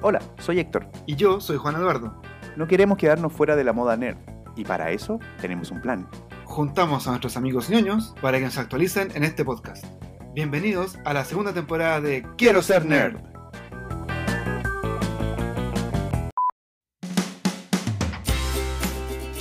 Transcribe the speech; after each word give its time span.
Hola, 0.00 0.22
soy 0.38 0.60
Héctor. 0.60 0.86
Y 1.06 1.16
yo 1.16 1.40
soy 1.40 1.56
Juan 1.56 1.74
Eduardo. 1.74 2.22
No 2.56 2.68
queremos 2.68 2.98
quedarnos 2.98 3.32
fuera 3.32 3.56
de 3.56 3.64
la 3.64 3.72
moda 3.72 3.96
nerd. 3.96 4.16
Y 4.54 4.62
para 4.62 4.92
eso 4.92 5.18
tenemos 5.40 5.72
un 5.72 5.80
plan. 5.80 6.08
Juntamos 6.44 7.08
a 7.08 7.10
nuestros 7.10 7.36
amigos 7.36 7.68
ñoños 7.68 8.14
para 8.22 8.38
que 8.38 8.44
nos 8.44 8.58
actualicen 8.58 9.10
en 9.16 9.24
este 9.24 9.44
podcast. 9.44 9.84
Bienvenidos 10.34 11.00
a 11.04 11.12
la 11.14 11.24
segunda 11.24 11.52
temporada 11.52 12.00
de 12.00 12.24
Quiero 12.36 12.62
ser 12.62 12.86
nerd. 12.86 13.16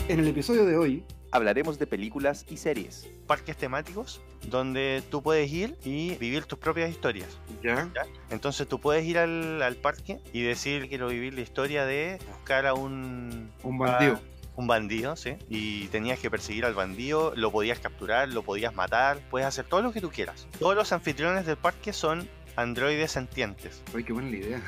En 0.08 0.20
el 0.20 0.28
episodio 0.28 0.66
de 0.66 0.76
hoy 0.76 1.06
Hablaremos 1.32 1.78
de 1.78 1.88
películas 1.88 2.46
y 2.50 2.58
series. 2.58 3.08
parques 3.28 3.58
temáticos 3.58 4.22
donde 4.50 5.04
tú 5.12 5.22
puedes 5.22 5.52
ir 5.52 5.76
y 5.84 6.16
vivir 6.16 6.46
tus 6.46 6.58
propias 6.60 6.90
historias. 6.90 7.38
¿Ya? 7.62 7.90
¿ya? 7.94 8.06
Entonces 8.30 8.68
tú 8.68 8.80
puedes 8.80 9.06
ir 9.06 9.18
al, 9.18 9.62
al 9.62 9.76
parque 9.76 10.20
y 10.32 10.42
decir 10.44 10.88
quiero 10.88 11.10
vivir 11.10 11.34
la 11.34 11.42
historia 11.42 11.86
de 11.86 12.20
buscar 12.30 12.66
a 12.66 12.74
un, 12.74 13.52
Un 13.64 13.78
bandido. 13.78 14.16
a 14.16 14.20
un 14.56 14.68
bandido, 14.68 15.16
¿sí? 15.18 15.36
Y 15.50 15.88
tenías 15.88 16.20
que 16.20 16.32
perseguir 16.32 16.64
al 16.66 16.74
bandido, 16.74 17.34
lo 17.36 17.52
podías 17.52 17.80
capturar, 17.80 18.30
lo 18.30 18.44
podías 18.44 18.74
matar, 18.74 19.20
puedes 19.30 19.46
hacer 19.48 19.66
todo 19.66 19.82
lo 19.82 19.92
que 19.92 20.00
tú 20.02 20.10
quieras. 20.10 20.48
Todos 20.60 20.76
los 20.76 20.92
anfitriones 20.94 21.46
del 21.46 21.58
parque 21.58 21.92
son 21.94 22.28
androides 22.56 23.12
sentientes. 23.12 23.84
Ay, 23.94 24.04
qué 24.04 24.14
buena 24.14 24.30
la 24.32 24.38
idea. 24.38 24.62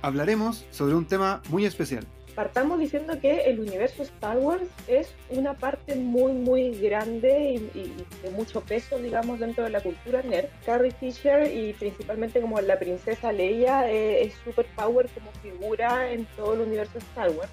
Hablaremos 0.00 0.64
sobre 0.70 0.94
un 0.94 1.06
tema 1.06 1.42
muy 1.48 1.64
especial. 1.66 2.06
Partamos 2.34 2.80
diciendo 2.80 3.20
que 3.20 3.42
el 3.42 3.60
universo 3.60 4.02
Star 4.02 4.38
Wars 4.38 4.64
es 4.86 5.14
una 5.28 5.54
parte 5.54 5.94
muy, 5.96 6.32
muy 6.32 6.70
grande 6.78 7.60
y, 7.74 7.92
de 8.22 8.30
mucho 8.30 8.62
peso, 8.62 8.98
digamos, 8.98 9.38
dentro 9.38 9.64
de 9.64 9.70
la 9.70 9.82
cultura 9.82 10.22
nerd. 10.22 10.46
Carrie 10.64 10.92
Fisher 10.92 11.52
y 11.52 11.74
principalmente 11.74 12.40
como 12.40 12.60
la 12.60 12.78
princesa 12.78 13.32
Leia 13.32 13.90
eh, 13.90 14.24
es 14.24 14.34
superpower 14.44 15.08
como 15.10 15.30
figura 15.42 16.10
en 16.10 16.24
todo 16.36 16.54
el 16.54 16.60
universo 16.60 16.98
Star 16.98 17.30
Wars. 17.30 17.50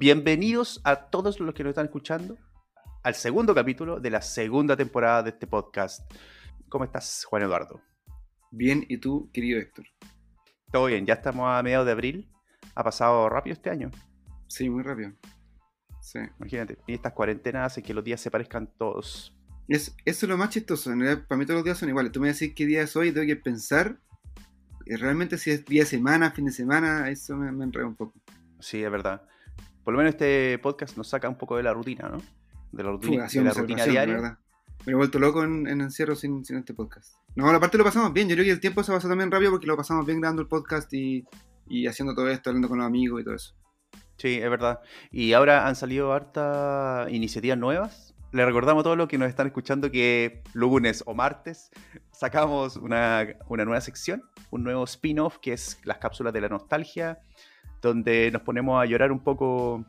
Bienvenidos 0.00 0.80
a 0.84 1.10
todos 1.10 1.40
los 1.40 1.54
que 1.54 1.62
nos 1.62 1.72
están 1.72 1.84
escuchando 1.84 2.38
al 3.02 3.14
segundo 3.14 3.54
capítulo 3.54 4.00
de 4.00 4.08
la 4.08 4.22
segunda 4.22 4.74
temporada 4.74 5.22
de 5.22 5.28
este 5.28 5.46
podcast. 5.46 6.10
¿Cómo 6.70 6.84
estás, 6.86 7.26
Juan 7.26 7.42
Eduardo? 7.42 7.82
Bien, 8.50 8.82
¿y 8.88 8.96
tú, 8.96 9.28
querido 9.30 9.60
Héctor? 9.60 9.84
Todo 10.72 10.86
bien, 10.86 11.04
ya 11.04 11.12
estamos 11.12 11.50
a 11.50 11.62
mediados 11.62 11.84
de 11.84 11.92
abril. 11.92 12.30
Ha 12.74 12.82
pasado 12.82 13.28
rápido 13.28 13.52
este 13.52 13.68
año. 13.68 13.90
Sí, 14.46 14.70
muy 14.70 14.82
rápido. 14.82 15.12
Sí. 16.00 16.20
Imagínate, 16.38 16.78
y 16.86 16.94
estas 16.94 17.12
cuarentenas 17.12 17.66
hacen 17.66 17.84
que 17.84 17.92
los 17.92 18.02
días 18.02 18.22
se 18.22 18.30
parezcan 18.30 18.72
todos. 18.78 19.36
Es, 19.68 19.94
eso 20.06 20.24
es 20.24 20.30
lo 20.30 20.38
más 20.38 20.48
chistoso. 20.48 20.90
En 20.92 21.00
realidad, 21.00 21.26
para 21.28 21.38
mí 21.38 21.44
todos 21.44 21.58
los 21.58 21.64
días 21.66 21.76
son 21.76 21.90
iguales. 21.90 22.10
Tú 22.10 22.22
me 22.22 22.32
decís 22.32 22.54
qué 22.56 22.64
día 22.64 22.80
es 22.80 22.96
hoy 22.96 23.08
y 23.08 23.12
tengo 23.12 23.26
que 23.26 23.36
pensar 23.36 24.00
eh, 24.86 24.96
realmente 24.96 25.36
si 25.36 25.50
es 25.50 25.62
día 25.66 25.82
de 25.82 25.90
semana, 25.90 26.30
fin 26.30 26.46
de 26.46 26.52
semana. 26.52 27.10
Eso 27.10 27.36
me, 27.36 27.52
me 27.52 27.64
enreda 27.64 27.86
un 27.86 27.96
poco. 27.96 28.14
Sí, 28.60 28.82
es 28.82 28.90
verdad. 28.90 29.28
Por 29.84 29.92
lo 29.94 29.98
menos 29.98 30.14
este 30.14 30.58
podcast 30.58 30.96
nos 30.96 31.08
saca 31.08 31.28
un 31.28 31.36
poco 31.36 31.56
de 31.56 31.62
la 31.62 31.72
rutina, 31.72 32.08
¿no? 32.08 32.18
De 32.72 32.82
la 32.82 32.90
rutina, 32.90 33.28
sido 33.28 33.44
de 33.44 33.50
la 33.50 33.60
rutina 33.60 33.84
diaria. 33.84 34.14
verdad. 34.14 34.38
Me 34.86 34.92
he 34.92 34.94
vuelto 34.94 35.18
loco 35.18 35.44
en, 35.44 35.66
en 35.66 35.80
encierro 35.80 36.14
sin, 36.14 36.44
sin 36.44 36.56
este 36.56 36.72
podcast. 36.72 37.14
No, 37.34 37.52
la 37.52 37.60
parte 37.60 37.76
lo 37.76 37.84
pasamos 37.84 38.12
bien. 38.12 38.28
Yo 38.28 38.34
creo 38.34 38.44
que 38.44 38.50
el 38.50 38.60
tiempo 38.60 38.82
se 38.82 38.92
pasó 38.92 39.08
también 39.08 39.30
rápido 39.30 39.50
porque 39.50 39.66
lo 39.66 39.76
pasamos 39.76 40.06
bien 40.06 40.20
grabando 40.20 40.42
el 40.42 40.48
podcast 40.48 40.92
y, 40.94 41.24
y 41.68 41.86
haciendo 41.86 42.14
todo 42.14 42.28
esto, 42.28 42.50
hablando 42.50 42.68
con 42.68 42.78
los 42.78 42.86
amigos 42.86 43.20
y 43.20 43.24
todo 43.24 43.34
eso. 43.34 43.54
Sí, 44.16 44.36
es 44.36 44.50
verdad. 44.50 44.80
Y 45.10 45.32
ahora 45.32 45.66
han 45.66 45.76
salido 45.76 46.12
hartas 46.12 47.10
iniciativas 47.10 47.58
nuevas. 47.58 48.14
Le 48.32 48.44
recordamos 48.44 48.82
a 48.82 48.84
todos 48.84 48.96
los 48.96 49.08
que 49.08 49.18
nos 49.18 49.28
están 49.28 49.46
escuchando 49.48 49.90
que 49.90 50.42
lunes 50.52 51.02
o 51.06 51.14
martes 51.14 51.70
sacamos 52.12 52.76
una, 52.76 53.26
una 53.48 53.64
nueva 53.64 53.80
sección, 53.80 54.22
un 54.50 54.62
nuevo 54.62 54.84
spin-off 54.84 55.38
que 55.38 55.52
es 55.52 55.78
las 55.84 55.98
cápsulas 55.98 56.32
de 56.32 56.40
la 56.42 56.48
nostalgia, 56.48 57.18
donde 57.80 58.30
nos 58.30 58.42
ponemos 58.42 58.80
a 58.80 58.86
llorar 58.86 59.10
un 59.12 59.20
poco, 59.20 59.84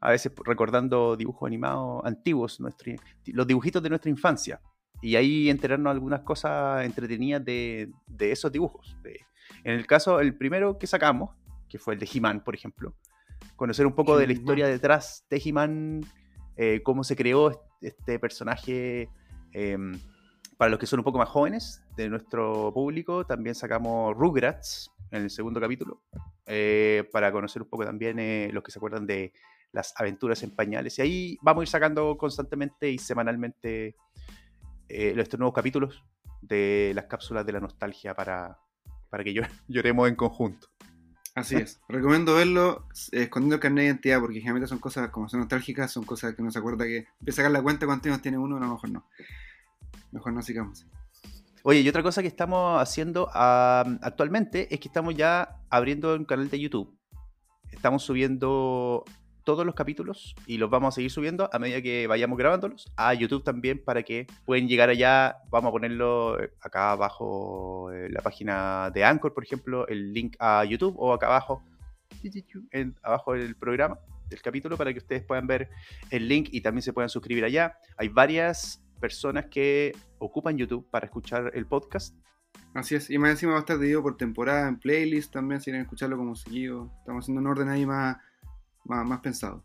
a 0.00 0.10
veces 0.10 0.32
recordando 0.44 1.16
dibujos 1.16 1.46
animados 1.46 2.02
antiguos, 2.04 2.60
nuestro- 2.60 2.92
los 3.26 3.46
dibujitos 3.46 3.82
de 3.82 3.88
nuestra 3.88 4.10
infancia. 4.10 4.60
Y 5.00 5.14
ahí 5.16 5.48
enterarnos 5.48 5.90
algunas 5.92 6.20
cosas 6.22 6.84
entretenidas 6.84 7.44
de, 7.44 7.90
de 8.06 8.32
esos 8.32 8.50
dibujos. 8.50 8.96
De- 9.02 9.20
en 9.64 9.72
el 9.74 9.86
caso, 9.86 10.20
el 10.20 10.36
primero 10.36 10.78
que 10.78 10.86
sacamos, 10.86 11.30
que 11.68 11.78
fue 11.78 11.94
el 11.94 12.00
de 12.00 12.08
He-Man, 12.12 12.42
por 12.44 12.54
ejemplo, 12.54 12.94
conocer 13.56 13.86
un 13.86 13.92
poco 13.94 14.16
de 14.18 14.26
la 14.26 14.32
historia 14.32 14.66
detrás 14.66 15.24
de 15.30 15.40
He-Man, 15.44 16.00
eh, 16.56 16.80
cómo 16.82 17.04
se 17.04 17.14
creó 17.14 17.50
est- 17.50 17.60
este 17.80 18.18
personaje. 18.18 19.08
eh, 19.52 19.76
para 20.56 20.70
los 20.70 20.80
que 20.80 20.86
son 20.86 20.98
un 20.98 21.04
poco 21.04 21.18
más 21.18 21.28
jóvenes 21.28 21.84
de 21.96 22.08
nuestro 22.08 22.72
público, 22.74 23.24
también 23.24 23.54
sacamos 23.54 24.16
Rugrats 24.16 24.90
en 25.10 25.22
el 25.22 25.30
segundo 25.30 25.60
capítulo, 25.60 26.02
eh, 26.46 27.08
para 27.12 27.32
conocer 27.32 27.62
un 27.62 27.68
poco 27.68 27.84
también 27.84 28.18
eh, 28.18 28.50
los 28.52 28.62
que 28.62 28.70
se 28.70 28.78
acuerdan 28.78 29.06
de 29.06 29.32
las 29.72 29.92
aventuras 29.96 30.42
en 30.42 30.54
pañales. 30.54 30.98
Y 30.98 31.02
ahí 31.02 31.38
vamos 31.42 31.60
a 31.60 31.64
ir 31.64 31.68
sacando 31.68 32.16
constantemente 32.16 32.90
y 32.90 32.98
semanalmente 32.98 33.96
eh, 34.88 35.14
estos 35.16 35.38
nuevos 35.38 35.54
capítulos 35.54 36.04
de 36.40 36.92
las 36.94 37.04
cápsulas 37.06 37.44
de 37.44 37.52
la 37.52 37.60
nostalgia 37.60 38.14
para, 38.14 38.58
para 39.10 39.24
que 39.24 39.34
llor- 39.34 39.50
lloremos 39.68 40.08
en 40.08 40.14
conjunto. 40.16 40.68
Así 41.34 41.54
es. 41.54 41.80
Recomiendo 41.88 42.34
verlo 42.34 42.86
eh, 43.12 43.22
escondiendo 43.24 43.56
el 43.56 43.60
carnet 43.60 43.82
de 43.82 43.86
identidad 43.86 44.20
porque 44.20 44.40
generalmente 44.40 44.66
son 44.68 44.78
cosas 44.78 45.10
como 45.10 45.28
son 45.28 45.40
nostálgicas, 45.40 45.92
son 45.92 46.04
cosas 46.04 46.34
que 46.34 46.42
no 46.42 46.50
se 46.50 46.58
acuerda 46.58 46.84
que 46.84 47.06
empieza 47.20 47.42
a 47.42 47.44
sacar 47.44 47.52
la 47.52 47.62
cuenta 47.62 47.86
cuántos 47.86 48.06
años 48.10 48.22
tiene 48.22 48.38
uno, 48.38 48.58
no, 48.58 48.64
a 48.64 48.68
lo 48.68 48.74
mejor 48.74 48.90
no. 48.90 49.06
Mejor 50.10 50.32
no 50.32 50.42
sigamos. 50.42 50.86
Oye, 51.62 51.80
y 51.80 51.88
otra 51.88 52.02
cosa 52.02 52.22
que 52.22 52.28
estamos 52.28 52.80
haciendo 52.80 53.28
actualmente 53.32 54.72
es 54.72 54.80
que 54.80 54.88
estamos 54.88 55.14
ya 55.14 55.56
abriendo 55.70 56.14
un 56.14 56.24
canal 56.24 56.48
de 56.48 56.60
YouTube. 56.60 56.96
Estamos 57.70 58.02
subiendo 58.02 59.04
todos 59.48 59.64
los 59.64 59.74
capítulos 59.74 60.34
y 60.46 60.58
los 60.58 60.68
vamos 60.68 60.92
a 60.92 60.96
seguir 60.96 61.10
subiendo 61.10 61.48
a 61.50 61.58
medida 61.58 61.80
que 61.80 62.06
vayamos 62.06 62.36
grabándolos 62.36 62.92
a 62.96 63.14
YouTube 63.14 63.42
también 63.42 63.82
para 63.82 64.02
que 64.02 64.26
pueden 64.44 64.68
llegar 64.68 64.90
allá. 64.90 65.38
Vamos 65.48 65.70
a 65.70 65.72
ponerlo 65.72 66.38
eh, 66.38 66.50
acá 66.60 66.92
abajo 66.92 67.90
en 67.92 68.12
la 68.12 68.20
página 68.20 68.90
de 68.92 69.04
Anchor, 69.04 69.32
por 69.32 69.42
ejemplo, 69.42 69.88
el 69.88 70.12
link 70.12 70.36
a 70.38 70.64
YouTube 70.64 70.94
o 70.98 71.14
acá 71.14 71.28
abajo, 71.28 71.62
en, 72.72 72.94
abajo 73.02 73.32
del 73.32 73.56
programa, 73.56 73.98
del 74.28 74.42
capítulo, 74.42 74.76
para 74.76 74.92
que 74.92 74.98
ustedes 74.98 75.24
puedan 75.24 75.46
ver 75.46 75.70
el 76.10 76.28
link 76.28 76.50
y 76.52 76.60
también 76.60 76.82
se 76.82 76.92
puedan 76.92 77.08
suscribir 77.08 77.44
allá. 77.44 77.78
Hay 77.96 78.08
varias 78.08 78.82
personas 78.98 79.46
que 79.46 79.96
ocupan 80.18 80.56
YouTube 80.56 80.88
para 80.90 81.06
escuchar 81.06 81.50
el 81.54 81.66
podcast. 81.66 82.16
Así 82.74 82.94
es. 82.94 83.10
Y 83.10 83.18
más 83.18 83.30
encima 83.30 83.52
va 83.52 83.58
a 83.58 83.60
estar 83.60 83.76
dividido 83.78 84.02
por 84.02 84.16
temporada, 84.16 84.68
en 84.68 84.78
playlist 84.78 85.32
también, 85.32 85.60
si 85.60 85.66
quieren 85.66 85.82
escucharlo 85.82 86.16
como 86.16 86.34
seguido. 86.34 86.90
Estamos 87.00 87.24
haciendo 87.24 87.40
un 87.40 87.46
orden 87.46 87.68
ahí 87.68 87.86
más, 87.86 88.18
más, 88.84 89.06
más 89.06 89.20
pensado. 89.20 89.64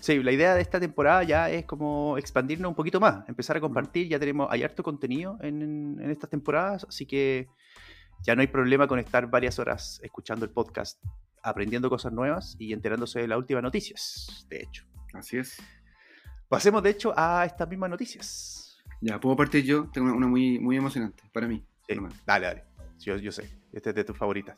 Sí, 0.00 0.22
la 0.22 0.32
idea 0.32 0.54
de 0.54 0.60
esta 0.60 0.80
temporada 0.80 1.22
ya 1.22 1.50
es 1.50 1.64
como 1.64 2.18
expandirnos 2.18 2.68
un 2.68 2.74
poquito 2.74 3.00
más, 3.00 3.28
empezar 3.28 3.56
a 3.56 3.60
compartir. 3.60 4.08
Ya 4.08 4.18
tenemos, 4.18 4.48
hay 4.50 4.62
harto 4.62 4.82
contenido 4.82 5.38
en, 5.40 5.98
en 6.00 6.10
estas 6.10 6.30
temporadas, 6.30 6.84
así 6.88 7.06
que 7.06 7.48
ya 8.22 8.34
no 8.34 8.40
hay 8.40 8.48
problema 8.48 8.86
con 8.86 8.98
estar 8.98 9.28
varias 9.28 9.58
horas 9.58 10.00
escuchando 10.02 10.44
el 10.44 10.50
podcast, 10.50 11.02
aprendiendo 11.42 11.88
cosas 11.90 12.12
nuevas 12.12 12.56
y 12.58 12.72
enterándose 12.72 13.20
de 13.20 13.28
las 13.28 13.38
últimas 13.38 13.62
noticias, 13.62 14.46
de 14.48 14.62
hecho. 14.62 14.84
Así 15.12 15.36
es. 15.36 15.58
Pasemos, 16.48 16.82
de 16.82 16.90
hecho, 16.90 17.12
a 17.16 17.44
estas 17.44 17.68
mismas 17.68 17.90
noticias. 17.90 18.82
Ya, 19.00 19.18
puedo 19.20 19.36
partir 19.36 19.64
yo. 19.64 19.88
Tengo 19.92 20.06
una, 20.08 20.16
una 20.16 20.26
muy, 20.28 20.58
muy 20.58 20.76
emocionante 20.76 21.22
para 21.32 21.46
mí. 21.48 21.64
Sí, 21.88 21.94
dale, 22.26 22.46
dale. 22.46 22.64
Yo, 23.00 23.16
yo 23.16 23.32
sé, 23.32 23.50
este 23.72 23.90
es 23.90 23.96
de 23.96 24.04
tus 24.04 24.16
favoritas. 24.16 24.56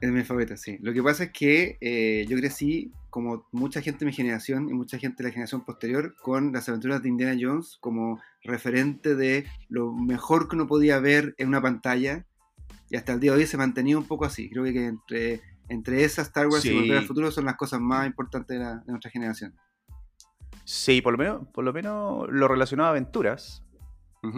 Es 0.00 0.10
mi 0.12 0.22
favorita, 0.22 0.56
sí. 0.56 0.78
Lo 0.80 0.92
que 0.92 1.02
pasa 1.02 1.24
es 1.24 1.32
que 1.32 1.76
eh, 1.80 2.24
yo 2.28 2.36
crecí, 2.36 2.92
como 3.10 3.48
mucha 3.50 3.80
gente 3.80 4.00
de 4.00 4.06
mi 4.06 4.12
generación 4.12 4.68
y 4.68 4.72
mucha 4.72 4.96
gente 4.98 5.22
de 5.22 5.28
la 5.30 5.32
generación 5.32 5.64
posterior, 5.64 6.14
con 6.22 6.52
las 6.52 6.68
aventuras 6.68 7.02
de 7.02 7.08
Indiana 7.08 7.36
Jones 7.40 7.78
como 7.80 8.20
referente 8.44 9.16
de 9.16 9.46
lo 9.68 9.92
mejor 9.92 10.48
que 10.48 10.54
uno 10.54 10.68
podía 10.68 11.00
ver 11.00 11.34
en 11.38 11.48
una 11.48 11.60
pantalla. 11.60 12.24
Y 12.90 12.96
hasta 12.96 13.12
el 13.14 13.20
día 13.20 13.32
de 13.32 13.38
hoy 13.38 13.46
se 13.46 13.56
mantenía 13.56 13.98
un 13.98 14.06
poco 14.06 14.24
así. 14.24 14.48
Creo 14.50 14.62
que 14.64 14.86
entre, 14.86 15.40
entre 15.68 16.04
esas 16.04 16.28
Star 16.28 16.46
Wars 16.46 16.62
Sí. 16.62 16.70
y 16.70 16.74
Volver 16.80 16.98
al 16.98 17.04
Futuro 17.06 17.30
son 17.32 17.46
las 17.46 17.56
cosas 17.56 17.80
más 17.80 18.06
importantes 18.06 18.56
de, 18.56 18.62
la- 18.64 18.76
de 18.76 18.92
nuestra 18.92 19.10
generación. 19.10 19.54
Sí, 20.70 21.00
por 21.00 21.12
lo 21.14 21.18
menos, 21.18 21.48
por 21.48 21.64
lo 21.64 21.72
menos 21.72 22.26
lo 22.28 22.46
relacionado 22.46 22.88
a 22.88 22.90
aventuras. 22.90 23.64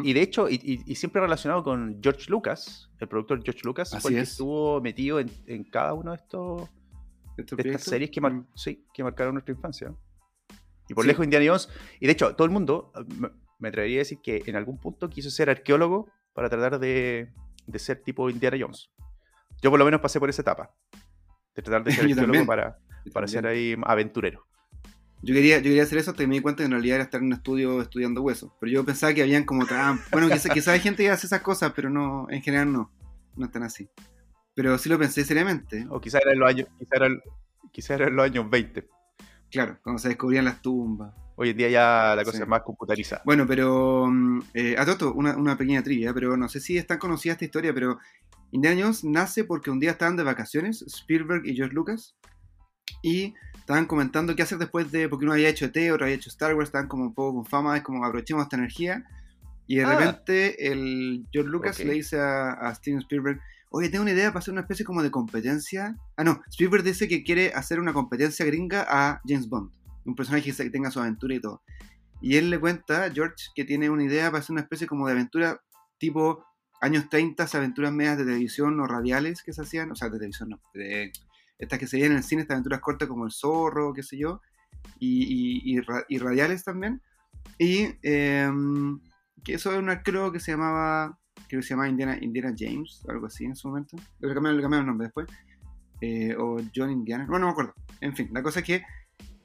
Y 0.04 0.12
de 0.12 0.20
hecho, 0.22 0.48
y, 0.48 0.54
y- 0.62 0.92
y 0.92 0.94
siempre 0.94 1.20
relacionado 1.22 1.64
con 1.64 1.98
George 2.02 2.30
Lucas, 2.30 2.88
el 3.00 3.08
productor 3.08 3.42
George 3.42 3.62
Lucas, 3.64 3.92
Así 3.94 4.02
fue 4.02 4.10
el 4.12 4.16
que 4.18 4.22
es. 4.22 4.30
estuvo 4.32 4.80
metido 4.80 5.18
en, 5.18 5.28
en 5.46 5.64
cada 5.64 5.94
uno 5.94 6.10
de 6.12 6.18
estos 6.18 6.68
¿Estos 7.36 7.56
de 7.56 7.70
estas 7.70 7.82
series 7.84 8.10
que, 8.10 8.20
mar- 8.20 8.32
Mm. 8.34 8.46
sí, 8.54 8.84
que 8.94 9.02
marcaron 9.02 9.34
nuestra 9.34 9.52
infancia. 9.54 9.92
Y 10.88 10.94
por 10.94 11.02
Sí. 11.04 11.08
lejos 11.08 11.24
Indiana 11.24 11.46
Jones, 11.48 11.68
y 11.98 12.06
de 12.06 12.12
hecho 12.12 12.36
todo 12.36 12.44
el 12.44 12.50
mundo, 12.52 12.92
eh, 12.94 13.00
me, 13.18 13.30
me 13.58 13.68
atrevería 13.68 13.96
a 13.98 14.02
decir 14.04 14.20
que 14.22 14.42
en 14.46 14.54
algún 14.54 14.78
punto 14.78 15.08
quiso 15.08 15.30
ser 15.30 15.48
arqueólogo 15.50 16.08
para 16.34 16.48
tratar 16.50 16.78
de, 16.78 17.32
de 17.66 17.78
ser 17.80 18.02
tipo 18.02 18.28
Indiana 18.30 18.56
Jones. 18.60 18.90
Yo 19.62 19.70
por 19.70 19.78
lo 19.80 19.84
menos 19.86 20.00
pasé 20.02 20.20
por 20.20 20.28
esa 20.30 20.42
etapa. 20.42 20.70
De 21.56 21.62
tratar 21.62 21.82
de 21.84 21.90
ser 21.92 22.04
arqueólogo 22.04 22.46
para, 22.46 22.78
para 23.12 23.26
ser 23.26 23.46
ahí 23.46 23.74
aventurero. 23.82 24.44
Yo 25.22 25.34
quería, 25.34 25.58
yo 25.58 25.64
quería 25.64 25.82
hacer 25.82 25.98
eso 25.98 26.10
hasta 26.12 26.22
que 26.22 26.26
me 26.26 26.36
di 26.36 26.40
cuenta 26.40 26.62
que 26.62 26.66
en 26.66 26.70
realidad 26.72 26.96
era 26.96 27.04
estar 27.04 27.20
en 27.20 27.26
un 27.26 27.32
estudio 27.34 27.80
estudiando 27.82 28.22
huesos. 28.22 28.52
Pero 28.58 28.72
yo 28.72 28.84
pensaba 28.84 29.12
que 29.12 29.22
habían 29.22 29.44
como 29.44 29.66
trampas. 29.66 30.10
Bueno, 30.10 30.28
quizás 30.28 30.50
quizá 30.54 30.72
hay 30.72 30.80
gente 30.80 31.02
que 31.02 31.10
hace 31.10 31.26
esas 31.26 31.42
cosas, 31.42 31.72
pero 31.76 31.90
no, 31.90 32.26
en 32.30 32.40
general 32.42 32.72
no. 32.72 32.90
No 33.36 33.46
están 33.46 33.62
así. 33.62 33.88
Pero 34.54 34.76
sí 34.78 34.88
lo 34.88 34.98
pensé 34.98 35.24
seriamente. 35.24 35.86
O 35.90 36.00
quizás 36.00 36.22
era 36.22 36.32
en 36.32 36.38
los 36.40 36.48
años, 36.48 36.68
quizá 36.78 36.96
era, 36.96 37.08
quizá 37.72 37.94
era 37.94 38.08
en 38.08 38.16
los 38.16 38.24
años 38.24 38.48
20. 38.50 38.88
Claro, 39.50 39.78
cuando 39.82 39.98
se 40.00 40.08
descubrían 40.08 40.44
las 40.44 40.62
tumbas. 40.62 41.12
Hoy 41.36 41.50
en 41.50 41.56
día 41.56 41.68
ya 41.70 42.14
la 42.16 42.24
cosa 42.24 42.36
Sí. 42.38 42.42
es 42.42 42.48
más 42.48 42.62
computarizada. 42.62 43.22
Bueno, 43.24 43.46
pero. 43.46 44.06
mm, 44.10 44.40
Eh, 44.54 44.74
a 44.78 44.84
todo 44.84 45.12
una, 45.14 45.36
una 45.36 45.56
pequeña 45.56 45.82
trivia, 45.82 46.12
pero 46.14 46.36
no 46.36 46.48
sé 46.48 46.60
si 46.60 46.76
es 46.76 46.86
tan 46.86 46.98
conocida 46.98 47.32
esta 47.32 47.44
historia, 47.44 47.72
pero 47.72 47.98
Indiana 48.52 48.82
Jones 48.82 49.04
nace 49.04 49.44
porque 49.44 49.70
un 49.70 49.80
día 49.80 49.92
estaban 49.92 50.16
de 50.16 50.22
vacaciones, 50.24 50.82
Spielberg 50.82 51.46
y 51.46 51.54
George 51.54 51.74
Lucas, 51.74 52.16
y 53.02 53.34
estaban 53.70 53.86
comentando 53.86 54.34
qué 54.34 54.42
hacer 54.42 54.58
después 54.58 54.90
de. 54.90 55.08
Porque 55.08 55.24
uno 55.24 55.34
había 55.34 55.48
hecho 55.48 55.64
ET, 55.66 55.76
otro 55.92 56.04
había 56.04 56.16
hecho 56.16 56.28
Star 56.28 56.54
Wars, 56.54 56.68
estaban 56.68 56.88
como 56.88 57.04
un 57.04 57.14
poco 57.14 57.36
con 57.36 57.46
fama, 57.46 57.76
es 57.76 57.82
como 57.84 58.04
aprovechemos 58.04 58.42
esta 58.42 58.56
energía. 58.56 59.04
Y 59.68 59.76
de 59.76 59.84
Ah. 59.84 59.94
repente 59.96 60.72
el 60.72 61.26
George 61.32 61.50
Lucas 61.50 61.78
Ok. 61.78 61.86
le 61.86 61.92
dice 61.94 62.18
a, 62.18 62.50
a 62.52 62.74
Steven 62.74 62.98
Spielberg, 63.00 63.40
oye, 63.70 63.88
tengo 63.88 64.02
una 64.02 64.10
idea 64.10 64.30
para 64.30 64.40
hacer 64.40 64.50
una 64.52 64.62
especie 64.62 64.84
como 64.84 65.02
de 65.04 65.12
competencia. 65.12 65.94
Ah, 66.16 66.24
no, 66.24 66.42
Spielberg 66.50 66.82
dice 66.82 67.06
que 67.06 67.22
quiere 67.22 67.52
hacer 67.54 67.78
una 67.78 67.92
competencia 67.92 68.44
gringa 68.44 68.84
a 68.88 69.20
James 69.24 69.48
Bond, 69.48 69.70
un 70.04 70.16
personaje 70.16 70.52
que 70.52 70.70
tenga 70.70 70.90
su 70.90 70.98
aventura 70.98 71.34
y 71.36 71.40
todo. 71.40 71.62
Y 72.20 72.36
él 72.36 72.50
le 72.50 72.58
cuenta 72.58 73.04
a 73.04 73.10
George 73.12 73.46
que 73.54 73.64
tiene 73.64 73.88
una 73.88 74.02
idea 74.02 74.30
para 74.32 74.40
hacer 74.40 74.52
una 74.52 74.62
especie 74.62 74.88
como 74.88 75.06
de 75.06 75.12
aventura 75.12 75.60
tipo 75.98 76.44
años 76.80 77.08
30, 77.08 77.46
aventuras 77.52 77.92
medias 77.92 78.18
de 78.18 78.24
televisión 78.24 78.80
o 78.80 78.86
radiales 78.88 79.42
que 79.44 79.52
se 79.52 79.62
hacían, 79.62 79.92
o 79.92 79.94
sea, 79.94 80.08
de 80.08 80.18
televisión 80.18 80.48
no, 80.48 80.60
de 80.74 81.12
estas 81.60 81.78
que 81.78 81.86
se 81.86 81.96
veían 81.96 82.12
en 82.12 82.18
el 82.18 82.24
cine, 82.24 82.42
estas 82.42 82.54
aventuras 82.56 82.80
cortas 82.80 83.08
como 83.08 83.24
El 83.24 83.32
Zorro, 83.32 83.92
qué 83.92 84.02
sé 84.02 84.18
yo, 84.18 84.40
y, 84.98 85.24
y- 85.74 85.78
y 85.78 85.80
y 86.08 86.18
radiales 86.18 86.64
también. 86.64 87.00
Y 87.58 87.88
em, 88.02 89.00
que 89.44 89.54
eso 89.54 89.70
era 89.70 89.78
un 89.80 89.88
arquero 89.90 90.32
que 90.32 90.40
se 90.40 90.52
llamaba, 90.52 91.18
creo 91.48 91.60
que 91.60 91.66
se 91.66 91.70
llamaba 91.70 91.88
Indiana, 91.88 92.18
Indiana 92.20 92.54
James, 92.58 93.02
algo 93.08 93.26
así 93.26 93.44
en 93.44 93.56
su 93.56 93.68
momento. 93.68 93.96
Le 94.20 94.34
cambiaron, 94.34 94.56
le 94.56 94.62
cambiaron 94.62 94.84
el 94.84 94.88
nombre 94.88 95.06
después. 95.06 95.26
Eh, 96.02 96.34
o 96.38 96.56
John 96.74 96.90
Indiana, 96.90 97.26
no, 97.26 97.38
no 97.38 97.46
me 97.46 97.52
acuerdo. 97.52 97.74
En 98.00 98.16
fin, 98.16 98.28
la 98.32 98.42
cosa 98.42 98.60
es 98.60 98.66
que 98.66 98.82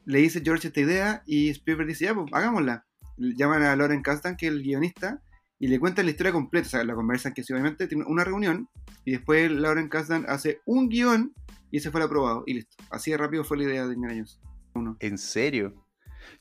le 0.05 0.19
dice 0.19 0.41
George 0.43 0.67
esta 0.69 0.79
idea 0.79 1.23
y 1.25 1.49
Spielberg 1.49 1.87
dice, 1.87 2.05
ya, 2.05 2.13
pues 2.13 2.27
hagámosla. 2.31 2.85
Llaman 3.17 3.63
a 3.63 3.75
Lauren 3.75 4.01
Kasdan, 4.01 4.35
que 4.37 4.47
es 4.47 4.53
el 4.53 4.61
guionista, 4.63 5.21
y 5.59 5.67
le 5.67 5.79
cuentan 5.79 6.05
la 6.05 6.11
historia 6.11 6.31
completa. 6.31 6.67
O 6.67 6.69
sea, 6.69 6.83
la 6.83 6.95
conversan 6.95 7.33
que 7.33 7.43
sí, 7.43 7.53
obviamente 7.53 7.87
tiene 7.87 8.03
una 8.07 8.23
reunión 8.23 8.69
y 9.03 9.11
después 9.11 9.51
Lauren 9.51 9.89
Kasdan 9.89 10.25
hace 10.27 10.61
un 10.65 10.89
guion 10.89 11.33
y 11.71 11.77
ese 11.77 11.91
fue 11.91 12.01
el 12.01 12.07
aprobado 12.07 12.43
y 12.45 12.55
listo. 12.55 12.75
Así 12.89 13.11
de 13.11 13.17
rápido 13.17 13.43
fue 13.43 13.57
la 13.57 13.63
idea 13.63 13.87
de 13.87 13.93
Indiana 13.93 14.15
Jones. 14.15 14.39
Uno. 14.73 14.97
¿En 14.99 15.17
serio? 15.17 15.85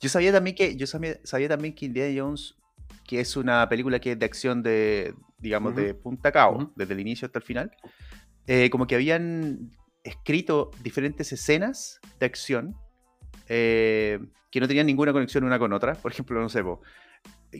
Yo 0.00 0.08
sabía 0.08 0.32
también 0.32 0.56
que, 0.56 0.76
yo 0.76 0.86
sabía, 0.86 1.18
sabía 1.24 1.48
también 1.48 1.74
que 1.74 1.86
Indiana 1.86 2.22
Jones, 2.22 2.56
que 3.06 3.20
es 3.20 3.36
una 3.36 3.68
película 3.68 4.00
que 4.00 4.12
es 4.12 4.18
de 4.18 4.26
acción 4.26 4.62
de, 4.62 5.14
digamos, 5.38 5.76
de 5.76 5.94
punta 5.94 6.30
a 6.30 6.32
cabo, 6.32 6.72
desde 6.74 6.94
el 6.94 7.00
inicio 7.00 7.26
hasta 7.26 7.38
el 7.38 7.44
final, 7.44 7.70
eh, 8.46 8.70
como 8.70 8.86
que 8.86 8.94
habían 8.94 9.70
escrito 10.02 10.70
diferentes 10.82 11.32
escenas 11.32 12.00
de 12.18 12.26
acción 12.26 12.76
eh, 13.48 14.18
que 14.50 14.60
no 14.60 14.68
tenían 14.68 14.86
ninguna 14.86 15.12
conexión 15.12 15.44
una 15.44 15.58
con 15.58 15.72
otra. 15.72 15.94
Por 15.94 16.12
ejemplo, 16.12 16.40
no 16.40 16.48
sé, 16.48 16.62
po, 16.62 16.82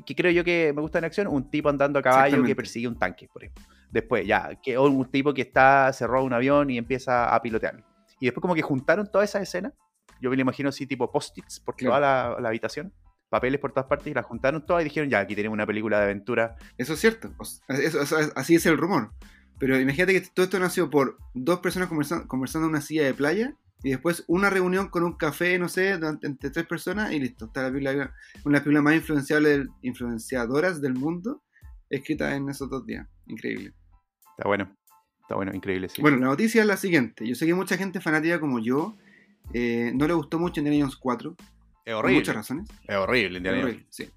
que 0.03 0.15
creo 0.15 0.33
yo 0.33 0.45
que 0.45 0.73
me 0.75 0.81
gusta 0.83 0.99
en 0.99 1.05
acción, 1.05 1.27
un 1.29 1.51
tipo 1.51 1.69
andando 1.69 1.99
a 1.99 2.03
caballo 2.03 2.43
que 2.43 2.57
persigue 2.57 2.89
un 2.89 2.99
tanque, 2.99 3.29
por 3.33 3.45
ejemplo. 3.45 3.65
Después, 3.91 4.27
ya, 4.27 4.59
que 4.63 4.77
o 4.77 4.85
un 4.89 5.11
tipo 5.11 5.33
que 5.35 5.43
está, 5.43 5.93
roba 6.01 6.23
un 6.23 6.33
avión 6.33 6.71
y 6.71 6.79
empieza 6.79 7.35
a 7.35 7.41
pilotearlo. 7.43 7.85
Y 8.21 8.27
después 8.27 8.43
como 8.43 8.55
que 8.55 8.63
juntaron 8.63 9.11
todas 9.11 9.31
esas 9.31 9.43
escenas, 9.43 9.73
yo 10.21 10.31
me 10.31 10.37
lo 10.37 10.43
imagino 10.43 10.69
así 10.71 10.87
tipo 10.87 11.11
post-its 11.13 11.61
por 11.61 11.77
Claro. 11.77 11.91
toda 11.97 12.01
la, 12.01 12.41
la 12.41 12.49
habitación, 12.49 12.93
papeles 13.29 13.61
por 13.61 13.73
todas 13.73 13.87
partes, 13.89 14.07
y 14.09 14.15
las 14.15 14.25
juntaron 14.25 14.65
todas 14.65 14.81
y 14.83 14.85
dijeron, 14.85 15.11
ya, 15.11 15.19
aquí 15.21 15.35
tenemos 15.35 15.55
una 15.55 15.67
película 15.67 15.99
de 15.99 16.05
aventura. 16.05 16.57
Eso 16.79 16.95
es 16.95 17.01
cierto. 17.01 17.33
Eso- 17.69 18.01
eso- 18.03 18.17
así 18.35 18.55
es 18.55 18.67
el 18.67 18.79
rumor. 18.79 19.13
Pero 19.59 19.79
imagínate 19.79 20.13
que 20.15 20.27
todo 20.35 20.45
esto 20.45 20.59
nació 20.59 20.91
por 20.91 21.19
dos 21.35 21.61
personas 21.61 21.89
conversa- 21.89 22.27
conversando 22.27 22.67
en 22.67 22.71
una 22.73 22.81
silla 22.81 23.05
de 23.05 23.15
playa 23.15 23.55
y 23.85 23.91
después 23.91 24.25
una 24.27 24.51
reunión 24.51 24.89
con 24.89 25.05
un 25.05 25.13
café, 25.17 25.59
no 25.59 25.69
sé, 25.69 25.91
entre 26.23 26.51
tres 26.51 26.67
personas 26.67 27.13
y 27.13 27.21
listo. 27.21 27.45
Está 27.45 27.63
la 27.63 27.71
película, 27.71 27.93
una 27.93 28.03
de 28.45 28.51
las 28.51 28.61
películas 28.63 28.83
más 28.83 28.95
influenciables, 28.97 29.67
influenciadoras 29.83 30.81
del 30.81 30.95
mundo, 30.95 31.43
escrita 31.91 32.35
en 32.35 32.49
esos 32.49 32.69
dos 32.71 32.85
días. 32.87 33.07
Increíble. 33.27 33.73
Está 34.37 34.49
bueno, 34.49 34.75
está 35.21 35.35
bueno, 35.37 35.53
increíble, 35.55 35.89
sí. 35.89 36.03
Bueno, 36.03 36.17
la 36.17 36.27
noticia 36.27 36.63
es 36.63 36.67
la 36.67 36.77
siguiente. 36.77 37.27
Yo 37.29 37.35
sé 37.35 37.47
que 37.47 37.55
mucha 37.55 37.77
gente 37.77 38.01
fanática 38.01 38.41
como 38.41 38.59
yo 38.59 38.97
eh, 39.53 39.93
no 39.95 40.07
le 40.09 40.15
gustó 40.15 40.39
mucho 40.39 40.61
Indiana 40.61 40.83
Jones 40.85 40.97
4, 40.97 41.37
es 41.39 41.45
por 41.85 41.95
horrible. 41.97 42.21
muchas 42.21 42.35
razones. 42.35 42.69
Es 42.89 42.97
horrible, 42.97 43.37
Indiana 43.39 43.59
Es 43.59 43.63
Jones. 43.63 43.75
horrible, 43.77 43.87
sí. 43.91 44.11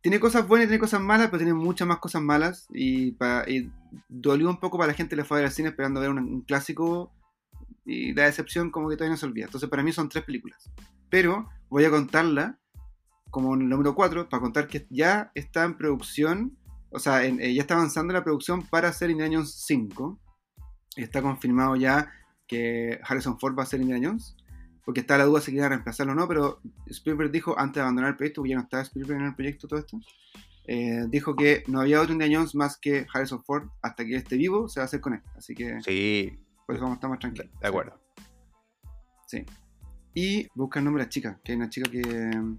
Tiene 0.00 0.20
cosas 0.20 0.46
buenas 0.48 0.66
y 0.66 0.68
tiene 0.68 0.80
cosas 0.80 1.00
malas, 1.00 1.26
pero 1.26 1.38
tiene 1.38 1.52
muchas 1.54 1.86
más 1.86 1.98
cosas 1.98 2.22
malas. 2.22 2.66
Y, 2.70 3.12
pa- 3.12 3.44
y 3.46 3.70
dolió 4.08 4.48
un 4.48 4.58
poco 4.60 4.78
para 4.78 4.88
la 4.92 4.94
gente 4.94 5.10
que 5.10 5.16
le 5.16 5.24
fue 5.24 5.36
a 5.36 5.40
ver 5.40 5.46
al 5.46 5.52
cine 5.52 5.68
esperando 5.70 6.00
ver 6.00 6.08
un, 6.10 6.18
un 6.20 6.40
clásico. 6.42 7.12
Y 7.88 8.12
la 8.12 8.24
decepción, 8.24 8.70
como 8.70 8.90
que 8.90 8.96
todavía 8.96 9.14
no 9.14 9.16
se 9.16 9.24
olvida. 9.24 9.46
Entonces, 9.46 9.70
para 9.70 9.82
mí 9.82 9.92
son 9.92 10.10
tres 10.10 10.22
películas. 10.22 10.70
Pero 11.08 11.48
voy 11.70 11.86
a 11.86 11.90
contarla 11.90 12.58
como 13.30 13.54
el 13.54 13.66
número 13.66 13.94
4 13.94 14.28
para 14.28 14.42
contar 14.42 14.68
que 14.68 14.86
ya 14.90 15.32
está 15.34 15.64
en 15.64 15.74
producción. 15.78 16.58
O 16.90 16.98
sea, 16.98 17.24
eh, 17.24 17.54
ya 17.54 17.62
está 17.62 17.76
avanzando 17.76 18.12
la 18.12 18.22
producción 18.22 18.62
para 18.66 18.88
hacer 18.88 19.08
Indiana 19.08 19.36
Jones 19.36 19.64
5. 19.66 20.20
Está 20.96 21.22
confirmado 21.22 21.76
ya 21.76 22.12
que 22.46 23.00
Harrison 23.04 23.40
Ford 23.40 23.58
va 23.58 23.62
a 23.62 23.66
ser 23.66 23.80
Indiana 23.80 24.08
Jones. 24.08 24.36
Porque 24.84 25.00
está 25.00 25.16
la 25.16 25.24
duda 25.24 25.40
si 25.40 25.52
quieren 25.52 25.70
reemplazarlo 25.70 26.12
o 26.12 26.16
no, 26.16 26.28
pero 26.28 26.60
Spielberg 26.86 27.30
dijo 27.30 27.58
antes 27.58 27.76
de 27.76 27.80
abandonar 27.80 28.10
el 28.10 28.16
proyecto, 28.16 28.42
porque 28.42 28.50
ya 28.50 28.56
no 28.56 28.62
estaba 28.64 28.82
Spielberg 28.82 29.20
en 29.20 29.26
el 29.26 29.34
proyecto 29.34 29.68
todo 29.68 29.80
esto, 29.80 29.98
eh, 30.66 31.04
dijo 31.08 31.36
que 31.36 31.62
no 31.66 31.80
había 31.80 32.00
otro 32.00 32.12
Indiana 32.12 32.38
Jones 32.38 32.54
más 32.54 32.78
que 32.78 33.06
Harrison 33.12 33.42
Ford 33.44 33.68
hasta 33.82 34.04
que 34.04 34.12
él 34.12 34.18
esté 34.18 34.36
vivo, 34.36 34.66
se 34.68 34.80
va 34.80 34.84
a 34.84 34.86
hacer 34.86 35.02
con 35.02 35.12
él. 35.14 35.20
Así 35.36 35.54
que 35.54 35.80
Sí, 35.82 36.38
por 36.68 36.76
eso 36.76 36.84
vamos 36.84 36.96
a 36.96 36.98
estar 36.98 37.08
más 37.10 37.18
de, 37.18 37.20
tranquilos. 37.22 37.60
de 37.62 37.66
acuerdo. 37.66 37.98
Sí. 39.26 39.44
Y 40.12 40.46
busca 40.54 40.80
el 40.80 40.84
nombre 40.84 41.02
de 41.02 41.06
la 41.06 41.08
chica, 41.08 41.40
que 41.42 41.52
hay 41.52 41.56
una 41.56 41.70
chica 41.70 41.90
que... 41.90 42.02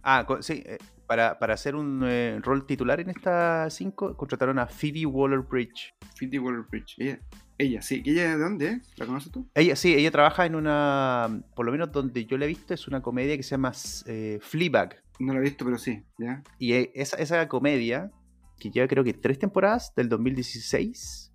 Ah, 0.01 0.25
sí, 0.39 0.63
eh, 0.65 0.79
para, 1.05 1.37
para 1.37 1.53
hacer 1.53 1.75
un 1.75 2.01
eh, 2.03 2.39
rol 2.41 2.65
titular 2.65 2.99
en 3.01 3.11
esta 3.11 3.69
5, 3.69 4.17
contrataron 4.17 4.57
a 4.57 4.65
Phoebe 4.65 5.05
Waller-Bridge. 5.05 5.93
Phoebe 6.15 6.39
Waller-Bridge. 6.39 6.95
Ella, 6.97 7.19
ella, 7.59 7.81
sí. 7.83 8.01
¿Ella 8.03 8.29
de 8.31 8.37
dónde? 8.39 8.81
¿La 8.97 9.05
conoces 9.05 9.31
tú? 9.31 9.47
Ella, 9.53 9.75
sí, 9.75 9.93
ella 9.93 10.09
trabaja 10.09 10.47
en 10.47 10.55
una, 10.55 11.43
por 11.55 11.67
lo 11.67 11.71
menos 11.71 11.91
donde 11.91 12.25
yo 12.25 12.35
la 12.37 12.45
he 12.45 12.47
visto, 12.47 12.73
es 12.73 12.87
una 12.87 13.03
comedia 13.03 13.37
que 13.37 13.43
se 13.43 13.51
llama 13.51 13.73
eh, 14.07 14.39
Fleabag. 14.41 15.03
No 15.19 15.33
la 15.33 15.39
he 15.39 15.43
visto, 15.43 15.65
pero 15.65 15.77
sí, 15.77 16.03
¿ya? 16.17 16.41
Y 16.57 16.73
eh, 16.73 16.91
esa, 16.95 17.17
esa 17.17 17.47
comedia, 17.47 18.09
que 18.57 18.71
lleva 18.71 18.87
creo 18.87 19.03
que 19.03 19.13
tres 19.13 19.37
temporadas, 19.37 19.93
del 19.95 20.09
2016, 20.09 21.31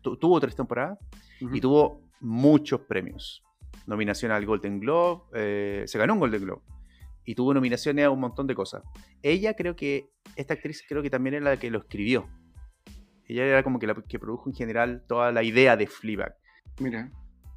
tu- 0.00 0.16
tuvo 0.16 0.40
tres 0.40 0.54
temporadas 0.56 0.98
y 1.40 1.60
tuvo 1.60 2.03
muchos 2.24 2.80
premios. 2.82 3.42
Nominación 3.86 4.32
al 4.32 4.46
Golden 4.46 4.80
Globe, 4.80 5.24
eh, 5.34 5.84
se 5.86 5.98
ganó 5.98 6.14
un 6.14 6.20
Golden 6.20 6.42
Globe 6.42 6.62
y 7.24 7.34
tuvo 7.34 7.54
nominaciones 7.54 8.04
a 8.04 8.10
un 8.10 8.20
montón 8.20 8.46
de 8.46 8.54
cosas. 8.54 8.82
Ella 9.22 9.54
creo 9.54 9.76
que, 9.76 10.10
esta 10.36 10.54
actriz 10.54 10.82
creo 10.88 11.02
que 11.02 11.10
también 11.10 11.34
era 11.34 11.50
la 11.50 11.56
que 11.58 11.70
lo 11.70 11.78
escribió. 11.78 12.28
Ella 13.26 13.44
era 13.44 13.62
como 13.62 13.78
que 13.78 13.86
la 13.86 13.94
que 13.94 14.18
produjo 14.18 14.50
en 14.50 14.54
general 14.54 15.04
toda 15.08 15.32
la 15.32 15.42
idea 15.42 15.76
de 15.76 15.86
Fleabag. 15.86 16.36
Mira, 16.80 17.10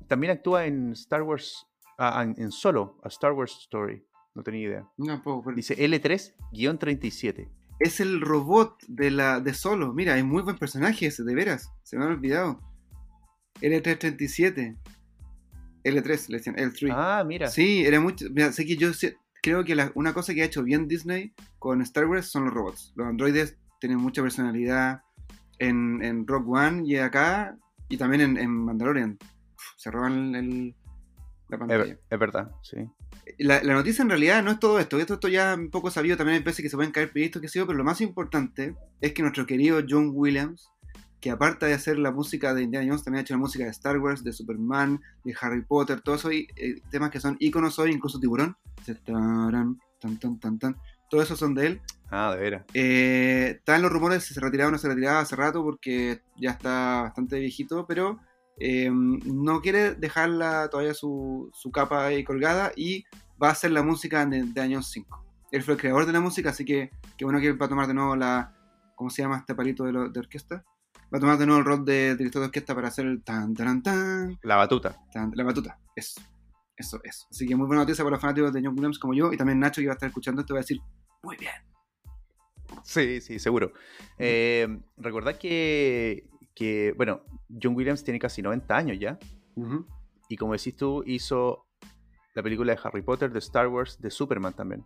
También 0.07 0.31
actúa 0.31 0.65
en 0.65 0.93
Star 0.93 1.23
Wars, 1.23 1.65
ah, 1.97 2.23
en, 2.23 2.51
Solo, 2.51 2.99
a 3.03 3.09
Star 3.09 3.33
Wars 3.33 3.57
Story. 3.63 4.03
No 4.35 4.43
tenía 4.43 4.67
idea. 4.67 4.87
no 4.97 5.21
puedo 5.21 5.43
ver. 5.43 5.55
Dice 5.55 5.75
L3-37. 5.75 7.49
Es 7.79 7.99
el 7.99 8.21
robot 8.21 8.77
de 8.87 9.11
la 9.11 9.39
de 9.39 9.53
Solo. 9.53 9.93
Mira, 9.93 10.17
es 10.17 10.23
muy 10.23 10.43
buen 10.43 10.57
personaje 10.57 11.07
ese, 11.07 11.23
de 11.23 11.35
veras. 11.35 11.73
Se 11.83 11.97
me 11.97 12.05
han 12.05 12.11
olvidado. 12.11 12.59
L337. 13.61 14.75
L3, 15.83 16.29
le 16.29 16.37
decían, 16.37 16.55
L3. 16.57 16.91
Ah, 16.93 17.23
mira. 17.25 17.47
Sí, 17.47 17.85
era 17.85 17.99
mucho. 17.99 18.25
Mira, 18.31 18.51
sé 18.51 18.65
que 18.65 18.75
yo 18.75 18.93
sé- 18.93 19.15
creo 19.41 19.63
que 19.63 19.75
la- 19.75 19.91
una 19.95 20.13
cosa 20.13 20.33
que 20.33 20.41
ha 20.41 20.45
hecho 20.45 20.63
bien 20.63 20.87
Disney 20.87 21.33
con 21.59 21.81
Star 21.81 22.05
Wars 22.07 22.27
son 22.27 22.45
los 22.45 22.53
robots. 22.53 22.91
Los 22.95 23.07
androides 23.07 23.57
tienen 23.79 23.97
mucha 23.99 24.21
personalidad 24.21 25.01
en, 25.59 26.03
en 26.03 26.27
Rock 26.27 26.47
One 26.49 26.83
y 26.85 26.97
acá, 26.97 27.57
y 27.89 27.97
también 27.97 28.21
en, 28.21 28.37
en 28.37 28.49
Mandalorian. 28.51 29.17
Uf, 29.21 29.63
Se 29.77 29.89
roban 29.91 30.35
el- 30.35 30.75
la 31.49 31.57
pantalla. 31.57 31.97
es 32.09 32.19
verdad, 32.19 32.51
sí. 32.61 32.77
La, 33.39 33.63
la 33.63 33.73
noticia 33.73 34.01
en 34.01 34.09
realidad 34.09 34.43
no 34.43 34.51
es 34.51 34.59
todo 34.59 34.79
esto. 34.79 34.99
Esto, 34.99 35.13
esto 35.13 35.27
ya 35.29 35.55
un 35.55 35.69
poco 35.69 35.89
sabido. 35.91 36.17
También 36.17 36.37
hay 36.39 36.43
veces 36.43 36.61
que 36.63 36.69
se 36.69 36.75
pueden 36.75 36.91
caer 36.91 37.11
proyectos 37.11 37.41
que 37.41 37.47
sé 37.47 37.59
yo, 37.59 37.65
pero 37.67 37.77
lo 37.77 37.83
más 37.85 38.01
importante 38.01 38.75
es 38.99 39.13
que 39.13 39.21
nuestro 39.21 39.45
querido 39.45 39.81
John 39.87 40.11
Williams, 40.13 40.69
que 41.19 41.31
aparte 41.31 41.65
de 41.65 41.73
hacer 41.73 41.97
la 41.97 42.11
música 42.11 42.53
de 42.53 42.63
Indiana 42.63 42.85
Jones, 42.87 43.03
también 43.03 43.19
ha 43.19 43.21
hecho 43.23 43.33
la 43.33 43.39
música 43.39 43.63
de 43.63 43.71
Star 43.71 43.97
Wars, 43.99 44.23
de 44.23 44.31
Superman, 44.33 44.99
de 45.23 45.35
Harry 45.41 45.63
Potter, 45.63 46.01
todos 46.01 46.19
esos 46.21 46.31
eh, 46.33 46.81
temas 46.91 47.09
que 47.09 47.19
son 47.19 47.35
íconos 47.39 47.79
hoy, 47.79 47.91
incluso 47.91 48.19
Tiburón. 48.19 48.55
Tan, 49.99 50.19
tan, 50.19 50.39
tan, 50.39 50.59
tan. 50.59 50.75
Todos 51.09 51.23
esos 51.25 51.39
son 51.39 51.55
de 51.55 51.65
él. 51.67 51.81
Ah, 52.11 52.33
de 52.35 52.41
veras. 52.41 52.65
Eh, 52.73 53.55
están 53.57 53.81
los 53.81 53.91
rumores 53.91 54.23
si 54.23 54.33
se 54.33 54.39
retiraba 54.39 54.69
o 54.69 54.71
no 54.71 54.77
se 54.77 54.87
retiraba 54.87 55.19
hace 55.21 55.35
rato 55.35 55.63
porque 55.63 56.21
ya 56.35 56.51
está 56.51 57.01
bastante 57.03 57.39
viejito, 57.39 57.85
pero 57.87 58.19
eh, 58.59 58.89
no 58.91 59.61
quiere 59.61 59.95
dejarla 59.95 60.69
todavía 60.69 60.93
su, 60.93 61.49
su 61.53 61.71
capa 61.71 62.05
ahí 62.05 62.23
colgada 62.23 62.71
y 62.75 63.05
va 63.41 63.49
a 63.49 63.51
hacer 63.51 63.71
la 63.71 63.83
música 63.83 64.25
de, 64.25 64.43
de 64.43 64.61
años 64.61 64.89
5. 64.91 65.25
Él 65.51 65.63
fue 65.63 65.73
el 65.75 65.79
creador 65.79 66.05
de 66.05 66.13
la 66.13 66.19
música, 66.19 66.49
así 66.51 66.63
que 66.65 66.91
qué 67.17 67.25
bueno 67.25 67.39
que 67.39 67.53
va 67.53 67.65
a 67.65 67.69
tomar 67.69 67.87
de 67.87 67.93
nuevo 67.93 68.15
la. 68.15 68.53
¿Cómo 68.95 69.09
se 69.09 69.21
llama 69.21 69.37
este 69.37 69.53
palito 69.55 69.83
de, 69.85 69.91
lo- 69.93 70.09
de 70.09 70.19
orquesta? 70.19 70.63
Va 71.13 71.17
a 71.17 71.21
tomar 71.21 71.37
de 71.37 71.45
nuevo 71.45 71.59
el 71.59 71.65
rol 71.65 71.85
de 71.85 72.15
director 72.15 72.41
de 72.41 72.47
orquesta 72.47 72.75
para 72.75 72.89
hacer 72.89 73.05
el 73.05 73.23
tan, 73.23 73.53
tan, 73.53 73.81
tan, 73.81 74.37
La 74.43 74.57
batuta. 74.57 74.99
tan, 75.11 75.31
la 75.35 75.43
batuta. 75.43 75.79
Eso, 75.95 76.19
eso, 76.75 76.99
eso. 77.03 77.27
Así 77.31 77.47
que 77.47 77.55
muy 77.55 77.65
buena 77.65 77.83
noticia 77.83 78.03
para 78.03 78.15
los 78.15 78.21
fanáticos 78.21 78.51
de 78.53 78.61
John 78.63 78.73
Williams 78.75 78.99
como 78.99 79.13
yo 79.13 79.31
y 79.31 79.37
también 79.37 79.59
Nacho 79.59 79.81
que 79.81 79.87
va 79.87 79.93
a 79.93 79.95
estar 79.95 80.07
escuchando 80.07 80.41
esto 80.41 80.53
va 80.53 80.59
a 80.59 80.63
decir, 80.63 80.79
muy 81.23 81.37
bien. 81.37 81.53
Sí, 82.83 83.21
sí, 83.21 83.39
seguro. 83.39 83.71
Eh, 84.17 84.67
recordad 84.97 85.37
que, 85.37 86.29
que, 86.53 86.93
bueno, 86.97 87.21
John 87.61 87.75
Williams 87.75 88.03
tiene 88.03 88.19
casi 88.19 88.41
90 88.41 88.75
años 88.75 88.99
ya. 88.99 89.17
Y 90.29 90.35
como 90.35 90.53
decís 90.53 90.75
tú, 90.75 91.03
hizo 91.05 91.65
la 92.35 92.43
película 92.43 92.73
de 92.73 92.79
Harry 92.83 93.01
Potter, 93.01 93.31
de 93.31 93.39
Star 93.39 93.67
Wars, 93.67 93.99
de 93.99 94.11
Superman 94.11 94.53
también. 94.53 94.85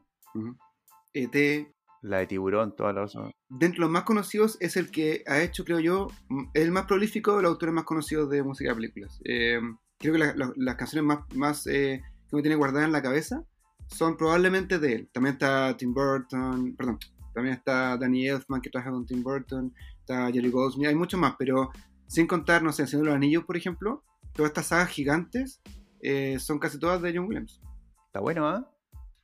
ET, 1.13 1.67
La 2.01 2.17
de 2.17 2.27
Tiburón, 2.27 2.75
todas 2.75 2.95
las... 2.95 3.13
dentro 3.49 3.75
de 3.77 3.79
los 3.81 3.89
más 3.91 4.03
conocidos, 4.03 4.57
es 4.59 4.75
el 4.75 4.89
que 4.91 5.23
ha 5.27 5.41
hecho, 5.41 5.63
creo 5.63 5.79
yo, 5.79 6.07
m- 6.29 6.49
el 6.55 6.71
más 6.71 6.85
prolífico 6.85 7.37
de 7.37 7.43
los 7.43 7.51
autores 7.51 7.73
más 7.75 7.83
conocidos 7.83 8.29
de 8.29 8.41
música 8.43 8.71
de 8.71 8.75
películas. 8.75 9.19
Eh, 9.23 9.59
creo 9.99 10.13
que 10.13 10.19
la- 10.19 10.33
la- 10.35 10.53
las 10.55 10.75
canciones 10.75 11.05
más, 11.05 11.19
más 11.35 11.67
eh, 11.67 12.01
que 12.29 12.35
me 12.35 12.41
tiene 12.41 12.55
guardadas 12.55 12.87
en 12.87 12.91
la 12.91 13.01
cabeza 13.03 13.43
son 13.87 14.17
probablemente 14.17 14.79
de 14.79 14.93
él. 14.93 15.09
También 15.13 15.33
está 15.33 15.75
Tim 15.77 15.93
Burton, 15.93 16.75
perdón, 16.75 16.97
también 17.33 17.55
está 17.55 17.97
Danny 17.97 18.27
Elfman 18.29 18.61
que 18.61 18.69
trabaja 18.71 18.91
con 18.91 19.05
Tim 19.05 19.21
Burton, 19.21 19.73
está 19.99 20.31
Jerry 20.31 20.49
Goldsmith, 20.49 20.87
hay 20.87 20.95
muchos 20.95 21.19
más, 21.19 21.35
pero 21.37 21.69
sin 22.07 22.25
contar, 22.25 22.63
no 22.63 22.71
sé, 22.71 22.87
Señor 22.87 23.05
de 23.05 23.11
los 23.11 23.15
Anillos, 23.17 23.43
por 23.45 23.57
ejemplo, 23.57 24.03
todas 24.33 24.49
estas 24.49 24.67
sagas 24.67 24.89
gigantes 24.89 25.61
eh, 26.01 26.39
son 26.39 26.57
casi 26.57 26.79
todas 26.79 26.99
de 27.01 27.13
John 27.15 27.27
Williams 27.27 27.61
Está 28.07 28.19
bueno, 28.21 28.47
¿ah? 28.47 28.69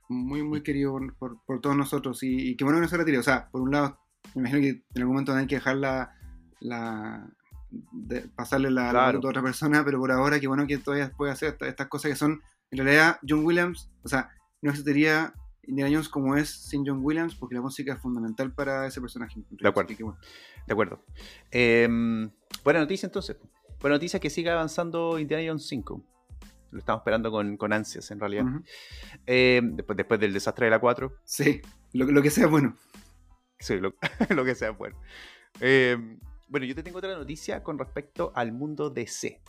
Muy, 0.10 0.44
muy 0.44 0.62
querido 0.64 0.92
por, 0.94 1.16
por- 1.18 1.44
por 1.46 1.62
todos 1.62 1.76
nosotros. 1.76 2.22
Y, 2.24 2.50
y 2.52 2.56
qué 2.56 2.64
bueno 2.64 2.78
que 2.80 2.84
no 2.84 2.88
se 2.90 2.98
retire. 2.98 3.18
O 3.20 3.24
sea, 3.24 3.50
por 3.50 3.62
un 3.62 3.72
lado, 3.72 4.00
me 4.36 4.42
imagino 4.42 4.62
que 4.62 4.70
en 4.70 4.84
algún 5.02 5.14
momento 5.16 5.34
hay 5.34 5.48
que 5.48 5.56
dejar 5.56 5.78
la. 5.78 6.14
la 6.60 7.28
de- 7.92 8.28
pasarle 8.30 8.72
la, 8.72 8.86
la 8.86 8.90
Claro. 8.92 9.20
a 9.24 9.30
otra 9.30 9.42
persona, 9.42 9.84
pero 9.84 10.00
por 10.00 10.12
ahora, 10.12 10.40
qué 10.40 10.48
bueno 10.48 10.66
que 10.66 10.78
todavía 10.78 11.12
puede 11.16 11.32
hacer 11.34 11.50
esta- 11.50 11.68
estas 11.68 11.88
cosas 11.88 12.12
que 12.12 12.16
son. 12.16 12.42
En 12.72 12.78
realidad, 12.80 13.20
John 13.28 13.46
Williams, 13.46 13.90
o 14.04 14.08
sea, 14.08 14.30
no 14.62 14.70
existiría 14.72 15.34
Indiana 15.64 15.92
Jones 15.92 16.10
como 16.10 16.36
es 16.38 16.50
sin 16.50 16.86
John 16.86 17.00
Williams, 17.04 17.36
porque 17.36 17.56
la 17.56 17.62
música 17.62 17.94
es 17.94 18.00
fundamental 18.00 18.54
para 18.54 18.88
ese 18.88 19.02
personaje. 19.02 19.42
De 19.50 19.68
acuerdo. 19.68 19.96
Que 19.96 20.04
bueno. 20.04 20.18
De 20.66 20.74
acuerdo. 20.74 21.04
Eh, 21.52 21.88
buena 22.64 22.80
noticia 22.80 23.06
entonces. 23.08 23.38
Buena 23.82 23.96
noticia 23.98 24.20
que 24.20 24.30
siga 24.30 24.54
avanzando 24.54 25.20
Indiana 25.20 25.44
Jones 25.48 25.68
5. 25.68 26.02
Lo 26.72 26.80
estamos 26.80 27.02
esperando 27.02 27.32
con, 27.32 27.58
con 27.58 27.74
ansias, 27.74 28.10
en 28.12 28.20
realidad. 28.20 28.46
Eh, 29.26 29.62
después, 29.64 29.96
después 29.96 30.20
del 30.20 30.34
desastre 30.34 30.66
de 30.66 30.72
la 30.72 30.80
4. 30.80 31.14
Sí, 31.24 31.62
lo, 31.94 32.06
lo 32.06 32.22
que 32.22 32.30
sea 32.30 32.48
bueno. 32.48 32.76
Sí, 33.60 33.80
lo, 33.80 33.94
lo 34.30 34.46
que 34.46 34.56
sea 34.56 34.72
bueno. 34.72 34.98
Eh, 35.60 35.98
bueno, 36.50 36.66
yo 36.66 36.76
te 36.76 36.84
tengo 36.84 37.00
otra 37.00 37.16
noticia 37.18 37.64
con 37.64 37.78
respecto 37.78 38.32
al 38.36 38.52
mundo 38.52 38.90
DC. 38.90 39.42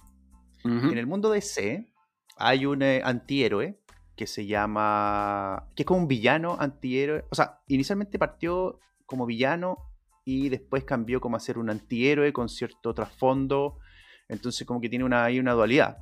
Ujú. 0.65 0.91
En 0.91 0.99
el 0.99 1.07
mundo 1.07 1.31
DC 1.31 1.93
hay 2.37 2.67
un 2.67 2.83
eh, 2.83 3.01
antihéroe 3.05 3.81
que 4.17 4.27
se 4.27 4.47
llama. 4.47 5.69
que 5.77 5.83
es 5.83 5.87
como 5.87 6.01
un 6.01 6.09
villano 6.09 6.57
antihéroe. 6.59 7.25
O 7.31 7.35
sea, 7.35 7.61
inicialmente 7.69 8.19
partió 8.19 8.81
como 9.07 9.27
villano 9.27 9.79
y 10.25 10.49
después 10.49 10.85
cambió 10.85 11.21
como 11.21 11.37
a 11.37 11.41
ser 11.41 11.57
un 11.57 11.71
antihéroe 11.71 12.33
con 12.33 12.49
cierto 12.49 12.95
trasfondo. 12.95 13.79
Entonces, 14.29 14.67
como 14.67 14.81
que 14.81 14.89
tiene 14.89 15.05
una, 15.05 15.25
hay 15.25 15.39
una 15.39 15.53
dualidad. 15.53 15.99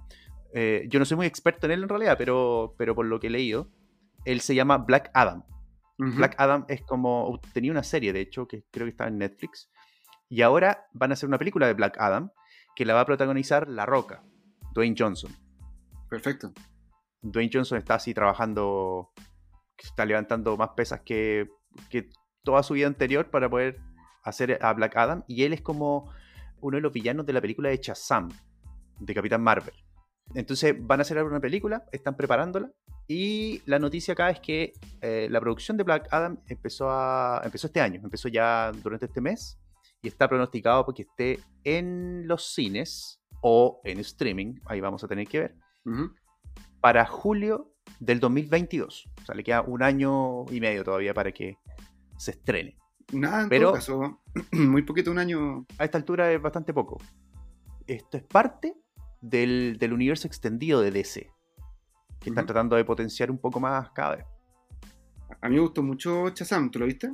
Eh, 0.54 0.86
yo 0.88 0.98
no 0.98 1.04
soy 1.04 1.16
muy 1.16 1.26
experto 1.26 1.66
en 1.66 1.72
él 1.72 1.82
en 1.82 1.88
realidad, 1.88 2.16
pero, 2.18 2.74
pero 2.78 2.94
por 2.94 3.06
lo 3.06 3.20
que 3.20 3.26
he 3.26 3.30
leído, 3.30 3.70
él 4.24 4.40
se 4.40 4.54
llama 4.54 4.78
Black 4.78 5.10
Adam. 5.14 5.44
Black 5.98 6.34
Adam 6.38 6.66
es 6.68 6.82
como. 6.82 7.40
Tenía 7.54 7.70
una 7.70 7.82
serie, 7.82 8.12
de 8.12 8.20
hecho, 8.20 8.46
que 8.46 8.64
creo 8.70 8.84
que 8.84 8.90
está 8.90 9.06
en 9.06 9.18
Netflix. 9.18 9.70
Y 10.28 10.42
ahora 10.42 10.86
van 10.92 11.10
a 11.10 11.14
hacer 11.14 11.28
una 11.28 11.38
película 11.38 11.66
de 11.66 11.74
Black 11.74 11.96
Adam 11.98 12.30
que 12.74 12.84
la 12.84 12.92
va 12.92 13.00
a 13.00 13.06
protagonizar 13.06 13.68
La 13.68 13.86
Roca, 13.86 14.22
Dwayne 14.74 14.94
Johnson. 14.98 15.32
Perfecto. 16.10 16.52
Dwayne 17.22 17.50
Johnson 17.52 17.78
está 17.78 17.94
así 17.94 18.12
trabajando, 18.12 19.12
está 19.78 20.04
levantando 20.04 20.56
más 20.56 20.70
pesas 20.76 21.00
que, 21.00 21.48
que 21.88 22.10
toda 22.42 22.62
su 22.62 22.74
vida 22.74 22.86
anterior 22.86 23.30
para 23.30 23.48
poder 23.48 23.80
hacer 24.22 24.58
a 24.62 24.72
Black 24.74 24.96
Adam. 24.96 25.24
Y 25.26 25.44
él 25.44 25.54
es 25.54 25.62
como 25.62 26.12
uno 26.60 26.76
de 26.76 26.82
los 26.82 26.92
villanos 26.92 27.24
de 27.24 27.32
la 27.32 27.40
película 27.40 27.70
de 27.70 27.78
Shazam, 27.78 28.28
de 28.98 29.14
Capitán 29.14 29.42
Marvel. 29.42 29.74
Entonces 30.34 30.74
van 30.78 31.00
a 31.00 31.02
hacer 31.02 31.22
una 31.22 31.40
película, 31.40 31.84
están 31.92 32.16
preparándola. 32.16 32.70
Y 33.08 33.62
la 33.66 33.78
noticia 33.78 34.12
acá 34.12 34.30
es 34.30 34.40
que 34.40 34.72
eh, 35.00 35.28
la 35.30 35.40
producción 35.40 35.76
de 35.76 35.84
Black 35.84 36.08
Adam 36.10 36.38
empezó, 36.48 36.90
a, 36.90 37.40
empezó 37.44 37.68
este 37.68 37.80
año, 37.80 38.00
empezó 38.02 38.28
ya 38.28 38.72
durante 38.82 39.06
este 39.06 39.20
mes. 39.20 39.58
Y 40.02 40.08
está 40.08 40.28
pronosticado 40.28 40.84
porque 40.84 41.02
esté 41.02 41.40
en 41.64 42.26
los 42.28 42.52
cines 42.52 43.20
o 43.40 43.80
en 43.84 43.98
streaming, 44.00 44.54
ahí 44.66 44.80
vamos 44.80 45.02
a 45.04 45.08
tener 45.08 45.26
que 45.26 45.38
ver 45.40 45.54
para 46.80 47.04
julio 47.06 47.72
del 48.00 48.20
2022. 48.20 49.08
O 49.22 49.24
sea, 49.24 49.34
le 49.34 49.42
queda 49.44 49.62
un 49.62 49.82
año 49.82 50.44
y 50.50 50.60
medio 50.60 50.84
todavía 50.84 51.14
para 51.14 51.32
que 51.32 51.56
se 52.16 52.32
estrene. 52.32 52.76
Nada, 53.12 53.42
en 53.42 53.48
Pero- 53.48 53.66
todo 53.68 53.74
caso, 53.74 54.22
muy 54.52 54.82
poquito, 54.82 55.10
un 55.10 55.18
año. 55.18 55.66
A 55.78 55.84
esta 55.84 55.98
altura 55.98 56.32
es 56.32 56.40
bastante 56.40 56.72
poco. 56.74 56.98
Esto 57.86 58.16
es 58.16 58.24
parte 58.24 58.74
del, 59.30 59.76
del 59.78 59.92
universo 59.92 60.26
extendido 60.26 60.80
de 60.80 60.90
DC, 60.90 61.30
que 62.20 62.30
están 62.30 62.46
tratando 62.46 62.76
de 62.76 62.84
potenciar 62.84 63.30
un 63.30 63.38
poco 63.38 63.60
más 63.60 63.90
cada 63.90 64.16
vez. 64.16 64.26
A 65.40 65.48
mí 65.48 65.56
me 65.56 65.60
gustó 65.60 65.82
mucho 65.82 66.28
Shazam, 66.30 66.70
¿tú 66.70 66.78
lo 66.78 66.86
viste? 66.86 67.12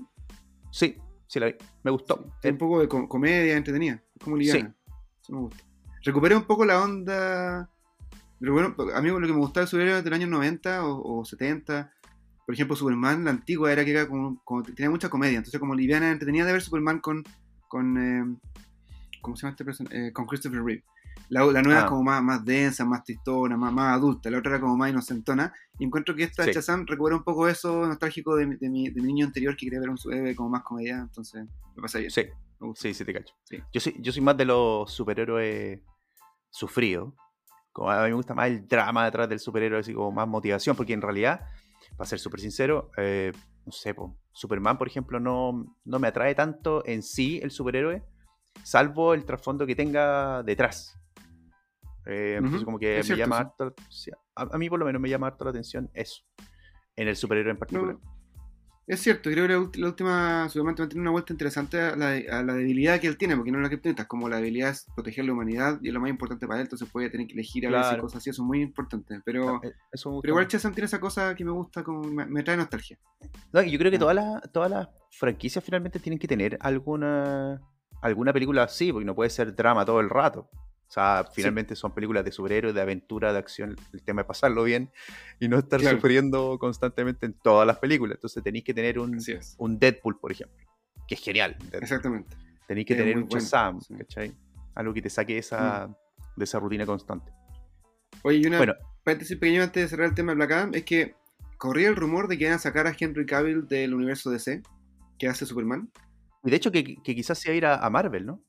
Sí, 0.70 0.96
sí 1.26 1.40
la 1.40 1.46
vi. 1.46 1.54
Me 1.82 1.90
gustó. 1.90 2.26
Tiene 2.40 2.54
un 2.54 2.58
poco 2.58 2.80
de 2.80 2.88
co- 2.88 3.08
comedia 3.08 3.56
entretenida, 3.56 3.94
es 4.14 4.22
como 4.24 4.36
liviana. 4.36 4.74
Eso 5.22 5.32
me 5.32 5.38
gusta. 5.40 5.64
Recupera 6.04 6.36
un 6.36 6.44
poco 6.44 6.64
la 6.64 6.82
onda. 6.82 7.68
un- 8.40 8.76
a 8.94 9.00
mí 9.00 9.08
lo 9.08 9.20
que 9.20 9.32
me 9.32 9.38
gustaba 9.38 9.64
de 9.64 9.70
superhéroes 9.70 10.02
del 10.04 10.12
año 10.14 10.26
90 10.26 10.84
o, 10.84 11.20
o 11.20 11.24
70, 11.24 11.92
por 12.44 12.54
ejemplo, 12.54 12.74
Superman, 12.74 13.24
la 13.24 13.30
antigua 13.30 13.72
era 13.72 13.84
que 13.84 13.92
era 13.92 14.08
como, 14.08 14.40
como- 14.44 14.62
tenía 14.64 14.90
mucha 14.90 15.08
comedia, 15.08 15.38
entonces 15.38 15.60
como 15.60 15.74
liviana, 15.74 16.10
entretenida 16.10 16.44
de 16.44 16.52
ver 16.52 16.62
Superman 16.62 16.98
con. 17.00 17.22
con 17.68 17.96
eh, 17.98 18.36
¿Cómo 19.20 19.36
se 19.36 19.42
llama 19.42 19.52
este 19.52 19.64
personaje? 19.64 20.08
Eh, 20.08 20.12
con 20.12 20.26
Christopher 20.26 20.62
Reeve. 20.64 20.84
La, 21.28 21.44
la 21.46 21.62
nueva 21.62 21.80
Ah. 21.80 21.84
es 21.84 21.88
como 21.88 22.02
más, 22.02 22.22
más 22.22 22.44
densa, 22.44 22.84
más 22.84 23.02
tristona, 23.04 23.56
más, 23.56 23.72
más 23.72 23.94
adulta, 23.96 24.28
la 24.30 24.38
otra 24.38 24.52
era 24.52 24.60
como 24.60 24.76
más 24.76 24.90
inocentona. 24.90 25.52
Y 25.78 25.84
encuentro 25.84 26.14
que 26.14 26.24
esta 26.24 26.44
Sí. 26.44 26.52
Shazam 26.52 26.84
recupera 26.86 27.16
un 27.16 27.22
poco 27.24 27.48
eso 27.48 27.86
nostálgico 27.86 28.36
de, 28.36 28.46
mi- 28.46 28.56
de 28.56 28.68
mi, 28.68 28.90
de 28.90 29.00
mi 29.00 29.08
niño 29.08 29.26
anterior 29.26 29.56
que 29.56 29.66
quería 29.66 29.80
ver 29.80 29.88
un 29.90 29.96
superhéroe 29.98 30.34
como 30.36 30.50
más 30.50 30.62
comedia, 30.62 30.98
entonces 30.98 31.46
me 31.74 31.82
pasa 31.82 31.98
bien. 31.98 32.10
Sí, 32.10 32.22
sí, 32.74 32.92
sí 32.94 33.04
te 33.04 33.12
cacho. 33.14 33.34
Sí. 33.44 33.58
Yo, 33.72 33.80
soy, 33.80 33.96
yo 34.00 34.12
soy 34.12 34.20
más 34.22 34.36
de 34.36 34.44
los 34.44 34.92
superhéroes 34.92 35.80
sufridos. 36.50 37.14
Como 37.72 37.90
a 37.90 38.02
mí 38.02 38.08
me 38.10 38.14
gusta 38.14 38.34
más 38.34 38.48
el 38.48 38.68
drama 38.68 39.04
detrás 39.06 39.28
del 39.28 39.38
superhéroe, 39.40 39.80
así 39.80 39.94
como 39.94 40.12
más 40.12 40.28
motivación, 40.28 40.76
porque 40.76 40.92
en 40.92 41.00
realidad, 41.00 41.40
para 41.96 42.06
ser 42.06 42.18
súper 42.18 42.40
sincero, 42.40 42.90
eh, 42.98 43.32
no 43.64 43.72
sé, 43.72 43.94
po, 43.94 44.18
Superman, 44.32 44.76
por 44.76 44.88
ejemplo, 44.88 45.18
no, 45.18 45.64
no 45.84 45.98
me 45.98 46.08
atrae 46.08 46.34
tanto 46.34 46.82
en 46.84 47.02
sí 47.02 47.40
el 47.42 47.50
superhéroe, 47.50 48.02
salvo 48.62 49.14
el 49.14 49.24
trasfondo 49.24 49.66
que 49.66 49.74
tenga 49.74 50.42
detrás. 50.42 50.98
Eh, 52.06 52.34
entonces, 52.36 52.56
Ujú, 52.58 52.64
como 52.66 52.78
que 52.78 52.98
es 52.98 53.08
me 53.08 53.14
cierto 53.14 53.20
llama 53.24 53.36
eso. 53.36 53.54
harto, 53.60 53.74
sí, 53.88 54.10
a, 54.34 54.42
a 54.54 54.58
mí 54.58 54.68
por 54.68 54.78
lo 54.78 54.84
menos 54.86 55.00
me 55.00 55.08
llama 55.08 55.28
harto 55.28 55.44
la 55.44 55.50
atención 55.50 55.88
eso, 55.94 56.22
en 56.96 57.08
el 57.08 57.16
superhéroe 57.16 57.52
en 57.52 57.58
particular. 57.58 57.94
No, 57.94 58.00
es 58.88 59.00
cierto, 59.00 59.30
creo 59.30 59.46
que 59.46 59.52
la, 59.78 59.84
la 59.84 59.86
última 59.88 60.48
Superman 60.48 60.74
también 60.74 60.88
tiene 60.90 61.02
una 61.02 61.10
vuelta 61.12 61.32
interesante 61.32 61.80
a 61.80 61.94
la, 61.94 62.08
a 62.38 62.42
la 62.42 62.54
debilidad 62.54 63.00
que 63.00 63.06
él 63.06 63.16
tiene, 63.16 63.36
porque 63.36 63.52
no 63.52 63.58
es 63.58 63.62
la 63.62 63.68
kriptonita, 63.68 64.06
como 64.08 64.28
la 64.28 64.36
debilidad 64.38 64.70
es 64.70 64.86
proteger 64.96 65.24
la 65.24 65.32
humanidad 65.32 65.78
y 65.80 65.88
es 65.88 65.94
lo 65.94 66.00
más 66.00 66.10
importante 66.10 66.48
para 66.48 66.58
él, 66.58 66.66
entonces 66.66 66.90
puede 66.90 67.08
tener 67.08 67.28
que 67.28 67.34
elegir 67.34 67.64
a 67.66 67.70
veces 67.70 67.86
Claro. 67.90 68.02
cosas 68.02 68.18
así, 68.18 68.30
eso 68.30 68.42
es 68.42 68.46
muy 68.46 68.60
importante. 68.60 69.20
Pero, 69.24 69.62
Eh, 69.62 69.72
eso 69.92 70.18
pero 70.20 70.32
igual 70.32 70.44
mucho. 70.46 70.56
Shazam 70.56 70.74
tiene 70.74 70.86
esa 70.86 70.98
cosa 70.98 71.34
que 71.36 71.44
me 71.44 71.52
gusta, 71.52 71.84
como 71.84 72.02
me, 72.02 72.26
me 72.26 72.42
trae 72.42 72.56
nostalgia. 72.56 72.98
No, 73.52 73.62
yo 73.62 73.78
creo 73.78 73.90
que 73.92 73.96
Ah. 73.98 74.00
todas 74.00 74.16
las, 74.16 74.52
todas 74.52 74.70
las 74.70 74.88
franquicias 75.12 75.62
finalmente 75.64 76.00
tienen 76.00 76.18
que 76.18 76.26
tener 76.26 76.58
alguna, 76.60 77.60
alguna 78.02 78.32
película 78.32 78.64
así, 78.64 78.92
porque 78.92 79.06
no 79.06 79.14
puede 79.14 79.30
ser 79.30 79.54
drama 79.54 79.84
todo 79.84 80.00
el 80.00 80.10
rato. 80.10 80.50
O 80.92 80.94
sea, 80.94 81.24
finalmente 81.32 81.74
son 81.74 81.94
películas 81.94 82.22
de 82.22 82.30
superhéroes, 82.32 82.74
de 82.74 82.80
aventura, 82.82 83.32
de 83.32 83.38
acción. 83.38 83.74
El 83.94 84.02
tema 84.02 84.20
es 84.20 84.26
pasarlo 84.26 84.62
bien 84.64 84.90
y 85.40 85.48
no 85.48 85.58
estar 85.58 85.80
Claro. 85.80 85.96
sufriendo 85.96 86.58
constantemente 86.58 87.24
en 87.24 87.32
todas 87.32 87.66
las 87.66 87.78
películas. 87.78 88.16
Entonces 88.16 88.42
tenéis 88.42 88.62
que 88.62 88.74
tener 88.74 88.98
un, 88.98 89.16
Deadpool, 89.78 90.20
por 90.20 90.32
ejemplo, 90.32 90.54
que 91.08 91.14
es 91.14 91.20
genial. 91.22 91.56
Deadpool. 91.58 91.82
Exactamente. 91.82 92.36
Tenéis 92.68 92.86
que 92.86 92.92
Es 92.92 92.98
tener 92.98 93.16
un 93.16 93.24
bueno, 93.26 93.40
Shazam, 93.42 93.80
sí. 93.80 93.94
Mm. 93.94 93.98
¿cachai? 94.00 94.36
Algo 94.74 94.92
que 94.92 95.00
te 95.00 95.08
saque 95.08 95.38
esa, 95.38 95.88
de 96.36 96.44
esa 96.44 96.60
rutina 96.60 96.84
constante. 96.84 97.32
Oye, 98.22 98.36
y 98.36 98.46
una 98.46 98.58
Bueno. 98.58 98.74
paréntesis 99.02 99.38
pequeño 99.38 99.62
antes 99.62 99.82
de 99.84 99.88
cerrar 99.88 100.10
el 100.10 100.14
tema 100.14 100.32
de 100.32 100.36
Black 100.36 100.50
Adam, 100.52 100.74
es 100.74 100.84
que 100.84 101.14
corría 101.56 101.88
el 101.88 101.96
rumor 101.96 102.28
de 102.28 102.36
que 102.36 102.44
iban 102.44 102.56
a 102.56 102.58
sacar 102.58 102.86
a 102.86 102.94
Henry 103.00 103.24
Cavill 103.24 103.66
del 103.66 103.94
universo 103.94 104.28
DC, 104.30 104.60
que 105.18 105.26
hace 105.26 105.46
Superman. 105.46 105.90
Y 106.44 106.50
de 106.50 106.56
hecho 106.56 106.70
que, 106.70 106.84
que 107.02 107.14
quizás 107.14 107.38
se 107.38 107.48
iba 107.48 107.54
a 107.54 107.56
ir 107.56 107.64
a, 107.64 107.76
a 107.86 107.88
Marvel, 107.88 108.26
¿no? 108.26 108.42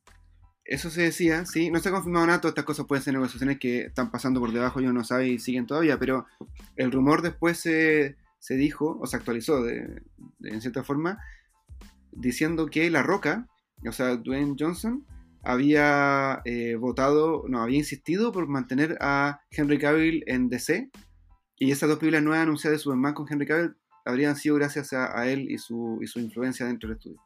Eso 0.65 0.89
se 0.89 1.01
decía, 1.01 1.45
sí. 1.45 1.71
No 1.71 1.79
se 1.79 1.89
ha 1.89 1.91
confirmado 1.91 2.25
nada, 2.25 2.39
todas 2.39 2.53
estas 2.53 2.65
cosas 2.65 2.85
pueden 2.85 3.03
ser 3.03 3.13
negociaciones 3.13 3.59
que 3.59 3.81
están 3.81 4.11
pasando 4.11 4.39
por 4.39 4.51
debajo, 4.51 4.79
yo 4.79 4.93
no 4.93 5.03
sabe 5.03 5.27
y 5.27 5.39
siguen 5.39 5.65
todavía, 5.65 5.99
pero 5.99 6.25
el 6.75 6.91
rumor 6.91 7.21
después 7.21 7.59
se, 7.59 8.15
se 8.39 8.55
dijo, 8.55 8.97
o 8.99 9.05
se 9.05 9.17
actualizó 9.17 9.61
de, 9.63 10.01
en 10.43 10.61
cierta 10.61 10.83
forma, 10.83 11.19
diciendo 12.11 12.67
que 12.67 12.89
La 12.89 13.03
Roca, 13.03 13.47
o 13.85 13.91
sea, 13.91 14.15
Dwayne 14.15 14.55
Johnson, 14.57 15.05
había 15.43 16.41
eh, 16.45 16.75
votado, 16.75 17.43
no, 17.49 17.61
había 17.61 17.79
insistido 17.79 18.31
por 18.31 18.47
mantener 18.47 18.97
a 19.01 19.41
Henry 19.51 19.77
Cavill 19.77 20.23
en 20.27 20.47
DC, 20.47 20.89
y 21.59 21.71
esas 21.71 21.89
dos 21.89 21.99
películas 21.99 22.23
nuevas 22.23 22.43
anunciadas 22.43 22.79
de 22.79 22.83
Superman 22.83 23.13
con 23.13 23.27
Henry 23.29 23.45
Cavill 23.45 23.75
habrían 24.05 24.35
sido 24.35 24.55
gracias 24.55 24.93
a, 24.93 25.17
a 25.17 25.27
él 25.27 25.51
y 25.51 25.57
su, 25.57 25.99
y 26.01 26.07
su 26.07 26.19
influencia 26.19 26.65
dentro 26.65 26.89
del 26.89 26.97
estudio. 26.97 27.21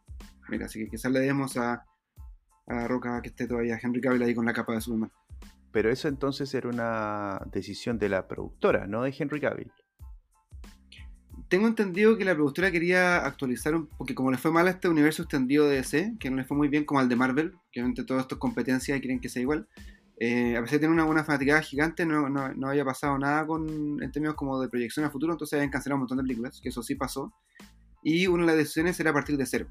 Mira, 0.50 0.65
así 0.65 0.79
que 0.79 0.89
quizás 0.89 1.12
le 1.12 1.20
demos 1.20 1.58
a, 1.58 1.84
a 2.68 2.88
Roca 2.88 3.22
que 3.22 3.30
esté 3.30 3.48
todavía 3.48 3.80
Henry 3.82 4.02
Cavill 4.02 4.24
ahí 4.24 4.36
con 4.36 4.46
la 4.46 4.54
capa 4.54 4.74
de 4.74 4.82
Superman. 4.82 5.12
Pero 5.72 5.90
eso 5.90 6.08
entonces 6.08 6.54
era 6.54 6.70
una 6.70 7.40
decisión 7.52 7.98
de 7.98 8.10
la 8.10 8.28
productora, 8.28 8.88
no 8.88 9.04
de 9.04 9.16
Henry 9.18 9.40
Cavill. 9.40 9.72
Tengo 11.50 11.68
entendido 11.68 12.18
que 12.18 12.26
la 12.26 12.34
productora 12.34 12.72
quería 12.72 13.26
actualizar, 13.26 13.74
un, 13.74 13.88
porque 13.98 14.16
como 14.16 14.32
le 14.32 14.38
fue 14.38 14.52
mal 14.52 14.68
a 14.68 14.72
este 14.72 14.90
universo 14.90 15.24
extendido 15.24 15.66
de 15.68 15.78
DC, 15.78 16.16
que 16.20 16.30
no 16.30 16.38
le 16.38 16.46
fue 16.46 16.58
muy 16.58 16.68
bien 16.68 16.84
como 16.84 17.00
al 17.00 17.08
de 17.08 17.16
Marvel, 17.16 17.54
que 17.72 17.80
obviamente 17.80 18.04
todo 18.04 18.20
esto 18.20 18.36
es 18.36 18.40
competencia 18.40 18.96
y 18.96 19.00
quieren 19.00 19.22
que 19.22 19.30
sea 19.30 19.42
igual, 19.42 19.68
eh, 20.20 20.58
a 20.58 20.62
pesar 20.62 20.74
de 20.74 20.80
tener 20.80 20.94
una 20.94 21.06
buena 21.06 21.24
fanaticada 21.24 21.62
gigante, 21.62 22.06
no, 22.06 22.28
no, 22.28 22.54
no 22.54 22.70
había 22.70 22.84
pasado 22.84 23.18
nada 23.20 23.46
con, 23.46 24.02
en 24.02 24.12
términos 24.12 24.36
como 24.36 24.60
de 24.60 24.68
proyección 24.68 25.06
a 25.06 25.12
futuro, 25.12 25.34
entonces 25.34 25.54
habían 25.58 25.70
cancelado 25.70 25.98
un 25.98 26.02
montón 26.02 26.18
de 26.18 26.24
películas, 26.24 26.60
que 26.62 26.70
eso 26.70 26.82
sí 26.82 26.96
pasó, 26.96 27.32
y 28.04 28.28
una 28.28 28.44
de 28.44 28.48
las 28.48 28.58
decisiones 28.58 29.00
era 29.00 29.12
a 29.12 29.14
partir 29.14 29.38
de 29.38 29.46
cero. 29.46 29.68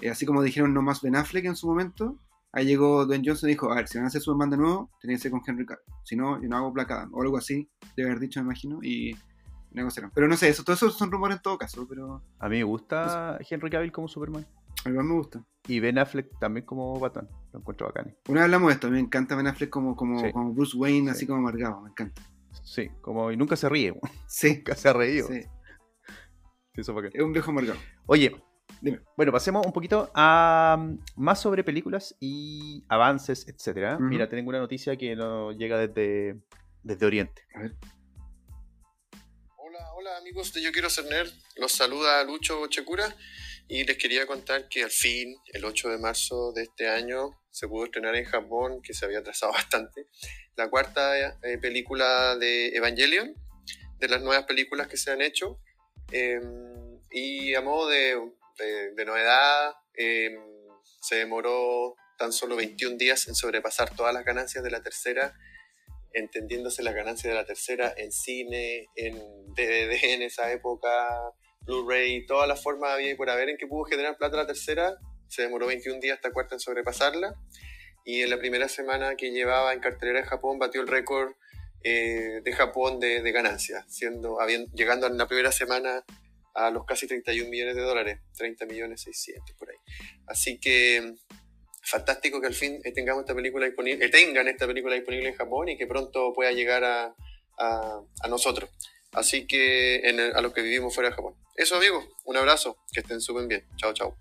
Eh, 0.00 0.10
así 0.10 0.26
como 0.26 0.42
dijeron 0.42 0.74
no 0.74 0.82
más 0.82 1.00
Ben 1.00 1.16
Affleck 1.16 1.46
en 1.46 1.56
su 1.56 1.66
momento, 1.66 2.20
ahí 2.52 2.66
llegó 2.66 3.04
Dwayne 3.06 3.24
Johnson 3.26 3.48
y 3.50 3.52
dijo, 3.52 3.70
a 3.72 3.76
ver, 3.76 3.88
si 3.88 3.98
van 3.98 4.04
a 4.04 4.08
hacer 4.08 4.20
Superman 4.20 4.50
de 4.50 4.56
nuevo, 4.56 4.90
tiene 5.00 5.14
que 5.16 5.20
ser 5.22 5.30
con 5.30 5.42
Henry 5.46 5.66
Cavill, 5.66 5.84
si 6.04 6.16
no, 6.16 6.40
yo 6.42 6.48
no 6.48 6.56
hago 6.56 6.72
placada, 6.72 7.08
o 7.12 7.22
algo 7.22 7.36
así, 7.36 7.68
debe 7.96 8.10
haber 8.10 8.20
dicho, 8.20 8.40
me 8.40 8.44
imagino, 8.46 8.78
y 8.82 9.16
negociaron. 9.72 10.10
Pero 10.14 10.26
no 10.28 10.36
sé, 10.36 10.48
eso, 10.48 10.64
todo 10.64 10.74
eso 10.74 10.90
son 10.90 11.10
rumores 11.10 11.36
en 11.36 11.42
todo 11.42 11.58
caso, 11.58 11.86
pero 11.88 12.22
A 12.38 12.48
mí 12.48 12.56
me 12.58 12.64
gusta 12.64 13.38
Henry 13.48 13.70
Cavill 13.70 13.92
como 13.92 14.08
Superman. 14.08 14.46
a 14.84 14.88
mí 14.88 14.96
más 14.96 15.04
me 15.04 15.14
gusta. 15.14 15.44
Y 15.68 15.80
Ben 15.80 15.98
Affleck 15.98 16.38
también 16.38 16.64
como 16.64 16.98
Batman. 17.00 17.28
Lo 17.52 17.58
encuentro 17.58 17.86
bacán. 17.88 18.16
Una 18.28 18.40
vez 18.40 18.44
hablamos 18.44 18.68
de 18.68 18.74
esto, 18.74 18.86
a 18.86 18.90
mí 18.90 18.94
me 18.94 19.00
encanta 19.00 19.34
Ben 19.34 19.48
Affleck 19.48 19.68
como, 19.70 19.96
como, 19.96 20.20
Sí. 20.20 20.30
como 20.32 20.52
Bruce 20.54 20.76
Wayne, 20.76 21.06
Sí. 21.10 21.16
así 21.16 21.26
como 21.26 21.40
amargado, 21.40 21.80
me 21.82 21.90
encanta. 21.90 22.22
Sí, 22.62 22.88
como 23.00 23.30
y 23.32 23.36
nunca 23.36 23.56
se 23.56 23.68
ríe. 23.68 23.98
Sí, 24.28 24.54
Nunca 24.58 24.74
se 24.76 24.88
ha 24.88 24.92
reído. 24.92 25.26
sí, 25.28 25.42
Sí, 25.42 26.80
eso 26.80 26.92
es 26.92 26.94
bacán. 26.96 27.10
es 27.14 27.22
un 27.22 27.32
viejo 27.32 27.50
amargado. 27.50 27.78
Oye, 28.06 28.36
Dime. 28.86 29.00
bueno, 29.16 29.32
pasemos 29.32 29.66
un 29.66 29.72
poquito 29.72 30.12
a 30.14 30.76
mm, 30.78 30.98
más 31.16 31.40
sobre 31.40 31.64
películas 31.64 32.14
y 32.20 32.84
avances, 32.88 33.48
etcétera. 33.48 33.96
Ujú. 33.96 34.04
Mira, 34.04 34.28
tengo 34.28 34.48
una 34.48 34.60
noticia 34.60 34.96
que 34.96 35.16
nos 35.16 35.56
llega 35.56 35.76
desde, 35.76 36.36
desde 36.84 37.04
Oriente. 37.04 37.42
A 37.56 37.62
ver, 37.62 37.72
Hola, 39.56 39.92
hola 39.96 40.16
amigos 40.18 40.52
de 40.52 40.62
Yo 40.62 40.70
Quiero 40.70 40.88
Ser 40.88 41.06
Nerd. 41.06 41.32
Los 41.56 41.72
saluda 41.72 42.22
Lucho 42.22 42.64
Checura 42.68 43.12
y 43.66 43.82
les 43.82 43.98
quería 43.98 44.24
contar 44.24 44.68
que 44.68 44.84
al 44.84 44.90
fin, 44.92 45.36
el 45.52 45.64
8 45.64 45.88
de 45.88 45.98
marzo 45.98 46.52
de 46.52 46.62
este 46.62 46.88
año, 46.88 47.30
se 47.50 47.66
pudo 47.66 47.86
estrenar 47.86 48.14
en 48.14 48.24
Japón, 48.24 48.82
que 48.82 48.94
se 48.94 49.04
había 49.04 49.18
atrasado 49.18 49.50
bastante, 49.52 50.06
la 50.54 50.70
cuarta 50.70 51.18
eh, 51.42 51.58
película 51.58 52.36
de 52.36 52.68
Evangelion, 52.68 53.34
de 53.98 54.08
las 54.08 54.22
nuevas 54.22 54.44
películas 54.44 54.86
que 54.86 54.96
se 54.96 55.10
han 55.10 55.22
hecho. 55.22 55.58
Eh, 56.12 56.40
y 57.10 57.54
a 57.54 57.62
modo 57.62 57.88
de, 57.88 58.14
de- 58.58 58.92
de 58.92 59.04
novedad, 59.04 59.74
eh, 59.96 60.36
se 61.00 61.16
demoró 61.16 61.96
tan 62.18 62.32
solo 62.32 62.56
21 62.56 62.96
días 62.96 63.28
en 63.28 63.34
sobrepasar 63.34 63.94
todas 63.94 64.14
las 64.14 64.24
ganancias 64.24 64.64
de 64.64 64.70
la 64.70 64.82
tercera 64.82 65.34
entendiéndose 66.16 66.82
las 66.82 66.94
ganancias 66.94 67.30
de 67.30 67.38
la 67.38 67.44
tercera 67.44 67.92
en 67.96 68.10
cine, 68.10 68.86
en 68.96 69.14
DVD 69.54 70.14
en 70.14 70.22
esa 70.22 70.50
época, 70.50 70.90
Blu-ray, 71.60 72.24
todas 72.26 72.48
las 72.48 72.62
formas 72.62 72.92
había 72.92 73.10
y 73.10 73.14
por 73.14 73.28
haber 73.28 73.50
en 73.50 73.58
que 73.58 73.66
pudo 73.66 73.84
generar 73.84 74.16
plata 74.16 74.38
la 74.38 74.46
tercera, 74.46 74.96
se 75.28 75.42
demoró 75.42 75.66
21 75.66 76.00
días 76.00 76.16
hasta 76.16 76.32
cuarta 76.32 76.54
en 76.54 76.60
sobrepasarla, 76.60 77.34
y 78.04 78.22
en 78.22 78.30
la 78.30 78.38
primera 78.38 78.68
semana 78.68 79.14
que 79.16 79.30
llevaba 79.30 79.74
en 79.74 79.80
cartelera 79.80 80.20
en 80.20 80.24
Japón 80.24 80.58
batió 80.58 80.80
el 80.80 80.88
récord 80.88 81.32
eh, 81.82 82.40
de 82.42 82.52
Japón 82.52 82.98
de, 82.98 83.20
ganancias, 83.32 83.84
siendo, 83.88 84.38
llegando 84.74 85.06
en 85.08 85.18
la 85.18 85.28
primera 85.28 85.52
semana 85.52 86.02
a 86.56 86.70
los 86.70 86.84
casi 86.84 87.06
31 87.06 87.48
millones 87.50 87.76
de 87.76 87.82
dólares, 87.82 88.20
30 88.36 88.66
millones 88.66 89.02
600 89.02 89.54
por 89.56 89.70
ahí. 89.70 89.76
Así 90.26 90.58
que 90.58 91.14
fantástico 91.82 92.40
que 92.40 92.46
al 92.48 92.54
fin 92.54 92.80
tengamos 92.94 93.22
esta 93.22 93.34
película 93.34 93.66
disponible, 93.66 94.04
eh, 94.04 94.08
tengan 94.08 94.48
esta 94.48 94.66
película 94.66 94.94
disponible 94.94 95.28
en 95.28 95.34
Japón 95.36 95.68
y 95.68 95.76
que 95.78 95.86
pronto 95.86 96.32
pueda 96.34 96.50
llegar 96.52 96.82
a, 96.84 97.14
a- 97.58 98.00
a 98.22 98.28
nosotros. 98.28 98.70
Así 99.12 99.46
que 99.46 99.96
en 100.08 100.18
el- 100.18 100.34
a 100.34 100.40
los 100.40 100.52
que 100.52 100.62
vivimos 100.62 100.94
fuera 100.94 101.10
de 101.10 101.16
Japón. 101.16 101.34
Eso 101.54 101.76
amigos, 101.76 102.04
un 102.24 102.36
abrazo, 102.36 102.76
que 102.92 103.00
estén 103.00 103.20
súper 103.20 103.46
bien. 103.46 103.64
Chao, 103.76 103.92
chao. 103.94 104.16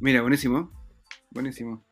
Mira, 0.00 0.20
buenísimo. 0.20 0.70
Buenísimo. 1.30 1.86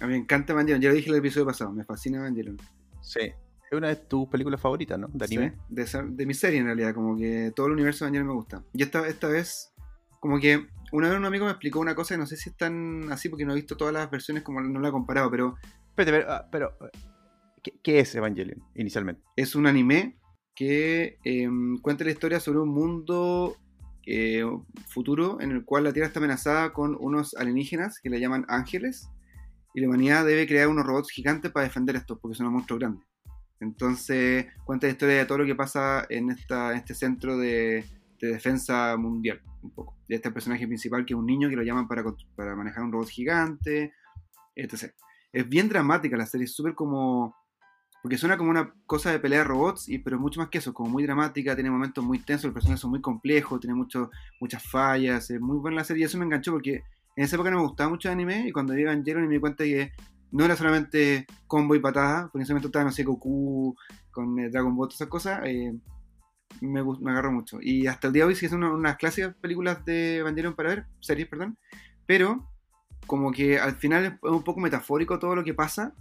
A 0.00 0.06
mí 0.06 0.12
me 0.12 0.18
encanta 0.18 0.52
Evangelion, 0.52 0.80
ya 0.80 0.88
lo 0.90 0.94
dije 0.94 1.08
en 1.08 1.14
el 1.14 1.18
episodio 1.20 1.46
pasado, 1.46 1.72
me 1.72 1.84
fascina 1.84 2.18
Evangelion. 2.18 2.56
Sí. 3.02 3.32
Es 3.70 3.76
una 3.76 3.88
de 3.88 3.96
tus 3.96 4.28
películas 4.28 4.60
favoritas, 4.60 4.98
¿no? 4.98 5.08
De 5.12 5.24
anime. 5.26 5.50
Sí, 5.50 5.56
de, 5.68 5.82
esa- 5.82 6.02
de 6.02 6.26
mi 6.26 6.34
serie 6.34 6.60
en 6.60 6.66
realidad, 6.66 6.94
como 6.94 7.16
que 7.16 7.52
todo 7.54 7.66
el 7.66 7.72
universo 7.74 8.04
de 8.04 8.08
Evangelion 8.08 8.28
me 8.28 8.34
gusta. 8.34 8.64
Y 8.72 8.82
esta, 8.82 9.06
esta 9.06 9.28
vez, 9.28 9.72
como 10.20 10.38
que 10.40 10.66
una 10.92 11.08
vez 11.10 11.18
un 11.18 11.24
amigo 11.26 11.44
me 11.44 11.50
explicó 11.50 11.80
una 11.80 11.94
cosa 11.94 12.14
y 12.14 12.18
no 12.18 12.26
sé 12.26 12.36
si 12.36 12.48
es 12.50 12.56
tan 12.56 13.12
así 13.12 13.28
porque 13.28 13.44
no 13.44 13.52
he 13.52 13.56
visto 13.56 13.76
todas 13.76 13.92
las 13.92 14.10
versiones 14.10 14.42
como 14.42 14.60
no 14.62 14.80
la 14.80 14.88
he 14.88 14.92
comparado, 14.92 15.30
pero 15.30 15.56
Espérate, 15.90 16.12
pero, 16.18 16.32
ah, 16.32 16.48
pero, 16.50 16.78
¿qué, 17.62 17.72
qué 17.82 18.00
es 18.00 18.14
Evangelion 18.14 18.62
inicialmente? 18.74 19.22
es 19.36 19.54
un 19.54 19.66
anime 19.66 20.16
que 20.54 21.18
eh, 21.24 21.48
cuenta 21.82 22.04
la 22.04 22.10
historia 22.10 22.40
sobre 22.40 22.60
un 22.60 22.68
mundo 22.70 23.56
eh, 24.06 24.44
futuro 24.88 25.40
en 25.40 25.50
el 25.52 25.64
cual 25.64 25.84
la 25.84 25.92
Tierra 25.92 26.06
está 26.08 26.20
amenazada 26.20 26.72
con 26.72 26.96
unos 26.98 27.34
alienígenas 27.34 28.00
que 28.00 28.08
le 28.10 28.18
llaman 28.20 28.44
ángeles 28.48 29.08
y 29.74 29.80
la 29.80 29.88
humanidad 29.88 30.24
debe 30.24 30.46
crear 30.46 30.68
unos 30.68 30.86
robots 30.86 31.10
gigantes 31.10 31.52
para 31.52 31.64
defender 31.66 31.94
estos 31.96 32.18
porque 32.18 32.36
son 32.36 32.46
unos 32.46 32.54
monstruos 32.54 32.80
grandes. 32.80 33.04
Entonces 33.60 34.46
cuenta 34.64 34.86
la 34.86 34.92
historia 34.92 35.16
de 35.16 35.26
todo 35.26 35.38
lo 35.38 35.46
que 35.46 35.54
pasa 35.54 36.06
en, 36.08 36.30
esta, 36.30 36.72
en 36.72 36.78
este 36.78 36.94
centro 36.94 37.36
de, 37.36 37.84
de 38.20 38.28
defensa 38.28 38.96
mundial, 38.96 39.40
un 39.62 39.70
poco. 39.70 39.96
De 40.08 40.16
este 40.16 40.30
personaje 40.30 40.66
principal 40.66 41.04
que 41.04 41.14
es 41.14 41.18
un 41.18 41.26
niño 41.26 41.48
que 41.48 41.56
lo 41.56 41.62
llaman 41.62 41.88
para, 41.88 42.04
para 42.34 42.56
manejar 42.56 42.84
un 42.84 42.92
robot 42.92 43.08
gigante, 43.08 43.92
etc. 44.54 44.92
Es 45.32 45.48
bien 45.48 45.68
dramática 45.68 46.16
la 46.16 46.26
serie, 46.26 46.44
es 46.44 46.54
súper 46.54 46.74
como... 46.74 47.36
Porque 48.00 48.16
suena 48.16 48.38
como 48.38 48.50
una 48.50 48.72
cosa 48.86 49.10
de 49.10 49.18
pelea 49.18 49.40
de 49.40 49.44
robots, 49.44 49.88
y, 49.88 49.98
pero 49.98 50.16
es 50.16 50.22
mucho 50.22 50.38
más 50.38 50.50
que 50.50 50.58
eso, 50.58 50.72
como 50.72 50.88
muy 50.88 51.02
dramática, 51.02 51.56
tiene 51.56 51.68
momentos 51.68 52.02
muy 52.04 52.20
tensos, 52.20 52.44
los 52.44 52.54
personajes 52.54 52.80
son 52.80 52.90
muy 52.90 53.00
complejos, 53.00 53.58
tiene 53.58 53.74
mucho, 53.74 54.10
muchas 54.40 54.62
fallas, 54.62 55.28
es 55.30 55.40
muy 55.40 55.58
buena 55.58 55.78
la 55.78 55.84
serie 55.84 56.02
y 56.02 56.04
eso 56.04 56.16
me 56.16 56.24
enganchó 56.24 56.52
porque 56.52 56.84
en 57.16 57.24
esa 57.24 57.34
época 57.34 57.50
no 57.50 57.56
me 57.56 57.64
gustaba 57.64 57.90
mucho 57.90 58.08
el 58.08 58.12
anime 58.12 58.46
y 58.46 58.52
cuando 58.52 58.74
vi 58.74 58.82
Evangelion 58.82 59.24
y 59.24 59.26
me 59.26 59.34
di 59.34 59.40
cuenta 59.40 59.64
que 59.64 59.90
no 60.30 60.44
era 60.44 60.56
solamente 60.56 61.26
combo 61.46 61.74
y 61.74 61.80
patada, 61.80 62.30
ese 62.34 62.52
momento 62.52 62.68
estaba, 62.68 62.84
no 62.84 62.92
sé, 62.92 63.04
Goku 63.04 63.74
con 64.10 64.38
eh, 64.38 64.50
Dragon 64.50 64.74
Ball, 64.76 64.88
todas 64.88 65.00
esas 65.00 65.08
cosas, 65.08 65.40
eh, 65.44 65.72
me, 66.60 66.82
me 66.82 67.10
agarró 67.10 67.32
mucho. 67.32 67.58
Y 67.60 67.86
hasta 67.86 68.08
el 68.08 68.12
día 68.12 68.24
de 68.24 68.28
hoy 68.28 68.34
sí 68.34 68.48
son 68.48 68.62
una- 68.64 68.72
unas 68.74 68.96
clásicas 68.96 69.34
películas 69.40 69.84
de 69.84 70.18
Evangelion 70.18 70.54
para 70.54 70.70
ver, 70.70 70.86
series, 71.00 71.28
perdón, 71.28 71.56
pero 72.06 72.48
como 73.06 73.30
que 73.32 73.58
al 73.58 73.76
final 73.76 74.04
es 74.04 74.12
un 74.30 74.42
poco 74.42 74.60
metafórico 74.60 75.18
todo 75.18 75.34
lo 75.34 75.44
que 75.44 75.54
pasa. 75.54 75.94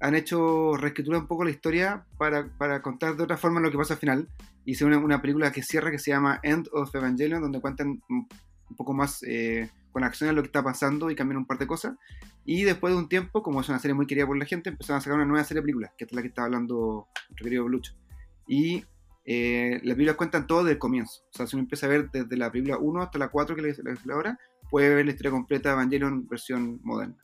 Han 0.00 0.14
hecho 0.16 0.76
reescritura 0.76 1.18
un 1.18 1.26
poco 1.28 1.44
la 1.44 1.50
historia 1.50 2.04
para, 2.18 2.48
para 2.58 2.82
contar 2.82 3.16
de 3.16 3.22
otra 3.22 3.36
forma 3.36 3.60
lo 3.60 3.70
que 3.70 3.78
pasa 3.78 3.94
al 3.94 4.00
final. 4.00 4.28
Hice 4.64 4.84
una, 4.84 4.98
una 4.98 5.20
película 5.22 5.50
que 5.52 5.62
cierra 5.62 5.90
que 5.90 5.98
se 5.98 6.10
llama 6.10 6.40
End 6.42 6.68
of 6.72 6.94
Evangelion, 6.94 7.40
donde 7.40 7.60
cuentan 7.60 8.02
un 8.08 8.28
poco 8.76 8.92
más 8.92 9.22
eh, 9.22 9.70
con 9.92 10.04
acción 10.04 10.34
lo 10.34 10.42
que 10.42 10.46
está 10.46 10.62
pasando 10.62 11.10
y 11.10 11.14
cambian 11.14 11.38
un 11.38 11.46
par 11.46 11.58
de 11.58 11.66
cosas. 11.66 11.94
Y 12.44 12.64
después 12.64 12.92
de 12.94 12.98
un 12.98 13.08
tiempo, 13.08 13.42
como 13.42 13.60
es 13.60 13.68
una 13.68 13.78
serie 13.78 13.94
muy 13.94 14.06
querida 14.06 14.26
por 14.26 14.36
la 14.36 14.44
gente, 14.46 14.70
empezaron 14.70 14.98
a 14.98 15.00
sacar 15.00 15.16
una 15.16 15.26
nueva 15.26 15.44
serie 15.44 15.60
de 15.60 15.62
películas, 15.64 15.92
que 15.96 16.04
es 16.04 16.12
la 16.12 16.22
que 16.22 16.28
está 16.28 16.44
hablando 16.44 17.06
nuestro 17.28 17.44
querido 17.44 17.68
Lucho. 17.68 17.94
Y 18.46 18.84
eh, 19.24 19.80
las 19.84 19.94
películas 19.94 20.16
cuentan 20.16 20.46
todo 20.46 20.64
desde 20.64 20.72
el 20.72 20.78
comienzo. 20.78 21.22
O 21.30 21.36
sea, 21.36 21.46
si 21.46 21.54
uno 21.54 21.62
empieza 21.62 21.86
a 21.86 21.90
ver 21.90 22.10
desde 22.10 22.36
la 22.36 22.50
película 22.50 22.78
1 22.78 23.02
hasta 23.02 23.18
la 23.18 23.28
4 23.28 23.54
que 23.54 23.62
le 23.62 23.68
le- 23.72 23.94
le- 24.04 24.12
ahora, 24.12 24.38
puede 24.70 24.94
ver 24.94 25.04
la 25.04 25.12
historia 25.12 25.30
completa 25.30 25.68
de 25.68 25.74
Evangelion 25.74 26.26
versión 26.26 26.80
moderna. 26.82 27.16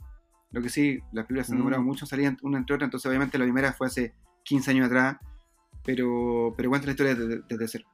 Lo 0.53 0.63
que 0.63 0.69
sí, 0.69 0.99
las 1.13 1.27
películas 1.27 1.47
se 1.47 1.53
han 1.53 1.59
Mm. 1.59 1.61
demorado 1.61 1.83
mucho 1.83 2.05
en 2.05 2.09
salir 2.09 2.37
una 2.43 2.59
entre 2.59 2.75
otras, 2.77 2.87
entonces 2.87 3.09
obviamente 3.09 3.37
la 3.39 3.45
primera 3.45 3.73
fue 3.73 3.87
hace 3.89 4.15
15 4.45 4.71
años 4.71 4.87
atrás, 4.87 5.17
pero, 5.85 6.55
pero 6.57 6.69
cuenta 6.71 6.87
la 6.87 6.93
historia 6.93 7.15
desde, 7.15 7.43
desde 7.49 7.69
cero. 7.69 7.85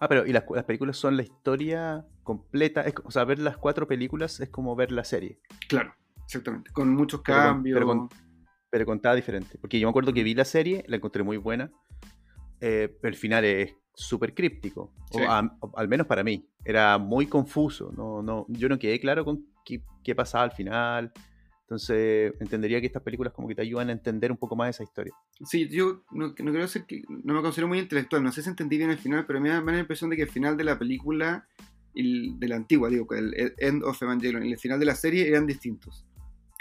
Ah, 0.00 0.08
pero 0.08 0.26
¿y 0.26 0.32
las, 0.32 0.44
cu- 0.44 0.54
las 0.54 0.64
películas 0.64 0.96
son 0.96 1.16
la 1.16 1.22
historia 1.22 2.04
completa? 2.22 2.80
Es 2.82 2.94
o 3.04 3.10
sea, 3.10 3.24
ver 3.24 3.38
las 3.38 3.58
cuatro 3.58 3.86
películas 3.86 4.40
es 4.40 4.48
como 4.48 4.74
ver 4.74 4.92
la 4.92 5.04
serie, 5.04 5.38
Claro, 5.68 5.94
exactamente. 6.24 6.70
Con 6.72 6.94
muchos 6.94 7.20
Pero 7.24 7.38
con- 7.38 7.46
cambios. 7.46 7.74
pero 7.76 7.86
con- 7.86 8.08
pero 8.70 8.86
contada 8.86 9.14
diferente. 9.16 9.58
Porque 9.60 9.78
yo 9.78 9.86
me 9.86 9.90
acuerdo 9.90 10.12
que 10.12 10.22
vi 10.22 10.32
la 10.34 10.44
serie, 10.44 10.84
la 10.88 10.96
encontré 10.96 11.22
muy 11.22 11.36
buena, 11.36 11.70
eh, 12.60 12.96
pero 13.00 13.10
el 13.12 13.16
final 13.18 13.44
es 13.44 13.74
súper 13.94 14.32
críptico, 14.34 14.92
o 15.12 15.18
Sí. 15.18 15.24
a- 15.28 15.56
o 15.60 15.72
al 15.76 15.88
menos 15.88 16.06
para 16.06 16.22
mí. 16.24 16.48
Era 16.64 16.96
muy 16.98 17.26
confuso, 17.26 17.92
no, 17.94 18.22
no, 18.22 18.46
yo 18.48 18.68
no 18.68 18.78
quedé 18.78 19.00
claro 19.00 19.24
con 19.24 19.44
qué, 19.64 19.82
qué 20.04 20.14
pasaba 20.14 20.44
al 20.44 20.52
final. 20.52 21.12
Entonces, 21.70 22.34
entendería 22.40 22.80
que 22.80 22.88
estas 22.88 23.04
películas 23.04 23.32
como 23.32 23.46
que 23.46 23.54
te 23.54 23.62
ayudan 23.62 23.90
a 23.90 23.92
entender 23.92 24.32
un 24.32 24.36
poco 24.36 24.56
más 24.56 24.70
esa 24.70 24.82
historia. 24.82 25.14
Sí, 25.44 25.68
yo 25.68 26.02
no, 26.10 26.34
no 26.36 26.52
creo 26.52 26.66
ser 26.66 26.84
que. 26.84 27.04
No 27.08 27.32
me 27.32 27.42
considero 27.42 27.68
muy 27.68 27.78
intelectual. 27.78 28.24
No 28.24 28.32
sé 28.32 28.42
si 28.42 28.48
entendí 28.48 28.76
bien 28.76 28.90
el 28.90 28.98
final, 28.98 29.24
pero 29.24 29.40
me 29.40 29.50
da, 29.50 29.60
me 29.60 29.66
da 29.66 29.74
la 29.74 29.82
impresión 29.82 30.10
de 30.10 30.16
que 30.16 30.22
el 30.22 30.30
final 30.30 30.56
de 30.56 30.64
la 30.64 30.76
película, 30.76 31.46
y 31.94 32.36
de 32.38 32.48
la 32.48 32.56
antigua, 32.56 32.88
digo, 32.88 33.14
el, 33.14 33.32
el 33.36 33.54
End 33.58 33.84
of 33.84 34.02
Evangelion 34.02 34.44
y 34.44 34.50
el 34.50 34.58
final 34.58 34.80
de 34.80 34.86
la 34.86 34.96
serie 34.96 35.28
eran 35.28 35.46
distintos. 35.46 36.04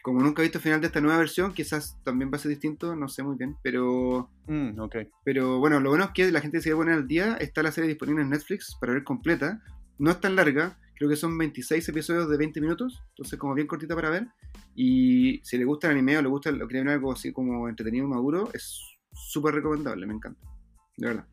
Como 0.04 0.22
nunca 0.22 0.44
he 0.44 0.46
visto 0.46 0.60
el 0.60 0.64
final 0.64 0.80
de 0.80 0.88
esta 0.88 1.02
nueva 1.02 1.18
versión, 1.18 1.56
quizás 1.56 1.98
también 2.04 2.30
va 2.32 2.36
a 2.38 2.40
ser 2.40 2.50
distinto, 2.50 2.96
no 2.96 3.10
sé 3.10 3.24
muy 3.24 3.36
bien. 3.36 3.58
Pero, 3.64 4.30
Mm, 4.46 4.80
pero 5.24 5.58
bueno, 5.58 5.80
lo 5.80 5.90
bueno 5.90 6.06
es 6.06 6.12
que 6.12 6.32
la 6.32 6.42
gente 6.42 6.62
se 6.62 6.70
va 6.70 6.76
a 6.76 6.80
poner 6.82 6.94
al 6.94 7.08
día. 7.08 7.36
Está 7.38 7.64
la 7.64 7.72
serie 7.72 7.88
disponible 7.88 8.22
en 8.22 8.30
Netflix 8.30 8.78
para 8.80 8.94
ver 8.94 9.04
completa. 9.04 9.60
No 9.98 10.12
es 10.12 10.22
tan 10.22 10.36
larga, 10.36 10.78
creo 11.00 11.10
que 11.10 11.16
son 11.16 11.38
26 11.38 11.88
episodios 11.88 12.30
de 12.30 12.38
20 12.38 12.60
minutos, 12.60 13.02
entonces 13.12 13.40
como 13.40 13.54
bien 13.54 13.68
cortita 13.68 13.96
para 13.96 14.10
ver. 14.10 14.28
Y 14.76 15.40
si 15.46 15.58
le 15.58 15.64
gusta 15.64 15.88
el 15.88 15.94
anime 15.94 16.18
o 16.18 16.22
le 16.22 16.28
gusta 16.28 16.52
lo 16.52 16.68
que 16.68 16.78
ver 16.78 16.90
algo 16.90 17.14
así 17.14 17.32
como 17.32 17.70
entretenido 17.70 18.06
y 18.06 18.10
maduro, 18.10 18.50
es 18.54 18.82
súper 19.14 19.56
recomendable, 19.56 20.06
me 20.06 20.14
encanta. 20.16 20.46
De 20.98 21.08
verdad. 21.08 21.26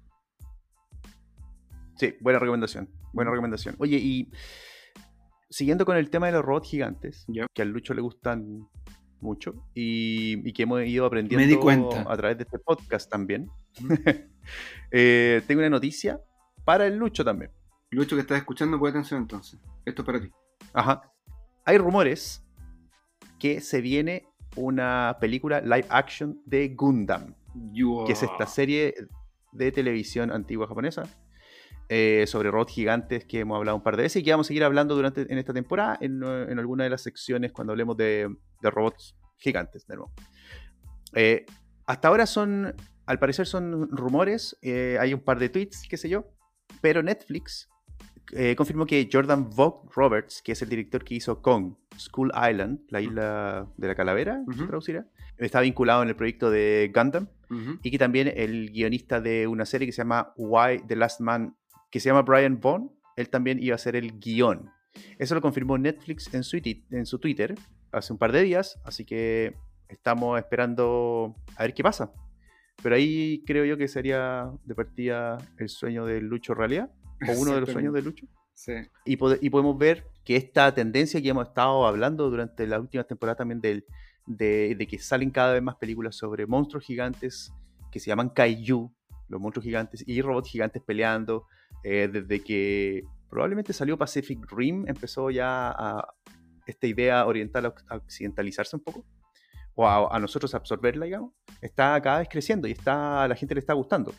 Sí, 1.96 2.14
buena 2.20 2.38
recomendación. 2.38 2.88
Buena 3.12 3.32
recomendación. 3.32 3.74
Oye, 3.78 3.96
y 3.96 4.30
siguiendo 5.50 5.84
con 5.84 5.96
el 5.96 6.10
tema 6.10 6.26
de 6.26 6.32
los 6.34 6.44
robots 6.44 6.70
gigantes, 6.70 7.26
que 7.52 7.62
al 7.62 7.70
Lucho 7.70 7.92
le 7.92 8.02
gustan 8.02 8.68
mucho 9.18 9.66
y, 9.74 10.48
y 10.48 10.52
que 10.52 10.62
hemos 10.62 10.84
ido 10.84 11.06
aprendiendo 11.06 11.44
Me 11.44 11.52
di 11.52 11.58
cuenta. 11.58 12.04
a 12.08 12.16
través 12.16 12.36
de 12.38 12.44
este 12.44 12.60
podcast 12.60 13.10
también, 13.10 13.48
eh, 14.92 15.42
tengo 15.48 15.58
una 15.58 15.70
noticia 15.70 16.20
para 16.64 16.86
el 16.86 16.96
Lucho 16.96 17.24
también. 17.24 17.50
Lucho 17.90 18.16
que 18.16 18.22
estás 18.22 18.38
escuchando, 18.38 18.78
pon 18.78 18.90
atención 18.90 19.20
entonces. 19.22 19.60
Esto 19.84 20.02
es 20.02 20.06
para 20.06 20.20
ti. 20.20 20.30
Ajá. 20.72 21.12
Hay 21.64 21.78
rumores 21.78 22.44
que 23.38 23.60
se 23.60 23.80
viene 23.80 24.28
una 24.56 25.16
película 25.20 25.60
live 25.60 25.86
action 25.88 26.40
de 26.44 26.68
Gundam. 26.68 27.34
que 28.06 28.12
es 28.12 28.22
esta 28.22 28.46
serie 28.46 28.94
de 29.52 29.72
televisión 29.72 30.30
antigua 30.30 30.66
japonesa 30.66 31.04
eh, 31.88 32.24
sobre 32.26 32.50
robots 32.50 32.72
gigantes 32.72 33.24
que 33.24 33.40
hemos 33.40 33.56
hablado 33.56 33.76
un 33.76 33.82
par 33.82 33.96
de 33.96 34.02
veces 34.02 34.20
y 34.20 34.24
que 34.24 34.32
vamos 34.32 34.46
a 34.46 34.48
seguir 34.48 34.64
hablando 34.64 34.94
durante 34.94 35.22
en 35.22 35.38
esta 35.38 35.52
temporada 35.52 35.96
en, 36.00 36.22
en 36.22 36.58
alguna 36.58 36.84
de 36.84 36.90
las 36.90 37.02
secciones 37.02 37.52
cuando 37.52 37.72
hablemos 37.72 37.96
de, 37.96 38.34
de 38.60 38.70
robots 38.70 39.16
gigantes 39.36 39.86
de 39.86 39.96
nuevo. 39.96 40.12
Eh, 41.14 41.46
hasta 41.86 42.08
ahora 42.08 42.26
son, 42.26 42.74
al 43.06 43.18
parecer 43.18 43.46
son 43.46 43.88
rumores, 43.90 44.58
eh, 44.62 44.98
hay 45.00 45.14
un 45.14 45.20
par 45.20 45.38
de 45.38 45.48
tweets, 45.48 45.86
qué 45.88 45.96
sé 45.96 46.08
yo, 46.08 46.26
pero 46.80 47.02
Netflix 47.02 47.68
eh, 48.32 48.56
confirmó 48.56 48.86
que 48.86 49.08
Jordan 49.10 49.50
Vogt 49.50 49.92
Roberts, 49.94 50.42
que 50.42 50.52
es 50.52 50.62
el 50.62 50.68
director 50.68 51.04
que 51.04 51.14
hizo 51.14 51.40
Kong, 51.42 51.74
School 51.96 52.32
Island, 52.34 52.80
la 52.88 53.00
isla 53.00 53.66
de 53.76 53.88
la 53.88 53.94
calavera, 53.94 54.42
se 54.56 54.66
traducirá, 54.66 55.06
está 55.38 55.60
vinculado 55.60 56.02
en 56.02 56.08
el 56.08 56.16
proyecto 56.16 56.50
de 56.50 56.90
Gundam 56.94 57.28
y 57.82 57.90
que 57.90 57.98
también 57.98 58.32
el 58.34 58.70
guionista 58.70 59.20
de 59.20 59.46
una 59.46 59.64
serie 59.64 59.86
que 59.86 59.92
se 59.92 59.98
llama 59.98 60.32
Why 60.36 60.82
the 60.86 60.96
Last 60.96 61.20
Man, 61.20 61.56
que 61.90 62.00
se 62.00 62.08
llama 62.08 62.22
Brian 62.22 62.60
Vaughn, 62.60 62.90
él 63.16 63.28
también 63.28 63.62
iba 63.62 63.74
a 63.74 63.78
ser 63.78 63.96
el 63.96 64.18
guion. 64.18 64.70
Eso 65.18 65.34
lo 65.34 65.40
confirmó 65.40 65.78
Netflix 65.78 66.32
en 66.34 66.42
su, 66.42 66.60
en 66.90 67.06
su 67.06 67.18
Twitter 67.18 67.54
hace 67.92 68.12
un 68.12 68.18
par 68.18 68.32
de 68.32 68.42
días, 68.42 68.80
así 68.84 69.04
que 69.04 69.54
estamos 69.88 70.38
esperando 70.38 71.36
a 71.56 71.62
ver 71.62 71.74
qué 71.74 71.82
pasa. 71.82 72.12
Pero 72.82 72.94
ahí 72.94 73.42
creo 73.46 73.64
yo 73.64 73.76
que 73.76 73.88
sería 73.88 74.50
de 74.64 74.74
partida 74.74 75.38
el 75.58 75.68
sueño 75.68 76.04
de 76.04 76.20
Lucho 76.20 76.54
realidad, 76.54 76.90
o 77.28 77.32
uno 77.40 77.54
de 77.54 77.60
los 77.60 77.70
sueños 77.70 77.94
de 77.94 78.02
Lucho. 78.02 78.26
Sí. 78.54 78.72
Y, 79.04 79.16
pode- 79.16 79.38
y 79.42 79.50
podemos 79.50 79.76
ver 79.76 80.06
que 80.24 80.36
esta 80.36 80.74
tendencia 80.74 81.20
que 81.20 81.28
hemos 81.28 81.48
estado 81.48 81.86
hablando 81.86 82.30
durante 82.30 82.66
las 82.66 82.80
últimas 82.80 83.06
temporadas 83.06 83.38
también 83.38 83.60
del, 83.60 83.84
de, 84.26 84.74
de 84.76 84.86
que 84.86 84.98
salen 84.98 85.30
cada 85.30 85.52
vez 85.52 85.62
más 85.62 85.76
películas 85.76 86.16
sobre 86.16 86.46
monstruos 86.46 86.84
gigantes 86.84 87.52
que 87.92 88.00
se 88.00 88.08
llaman 88.08 88.30
kaiju, 88.30 88.92
los 89.28 89.40
monstruos 89.40 89.64
gigantes, 89.64 90.04
y 90.06 90.20
robots 90.22 90.48
gigantes 90.50 90.82
peleando, 90.82 91.46
eh, 91.84 92.08
desde 92.12 92.42
que 92.42 93.02
probablemente 93.28 93.72
salió 93.72 93.98
Pacific 93.98 94.38
Rim, 94.50 94.84
empezó 94.88 95.30
ya 95.30 95.70
a 95.70 96.14
esta 96.66 96.86
idea 96.86 97.26
oriental 97.26 97.66
a 97.88 97.96
occidentalizarse 97.96 98.74
un 98.76 98.82
poco, 98.82 99.04
o 99.74 99.86
a, 99.86 100.16
a 100.16 100.18
nosotros 100.18 100.54
absorberla, 100.54 101.04
digamos, 101.04 101.32
está 101.60 102.00
cada 102.00 102.18
vez 102.20 102.28
creciendo 102.30 102.66
y 102.66 102.72
está, 102.72 103.22
a 103.22 103.28
la 103.28 103.36
gente 103.36 103.54
le 103.54 103.60
está 103.60 103.74
gustando. 103.74 104.12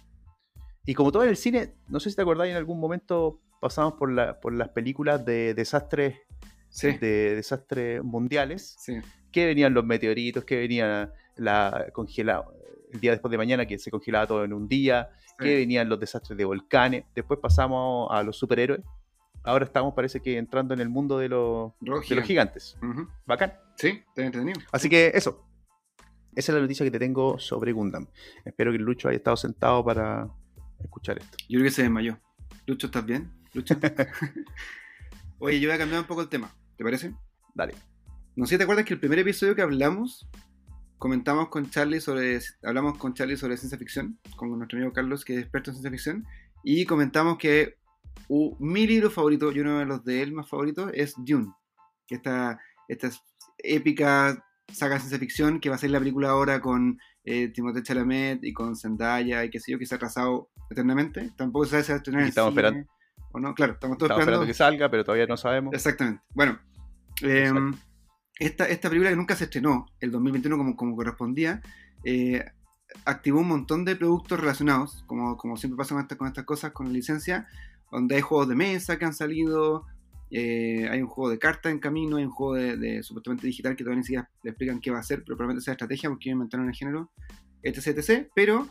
Y 0.87 0.95
como 0.95 1.11
todo 1.11 1.21
en 1.23 1.29
el 1.29 1.37
cine, 1.37 1.73
no 1.89 1.99
sé 1.99 2.09
si 2.09 2.15
te 2.15 2.23
acordáis, 2.23 2.49
en 2.51 2.57
algún 2.57 2.79
momento 2.79 3.39
pasamos 3.61 3.93
por, 3.93 4.11
la- 4.11 4.39
por 4.39 4.53
las 4.53 4.69
películas 4.69 5.23
de 5.25 5.53
desastres, 5.53 6.15
Sí. 6.69 6.97
de 6.97 7.35
desastres 7.35 8.03
mundiales, 8.03 8.75
Sí. 8.79 8.97
que 9.31 9.45
venían 9.45 9.73
los 9.73 9.85
meteoritos, 9.85 10.43
que 10.45 10.57
venía 10.57 11.11
la 11.35 11.87
congelado 11.93 12.53
el 12.91 12.99
día 13.01 13.11
después 13.11 13.29
de 13.31 13.37
mañana 13.37 13.65
que 13.65 13.77
se 13.77 13.91
congelaba 13.91 14.25
todo 14.25 14.43
en 14.45 14.53
un 14.53 14.67
día, 14.67 15.09
que 15.37 15.55
venían 15.57 15.89
los 15.89 15.99
desastres 15.99 16.37
de 16.37 16.45
volcanes, 16.45 17.03
después 17.13 17.37
pasamos 17.39 18.07
a 18.11 18.23
los 18.23 18.37
superhéroes, 18.37 18.81
ahora 19.43 19.65
estamos 19.65 19.93
parece 19.93 20.21
que 20.21 20.37
entrando 20.37 20.73
en 20.73 20.79
el 20.79 20.87
mundo 20.89 21.17
de 21.19 21.27
los, 21.29 21.73
de 21.81 21.89
los 21.91 22.05
gigante. 22.05 22.27
gigantes. 22.27 22.77
Ujú. 22.81 23.07
Bacán. 23.25 23.53
Sí, 23.75 24.01
está 24.07 24.23
entretenido. 24.25 24.59
Así 24.71 24.87
que 24.89 25.11
eso. 25.13 25.43
Esa 26.35 26.51
es 26.51 26.55
la 26.55 26.61
noticia 26.61 26.85
que 26.85 26.91
te 26.91 26.99
tengo 26.99 27.37
sobre 27.39 27.71
Gundam. 27.73 28.07
Espero 28.45 28.71
que 28.71 28.77
el 28.77 28.83
Lucho 28.83 29.09
haya 29.09 29.17
estado 29.17 29.35
sentado 29.37 29.83
para 29.83 30.27
escuchar 30.83 31.17
esto. 31.17 31.37
Yo 31.49 31.59
creo 31.59 31.63
que 31.63 31.71
se 31.71 31.83
desmayó. 31.83 32.19
Lucho, 32.65 32.87
¿estás 32.87 33.05
bien? 33.05 33.31
Lucho. 33.53 33.75
Oye, 35.39 35.59
yo 35.59 35.69
voy 35.69 35.75
a 35.75 35.79
cambiar 35.79 36.01
un 36.01 36.07
poco 36.07 36.21
el 36.21 36.29
tema. 36.29 36.53
¿Te 36.77 36.83
parece? 36.83 37.13
Dale. 37.53 37.75
No 38.35 38.45
sé 38.45 38.55
si 38.55 38.57
te 38.57 38.63
acuerdas 38.63 38.85
que 38.85 38.93
el 38.93 38.99
primer 38.99 39.19
episodio 39.19 39.55
que 39.55 39.61
hablamos, 39.61 40.27
comentamos 40.97 41.49
con 41.49 41.69
Charlie 41.69 42.01
sobre, 42.01 42.39
hablamos 42.63 42.97
con 42.97 43.13
Charlie 43.13 43.37
sobre 43.37 43.57
ciencia 43.57 43.77
ficción, 43.77 44.19
con 44.35 44.55
nuestro 44.57 44.77
amigo 44.77 44.93
Carlos, 44.93 45.25
que 45.25 45.33
es 45.33 45.39
experto 45.41 45.71
en 45.71 45.75
ciencia 45.75 45.91
ficción, 45.91 46.25
y 46.63 46.85
comentamos 46.85 47.37
que 47.37 47.77
mi 48.59 48.85
libro 48.85 49.09
favorito, 49.09 49.51
y 49.51 49.59
uno 49.59 49.79
de 49.79 49.85
los 49.85 50.03
de 50.03 50.21
él 50.21 50.33
más 50.33 50.49
favoritos, 50.49 50.91
es 50.93 51.15
Dune, 51.17 51.51
que 52.07 52.15
esta, 52.15 52.59
esta 52.87 53.09
épica 53.59 54.43
saga 54.71 54.95
de 54.95 54.99
ciencia 55.01 55.19
ficción 55.19 55.59
que 55.59 55.69
va 55.69 55.75
a 55.75 55.79
ser 55.79 55.91
la 55.91 55.99
película 55.99 56.29
ahora 56.29 56.59
con 56.61 56.99
eh, 57.23 57.49
Timothée 57.49 57.83
Chalamet 57.83 58.43
y 58.43 58.53
con 58.53 58.75
Zendaya 58.75 59.43
y 59.43 59.49
qué 59.49 59.59
sé 59.59 59.71
yo, 59.71 59.79
que 59.79 59.85
se 59.85 59.95
ha 59.95 59.97
atrasado 59.97 60.49
eternamente. 60.69 61.31
Tampoco 61.37 61.65
se 61.65 61.71
sabe 61.71 61.83
si 61.83 61.91
va 61.91 61.95
a 61.95 61.97
estrenar 61.97 62.21
en 62.23 62.27
estamos 62.29 62.51
cine 62.53 62.61
esperando. 62.67 62.89
o 63.31 63.39
no. 63.39 63.53
Claro, 63.55 63.73
estamos 63.73 63.97
todos 63.97 64.09
Estamos 64.11 64.21
esperando. 64.23 64.43
esperando 64.43 64.47
que 64.47 64.53
salga, 64.53 64.91
pero 64.91 65.03
todavía 65.03 65.25
no 65.27 65.37
sabemos. 65.37 65.73
Exactamente. 65.73 66.21
Bueno, 66.33 66.59
eh, 67.23 67.47
Exacto. 67.47 67.77
esta, 68.39 68.65
esta 68.67 68.89
película 68.89 69.09
que 69.09 69.15
nunca 69.15 69.35
se 69.35 69.45
estrenó, 69.45 69.85
el 69.99 70.11
2021 70.11 70.57
como, 70.57 70.75
como 70.75 70.95
correspondía, 70.95 71.61
eh, 72.03 72.43
activó 73.05 73.39
un 73.41 73.47
montón 73.47 73.85
de 73.85 73.95
productos 73.95 74.39
relacionados, 74.39 75.03
como, 75.07 75.37
como 75.37 75.57
siempre 75.57 75.77
pasa 75.77 75.95
con, 75.95 76.01
esta- 76.01 76.17
con 76.17 76.27
estas 76.27 76.45
cosas, 76.45 76.71
con 76.71 76.87
la 76.87 76.93
licencia, 76.93 77.47
donde 77.91 78.15
hay 78.15 78.21
juegos 78.21 78.49
de 78.49 78.55
mesa 78.55 78.97
que 78.99 79.05
han 79.05 79.13
salido, 79.13 79.85
eh, 80.29 80.87
hay 80.89 81.01
un 81.01 81.07
juego 81.07 81.29
de 81.29 81.39
cartas 81.39 81.71
en 81.71 81.79
camino, 81.79 82.17
hay 82.17 82.25
un 82.25 82.31
juego 82.31 82.55
de, 82.55 82.77
de 82.77 83.03
supuestamente 83.03 83.47
digital 83.47 83.75
que 83.75 83.83
todavía 83.83 83.99
ni 83.99 84.03
siquiera 84.03 84.29
le 84.43 84.51
explican 84.51 84.79
qué 84.79 84.91
va 84.91 84.99
a 84.99 85.03
ser, 85.03 85.23
pero 85.23 85.37
probablemente 85.37 85.63
sea 85.63 85.73
estrategia 85.73 86.09
porque 86.09 86.29
inventaron 86.29 86.67
el 86.67 86.75
género, 86.75 87.11
etc, 87.63 87.87
etc. 87.87 88.27
Pero 88.35 88.67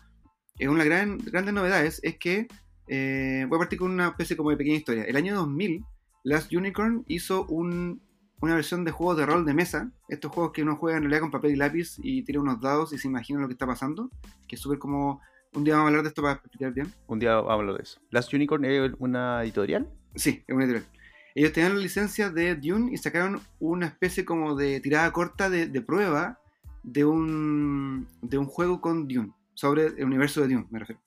eh, 0.59 0.69
una 0.69 0.85
gran, 0.85 1.19
grandes 1.19 1.55
novedades 1.55 2.01
es 2.03 2.19
que, 2.19 2.49
eh, 2.89 3.47
voy 3.49 3.57
a 3.57 3.61
partir 3.61 3.79
con 3.79 3.91
una 3.91 4.09
especie 4.09 4.37
como 4.37 4.51
de 4.51 4.57
pequeña 4.57 4.77
historia. 4.77 5.05
El 5.05 5.17
año 5.17 5.35
2000, 5.35 5.85
Last 6.25 6.53
Unicorn 6.53 7.05
hizo 7.09 7.47
un, 7.47 8.03
una 8.41 8.55
versión 8.55 8.85
de 8.85 8.91
juegos 8.91 9.17
de 9.17 9.27
rol 9.27 9.45
de 9.45 9.55
mesa, 9.55 9.93
estos 10.09 10.33
juegos 10.33 10.53
que 10.53 10.63
uno 10.63 10.77
juega 10.77 10.97
en 10.97 11.05
realidad 11.05 11.21
con 11.21 11.31
papel 11.31 11.53
y 11.53 11.57
lápiz 11.57 11.97
y 12.03 12.23
tira 12.23 12.41
unos 12.41 12.61
dados 12.61 12.93
y 12.93 12.99
se 12.99 13.09
imagina 13.09 13.41
lo 13.41 13.49
que 13.49 13.53
está 13.53 13.67
pasando, 13.67 14.11
que 14.47 14.57
es 14.57 14.61
súper 14.61 14.79
como... 14.79 15.21
Un 15.55 15.65
día 15.65 15.75
vamos 15.75 15.87
a 15.87 15.89
hablar 15.89 16.03
de 16.03 16.09
esto 16.09 16.21
para 16.21 16.35
explicar 16.35 16.73
bien. 16.75 16.93
Un 17.07 17.19
día 17.19 17.37
vamos 17.37 17.51
a 17.51 17.55
hablar 17.55 17.77
de 17.77 17.83
eso. 17.83 17.99
Last 18.11 18.35
Unicorn 18.35 18.65
es 18.67 18.93
una 18.99 19.43
editorial. 19.43 19.89
Sí, 20.15 20.45
es 20.47 20.55
una 20.55 20.65
editorial. 20.65 20.96
Ellos 21.37 21.53
tenían 21.53 21.75
la 21.75 21.83
licencia 21.83 22.31
de 22.31 22.55
Dune 22.55 22.95
y 22.95 22.97
sacaron 22.97 23.43
una 23.61 23.85
especie 23.85 24.25
como 24.25 24.57
de 24.57 24.81
tirada 24.81 25.13
corta 25.13 25.51
de, 25.51 25.67
de 25.67 25.83
prueba 25.83 26.41
de 26.83 27.05
un, 27.05 28.09
de 28.23 28.39
un 28.39 28.47
juego 28.47 28.81
con 28.81 29.07
Dune, 29.07 29.35
sobre 29.53 29.89
el 29.89 30.05
universo 30.05 30.41
de 30.41 30.49
Dune, 30.49 30.67
me 30.71 30.79
refiero. 30.79 31.03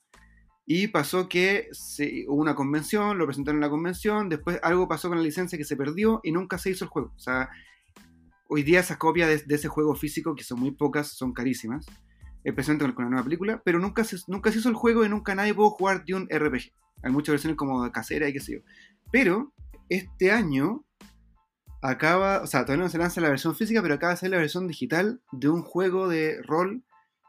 Y 0.66 0.86
pasó 0.86 1.28
que 1.28 1.66
se, 1.72 2.26
hubo 2.28 2.40
una 2.40 2.54
convención, 2.54 3.18
lo 3.18 3.26
presentaron 3.26 3.56
en 3.56 3.62
la 3.62 3.70
convención, 3.70 4.28
después 4.28 4.60
algo 4.62 4.86
pasó 4.86 5.08
con 5.08 5.18
la 5.18 5.24
licencia 5.24 5.58
que 5.58 5.64
se 5.64 5.74
perdió 5.74 6.20
y 6.22 6.30
nunca 6.30 6.58
se 6.58 6.70
hizo 6.70 6.84
el 6.84 6.90
juego. 6.90 7.12
O 7.16 7.18
sea, 7.18 7.50
hoy 8.48 8.62
día 8.62 8.78
esas 8.78 8.98
copias 8.98 9.28
de, 9.28 9.38
de 9.38 9.54
ese 9.56 9.66
juego 9.66 9.96
físico, 9.96 10.36
que 10.36 10.44
son 10.44 10.60
muy 10.60 10.70
pocas, 10.70 11.08
son 11.08 11.32
carísimas, 11.32 11.86
especialmente 12.44 12.84
con, 12.84 12.94
con 12.94 13.04
la 13.06 13.10
nueva 13.10 13.24
película, 13.24 13.62
pero 13.64 13.80
nunca 13.80 14.04
se, 14.04 14.16
nunca 14.28 14.52
se 14.52 14.60
hizo 14.60 14.68
el 14.68 14.76
juego 14.76 15.04
y 15.04 15.08
nunca 15.08 15.34
nadie 15.34 15.54
pudo 15.54 15.70
jugar 15.70 16.04
Dune 16.06 16.28
RPG. 16.32 16.70
Hay 17.02 17.10
muchas 17.10 17.32
versiones 17.32 17.56
como 17.56 17.90
casera 17.90 18.28
y 18.28 18.32
qué 18.32 18.38
sé 18.38 18.52
yo. 18.52 18.58
Pero 19.10 19.52
este 19.90 20.32
año 20.32 20.84
acaba, 21.82 22.42
o 22.42 22.46
sea, 22.46 22.64
todavía 22.64 22.84
no 22.84 22.90
se 22.90 22.98
lanza 22.98 23.20
la 23.20 23.28
versión 23.28 23.54
física, 23.54 23.82
pero 23.82 23.94
acaba 23.94 24.12
de 24.12 24.18
ser 24.18 24.30
la 24.30 24.38
versión 24.38 24.66
digital 24.66 25.20
de 25.32 25.48
un 25.48 25.62
juego 25.62 26.08
de 26.08 26.40
rol 26.42 26.84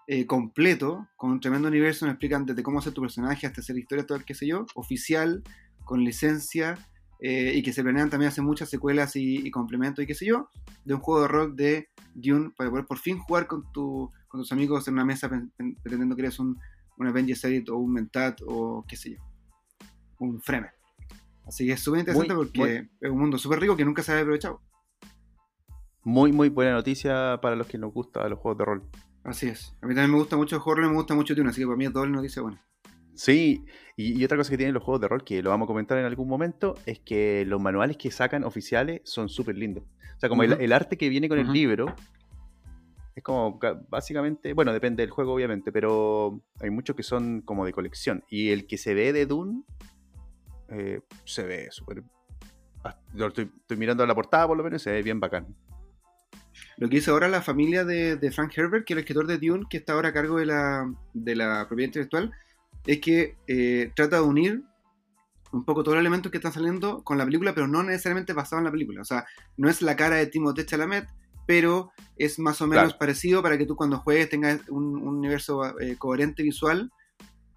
eh, 0.08 0.26
completo, 0.26 1.08
con 1.18 1.32
un 1.32 1.40
tremendo 1.40 1.68
universo, 1.68 2.06
nos 2.06 2.14
explican 2.14 2.46
desde 2.46 2.64
cómo 2.64 2.80
hacer 2.80 2.94
tu 2.94 3.02
personaje 3.02 3.48
hasta 3.48 3.62
hacer 3.62 3.78
historia, 3.78 4.06
todo 4.06 4.18
el 4.18 4.26
qué 4.26 4.34
sé 4.34 4.48
yo, 4.48 4.66
oficial, 4.76 5.44
con 5.84 6.04
licencia, 6.04 6.78
eh, 7.20 7.54
y 7.56 7.64
que 7.64 7.72
se 7.72 7.84
planean 7.84 8.10
también 8.10 8.30
hacer 8.30 8.44
muchas 8.44 8.70
secuelas 8.70 9.16
y, 9.16 9.50
complementos 9.52 10.04
y 10.04 10.08
qué 10.08 10.16
sé 10.16 10.26
yo, 10.26 10.50
de 10.86 10.96
un 10.96 11.02
juego 11.02 11.22
de 11.22 11.28
rol 11.28 11.56
de 11.56 11.90
Dune 12.16 12.52
para 12.58 12.70
poder 12.70 12.86
por 12.86 12.98
fin 12.98 13.20
jugar 13.20 13.48
con 13.48 13.72
tus 13.72 14.52
amigos 14.52 14.88
en 14.88 14.96
una 14.96 15.06
mesa 15.06 15.30
pretendiendo 15.30 16.16
que 16.16 16.24
eres 16.24 16.40
un, 16.40 16.58
un 16.98 17.08
Avengers 17.08 17.44
Edit 17.44 17.70
o 17.70 17.78
un 17.78 17.94
Mentat 17.94 18.42
o 18.46 18.84
qué 18.88 18.96
sé 18.96 19.12
yo, 19.12 19.18
un 20.20 20.42
Fremen. 20.42 20.81
Así 21.46 21.66
que 21.66 21.74
es 21.74 21.80
súper 21.80 22.02
interesante 22.02 22.34
porque 22.34 22.60
muy... 22.60 22.90
es 23.02 23.10
un 23.10 23.20
mundo 23.20 23.38
súper 23.38 23.60
rico 23.60 23.76
que 23.76 23.86
nunca 23.86 24.04
se 24.04 24.12
había 24.12 24.22
aprovechado. 24.24 24.62
Muy, 26.04 26.32
muy 26.32 26.50
buena 26.50 26.72
noticia 26.72 27.40
para 27.42 27.56
los 27.56 27.68
que 27.68 27.78
nos 27.78 27.94
gustan 27.94 28.30
los 28.30 28.40
juegos 28.40 28.58
de 28.58 28.66
rol. 28.66 28.84
Así 29.24 29.48
es. 29.48 29.76
A 29.82 29.88
mí 29.88 29.94
también 29.94 30.12
me 30.12 30.18
gusta 30.18 30.36
mucho 30.36 30.56
el 30.56 30.62
horror 30.66 30.86
y 30.86 30.90
me 30.90 30.96
gusta 30.96 31.14
mucho 31.14 31.36
Dune, 31.36 31.50
así 31.50 31.62
que 31.62 31.68
para 31.68 31.78
mí 31.78 31.86
es 31.86 31.94
doble 31.94 32.12
noticia 32.12 32.42
buena. 32.42 32.66
Sí, 33.14 33.66
y, 33.98 34.20
y, 34.20 34.26
otra 34.26 34.38
cosa 34.38 34.50
que 34.50 34.58
tienen 34.58 34.74
los 34.74 34.84
juegos 34.84 35.02
de 35.02 35.08
rol, 35.08 35.24
que 35.24 35.44
lo 35.44 35.52
vamos 35.52 35.66
a 35.66 35.68
comentar 35.68 35.98
en 35.98 36.06
algún 36.06 36.28
momento, 36.28 36.76
es 36.86 37.00
que 37.00 37.46
los 37.46 37.62
manuales 37.62 37.98
que 37.98 38.10
sacan 38.10 38.44
oficiales 38.44 39.02
son 39.04 39.30
súper 39.30 39.58
lindos. 39.58 39.84
O 40.16 40.20
sea, 40.20 40.30
como 40.30 40.42
uh 40.42 40.46
-huh. 40.46 40.56
el, 40.56 40.62
el, 40.62 40.74
arte 40.74 40.98
que 40.98 41.10
viene 41.10 41.30
con 41.30 41.38
uh 41.38 41.42
-huh. 41.42 41.48
el 41.48 41.54
libro, 41.54 41.94
es 43.16 43.24
como 43.24 43.60
básicamente, 43.90 44.54
bueno, 44.54 44.74
depende 44.74 45.04
del 45.04 45.10
juego 45.12 45.34
obviamente, 45.34 45.72
pero 45.72 46.42
hay 46.60 46.70
muchos 46.70 46.96
que 46.96 47.04
son 47.04 47.42
como 47.42 47.66
de 47.66 47.74
colección. 47.74 48.24
Y 48.30 48.50
el 48.50 48.66
que 48.66 48.78
se 48.78 48.94
ve 48.94 49.14
de 49.14 49.26
Dune, 49.26 49.64
eh, 50.72 51.02
se 51.26 51.44
ve 51.44 51.68
súper... 51.72 52.04
Yo 53.14 53.28
estoy, 53.28 53.52
estoy 53.56 53.78
mirando 53.78 54.06
la 54.06 54.16
portada 54.16 54.48
por 54.48 54.58
lo 54.58 54.64
menos, 54.64 54.82
se 54.82 54.92
ve 54.92 55.04
bien 55.04 55.20
bacán. 55.20 55.56
Lo 56.78 56.90
que 56.90 56.98
hizo 56.98 57.12
ahora 57.12 57.28
la 57.28 57.42
familia 57.42 57.86
de, 57.86 58.16
de, 58.16 58.32
Frank 58.32 58.58
Herbert, 58.58 58.86
que 58.86 58.94
es 58.94 58.96
el 58.96 59.02
escritor 59.02 59.28
de 59.28 59.38
Dune, 59.38 59.66
que 59.70 59.78
está 59.78 59.94
ahora 59.94 60.10
a 60.10 60.14
cargo 60.14 60.40
de 60.40 60.48
la, 60.48 60.92
de 61.14 61.36
la 61.36 61.68
propiedad 61.68 61.90
intelectual, 61.90 62.32
es 62.86 63.00
que 63.00 63.38
eh, 63.48 63.92
trata 63.96 64.18
de 64.18 64.24
unir 64.24 64.64
un 65.52 65.66
poco 65.66 65.84
todos 65.84 65.96
los 65.96 66.02
elementos 66.02 66.32
que 66.32 66.38
están 66.38 66.54
saliendo 66.54 67.04
con 67.04 67.18
la 67.18 67.26
película, 67.26 67.54
pero 67.54 67.68
no 67.68 67.84
necesariamente 67.84 68.34
basado 68.34 68.60
en 68.60 68.66
la 68.66 68.72
película. 68.72 69.02
O 69.02 69.06
sea, 69.06 69.26
no 69.58 69.70
es 69.70 69.82
la 69.82 69.96
cara 69.96 70.16
de 70.16 70.28
Timothée 70.28 70.66
Chalamet, 70.66 71.08
pero 71.46 71.92
es 72.18 72.40
más 72.40 72.62
o 72.62 72.68
menos 72.68 72.86
claro. 72.86 73.00
parecido 73.00 73.44
para 73.44 73.58
que 73.58 73.66
tú 73.66 73.76
cuando 73.76 74.00
juegues 74.00 74.30
tengas 74.30 74.68
un, 74.70 74.96
un 74.96 75.18
universo 75.18 75.78
eh, 75.80 75.98
coherente 75.98 76.42
visual, 76.42 76.92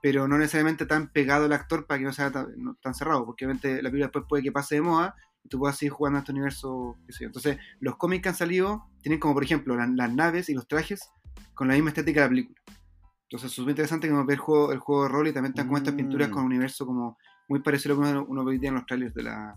pero 0.05 0.29
no 0.29 0.37
necesariamente 0.37 0.85
tan 0.85 1.09
pegado 1.09 1.47
al 1.47 1.53
actor 1.55 1.87
para 1.87 1.99
que 1.99 2.05
no 2.05 2.13
sea 2.13 2.31
tan, 2.31 2.49
no, 2.59 2.75
tan 2.75 2.93
cerrado, 2.93 3.25
porque 3.25 3.47
obviamente 3.47 3.77
la 3.77 3.89
película 3.89 4.09
después 4.09 4.27
puede 4.29 4.43
que 4.43 4.53
pase 4.53 4.75
de 4.75 4.83
moda 4.83 5.15
y 5.43 5.49
tú 5.49 5.59
puedas 5.59 5.79
seguir 5.79 5.93
jugando 5.93 6.19
a 6.19 6.21
este 6.21 6.33
universo. 6.33 6.99
Entonces, 7.21 7.57
los 7.81 7.97
cómics 7.97 8.23
que 8.23 8.29
han 8.29 8.35
salido 8.35 8.85
tienen 9.01 9.19
como, 9.19 9.33
por 9.33 9.45
ejemplo, 9.45 9.75
la, 9.75 9.87
las 9.87 10.13
naves 10.13 10.51
y 10.51 10.55
los 10.55 10.69
trajes 10.69 11.09
con 11.55 11.69
la 11.69 11.75
misma 11.75 11.89
estética 11.89 12.21
de 12.21 12.27
la 12.27 12.29
película. 12.29 12.61
Entonces, 13.23 13.49
es 13.49 13.57
súper 13.57 13.71
interesante 13.71 14.07
que 14.07 14.13
uno 14.13 14.27
ve 14.27 14.35
el 14.35 14.41
juego, 14.41 14.73
el 14.73 14.79
juego 14.79 15.05
de 15.05 15.09
rol 15.09 15.29
y 15.29 15.33
también 15.33 15.53
están 15.53 15.69
con 15.69 15.79
estas 15.79 15.95
pinturas 15.95 16.29
con 16.29 16.41
un 16.41 16.49
universo 16.49 16.85
como 16.85 17.17
muy 17.49 17.63
parecido 17.63 17.95
a 17.95 17.97
lo 17.97 18.03
que 18.03 18.11
uno, 18.11 18.27
uno 18.29 18.45
ve 18.45 18.61
en 18.63 18.75
los 18.75 18.85
trailers 18.85 19.15
de 19.15 19.23
la, 19.23 19.57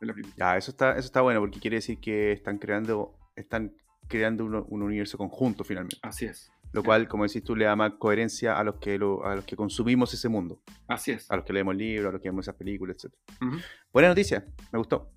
de 0.00 0.06
la 0.08 0.12
película. 0.12 0.34
Ya, 0.36 0.56
eso 0.56 0.72
está, 0.72 0.90
eso 0.90 1.06
está 1.06 1.20
bueno 1.20 1.38
porque 1.38 1.60
quiere 1.60 1.76
decir 1.76 2.00
que 2.00 2.32
están 2.32 2.58
creando, 2.58 3.14
están 3.36 3.76
creando 4.08 4.44
un, 4.44 4.56
un 4.56 4.82
universo 4.82 5.16
conjunto 5.16 5.62
finalmente. 5.62 5.98
Así 6.02 6.24
es. 6.24 6.50
Lo 6.72 6.82
cual, 6.82 7.08
como 7.08 7.24
decís 7.24 7.42
tú, 7.42 7.56
le 7.56 7.64
da 7.64 7.74
más 7.76 7.92
coherencia 7.98 8.58
a 8.58 8.64
los 8.64 8.76
que 8.76 8.98
lo, 8.98 9.24
a 9.24 9.36
los 9.36 9.44
que 9.44 9.56
consumimos 9.56 10.12
ese 10.12 10.28
mundo. 10.28 10.60
Así 10.86 11.12
es. 11.12 11.30
A 11.30 11.36
los 11.36 11.44
que 11.44 11.52
leemos 11.52 11.74
libros, 11.74 12.10
a 12.10 12.12
los 12.12 12.20
que 12.20 12.28
vemos 12.28 12.44
esas 12.44 12.56
películas, 12.56 12.96
etc. 13.02 13.14
Uh 13.40 13.44
-huh. 13.46 13.62
Buena 13.92 14.08
noticia, 14.08 14.44
me 14.72 14.78
gustó. 14.78 15.10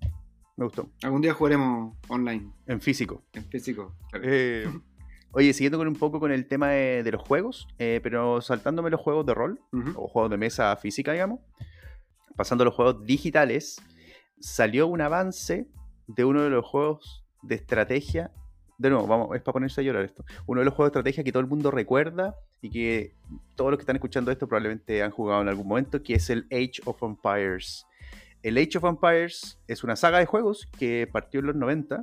Me 0.56 0.64
gustó. 0.64 0.90
Algún 1.02 1.20
día 1.20 1.34
jugaremos 1.34 1.96
online. 2.08 2.52
En 2.66 2.80
físico. 2.80 3.24
En 3.32 3.44
físico. 3.44 3.94
Claro. 4.10 4.24
Eh, 4.26 4.66
oye, 5.32 5.52
siguiendo 5.52 5.78
con 5.78 5.88
un 5.88 5.96
poco 5.96 6.20
con 6.20 6.32
el 6.32 6.46
tema 6.46 6.70
de, 6.70 7.02
de 7.02 7.12
los 7.12 7.22
juegos, 7.22 7.68
eh, 7.78 8.00
pero 8.02 8.40
saltándome 8.40 8.90
los 8.90 9.00
juegos 9.00 9.26
de 9.26 9.34
rol, 9.34 9.60
uh 9.72 9.76
-huh. 9.76 9.92
o 9.96 10.08
juegos 10.08 10.30
de 10.30 10.36
mesa 10.38 10.74
física, 10.76 11.12
digamos, 11.12 11.40
pasando 12.36 12.62
a 12.62 12.66
los 12.66 12.74
juegos 12.74 13.04
digitales, 13.04 13.80
salió 14.40 14.86
un 14.86 15.00
avance 15.00 15.68
de 16.06 16.24
uno 16.24 16.42
de 16.42 16.50
los 16.50 16.64
juegos 16.66 17.24
de 17.42 17.54
estrategia 17.56 18.30
de 18.82 18.90
nuevo, 18.90 19.06
vamos, 19.06 19.36
es 19.36 19.42
para 19.42 19.52
ponerse 19.52 19.80
a 19.80 19.84
llorar 19.84 20.04
esto. 20.04 20.24
Uno 20.46 20.60
de 20.60 20.64
los 20.64 20.74
juegos 20.74 20.92
de 20.92 20.98
estrategia 20.98 21.22
que 21.22 21.30
todo 21.30 21.40
el 21.40 21.46
mundo 21.46 21.70
recuerda 21.70 22.34
y 22.60 22.68
que 22.68 23.14
todos 23.54 23.70
los 23.70 23.78
que 23.78 23.82
están 23.82 23.94
escuchando 23.94 24.32
esto 24.32 24.48
probablemente 24.48 25.04
han 25.04 25.12
jugado 25.12 25.40
en 25.40 25.48
algún 25.48 25.68
momento, 25.68 26.02
que 26.02 26.14
es 26.14 26.28
el 26.30 26.48
Age 26.50 26.82
of 26.84 27.00
Empires. 27.02 27.86
El 28.42 28.58
Age 28.58 28.78
of 28.78 28.84
Empires 28.84 29.60
es 29.68 29.84
una 29.84 29.94
saga 29.94 30.18
de 30.18 30.26
juegos 30.26 30.66
que 30.78 31.08
partió 31.10 31.38
en 31.38 31.46
los 31.46 31.54
90, 31.54 32.02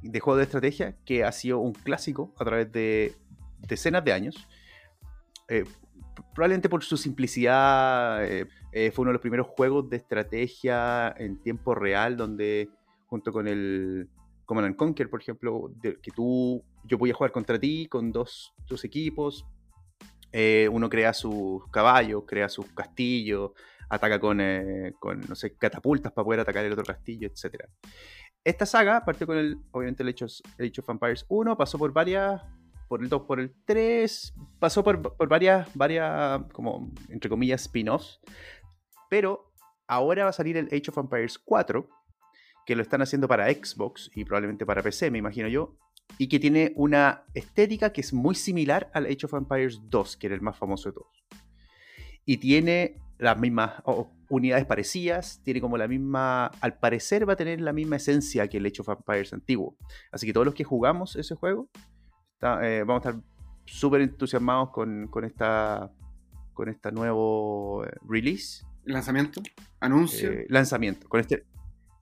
de 0.00 0.20
juegos 0.20 0.38
de 0.38 0.44
estrategia, 0.44 0.96
que 1.04 1.24
ha 1.24 1.32
sido 1.32 1.58
un 1.58 1.74
clásico 1.74 2.32
a 2.38 2.44
través 2.46 2.72
de 2.72 3.14
decenas 3.58 4.02
de 4.02 4.14
años. 4.14 4.48
Eh, 5.48 5.64
probablemente 6.34 6.70
por 6.70 6.82
su 6.82 6.96
simplicidad, 6.96 8.24
eh, 8.24 8.46
eh, 8.72 8.90
fue 8.92 9.02
uno 9.02 9.10
de 9.10 9.14
los 9.14 9.20
primeros 9.20 9.46
juegos 9.46 9.90
de 9.90 9.98
estrategia 9.98 11.14
en 11.18 11.38
tiempo 11.38 11.74
real 11.74 12.16
donde 12.16 12.70
junto 13.08 13.30
con 13.30 13.46
el 13.46 14.08
Command 14.54 14.76
Conquer, 14.76 15.08
por 15.08 15.22
ejemplo, 15.22 15.72
que 15.80 16.10
tú, 16.14 16.62
yo 16.84 16.98
voy 16.98 17.10
a 17.10 17.14
jugar 17.14 17.32
contra 17.32 17.58
ti 17.58 17.86
con 17.88 18.12
dos, 18.12 18.52
dos 18.68 18.84
equipos. 18.84 19.46
Eh, 20.30 20.68
uno 20.70 20.90
crea 20.90 21.14
sus 21.14 21.66
caballos, 21.70 22.24
crea 22.26 22.48
sus 22.48 22.66
castillos, 22.72 23.52
ataca 23.88 24.20
con, 24.20 24.40
eh, 24.42 24.92
con, 25.00 25.20
no 25.20 25.34
sé, 25.34 25.56
catapultas 25.56 26.12
para 26.12 26.24
poder 26.24 26.40
atacar 26.40 26.66
el 26.66 26.72
otro 26.72 26.84
castillo, 26.84 27.28
etc. 27.28 27.64
Esta 28.44 28.66
saga 28.66 29.04
partió 29.04 29.26
con 29.26 29.38
el, 29.38 29.56
obviamente, 29.70 30.02
el 30.02 30.10
el 30.10 30.66
Age 30.66 30.80
of 30.80 30.88
Empires 30.90 31.24
1, 31.28 31.56
pasó 31.56 31.78
por 31.78 31.92
varias, 31.92 32.42
por 32.88 33.02
el 33.02 33.08
2, 33.08 33.22
por 33.22 33.40
el 33.40 33.54
3, 33.64 34.34
pasó 34.58 34.84
por, 34.84 35.16
por 35.16 35.28
varias, 35.28 35.68
varias, 35.74 36.42
como, 36.52 36.90
entre 37.08 37.30
comillas, 37.30 37.62
spin-offs, 37.62 38.20
pero 39.08 39.50
ahora 39.86 40.24
va 40.24 40.30
a 40.30 40.34
salir 40.34 40.58
el 40.58 40.66
Age 40.66 40.90
of 40.90 40.98
Empires 40.98 41.38
4, 41.38 41.88
que 42.66 42.76
lo 42.76 42.82
están 42.82 43.02
haciendo 43.02 43.28
para 43.28 43.50
Xbox 43.50 44.10
y 44.14 44.24
probablemente 44.24 44.66
para 44.66 44.82
PC, 44.82 45.10
me 45.10 45.18
imagino 45.18 45.48
yo, 45.48 45.76
y 46.18 46.28
que 46.28 46.38
tiene 46.38 46.72
una 46.76 47.24
estética 47.34 47.92
que 47.92 48.00
es 48.00 48.12
muy 48.12 48.34
similar 48.34 48.90
al 48.94 49.06
Age 49.06 49.26
of 49.26 49.34
Empires 49.34 49.80
2, 49.84 50.16
que 50.16 50.26
era 50.26 50.36
el 50.36 50.42
más 50.42 50.56
famoso 50.56 50.88
de 50.88 50.94
todos. 50.94 51.24
Y 52.24 52.36
tiene 52.36 53.00
las 53.18 53.38
mismas 53.38 53.74
oh, 53.84 54.10
unidades 54.28 54.64
parecidas, 54.66 55.40
tiene 55.44 55.60
como 55.60 55.76
la 55.76 55.88
misma, 55.88 56.46
al 56.60 56.78
parecer 56.78 57.28
va 57.28 57.34
a 57.34 57.36
tener 57.36 57.60
la 57.60 57.72
misma 57.72 57.96
esencia 57.96 58.48
que 58.48 58.58
el 58.58 58.66
Age 58.66 58.80
of 58.80 58.88
Empires 58.88 59.32
antiguo. 59.32 59.76
Así 60.10 60.26
que 60.26 60.32
todos 60.32 60.46
los 60.46 60.54
que 60.54 60.64
jugamos 60.64 61.16
ese 61.16 61.34
juego, 61.34 61.68
está, 62.34 62.66
eh, 62.68 62.84
vamos 62.84 63.06
a 63.06 63.10
estar 63.10 63.22
súper 63.64 64.00
entusiasmados 64.02 64.70
con, 64.70 65.06
con, 65.08 65.24
esta 65.24 65.92
con 66.52 66.68
este 66.68 66.92
nuevo 66.92 67.84
release. 68.08 68.64
¿Lanzamiento? 68.84 69.40
¿Anuncio? 69.80 70.32
Eh, 70.32 70.46
lanzamiento. 70.48 71.08
Con 71.08 71.20
este, 71.20 71.46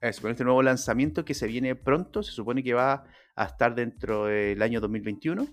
eso, 0.01 0.21
con 0.21 0.31
este 0.31 0.43
nuevo 0.43 0.63
lanzamiento 0.63 1.23
que 1.23 1.33
se 1.33 1.47
viene 1.47 1.75
pronto, 1.75 2.23
se 2.23 2.31
supone 2.31 2.63
que 2.63 2.73
va 2.73 3.05
a 3.35 3.45
estar 3.45 3.75
dentro 3.75 4.25
del 4.25 4.61
año 4.61 4.81
2021. 4.81 5.47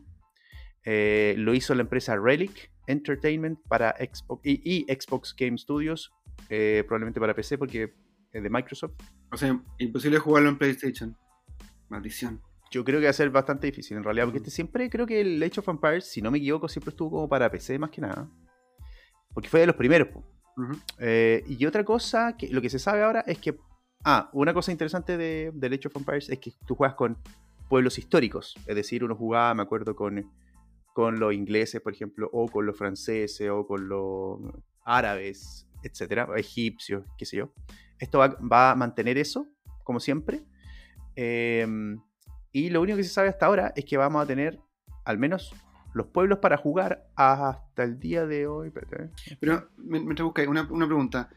Eh, 0.85 1.35
lo 1.37 1.53
hizo 1.55 1.75
la 1.75 1.83
empresa 1.83 2.17
Relic 2.17 2.71
Entertainment 2.87 3.59
para 3.69 3.95
Xbox 3.97 4.41
y, 4.47 4.61
y 4.65 4.85
Xbox 4.85 5.35
Game 5.37 5.59
Studios, 5.59 6.11
eh, 6.49 6.83
probablemente 6.87 7.21
para 7.21 7.35
PC 7.35 7.59
porque 7.59 7.93
es 8.33 8.43
de 8.43 8.49
Microsoft. 8.49 8.95
O 9.31 9.37
sea, 9.37 9.61
imposible 9.79 10.19
jugarlo 10.19 10.49
en 10.49 10.57
PlayStation. 10.57 11.17
Maldición. 11.91 12.41
Yo 12.71 12.85
creo 12.85 13.01
que 13.01 13.05
va 13.07 13.11
a 13.11 13.15
ser 13.15 13.31
bastante 13.31 13.67
difícil 13.67 13.97
en 13.97 14.05
realidad, 14.05 14.27
porque 14.27 14.39
este 14.39 14.51
siempre 14.51 14.89
creo 14.91 15.07
que 15.07 15.21
el 15.21 15.43
Age 15.43 15.61
of 15.61 15.69
Empires, 15.69 16.05
si 16.05 16.21
no 16.23 16.31
me 16.31 16.39
equivoco, 16.39 16.69
siempre 16.69 16.91
estuvo 16.91 17.11
como 17.11 17.29
para 17.29 17.51
PC 17.51 17.79
más 17.79 17.91
que 17.91 18.01
nada. 18.01 18.29
Porque 19.33 19.49
fue 19.49 19.61
de 19.61 19.67
los 19.67 19.77
primeros. 19.77 20.09
Uh 20.57 20.63
-huh. 20.63 20.83
eh, 20.99 21.45
y 21.47 21.65
otra 21.67 21.85
cosa, 21.85 22.37
que 22.37 22.49
lo 22.49 22.61
que 22.61 22.69
se 22.69 22.79
sabe 22.79 23.03
ahora 23.03 23.21
es 23.27 23.39
que 23.39 23.59
Ah, 24.05 24.31
una 24.33 24.55
cosa 24.55 24.73
interesante 24.73 25.17
de, 25.17 25.51
de 25.53 25.67
Age 25.67 25.89
of 25.89 25.97
Empires 25.97 26.29
es 26.31 26.39
que 26.39 26.53
tú 26.67 26.75
juegas 26.75 26.95
con 26.95 27.19
pueblos 27.69 27.99
históricos. 27.99 28.55
Es 28.67 28.77
decir, 28.77 29.05
uno 29.05 29.15
jugaba, 29.15 29.55
me 29.55 29.63
acuerdo, 29.63 29.95
con, 29.95 30.31
con 30.93 31.19
los 31.19 31.35
ingleses, 31.35 31.81
por 31.81 31.93
ejemplo, 31.93 32.29
o 32.33 32.49
con 32.49 32.67
los 32.67 32.77
franceses, 32.77 33.49
o 33.51 33.67
con 33.67 33.89
los 33.89 34.41
árabes, 34.85 35.69
etcétera, 35.83 36.29
egipcios, 36.37 37.05
qué 37.17 37.27
sé 37.27 37.39
yo. 37.39 37.53
Esto 37.99 38.19
va, 38.19 38.37
va 38.41 38.71
a 38.71 38.75
mantener 38.77 39.19
eso, 39.19 39.47
como 39.85 40.01
siempre. 40.01 40.43
Eh, 41.17 41.67
y 42.53 42.71
lo 42.71 42.81
único 42.81 42.97
que 42.97 43.05
se 43.05 43.11
sabe 43.11 43.29
hasta 43.29 43.47
ahora 43.47 43.73
es 43.77 43.85
que 43.85 43.97
vamos 43.97 44.23
a 44.23 44.27
tener 44.27 44.59
al 45.05 45.19
menos 45.19 45.55
los 45.93 46.07
pueblos 46.07 46.39
para 46.39 46.57
jugar 46.57 47.09
hasta 47.17 47.83
el 47.83 47.99
día 47.99 48.27
de 48.27 48.47
hoy. 48.47 48.71
Pero, 49.41 49.69
me 49.77 50.01
busca 50.01 50.49
una, 50.49 50.67
una 50.71 50.87
pregunta 50.87 51.31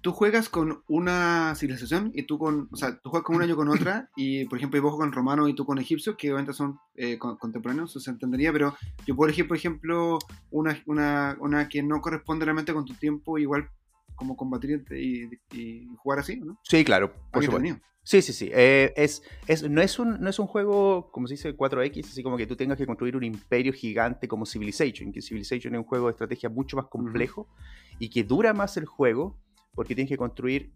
tú 0.00 0.12
juegas 0.12 0.48
con 0.48 0.82
una 0.88 1.54
civilización 1.54 2.10
y 2.14 2.24
tú 2.24 2.38
con, 2.38 2.68
o 2.72 2.76
sea, 2.76 2.98
tú 2.98 3.10
juegas 3.10 3.24
con 3.24 3.36
un 3.36 3.42
año 3.42 3.56
con 3.56 3.68
otra 3.68 4.10
y, 4.16 4.44
por 4.46 4.58
ejemplo, 4.58 4.78
yo 4.78 4.82
juego 4.82 4.98
con 4.98 5.12
romano 5.12 5.48
y 5.48 5.54
tú 5.54 5.64
con 5.64 5.78
egipcio, 5.78 6.16
que 6.16 6.28
obviamente 6.28 6.52
son 6.52 6.78
eh, 6.94 7.18
contemporáneos, 7.18 7.92
se 7.92 8.10
entendería, 8.10 8.52
pero 8.52 8.76
yo 9.06 9.14
puedo 9.14 9.28
elegir, 9.28 9.46
por 9.46 9.56
ejemplo, 9.56 10.18
una, 10.50 10.82
una, 10.86 11.36
una 11.40 11.68
que 11.68 11.82
no 11.82 12.00
corresponde 12.00 12.44
realmente 12.44 12.72
con 12.72 12.84
tu 12.84 12.94
tiempo, 12.94 13.38
igual 13.38 13.68
como 14.14 14.36
combatir 14.36 14.84
y, 14.90 15.28
y 15.56 15.88
jugar 15.96 16.18
así, 16.18 16.36
¿no? 16.36 16.58
Sí, 16.62 16.84
claro, 16.84 17.12
por 17.32 17.44
supuesto. 17.44 17.80
Sí, 18.02 18.22
sí, 18.22 18.32
sí. 18.32 18.50
Eh, 18.52 18.92
es, 18.96 19.22
es, 19.46 19.68
no, 19.68 19.80
es 19.82 19.98
un, 19.98 20.20
no 20.20 20.30
es 20.30 20.38
un 20.38 20.46
juego, 20.46 21.10
como 21.12 21.26
se 21.26 21.34
dice, 21.34 21.56
4X, 21.56 22.06
así 22.06 22.22
como 22.22 22.36
que 22.36 22.46
tú 22.46 22.56
tengas 22.56 22.78
que 22.78 22.86
construir 22.86 23.14
un 23.14 23.24
imperio 23.24 23.72
gigante 23.72 24.26
como 24.26 24.46
Civilization, 24.46 25.12
que 25.12 25.20
Civilization 25.20 25.74
es 25.74 25.78
un 25.78 25.84
juego 25.84 26.06
de 26.06 26.12
estrategia 26.12 26.48
mucho 26.48 26.76
más 26.76 26.86
complejo 26.86 27.42
uh 27.42 27.44
-huh. 27.44 27.96
y 27.98 28.10
que 28.10 28.24
dura 28.24 28.54
más 28.54 28.76
el 28.78 28.86
juego 28.86 29.38
porque 29.80 29.94
tienes 29.94 30.10
que 30.10 30.18
construir 30.18 30.74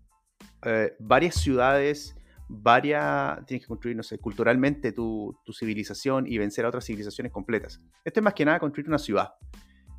eh, 0.64 0.96
varias 0.98 1.34
ciudades, 1.34 2.16
varias, 2.48 3.44
tienes 3.44 3.62
que 3.62 3.68
construir, 3.68 3.94
no 3.94 4.02
sé, 4.02 4.18
culturalmente 4.18 4.92
tu, 4.92 5.38
tu, 5.44 5.52
civilización 5.52 6.26
y 6.26 6.38
vencer 6.38 6.64
a 6.64 6.68
otras 6.68 6.86
civilizaciones 6.86 7.30
completas. 7.30 7.82
Esto 8.02 8.20
es 8.20 8.24
más 8.24 8.32
que 8.32 8.46
nada 8.46 8.58
construir 8.58 8.88
una 8.88 8.96
ciudad. 8.96 9.34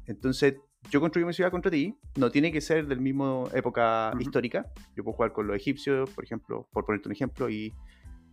Entonces, 0.07 0.55
yo 0.89 0.99
construyo 0.99 1.27
mi 1.27 1.33
ciudad 1.33 1.51
contra 1.51 1.69
ti, 1.69 1.95
no 2.15 2.31
tiene 2.31 2.51
que 2.51 2.61
ser 2.61 2.87
del 2.87 2.99
mismo 2.99 3.47
época 3.53 4.11
histórica. 4.19 4.65
Yo 4.95 5.03
puedo 5.03 5.15
jugar 5.15 5.33
con 5.33 5.45
los 5.45 5.55
egipcios, 5.55 6.09
por 6.09 6.23
ejemplo, 6.23 6.67
por 6.73 6.83
ponerte 6.83 7.07
un 7.07 7.11
ejemplo, 7.11 7.47
y, 7.47 7.75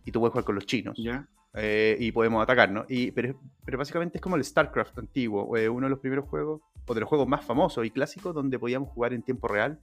y 0.05 0.11
tú 0.11 0.21
puedes 0.21 0.31
jugar 0.31 0.45
con 0.45 0.55
los 0.55 0.65
chinos. 0.65 0.97
Ya. 0.97 1.29
Eh, 1.53 1.97
y 1.99 2.11
podemos 2.11 2.41
atacar, 2.41 2.71
¿no? 2.71 2.83
Y, 2.89 3.11
pero, 3.11 3.39
pero, 3.63 3.77
básicamente 3.77 4.17
es 4.17 4.23
como 4.23 4.37
el 4.37 4.43
StarCraft 4.43 4.97
antiguo, 4.97 5.55
eh, 5.55 5.69
uno 5.69 5.85
de 5.85 5.91
los 5.91 5.99
primeros 5.99 6.27
juegos, 6.27 6.61
o 6.87 6.93
de 6.95 7.01
los 7.01 7.07
juegos 7.07 7.27
más 7.27 7.45
famosos 7.45 7.85
y 7.85 7.91
clásicos, 7.91 8.33
donde 8.33 8.57
podíamos 8.57 8.89
jugar 8.89 9.13
en 9.13 9.21
tiempo 9.21 9.47
real. 9.47 9.79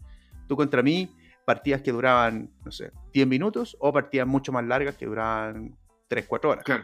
Tú 0.51 0.57
contra 0.57 0.83
mí, 0.83 1.09
partidas 1.45 1.81
que 1.81 1.93
duraban, 1.93 2.51
no 2.65 2.73
sé, 2.73 2.91
10 3.13 3.29
minutos, 3.29 3.77
o 3.79 3.93
partidas 3.93 4.27
mucho 4.27 4.51
más 4.51 4.65
largas 4.65 4.97
que 4.97 5.07
duraban 5.07 5.79
3, 6.09 6.27
4 6.27 6.51
horas. 6.51 6.65
Claro. 6.65 6.83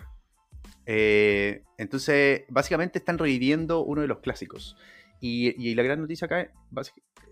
Eh, 0.87 1.65
entonces, 1.77 2.45
básicamente 2.49 3.01
están 3.01 3.19
reviviendo 3.19 3.81
uno 3.81 4.03
de 4.03 4.07
los 4.07 4.21
clásicos. 4.21 4.77
Y, 5.21 5.61
y 5.61 5.75
la 5.75 5.83
gran 5.83 6.01
noticia 6.01 6.27
acá, 6.27 6.49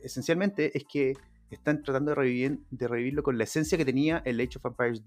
esencialmente, 0.02 0.76
es 0.76 0.84
que 0.92 1.12
están 1.52 1.84
tratando 1.84 2.10
de, 2.10 2.14
revivir, 2.16 2.58
de 2.72 2.88
revivirlo 2.88 3.22
con 3.22 3.38
la 3.38 3.44
esencia 3.44 3.78
que 3.78 3.84
tenía 3.84 4.20
el 4.24 4.40
Age 4.40 4.58
of 4.58 4.66
Empires 4.66 5.04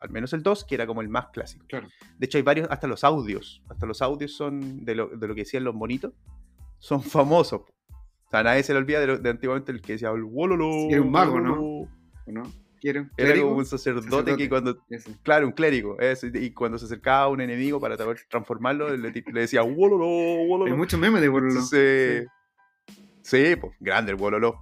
al 0.00 0.10
menos 0.10 0.34
el 0.34 0.42
2, 0.42 0.64
que 0.64 0.74
era 0.74 0.86
como 0.86 1.00
el 1.00 1.08
más 1.08 1.28
clásico. 1.28 1.64
Claro. 1.66 1.88
De 2.18 2.26
hecho, 2.26 2.36
hay 2.36 2.42
varios, 2.42 2.68
hasta 2.70 2.86
los 2.86 3.04
audios, 3.04 3.62
hasta 3.70 3.86
los 3.86 4.02
audios 4.02 4.36
son 4.36 4.84
de 4.84 4.94
lo, 4.94 5.08
de 5.08 5.26
lo 5.28 5.34
que 5.34 5.40
decían 5.40 5.64
los 5.64 5.74
bonitos, 5.74 6.12
son 6.78 7.02
famosos. 7.02 7.62
O 8.28 8.30
sea, 8.30 8.42
nadie 8.42 8.62
se 8.62 8.74
le 8.74 8.78
olvida 8.78 9.00
de, 9.00 9.06
lo, 9.06 9.18
de 9.18 9.30
antiguamente 9.30 9.72
el 9.72 9.80
que 9.80 9.94
decía 9.94 10.10
el 10.10 10.22
wololo. 10.22 10.90
Era 10.90 11.00
un 11.00 11.10
mago, 11.10 11.40
¿no? 11.40 11.88
¿no? 12.26 12.42
¿Quiere 12.78 13.00
un 13.00 13.10
Era 13.16 13.40
como 13.40 13.56
un 13.56 13.64
sacerdote, 13.64 14.04
sacerdote. 14.08 14.36
que 14.36 14.48
cuando. 14.50 14.84
Claro, 15.22 15.46
un 15.46 15.52
clérigo. 15.52 15.98
Eso, 15.98 16.26
y 16.26 16.50
cuando 16.52 16.78
se 16.78 16.84
acercaba 16.84 17.22
a 17.24 17.28
un 17.28 17.40
enemigo 17.40 17.80
para 17.80 17.96
transformarlo, 17.96 18.94
le, 18.96 19.10
le 19.10 19.40
decía 19.40 19.62
wololo, 19.62 20.06
wololo. 20.06 20.70
Hay 20.70 20.76
muchos 20.76 21.00
memes 21.00 21.22
de 21.22 21.28
wololo. 21.28 21.62
Sí, 21.62 22.26
sí 23.22 23.56
pues, 23.56 23.72
grande 23.80 24.12
el 24.12 24.18
wololo. 24.18 24.60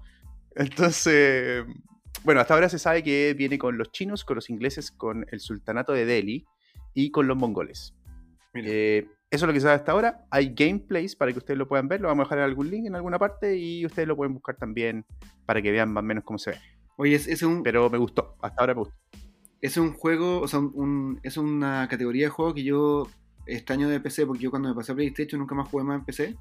Entonces, 0.54 1.64
bueno, 2.24 2.40
hasta 2.40 2.54
ahora 2.54 2.68
se 2.68 2.78
sabe 2.78 3.02
que 3.02 3.34
viene 3.34 3.58
con 3.58 3.76
los 3.76 3.90
chinos, 3.90 4.24
con 4.24 4.36
los 4.36 4.48
ingleses, 4.48 4.90
con 4.92 5.26
el 5.30 5.40
sultanato 5.40 5.92
de 5.92 6.06
Delhi 6.06 6.46
y 6.94 7.10
con 7.10 7.26
los 7.26 7.36
mongoles. 7.36 7.94
Eh, 8.54 9.06
eso 9.30 9.44
es 9.44 9.48
lo 9.48 9.52
que 9.52 9.60
se 9.60 9.64
sabe 9.64 9.76
hasta 9.76 9.92
ahora. 9.92 10.24
Hay 10.30 10.54
gameplays 10.54 11.16
para 11.16 11.32
que 11.32 11.38
ustedes 11.38 11.58
lo 11.58 11.66
puedan 11.66 11.88
ver. 11.88 12.00
Lo 12.00 12.08
vamos 12.08 12.22
a 12.22 12.26
dejar 12.26 12.38
en 12.38 12.44
algún 12.44 12.70
link 12.70 12.86
en 12.86 12.94
alguna 12.94 13.18
parte 13.18 13.56
y 13.56 13.84
ustedes 13.84 14.06
lo 14.06 14.16
pueden 14.16 14.34
buscar 14.34 14.56
también 14.56 15.04
para 15.46 15.60
que 15.60 15.72
vean 15.72 15.92
más 15.92 16.02
o 16.02 16.06
menos 16.06 16.24
cómo 16.24 16.38
se 16.38 16.52
ve. 16.52 16.58
Oye, 16.96 17.16
es, 17.16 17.26
es 17.26 17.42
un... 17.42 17.62
Pero 17.62 17.90
me 17.90 17.98
gustó. 17.98 18.36
Hasta 18.40 18.60
ahora 18.60 18.74
me 18.74 18.80
gustó. 18.80 18.94
Es 19.60 19.76
un 19.76 19.94
juego, 19.94 20.40
o 20.40 20.48
sea, 20.48 20.60
un, 20.60 21.18
es 21.22 21.36
una 21.36 21.88
categoría 21.88 22.26
de 22.26 22.30
juego 22.30 22.54
que 22.54 22.62
yo 22.62 23.08
extraño 23.46 23.88
de 23.88 24.00
PC 24.00 24.26
porque 24.26 24.42
yo 24.42 24.50
cuando 24.50 24.68
me 24.68 24.74
pasé 24.74 24.92
a 24.92 24.94
PlayStation 24.94 25.40
nunca 25.40 25.54
más 25.54 25.68
jugué 25.68 25.84
más 25.84 25.98
en 25.98 26.04
PC. 26.04 26.36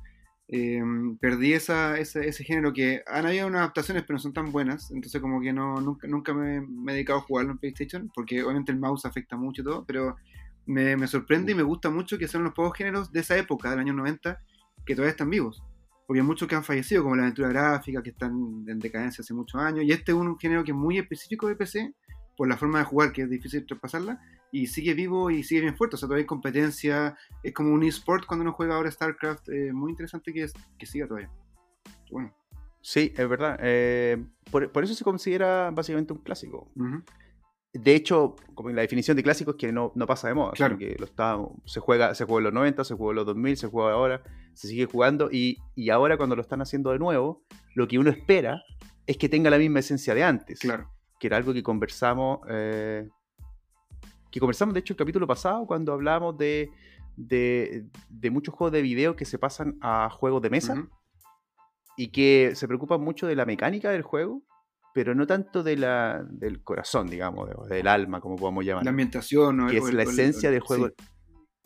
Eh, 0.48 0.80
perdí 1.20 1.54
esa, 1.54 1.98
ese, 1.98 2.28
ese, 2.28 2.44
género 2.44 2.72
que 2.72 3.02
han 3.08 3.26
habido 3.26 3.48
unas 3.48 3.62
adaptaciones 3.62 4.04
pero 4.04 4.18
no 4.18 4.20
son 4.20 4.32
tan 4.32 4.52
buenas 4.52 4.92
entonces 4.92 5.20
como 5.20 5.42
que 5.42 5.52
no 5.52 5.82
nunca, 5.82 6.08
nunca 6.08 6.36
me, 6.36 6.62
me, 6.62 6.92
he 6.92 6.96
dedicado 6.98 7.18
a 7.18 7.24
jugarlo 7.24 7.54
en 7.54 7.58
PlayStation 7.58 8.12
porque 8.14 8.44
obviamente 8.44 8.72
el 8.72 8.78
mouse 8.78 9.06
afecta 9.06 9.38
mucho 9.38 9.64
y 9.64 9.66
todo 9.66 9.84
pero 9.88 10.18
me, 10.66 10.96
me, 10.98 11.08
sorprende 11.08 11.52
y 11.52 11.56
me 11.56 11.64
gusta 11.64 11.90
mucho 11.90 12.18
que 12.18 12.28
son 12.28 12.44
los 12.44 12.54
pocos 12.54 12.78
géneros 12.78 13.12
de 13.12 13.20
esa 13.20 13.38
época 13.38 13.70
del 13.70 13.80
año 13.80 13.94
90 13.94 14.40
que 14.86 14.96
todavía 14.96 15.12
están 15.12 15.30
vivos 15.30 15.64
porque 16.08 16.20
hay 16.20 16.26
muchos 16.26 16.48
que 16.48 16.56
han 16.56 16.64
fallecido 16.64 17.04
como 17.04 17.16
la 17.16 17.24
aventura 17.24 17.50
gráfica 17.50 18.04
que 18.04 18.12
están 18.12 18.64
en 18.68 18.80
decadencia 18.80 19.22
hace 19.22 19.34
muchos 19.34 19.60
años 19.60 19.86
y 19.86 19.92
este 19.92 20.12
es 20.12 20.18
un 20.18 20.38
género 20.38 20.64
que 20.64 20.72
es 20.72 20.78
muy 20.78 20.98
específico 20.98 21.48
de 21.48 21.56
PC 21.56 21.94
por 22.38 22.48
la 22.48 22.58
forma 22.58 22.80
de 22.80 22.86
jugar 22.86 23.12
que 23.12 23.24
es 23.24 23.30
difícil 23.30 23.66
traspasarla 23.66 24.20
y 24.52 24.68
sigue 24.68 24.94
vivo 24.94 25.32
y 25.32 25.44
sigue 25.44 25.62
bien 25.62 25.76
fuerte. 25.76 25.96
O 25.96 25.98
sea, 25.98 26.08
todavía 26.08 26.24
hay 26.24 26.28
competencia. 26.28 27.18
Es 27.44 27.54
como 27.54 27.74
un 27.74 27.84
eSport 27.84 28.26
cuando 28.26 28.44
uno 28.44 28.54
juega 28.54 28.76
ahora 28.76 28.90
StarCraft. 28.90 29.50
Eh, 29.50 29.74
muy 29.74 29.92
interesante 29.92 30.32
que, 30.32 30.44
es, 30.44 30.54
que 30.78 30.86
siga 30.86 31.08
todavía. 31.08 31.30
Bueno. 32.10 32.34
Sí, 32.80 33.14
es 33.18 33.28
verdad. 33.28 33.58
Eh, 33.62 34.24
por, 34.50 34.72
por, 34.72 34.86
eso 34.86 34.94
se 34.94 35.04
considera 35.04 35.72
básicamente 35.72 36.14
un 36.14 36.20
clásico. 36.20 36.72
Uh 36.76 36.84
-huh. 36.84 37.04
De 37.76 37.94
hecho, 37.94 38.36
como 38.54 38.70
la 38.70 38.82
definición 38.82 39.18
de 39.18 39.24
clásico 39.24 39.52
es 39.52 39.58
que 39.58 39.72
no, 39.72 39.92
no 39.96 40.08
pasa 40.08 40.30
de 40.30 40.34
moda. 40.34 40.52
Claro. 40.54 40.78
Que 40.78 40.96
lo 40.98 41.06
está, 41.06 41.38
se, 41.66 41.80
juega, 41.82 42.16
se 42.16 42.24
en 42.24 42.44
los 42.44 42.54
90, 42.54 42.84
se 42.86 42.96
juega 42.96 43.12
en 43.12 43.16
los 43.18 43.26
2000, 43.26 43.58
se 43.58 43.68
juega 43.68 43.92
ahora, 43.92 44.24
se 44.54 44.68
sigue 44.70 44.86
jugando. 44.86 45.30
Y, 45.32 45.58
y 45.76 45.90
ahora, 45.90 46.16
cuando 46.18 46.36
lo 46.36 46.42
están 46.42 46.62
haciendo 46.62 46.92
de 46.92 47.00
nuevo, 47.00 47.44
lo 47.74 47.88
que 47.88 48.00
uno 48.00 48.10
espera 48.10 48.64
es 49.06 49.18
que 49.18 49.28
tenga 49.28 49.50
la 49.50 49.58
misma 49.58 49.80
esencia 49.80 50.16
de 50.16 50.24
antes. 50.24 50.60
Claro. 50.60 50.90
Que 51.20 51.28
era 51.28 51.38
algo 51.38 51.54
que 51.54 51.64
conversamos. 51.64 52.40
Eh, 52.50 53.10
que 54.32 54.40
conversamos 54.40 54.74
de 54.74 54.80
hecho 54.82 54.94
el 54.94 54.98
capítulo 54.98 55.28
pasado 55.28 55.66
cuando 55.66 55.94
hablamos 55.94 56.38
de, 56.38 56.70
de, 57.16 57.86
de 58.10 58.30
muchos 58.32 58.54
juegos 58.54 58.74
de 58.74 58.82
video 58.82 59.16
que 59.16 59.26
se 59.26 59.38
pasan 59.38 59.78
a 59.82 60.10
juegos 60.10 60.42
de 60.42 60.50
mesa 60.50 60.74
Uh 60.74 60.78
-huh. 60.78 60.90
y 61.98 62.08
que 62.10 62.52
se 62.56 62.68
preocupan 62.68 63.00
mucho 63.02 63.28
de 63.28 63.36
la 63.36 63.46
mecánica 63.46 63.92
del 63.92 64.02
juego, 64.02 64.42
pero 64.96 65.14
no 65.14 65.28
tanto 65.28 65.62
de 65.62 65.76
la, 65.76 66.26
del 66.26 66.64
corazón, 66.64 67.08
digamos, 67.08 67.50
de, 67.50 67.76
del 67.76 67.86
alma, 67.86 68.22
como 68.22 68.38
podemos 68.38 68.64
llamar. 68.64 68.86
La 68.86 68.92
ambientación, 68.92 69.58
¿no? 69.58 69.68
que 69.68 69.80
es 69.80 69.94
la 69.94 70.04
esencia 70.04 70.50
del 70.50 70.62
juego. 70.62 70.88
Sí. 70.88 70.94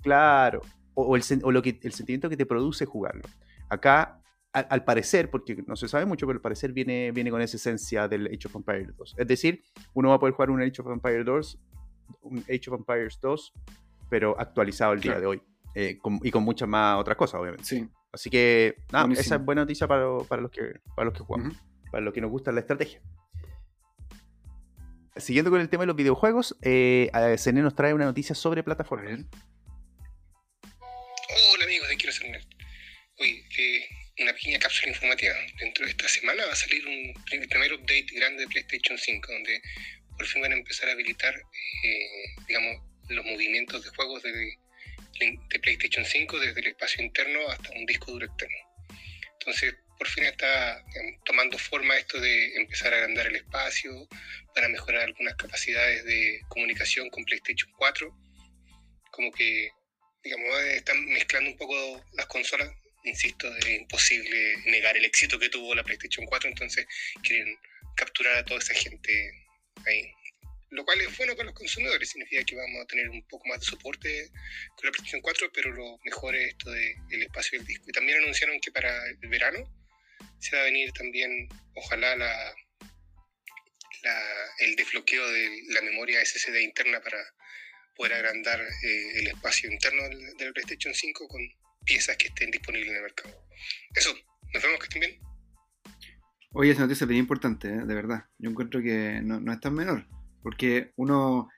Claro, 0.02 0.62
o, 0.96 1.04
o, 1.04 1.16
el, 1.16 1.22
o 1.44 1.52
lo 1.52 1.62
que, 1.62 1.80
el 1.84 1.94
sentimiento 1.94 2.28
que 2.28 2.36
te 2.38 2.48
produce 2.48 2.88
jugarlo. 2.88 3.22
Acá 3.70 4.20
al, 4.52 4.66
al, 4.68 4.84
parecer, 4.84 5.30
porque 5.30 5.64
no 5.68 5.76
se 5.76 5.88
sabe 5.88 6.06
mucho, 6.08 6.26
pero 6.26 6.38
al 6.38 6.42
parecer 6.42 6.74
viene, 6.74 7.12
viene 7.12 7.30
con 7.30 7.40
esa 7.40 7.58
esencia 7.58 8.08
del 8.08 8.26
Age 8.26 8.48
of 8.48 8.56
Empires 8.56 8.98
2. 8.98 9.16
Es 9.20 9.28
decir, 9.28 9.64
uno 9.94 10.10
va 10.10 10.16
a 10.16 10.20
poder 10.20 10.34
jugar 10.34 10.50
un 10.50 10.64
Age 10.64 10.82
of 10.82 10.88
Empires 10.88 11.24
2 11.24 11.60
un 12.22 12.40
Age 12.40 12.72
of 12.72 12.80
Empires 12.80 13.20
2, 13.22 13.54
pero 14.10 14.40
actualizado 14.40 14.94
el 14.94 15.02
día 15.02 15.20
de 15.20 15.28
hoy. 15.28 15.42
Eh, 15.76 16.00
con, 16.00 16.20
y 16.24 16.32
con 16.32 16.44
muchas 16.44 16.68
más 16.68 17.00
otras 17.00 17.16
cosas, 17.16 17.40
obviamente. 17.40 17.64
Sí. 17.64 17.88
Así 18.12 18.32
que, 18.32 18.78
nada, 18.92 19.06
Buenísimo. 19.06 19.22
esa 19.22 19.36
es 19.36 19.46
buena 19.46 19.62
noticia 19.62 19.88
para, 19.88 20.18
para, 20.28 20.42
los, 20.42 20.50
que, 20.50 20.80
para 20.96 21.06
los 21.06 21.14
que 21.14 21.24
jugamos, 21.24 21.50
uh 21.50 21.52
-huh. 21.52 21.92
para 21.92 22.04
los 22.04 22.14
que 22.14 22.22
nos 22.22 22.32
gusta 22.32 22.52
la 22.52 22.62
estrategia. 22.62 23.02
Siguiendo 25.20 25.52
con 25.52 25.62
el 25.62 25.70
tema 25.70 25.84
de 25.84 25.88
los 25.88 25.96
videojuegos, 25.96 26.56
eh, 26.62 27.10
nos 27.54 27.76
trae 27.76 27.94
una 27.94 28.06
noticia 28.06 28.36
sobre 28.36 28.64
plataformas. 28.64 29.26
Hola 31.54 31.64
amigos 31.64 31.90
de 31.90 31.96
Quiero 31.98 32.12
Ser 32.12 32.30
Nerd. 32.30 32.46
Hoy, 33.18 33.44
eh, 33.58 33.88
una 34.20 34.34
pequeña 34.34 34.60
cápsula 34.60 34.90
informativa. 34.90 35.36
Dentro 35.60 35.86
de 35.86 35.92
esta 35.92 36.08
semana 36.08 36.46
va 36.46 36.54
a 36.54 36.56
salir 36.56 36.86
un 36.88 37.14
primer 37.26 37.74
update 37.74 38.08
grande 38.14 38.44
de 38.44 38.48
PlayStation 38.48 38.98
5, 38.98 39.32
donde 39.32 39.62
por 40.18 40.26
fin 40.26 40.42
van 40.42 40.54
a 40.54 40.56
empezar 40.56 40.90
a 40.90 40.94
habilitar, 40.94 41.36
eh, 41.36 42.44
digamos, 42.48 42.82
los 43.10 43.26
movimientos 43.26 43.84
de 43.84 43.90
juegos 43.92 44.24
de, 44.24 44.32
de, 45.20 45.60
PlayStation 45.60 46.06
5 46.06 46.40
desde 46.40 46.60
el 46.62 46.68
espacio 46.68 47.04
interno 47.04 47.40
hasta 47.50 47.72
un 47.72 47.86
disco 47.86 48.12
duro 48.12 48.26
externo. 48.26 48.58
Entonces, 49.40 49.76
por 50.00 50.08
fin 50.08 50.24
está 50.24 50.82
digamos, 50.88 51.22
tomando 51.26 51.58
forma 51.60 51.98
esto 51.98 52.20
de 52.22 52.56
empezar 52.56 52.94
a 52.94 52.98
agrandar 52.98 53.28
el 53.28 53.36
espacio 53.36 54.08
para 54.56 54.70
mejorar 54.70 55.04
algunas 55.04 55.36
capacidades 55.36 56.06
de 56.06 56.40
comunicación 56.48 57.10
con 57.10 57.26
PlayStation 57.26 57.70
4. 57.78 58.10
Como 59.12 59.30
que, 59.34 59.70
digamos, 60.24 60.58
están 60.74 61.06
mezclando 61.06 61.52
un 61.52 61.58
poco 61.58 62.06
las 62.14 62.28
consolas. 62.28 62.72
Insisto, 63.04 63.54
es 63.58 63.68
imposible 63.68 64.58
negar 64.66 64.96
el 64.96 65.04
éxito 65.04 65.38
que 65.38 65.50
tuvo 65.50 65.76
la 65.76 65.84
PlayStation 65.84 66.26
4, 66.26 66.50
entonces 66.50 66.86
quieren 67.22 67.58
capturar 67.96 68.38
a 68.38 68.46
toda 68.46 68.60
esa 68.60 68.74
gente 68.74 69.32
ahí. 69.86 70.14
Lo 70.70 70.86
cual 70.86 71.02
es 71.02 71.18
bueno 71.18 71.36
para 71.36 71.48
los 71.48 71.56
consumidores, 71.56 72.10
significa 72.10 72.44
que 72.44 72.56
vamos 72.56 72.84
a 72.84 72.86
tener 72.86 73.10
un 73.10 73.26
poco 73.28 73.48
más 73.50 73.60
de 73.60 73.66
soporte 73.66 74.30
con 74.76 74.86
la 74.86 74.92
PlayStation 74.92 75.22
4, 75.22 75.52
pero 75.54 75.72
lo 75.72 75.98
mejor 76.06 76.36
es 76.36 76.50
esto 76.50 76.72
del 76.72 76.96
de 77.10 77.24
espacio 77.24 77.58
del 77.58 77.68
disco. 77.68 77.86
Y 77.90 77.92
también 77.92 78.20
anunciaron 78.20 78.60
que 78.62 78.72
para 78.72 79.06
el 79.08 79.30
verano 79.30 79.79
se 80.40 80.56
va 80.56 80.62
a 80.62 80.66
venir 80.66 80.92
también, 80.94 81.48
ojalá, 81.76 82.16
la, 82.16 82.56
el 84.60 84.76
desbloqueo 84.76 85.30
de 85.30 85.64
la 85.70 85.82
memoria 85.82 86.24
SSD 86.26 86.62
interna 86.62 87.02
para 87.02 87.18
poder 87.96 88.14
agrandar 88.14 88.60
eh, 88.62 89.20
el 89.20 89.28
espacio 89.28 89.70
interno 89.70 90.04
del, 90.04 90.38
del 90.38 90.54
PlayStation 90.54 90.94
5 90.94 91.28
con 91.28 91.42
piezas 91.84 92.16
que 92.18 92.28
estén 92.28 92.52
disponibles 92.52 92.90
en 92.90 92.96
el 92.96 93.02
mercado. 93.02 93.46
Eso, 93.94 94.14
nos 94.54 94.64
vemos 94.64 94.80
que 94.80 94.86
estén 94.86 95.00
bien. 95.02 95.20
Oye, 96.54 96.72
esa 96.72 96.82
noticia 96.82 97.04
es 97.04 97.10
bien 97.10 97.20
importante, 97.20 97.68
¿eh? 97.68 97.86
de 97.86 97.94
verdad. 97.94 98.26
Yo 98.38 98.50
encuentro 98.50 98.82
que 98.82 99.22
no, 99.22 99.40
no, 99.40 99.54
es 99.54 99.60
tan 99.60 99.74
menor. 99.74 100.08
Porque 100.42 100.94
uno, 100.96 101.50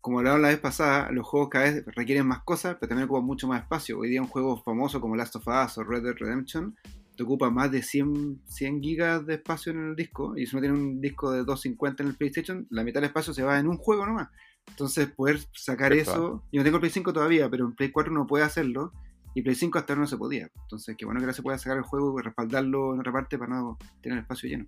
como 0.00 0.18
hablaron 0.18 0.42
la 0.42 0.48
vez 0.48 0.58
pasada, 0.58 1.10
los 1.12 1.26
juegos 1.26 1.48
cada 1.48 1.64
vez 1.64 1.84
requieren 1.86 2.26
más 2.26 2.42
cosas, 2.42 2.76
pero 2.78 2.88
también 2.88 3.06
ocupan 3.06 3.24
mucho 3.24 3.46
más 3.46 3.62
espacio. 3.62 3.98
Hoy 3.98 4.10
día 4.10 4.20
un 4.20 4.28
juego 4.28 4.62
famoso 4.62 5.00
como 5.00 5.16
Last 5.16 5.36
of 5.36 5.46
Us 5.46 5.78
o 5.78 5.84
Red 5.84 6.02
Dead 6.02 6.14
Redemption 6.14 6.76
te 7.16 7.22
ocupa 7.22 7.50
más 7.50 7.70
de 7.70 7.82
100, 7.82 8.42
100 8.46 8.82
gigas 8.82 9.26
de 9.26 9.34
espacio 9.34 9.72
en 9.72 9.90
el 9.90 9.96
disco. 9.96 10.36
Y 10.36 10.46
si 10.46 10.56
uno 10.56 10.62
tiene 10.62 10.78
un 10.78 11.00
disco 11.00 11.30
de 11.30 11.38
250 11.38 12.02
en 12.02 12.08
el 12.08 12.16
PlayStation, 12.16 12.66
la 12.70 12.84
mitad 12.84 13.00
del 13.00 13.08
espacio 13.08 13.32
se 13.32 13.42
va 13.42 13.58
en 13.58 13.68
un 13.68 13.76
juego 13.76 14.06
nomás. 14.06 14.28
Entonces 14.68 15.08
poder 15.08 15.38
sacar 15.52 15.92
eso... 15.92 16.42
Yo 16.52 16.60
no 16.60 16.64
tengo 16.64 16.76
el 16.76 16.80
Play 16.80 16.90
5 16.90 17.12
todavía, 17.12 17.48
pero 17.50 17.66
en 17.66 17.74
Play 17.74 17.90
4 17.90 18.12
no 18.12 18.26
puede 18.26 18.44
hacerlo. 18.44 18.92
Y 19.34 19.42
Play 19.42 19.54
5 19.54 19.78
hasta 19.78 19.92
ahora 19.92 20.02
no 20.02 20.06
se 20.06 20.16
podía. 20.16 20.48
Entonces, 20.62 20.96
qué 20.96 21.04
bueno 21.04 21.20
que 21.20 21.24
ahora 21.24 21.34
se 21.34 21.42
pueda 21.42 21.58
sacar 21.58 21.76
el 21.76 21.82
juego 21.82 22.18
y 22.18 22.22
respaldarlo 22.22 22.94
en 22.94 23.00
otra 23.00 23.12
parte 23.12 23.36
para 23.36 23.54
no 23.54 23.78
tener 24.00 24.18
espacio 24.18 24.48
lleno. 24.48 24.66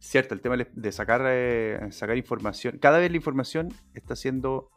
Cierto, 0.00 0.34
el 0.34 0.40
tema 0.40 0.56
de 0.56 0.92
sacar, 0.92 1.22
eh, 1.26 1.88
sacar 1.90 2.16
información. 2.16 2.78
Cada 2.78 2.98
vez 2.98 3.10
la 3.10 3.16
información 3.16 3.68
está 3.94 4.16
siendo, 4.16 4.70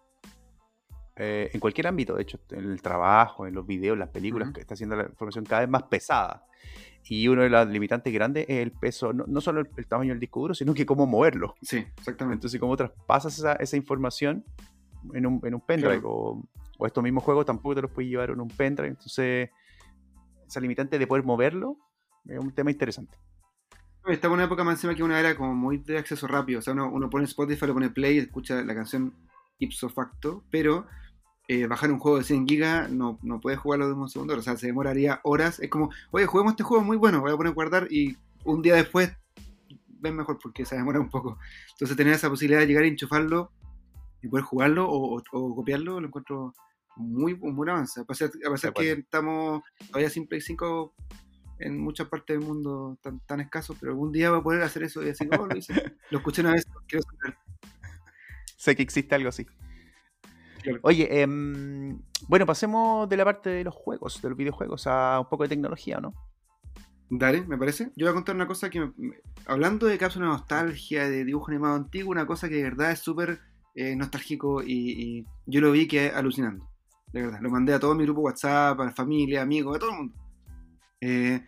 eh, 1.15 1.49
en 1.53 1.59
cualquier 1.59 1.87
ámbito, 1.87 2.15
de 2.15 2.23
hecho, 2.23 2.39
en 2.51 2.71
el 2.71 2.81
trabajo, 2.81 3.47
en 3.47 3.53
los 3.53 3.65
videos, 3.65 3.93
en 3.93 3.99
las 3.99 4.09
películas, 4.09 4.47
Ujú. 4.47 4.55
que 4.55 4.61
está 4.61 4.73
haciendo 4.73 4.95
la 4.95 5.03
información 5.03 5.45
cada 5.45 5.61
vez 5.61 5.69
más 5.69 5.83
pesada. 5.83 6.45
Y 7.07 7.27
uno 7.27 7.43
de 7.43 7.49
los 7.49 7.67
limitantes 7.67 8.11
grandes 8.11 8.45
es 8.49 8.57
el 8.57 8.71
peso, 8.71 9.13
no, 9.13 9.25
no 9.27 9.39
solo 9.39 9.61
el, 9.61 9.69
el 9.77 9.85
tamaño 9.85 10.09
del 10.09 10.19
disco 10.19 10.39
duro, 10.41 10.53
sino 10.55 10.73
que 10.73 10.85
cómo 10.85 11.05
moverlo. 11.05 11.55
Sí, 11.61 11.77
exactamente. 11.97 12.35
Entonces, 12.37 12.59
cómo 12.59 12.75
traspasas 12.75 13.37
esa, 13.37 13.53
esa 13.53 13.77
información 13.77 14.43
en 15.13 15.25
un, 15.27 15.39
en 15.43 15.53
un 15.53 15.61
pendrive. 15.61 15.99
Claro. 15.99 16.09
O, 16.09 16.43
o 16.77 16.85
estos 16.87 17.03
mismos 17.03 17.23
juegos 17.23 17.45
tampoco 17.45 17.75
te 17.75 17.81
los 17.83 17.91
puedes 17.91 18.09
llevar 18.09 18.31
en 18.31 18.41
un 18.41 18.47
pendrive. 18.47 18.89
Entonces, 18.89 19.51
esa 20.47 20.59
limitante 20.59 20.97
de 20.97 21.05
poder 21.07 21.23
moverlo 21.23 21.77
es 22.27 22.39
un 22.39 22.51
tema 22.51 22.71
interesante. 22.71 23.17
Estamos 24.07 24.35
en 24.35 24.39
una 24.39 24.45
época 24.45 24.63
más 24.63 24.75
encima 24.75 24.95
que 24.95 25.03
una 25.03 25.19
era 25.19 25.35
como 25.35 25.53
muy 25.53 25.77
de 25.77 25.97
acceso 25.99 26.27
rápido. 26.27 26.59
O 26.59 26.61
sea, 26.61 26.73
uno, 26.73 26.89
uno 26.91 27.09
pone 27.09 27.25
Spotify, 27.25 27.67
lo 27.67 27.73
pone 27.73 27.89
play 27.91 28.15
y 28.15 28.19
escucha 28.19 28.63
la 28.63 28.73
canción 28.73 29.13
ipso 29.59 29.89
facto, 29.89 30.43
pero 30.49 30.87
eh, 31.47 31.67
bajar 31.67 31.91
un 31.91 31.99
juego 31.99 32.17
de 32.17 32.23
100 32.23 32.47
gigas 32.47 32.89
no, 32.89 33.19
no 33.21 33.39
puedes 33.39 33.59
jugarlo 33.59 33.87
de 33.87 33.93
un 33.93 34.09
segundo. 34.09 34.35
O 34.35 34.41
sea, 34.41 34.57
se 34.57 34.67
demoraría 34.67 35.19
horas. 35.23 35.59
Es 35.59 35.69
como, 35.69 35.91
oye, 36.11 36.25
juguemos 36.25 36.53
este 36.53 36.63
juego 36.63 36.83
muy 36.83 36.97
bueno, 36.97 37.21
voy 37.21 37.31
a 37.31 37.37
poner 37.37 37.51
a 37.51 37.53
guardar 37.55 37.87
y 37.91 38.17
un 38.43 38.61
día 38.61 38.75
después 38.75 39.11
ven 39.87 40.15
mejor 40.15 40.37
porque 40.41 40.65
se 40.65 40.75
demora 40.75 40.99
un 40.99 41.09
poco. 41.09 41.37
Entonces, 41.73 41.95
tener 41.97 42.13
esa 42.13 42.29
posibilidad 42.29 42.59
de 42.61 42.67
llegar 42.67 42.83
a 42.83 42.87
enchufarlo 42.87 43.51
y 44.21 44.27
poder 44.27 44.45
jugarlo 44.45 44.89
o, 44.89 45.17
o- 45.17 45.23
o 45.31 45.55
copiarlo, 45.55 45.99
lo 45.99 46.07
encuentro 46.07 46.53
muy 46.95 47.33
un 47.41 47.55
buen 47.55 47.69
avance. 47.69 48.01
A 48.01 48.03
pesar, 48.05 48.29
a 48.47 48.51
pesar 48.51 48.73
De 48.73 48.81
que 48.81 48.91
estamos 49.01 49.61
todavía 49.87 50.09
sin 50.09 50.27
Play 50.27 50.41
5 50.41 50.93
en 51.59 51.79
muchas 51.79 52.07
partes 52.07 52.37
del 52.37 52.45
mundo 52.47 52.97
tan, 53.01 53.19
tan 53.21 53.39
escaso, 53.39 53.75
pero 53.79 53.91
algún 53.93 54.11
día 54.11 54.29
va 54.31 54.37
a 54.37 54.43
poder 54.43 54.61
hacer 54.61 54.83
eso 54.83 55.01
y 55.01 55.05
decir, 55.05 55.29
oh, 55.39 55.45
lo 55.45 55.55
hice. 55.57 55.73
Lo 56.09 56.17
escuché 56.19 56.41
una 56.41 56.51
vez, 56.53 56.65
quiero 56.87 57.03
saber. 57.03 57.37
Sé 58.57 58.75
que 58.75 58.81
existe 58.83 59.13
algo 59.15 59.29
así. 59.29 59.45
Oye, 60.83 61.21
em, 61.21 61.99
bueno, 62.27 62.45
pasemos 62.45 63.07
de 63.09 63.17
la 63.17 63.25
parte 63.25 63.49
de 63.49 63.63
los 63.63 63.73
juegos, 63.73 64.21
de 64.21 64.29
los 64.29 64.37
videojuegos, 64.37 64.87
a 64.87 65.19
un 65.19 65.29
poco 65.29 65.43
de 65.43 65.49
tecnología, 65.49 65.99
¿no? 65.99 66.13
Dale, 67.09 67.45
me 67.45 67.57
parece. 67.57 67.91
Yo 67.95 68.05
voy 68.05 68.11
a 68.11 68.13
contar 68.13 68.35
una 68.35 68.47
cosa 68.47 68.69
que, 68.69 68.79
me- 68.79 68.91
me- 68.97 69.15
hablando 69.45 69.85
de 69.85 69.97
cápsula 69.97 70.25
de 70.25 70.31
nostalgia, 70.31 71.07
de 71.07 71.23
dibujo 71.23 71.51
animado 71.51 71.75
antiguo, 71.75 72.11
una 72.11 72.25
cosa 72.25 72.49
que 72.49 72.55
de 72.55 72.63
verdad 72.63 72.91
es 72.91 72.99
súper 72.99 73.39
eh, 73.75 73.95
nostálgico 73.95 74.63
y, 74.63 75.19
y 75.19 75.25
yo 75.45 75.61
lo 75.61 75.71
vi 75.71 75.87
que 75.87 76.07
es 76.07 76.13
alucinando. 76.15 76.67
De 77.13 77.21
verdad, 77.21 77.39
lo 77.41 77.49
mandé 77.49 77.73
a 77.73 77.79
todo 77.79 77.93
mi 77.95 78.03
grupo 78.05 78.21
WhatsApp, 78.21 78.79
a 78.79 78.85
la 78.85 78.91
familia, 78.91 79.41
amigos, 79.43 79.75
a 79.75 79.79
todo 79.79 79.91
el 79.91 79.97
mundo. 79.97 80.15
Eh, 81.01 81.45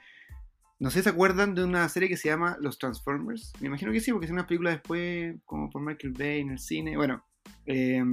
no 0.80 0.91
sé 0.91 0.99
si 0.99 1.03
se 1.05 1.09
acuerdan 1.09 1.55
de 1.55 1.63
una 1.63 1.89
serie 1.89 2.07
que 2.07 2.18
se 2.18 2.30
llama 2.30 2.55
Los 2.61 2.78
Transformers. 2.78 3.51
Me 3.59 3.68
imagino 3.68 3.91
que 3.91 3.99
sí, 3.99 4.11
porque 4.11 4.28
es 4.28 4.32
una 4.32 4.45
película 4.45 4.70
después, 4.70 5.36
como 5.45 5.70
por 5.72 5.82
Michael 5.82 6.13
Bay 6.13 6.41
en 6.41 6.51
el 6.51 6.59
cine. 6.59 6.95
Bueno, 6.95 7.24
eh, 7.65 8.03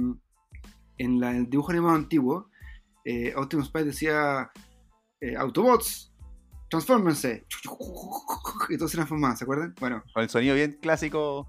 en 0.97 1.19
la- 1.19 1.31
el 1.35 1.49
dibujo 1.49 1.71
animado 1.71 1.95
antiguo, 1.95 2.49
eh, 3.03 3.33
Optimus 3.35 3.69
Prime 3.69 3.87
decía 3.87 4.51
eh, 5.21 5.35
Autobots, 5.35 6.11
transfórmense. 6.69 7.45
Y 8.69 8.77
todos 8.77 8.91
se 8.91 8.97
transformaban, 8.97 9.37
¿se 9.37 9.43
acuerdan? 9.43 9.75
Bueno, 9.79 10.03
Con 10.13 10.23
el 10.23 10.29
sonido 10.29 10.55
bien 10.55 10.77
clásico. 10.81 11.47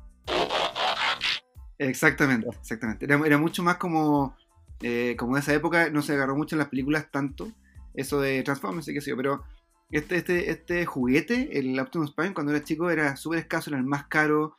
exactamente, 1.78 2.48
exactamente. 2.60 3.04
Era, 3.04 3.20
era 3.24 3.38
mucho 3.38 3.62
más 3.62 3.76
como, 3.76 4.36
eh, 4.82 5.16
como 5.18 5.34
de 5.34 5.40
esa 5.40 5.54
época, 5.54 5.90
no 5.90 6.02
se 6.02 6.12
agarró 6.14 6.36
mucho 6.36 6.54
en 6.54 6.60
las 6.60 6.68
películas 6.68 7.10
tanto, 7.10 7.50
eso 7.94 8.20
de 8.20 8.42
transfórmense, 8.42 8.92
qué 8.92 9.00
sé 9.00 9.10
yo, 9.10 9.16
pero 9.16 9.44
este, 9.90 10.16
este, 10.16 10.50
este 10.50 10.84
juguete, 10.86 11.58
el 11.58 11.78
Optimus 11.78 12.12
Prime, 12.14 12.34
cuando 12.34 12.52
era 12.52 12.64
chico 12.64 12.90
era 12.90 13.16
súper 13.16 13.38
escaso, 13.40 13.70
era 13.70 13.78
el 13.78 13.86
más 13.86 14.06
caro, 14.08 14.56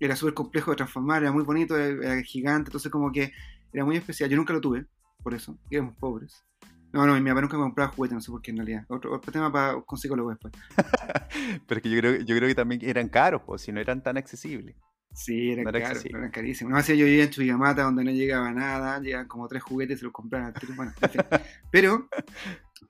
era 0.00 0.16
súper 0.16 0.34
complejo 0.34 0.70
de 0.72 0.78
transformar, 0.78 1.22
era 1.22 1.32
muy 1.32 1.44
bonito, 1.44 1.76
era, 1.76 2.14
era 2.14 2.22
gigante, 2.22 2.68
entonces 2.68 2.90
como 2.90 3.12
que 3.12 3.32
era 3.72 3.84
muy 3.84 3.96
especial. 3.96 4.28
Yo 4.30 4.36
nunca 4.36 4.52
lo 4.52 4.60
tuve, 4.60 4.86
por 5.22 5.34
eso, 5.34 5.58
éramos 5.70 5.96
pobres. 5.96 6.44
No, 6.92 7.06
no, 7.06 7.18
mi 7.18 7.30
papá 7.30 7.40
nunca 7.40 7.56
me 7.56 7.62
compraba 7.62 7.90
juguetes, 7.90 8.14
no 8.14 8.20
sé 8.20 8.30
por 8.30 8.42
qué 8.42 8.50
en 8.50 8.58
realidad. 8.58 8.84
Otro, 8.88 9.14
otro 9.14 9.32
tema 9.32 9.50
para 9.50 9.80
con 9.80 9.98
psicólogo 9.98 10.30
después. 10.30 10.52
Pero 11.66 11.78
es 11.78 11.82
que 11.82 11.90
yo 11.90 11.98
creo, 11.98 12.16
yo 12.16 12.36
creo 12.36 12.48
que 12.48 12.54
también 12.54 12.82
eran 12.84 13.08
caros, 13.08 13.42
pues, 13.46 13.62
si 13.62 13.72
no 13.72 13.80
eran 13.80 14.02
tan 14.02 14.18
accesibles. 14.18 14.76
Sí, 15.14 15.52
eran 15.52 15.64
No 15.64 15.70
era 15.70 15.80
caros, 15.80 16.04
eran 16.04 16.30
carísimos. 16.30 16.70
No 16.70 16.78
hacía 16.78 16.94
yo 16.94 17.06
vivía 17.06 17.24
en 17.24 17.30
Chuquicamata 17.30 17.82
donde 17.82 18.04
no 18.04 18.10
llegaba 18.10 18.50
nada, 18.52 18.98
llegaban 19.00 19.28
como 19.28 19.48
tres 19.48 19.62
juguetes 19.62 19.96
y 19.96 19.98
se 20.00 20.04
los 20.04 20.12
compraban. 20.12 20.52
Bueno, 20.76 20.92
en 21.00 21.10
fin. 21.10 21.22
Pero 21.70 22.08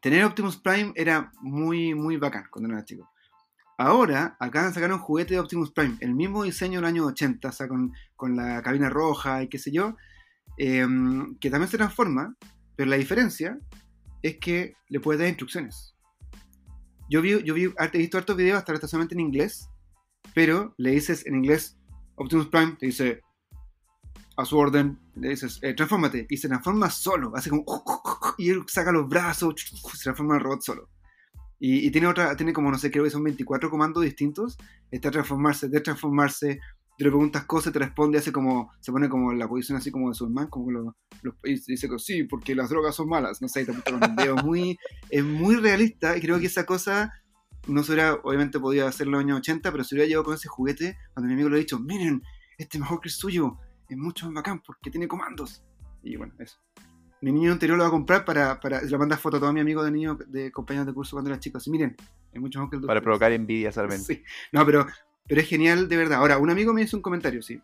tener 0.01 0.24
Optimus 0.24 0.57
Prime 0.57 0.93
era 0.97 1.33
muy, 1.41 1.95
muy 1.95 2.16
bacán 2.16 2.47
cuando 2.51 2.72
era 2.72 2.85
chico. 2.85 3.09
Ahora 3.78 4.37
acaban 4.39 4.70
de 4.70 4.74
sacar 4.74 4.93
un 4.93 4.99
juguete 4.99 5.35
de 5.35 5.41
Optimus 5.41 5.72
Prime, 5.72 5.97
el 6.01 6.14
mismo 6.14 6.45
diseño 6.45 6.80
del 6.80 6.87
año 6.87 7.07
80, 7.07 7.49
o 7.49 7.53
sea, 7.53 7.68
con, 7.68 7.93
con 8.14 8.37
la 8.37 8.62
cabina 8.62 8.89
roja 8.89 9.43
y 9.43 9.49
qué 9.49 9.59
sé 9.59 9.72
yo, 9.72 9.97
eh, 10.59 10.86
que 11.40 11.50
también 11.50 11.70
se 11.70 11.76
transforma, 11.76 12.36
pero 12.76 12.90
la 12.90 12.96
diferencia 12.96 13.59
es 14.22 14.38
que 14.38 14.74
le 14.88 15.00
puedes 15.00 15.20
dar 15.20 15.28
instrucciones. 15.28 15.94
Yo 17.11 17.20
vi, 17.20 17.42
yo 17.42 17.55
vi, 17.55 17.72
he 17.92 17.98
visto 17.98 18.18
hartos 18.18 18.36
videos 18.36 18.59
hasta 18.59 18.72
ahora 18.72 18.86
solamente 18.86 19.14
en 19.14 19.20
inglés, 19.20 19.68
pero 20.34 20.74
le 20.78 20.92
dices 20.92 21.26
en 21.26 21.36
inglés 21.36 21.76
Optimus 22.16 22.48
Prime, 22.48 22.76
te 22.78 22.86
dice 22.86 23.20
a 24.36 24.44
su 24.44 24.57
orden, 24.57 24.98
le 25.14 25.30
dices 25.30 25.59
eh, 25.62 25.74
transfórmate, 25.74 26.26
y 26.28 26.36
se 26.36 26.48
transforma 26.48 26.88
solo, 26.90 27.32
hace 27.36 27.50
como 27.50 27.64
y 28.38 28.50
él 28.50 28.62
saca 28.66 28.92
los 28.92 29.09
brazos, 29.09 29.55
se 29.94 30.03
transforma 30.03 30.36
en 30.36 30.40
robot 30.40 30.62
solo. 30.62 30.88
Y, 31.59 31.86
y 31.86 31.90
tiene 31.90 32.09
otra, 32.09 32.34
tiene 32.36 32.53
como 32.53 32.70
no 32.70 32.78
sé, 32.78 32.90
creo 32.90 33.05
que 33.05 33.11
son 33.11 33.22
24 33.22 33.70
comandos 33.70 34.03
distintos. 34.03 34.57
Está 34.90 35.11
transformarse, 35.11 35.68
destransformarse, 35.68 36.61
te 37.03 37.09
le 37.09 37.11
preguntas 37.11 37.44
cosas, 37.46 37.72
te 37.72 37.78
responde, 37.80 38.18
hace 38.18 38.30
como, 38.32 38.70
se 38.80 38.92
pone 38.92 39.09
como 39.09 39.32
en 39.32 39.38
la 39.38 39.48
posición 39.48 39.76
así 39.78 39.90
como 39.90 40.09
de 40.09 40.14
Superman, 40.14 40.46
como 40.48 40.70
lo, 40.70 40.96
lo- 41.22 41.36
y 41.44 41.55
dice 41.66 41.88
que 41.88 41.98
sí, 41.98 42.24
porque 42.24 42.55
las 42.55 42.68
drogas 42.70 42.94
son 42.94 43.09
malas, 43.09 43.42
no 43.42 43.48
sé, 43.48 43.62
y 43.62 43.64
te 43.64 43.72
un 43.72 44.44
muy, 44.44 44.78
es 45.11 45.24
muy 45.24 45.57
realista, 45.57 46.16
y 46.16 46.20
creo 46.20 46.38
que 46.38 46.46
esa 46.46 46.64
cosa 46.64 47.12
no 47.66 47.82
se 47.82 47.92
hubiera, 47.92 48.14
obviamente 48.14 48.61
podía 48.61 48.86
hacerlo 48.86 49.20
en 49.20 49.26
los 49.26 49.34
años 49.34 49.38
80, 49.40 49.72
pero 49.72 49.84
se 49.84 49.94
hubiera 49.94 50.09
llevado 50.09 50.24
con 50.26 50.34
ese 50.34 50.48
juguete, 50.48 50.96
cuando 51.14 51.26
mi 51.28 51.34
amigo 51.34 51.48
le 51.48 51.57
ha 51.57 51.59
dicho, 51.59 51.78
miren, 51.80 52.22
este 52.59 52.76
es 52.76 52.80
mejor 52.80 53.00
que 53.00 53.09
el 53.09 53.12
suyo, 53.14 53.57
es 53.88 53.96
mucho 53.96 54.26
más 54.26 54.34
bacán 54.34 54.62
porque 54.64 54.90
tiene 54.90 55.09
comandos. 55.09 55.64
Y 56.03 56.16
bueno, 56.16 56.34
eso. 56.38 56.59
Mi 57.20 57.30
niño 57.32 57.53
anterior 57.53 57.76
lo 57.78 57.84
va 57.84 57.88
a 57.88 57.92
comprar 57.92 58.24
para, 58.24 58.59
para 58.61 58.82
le 58.82 58.98
manda 58.98 59.16
foto 59.16 59.36
a 59.36 59.40
todos 59.40 59.53
mis 59.55 59.61
amigos 59.62 59.84
de 59.84 59.90
niños, 59.92 60.18
de 60.28 60.50
compañeros 60.50 60.86
de 60.86 60.92
curso 60.94 61.14
cuando 61.16 61.30
era 61.30 61.38
chico, 61.40 61.59
así, 61.59 61.70
miren, 61.70 61.96
es 62.32 62.40
mucho 62.40 62.59
mejor 62.59 62.70
que 62.70 62.76
el 62.76 62.82
Para 62.82 62.98
ustedes". 62.98 63.05
provocar 63.05 63.32
envidia 63.32 63.70
solamente. 63.72 64.05
Sí. 64.16 64.22
No, 64.53 64.64
pero, 64.66 64.86
pero 65.27 65.41
es 65.41 65.49
genial 65.49 65.89
de 65.89 65.97
verdad. 65.97 66.18
Ahora, 66.18 66.39
un 66.39 66.51
amigo 66.51 66.73
me 66.73 66.83
hizo 66.83 66.97
un 66.97 67.03
comentario, 67.03 67.43
sí. 67.43 67.61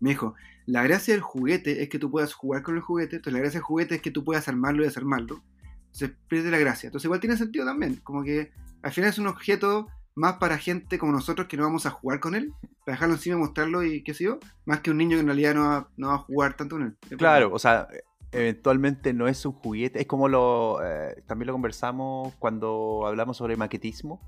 Me 0.00 0.10
dijo, 0.10 0.34
la 0.66 0.82
gracia 0.82 1.14
del 1.14 1.22
juguete 1.22 1.82
es 1.82 1.88
que 1.88 1.98
tú 1.98 2.10
puedas 2.10 2.34
jugar 2.34 2.62
con 2.62 2.76
el 2.76 2.82
juguete, 2.82 3.16
entonces 3.16 3.32
la 3.32 3.40
gracia 3.40 3.58
del 3.58 3.64
juguete 3.64 3.96
es 3.96 4.02
que 4.02 4.10
tú 4.10 4.24
puedas 4.24 4.48
armarlo 4.48 4.82
y 4.82 4.86
desarmarlo. 4.86 5.42
Entonces 5.86 6.12
pierde 6.28 6.50
la 6.50 6.58
gracia. 6.58 6.88
Entonces 6.88 7.06
igual 7.06 7.20
tiene 7.20 7.36
sentido 7.36 7.64
también, 7.64 7.96
como 7.96 8.22
que 8.22 8.52
al 8.82 8.92
final 8.92 9.10
es 9.10 9.18
un 9.18 9.26
objeto 9.26 9.88
más 10.14 10.34
para 10.34 10.58
gente 10.58 10.98
como 10.98 11.12
nosotros 11.12 11.46
que 11.46 11.56
no 11.56 11.62
vamos 11.62 11.86
a 11.86 11.90
jugar 11.90 12.20
con 12.20 12.34
él, 12.34 12.52
para 12.84 12.96
dejarlo 12.96 13.14
encima, 13.14 13.36
mostrarlo 13.36 13.82
y 13.84 14.02
qué 14.02 14.14
sé 14.14 14.24
yo, 14.24 14.38
más 14.66 14.80
que 14.80 14.90
un 14.90 14.98
niño 14.98 15.16
que 15.16 15.20
en 15.20 15.26
realidad 15.26 15.54
no 15.54 15.62
va, 15.62 15.88
no 15.96 16.08
va 16.08 16.14
a 16.14 16.18
jugar 16.18 16.56
tanto 16.56 16.76
con 16.76 16.84
él. 16.86 17.16
Claro, 17.16 17.52
o 17.52 17.58
sea, 17.58 17.88
eventualmente 18.32 19.12
no 19.12 19.28
es 19.28 19.44
un 19.46 19.52
juguete. 19.52 20.00
Es 20.00 20.06
como 20.06 20.28
lo. 20.28 20.78
eh, 20.84 21.22
también 21.26 21.46
lo 21.46 21.52
conversamos 21.52 22.34
cuando 22.38 23.06
hablamos 23.06 23.36
sobre 23.36 23.56
maquetismo. 23.56 24.20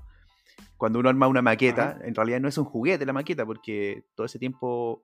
Cuando 0.81 0.97
uno 0.97 1.09
arma 1.09 1.27
una 1.27 1.43
maqueta, 1.43 1.99
en 2.03 2.15
realidad 2.15 2.39
no 2.39 2.47
es 2.47 2.57
un 2.57 2.65
juguete 2.65 3.05
la 3.05 3.13
maqueta, 3.13 3.45
porque 3.45 4.03
todo 4.15 4.25
ese 4.25 4.39
tiempo 4.39 5.03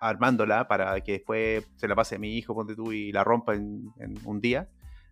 armándola 0.00 0.68
para 0.68 1.00
que 1.00 1.12
después 1.12 1.66
se 1.74 1.88
la 1.88 1.96
pase 1.96 2.14
a 2.14 2.18
mi 2.20 2.36
hijo, 2.36 2.54
ponte 2.54 2.76
tú, 2.76 2.92
y 2.92 3.10
la 3.10 3.24
rompa 3.24 3.56
en, 3.56 3.90
en 3.98 4.14
un 4.24 4.40
día, 4.40 4.68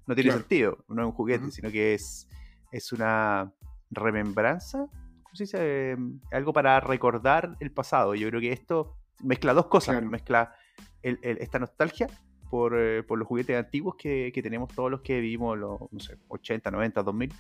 no 0.07 0.15
tiene 0.15 0.29
Claro. 0.31 0.39
sentido. 0.43 0.85
No 0.87 1.03
es 1.03 1.07
un 1.07 1.13
juguete, 1.13 1.43
Ujú. 1.47 1.51
sino 1.51 1.69
que 1.73 1.95
es, 1.95 2.29
es 2.71 2.93
una 2.93 3.53
remembranza. 3.91 4.87
¿Cómo 5.25 5.35
se 5.35 5.43
dice? 5.45 5.59
Eh, 5.61 5.97
Algo 6.31 6.53
para 6.53 6.79
recordar 6.79 7.57
el 7.59 7.73
pasado. 7.73 8.15
Yo 8.15 8.29
creo 8.29 8.41
que 8.41 8.53
esto 8.53 8.97
mezcla 9.21 9.53
dos 9.53 9.67
cosas. 9.67 9.95
Claro. 9.97 10.09
Mezcla 10.11 10.55
el- 11.03 11.19
el- 11.23 11.39
esta 11.39 11.59
nostalgia 11.59 12.07
por, 12.51 12.79
eh, 12.79 13.03
por 13.03 13.19
los 13.19 13.27
juguetes 13.27 13.57
antiguos 13.59 13.97
que, 13.99 14.31
que 14.33 14.43
tenemos 14.45 14.73
todos 14.73 14.93
los 14.93 15.01
que 15.01 15.19
vivimos 15.21 15.59
los, 15.59 15.81
no 15.91 15.99
sé, 15.99 16.19
80, 16.29 16.71
90, 16.71 17.03
2000, 17.03 17.33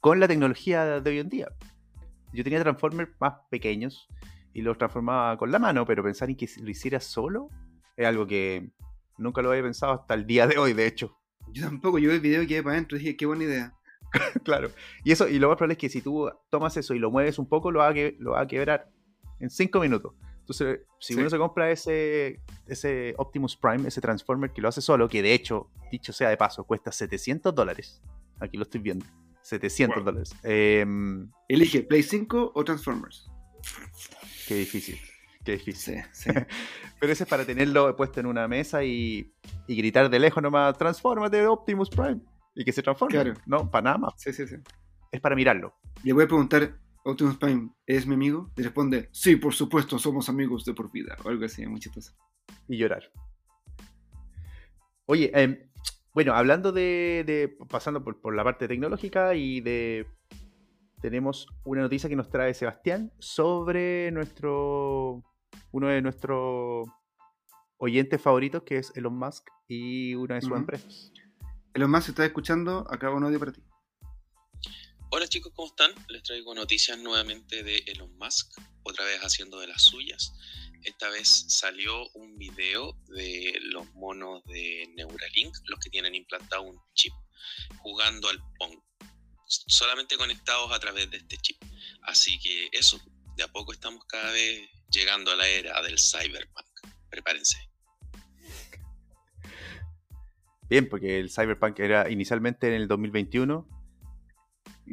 con 0.00 0.18
la 0.18 0.26
tecnología 0.28 1.00
de 1.00 1.10
hoy 1.10 1.18
en 1.18 1.28
día. 1.28 1.48
Yo 2.34 2.44
tenía 2.44 2.60
Transformers 2.62 3.10
más 3.20 3.34
pequeños 3.50 4.08
y 4.52 4.62
los 4.62 4.76
transformaba 4.78 5.36
con 5.36 5.50
la 5.50 5.58
mano, 5.58 5.84
pero 5.86 6.02
pensar 6.02 6.28
en 6.30 6.36
que 6.36 6.48
lo 6.60 6.70
hiciera 6.70 7.00
solo 7.00 7.48
es 7.96 8.06
algo 8.06 8.26
que 8.26 8.70
nunca 9.18 9.42
lo 9.42 9.50
había 9.50 9.62
pensado 9.62 9.92
hasta 9.92 10.14
el 10.14 10.26
día 10.26 10.46
de 10.46 10.58
hoy, 10.58 10.72
de 10.72 10.86
hecho. 10.86 11.18
Yo 11.52 11.64
tampoco, 11.64 11.98
yo 11.98 12.08
vi 12.10 12.16
el 12.16 12.20
video 12.20 12.42
y 12.42 12.46
quedé 12.46 12.62
para 12.62 12.74
adentro 12.74 12.96
y 12.96 13.00
dije, 13.00 13.16
qué 13.16 13.26
buena 13.26 13.44
idea. 13.44 13.74
claro. 14.44 14.70
Y 15.04 15.12
eso, 15.12 15.28
y 15.28 15.38
lo 15.38 15.48
más 15.48 15.56
probable 15.56 15.74
es 15.74 15.78
que 15.78 15.88
si 15.88 16.00
tú 16.02 16.30
tomas 16.50 16.76
eso 16.76 16.94
y 16.94 16.98
lo 16.98 17.10
mueves 17.10 17.38
un 17.38 17.48
poco, 17.48 17.70
lo 17.70 17.80
va 17.80 17.88
a, 17.88 17.94
que, 17.94 18.16
lo 18.18 18.32
va 18.32 18.40
a 18.42 18.46
quebrar 18.46 18.90
en 19.40 19.50
5 19.50 19.80
minutos. 19.80 20.14
Entonces, 20.40 20.80
si 21.00 21.14
Sí. 21.14 21.20
uno 21.20 21.30
se 21.30 21.38
compra 21.38 21.70
ese, 21.70 22.40
ese 22.66 23.14
Optimus 23.16 23.56
Prime, 23.56 23.88
ese 23.88 24.00
Transformer 24.00 24.52
que 24.52 24.60
lo 24.60 24.68
hace 24.68 24.80
solo, 24.80 25.08
que 25.08 25.22
de 25.22 25.32
hecho, 25.34 25.70
dicho 25.90 26.12
sea 26.12 26.28
de 26.28 26.36
paso, 26.36 26.64
cuesta 26.64 26.92
700 26.92 27.54
dólares. 27.54 28.02
Aquí 28.40 28.56
lo 28.56 28.64
estoy 28.64 28.80
viendo. 28.80 29.06
700 29.44 29.96
Wow. 29.96 30.04
dólares. 30.04 30.34
Em, 30.42 31.30
Elige 31.48 31.82
Play 31.82 32.02
5 32.02 32.52
o 32.54 32.64
Transformers. 32.64 33.30
Qué 34.48 34.56
difícil. 34.56 34.98
Qué 35.44 35.52
difícil. 35.52 36.02
Sí, 36.12 36.30
sí. 36.30 36.30
Pero 37.00 37.12
ese 37.12 37.24
es 37.24 37.28
para 37.28 37.44
tenerlo 37.44 37.94
puesto 37.96 38.20
en 38.20 38.26
una 38.26 38.48
mesa 38.48 38.82
y, 38.82 39.32
y 39.68 39.76
gritar 39.76 40.08
de 40.10 40.18
lejos 40.18 40.42
nomás, 40.42 40.76
transfórmate 40.78 41.46
Optimus 41.46 41.90
Prime. 41.90 42.20
Y 42.54 42.64
que 42.64 42.72
se 42.72 42.82
transforme. 42.82 43.12
Claro. 43.12 43.34
No, 43.46 43.70
para 43.70 43.84
nada 43.84 43.98
más. 43.98 44.14
sí, 44.16 44.32
sí, 44.32 44.46
sí. 44.46 44.56
Es 45.12 45.20
para 45.20 45.36
mirarlo. 45.36 45.74
Le 46.02 46.12
voy 46.12 46.24
a 46.24 46.26
preguntar, 46.26 46.78
Optimus 47.04 47.36
Prime, 47.36 47.70
¿es 47.86 48.06
mi 48.06 48.14
amigo? 48.14 48.50
Y 48.56 48.62
responde, 48.62 49.08
sí, 49.12 49.36
por 49.36 49.52
supuesto, 49.54 49.98
somos 49.98 50.28
amigos 50.28 50.64
de 50.64 50.72
por 50.74 50.90
vida. 50.90 51.16
O 51.24 51.28
algo 51.28 51.44
así, 51.44 51.66
muy 51.66 51.80
chistoso. 51.80 52.12
y 52.68 52.78
llorar. 52.78 53.02
Oye, 55.06 55.30
em, 55.34 55.58
bueno, 56.14 56.34
hablando 56.34 56.72
de, 56.72 57.24
de- 57.26 57.48
pasando 57.68 58.02
por, 58.02 58.20
por 58.20 58.34
la 58.34 58.44
parte 58.44 58.66
tecnológica 58.68 59.34
y 59.34 59.60
de 59.60 60.06
tenemos 61.02 61.46
una 61.64 61.82
noticia 61.82 62.08
que 62.08 62.16
nos 62.16 62.30
trae 62.30 62.54
Sebastián 62.54 63.12
sobre 63.18 64.10
nuestro 64.12 65.22
uno 65.72 65.88
de 65.88 66.00
nuestros 66.00 66.88
oyentes 67.76 68.22
favoritos 68.22 68.62
que 68.62 68.78
es 68.78 68.90
Elon 68.96 69.18
Musk 69.18 69.46
y 69.68 70.14
una 70.14 70.36
de 70.36 70.40
sus 70.42 70.52
empresas. 70.56 71.12
Elon 71.74 71.90
Musk, 71.90 72.04
si 72.04 72.10
estás 72.12 72.26
escuchando, 72.26 72.86
acá 72.90 73.10
un 73.10 73.24
audio 73.24 73.38
para 73.38 73.52
ti. 73.52 73.62
Hola 75.10 75.28
chicos, 75.28 75.52
¿cómo 75.54 75.68
están? 75.68 75.90
Les 76.08 76.22
traigo 76.22 76.54
noticias 76.54 76.98
nuevamente 76.98 77.62
de 77.62 77.78
Elon 77.86 78.16
Musk, 78.16 78.52
otra 78.82 79.04
vez 79.04 79.20
haciendo 79.20 79.60
de 79.60 79.66
las 79.68 79.82
suyas. 79.82 80.32
Esta 80.84 81.08
vez 81.10 81.46
salió 81.48 82.08
un 82.14 82.36
video 82.36 82.96
de 83.08 83.58
los 83.62 83.92
monos 83.94 84.44
de 84.44 84.86
Neuralink, 84.94 85.54
los 85.66 85.78
que 85.80 85.90
tienen 85.90 86.14
implantado 86.14 86.62
un 86.62 86.78
chip, 86.94 87.12
jugando 87.78 88.28
al 88.28 88.38
Pong, 88.58 88.78
solamente 89.46 90.16
conectados 90.16 90.72
a 90.72 90.78
través 90.78 91.10
de 91.10 91.16
este 91.18 91.36
chip. 91.38 91.56
Así 92.02 92.38
que 92.38 92.68
eso, 92.72 93.00
de 93.36 93.42
a 93.44 93.48
poco 93.48 93.72
estamos 93.72 94.04
cada 94.06 94.30
vez 94.32 94.68
llegando 94.90 95.30
a 95.30 95.36
la 95.36 95.48
era 95.48 95.80
del 95.82 95.98
cyberpunk. 95.98 96.66
Prepárense. 97.10 97.56
Bien, 100.68 100.88
porque 100.88 101.18
el 101.20 101.30
Cyberpunk 101.30 101.78
era 101.80 102.10
inicialmente 102.10 102.66
en 102.68 102.74
el 102.74 102.88
2021 102.88 103.68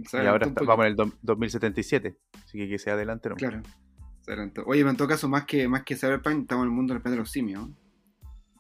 Se 0.10 0.18
y 0.24 0.28
ahora 0.28 0.48
está- 0.48 0.64
vamos 0.66 0.86
en 0.86 0.92
el 0.92 0.96
do- 0.98 1.18
2077. 1.22 2.18
Así 2.46 2.58
que 2.58 2.68
que 2.70 2.78
sea 2.78 2.94
adelante 2.94 3.30
no. 3.30 3.36
Claro. 3.36 3.64
Oye, 4.28 4.82
pero 4.82 4.90
en 4.90 4.98
todo 4.98 5.08
caso, 5.08 5.28
más 5.28 5.46
que, 5.46 5.68
más 5.68 5.84
que 5.84 5.96
Cyberpunk, 5.96 6.42
estamos 6.42 6.64
en 6.64 6.70
el 6.70 6.76
mundo 6.76 6.94
del 6.94 7.02
planeta 7.02 7.18
de 7.18 7.24
los 7.24 7.32
simios. 7.32 7.70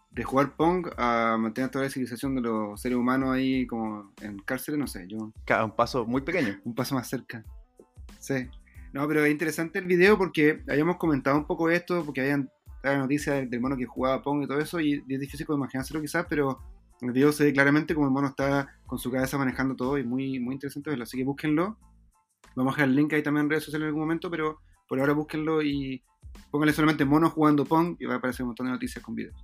De 0.09 0.23
jugar 0.23 0.55
Pong 0.57 0.87
a 0.97 1.37
mantener 1.39 1.71
toda 1.71 1.85
la 1.85 1.89
civilización 1.89 2.35
de 2.35 2.41
los 2.41 2.81
seres 2.81 2.97
humanos 2.97 3.29
ahí 3.31 3.65
como 3.65 4.11
en 4.21 4.39
cárceles, 4.39 4.79
no 4.79 4.87
sé, 4.87 5.07
yo 5.07 5.31
Cada 5.45 5.63
un 5.63 5.75
paso 5.75 6.05
muy 6.05 6.21
pequeño. 6.21 6.59
un 6.65 6.75
paso 6.75 6.95
más 6.95 7.07
cerca. 7.07 7.45
Sí. 8.19 8.49
No, 8.91 9.07
pero 9.07 9.23
es 9.23 9.31
interesante 9.31 9.79
el 9.79 9.85
video 9.85 10.17
porque 10.17 10.63
habíamos 10.69 10.97
comentado 10.97 11.37
un 11.37 11.45
poco 11.45 11.69
esto, 11.69 12.03
porque 12.03 12.21
habían 12.21 12.49
la 12.83 12.97
noticia 12.97 13.33
del, 13.33 13.49
del 13.49 13.61
mono 13.61 13.77
que 13.77 13.85
jugaba 13.85 14.21
Pong 14.21 14.43
y 14.43 14.47
todo 14.47 14.59
eso, 14.59 14.81
y 14.81 15.03
es 15.07 15.19
difícil 15.19 15.45
como 15.45 15.59
imaginárselo 15.59 16.01
quizás, 16.01 16.25
pero 16.27 16.59
el 17.01 17.11
video 17.11 17.31
se 17.31 17.45
ve 17.45 17.53
claramente 17.53 17.95
como 17.95 18.07
el 18.07 18.13
mono 18.13 18.27
está 18.27 18.79
con 18.85 18.99
su 18.99 19.09
cabeza 19.11 19.37
manejando 19.37 19.75
todo 19.75 19.97
y 19.97 20.03
muy, 20.03 20.39
muy 20.39 20.53
interesante 20.55 20.89
verlo. 20.89 21.03
Así 21.03 21.17
que 21.17 21.23
búsquenlo. 21.23 21.77
Vamos 22.55 22.73
a 22.73 22.75
dejar 22.75 22.89
el 22.89 22.95
link 22.95 23.13
ahí 23.13 23.23
también 23.23 23.45
en 23.45 23.49
redes 23.49 23.63
sociales 23.63 23.85
en 23.85 23.87
algún 23.87 24.01
momento, 24.01 24.29
pero 24.29 24.59
por 24.91 24.99
ahora 24.99 25.13
búsquenlo 25.13 25.61
y 25.61 26.03
pónganle 26.51 26.73
solamente 26.73 27.05
mono 27.05 27.29
jugando 27.29 27.63
Pong 27.63 27.95
y 27.97 28.03
va 28.05 28.15
a 28.15 28.17
aparecer 28.17 28.43
un 28.43 28.47
montón 28.49 28.65
de 28.65 28.73
noticias 28.73 29.01
con 29.01 29.15
videos. 29.15 29.41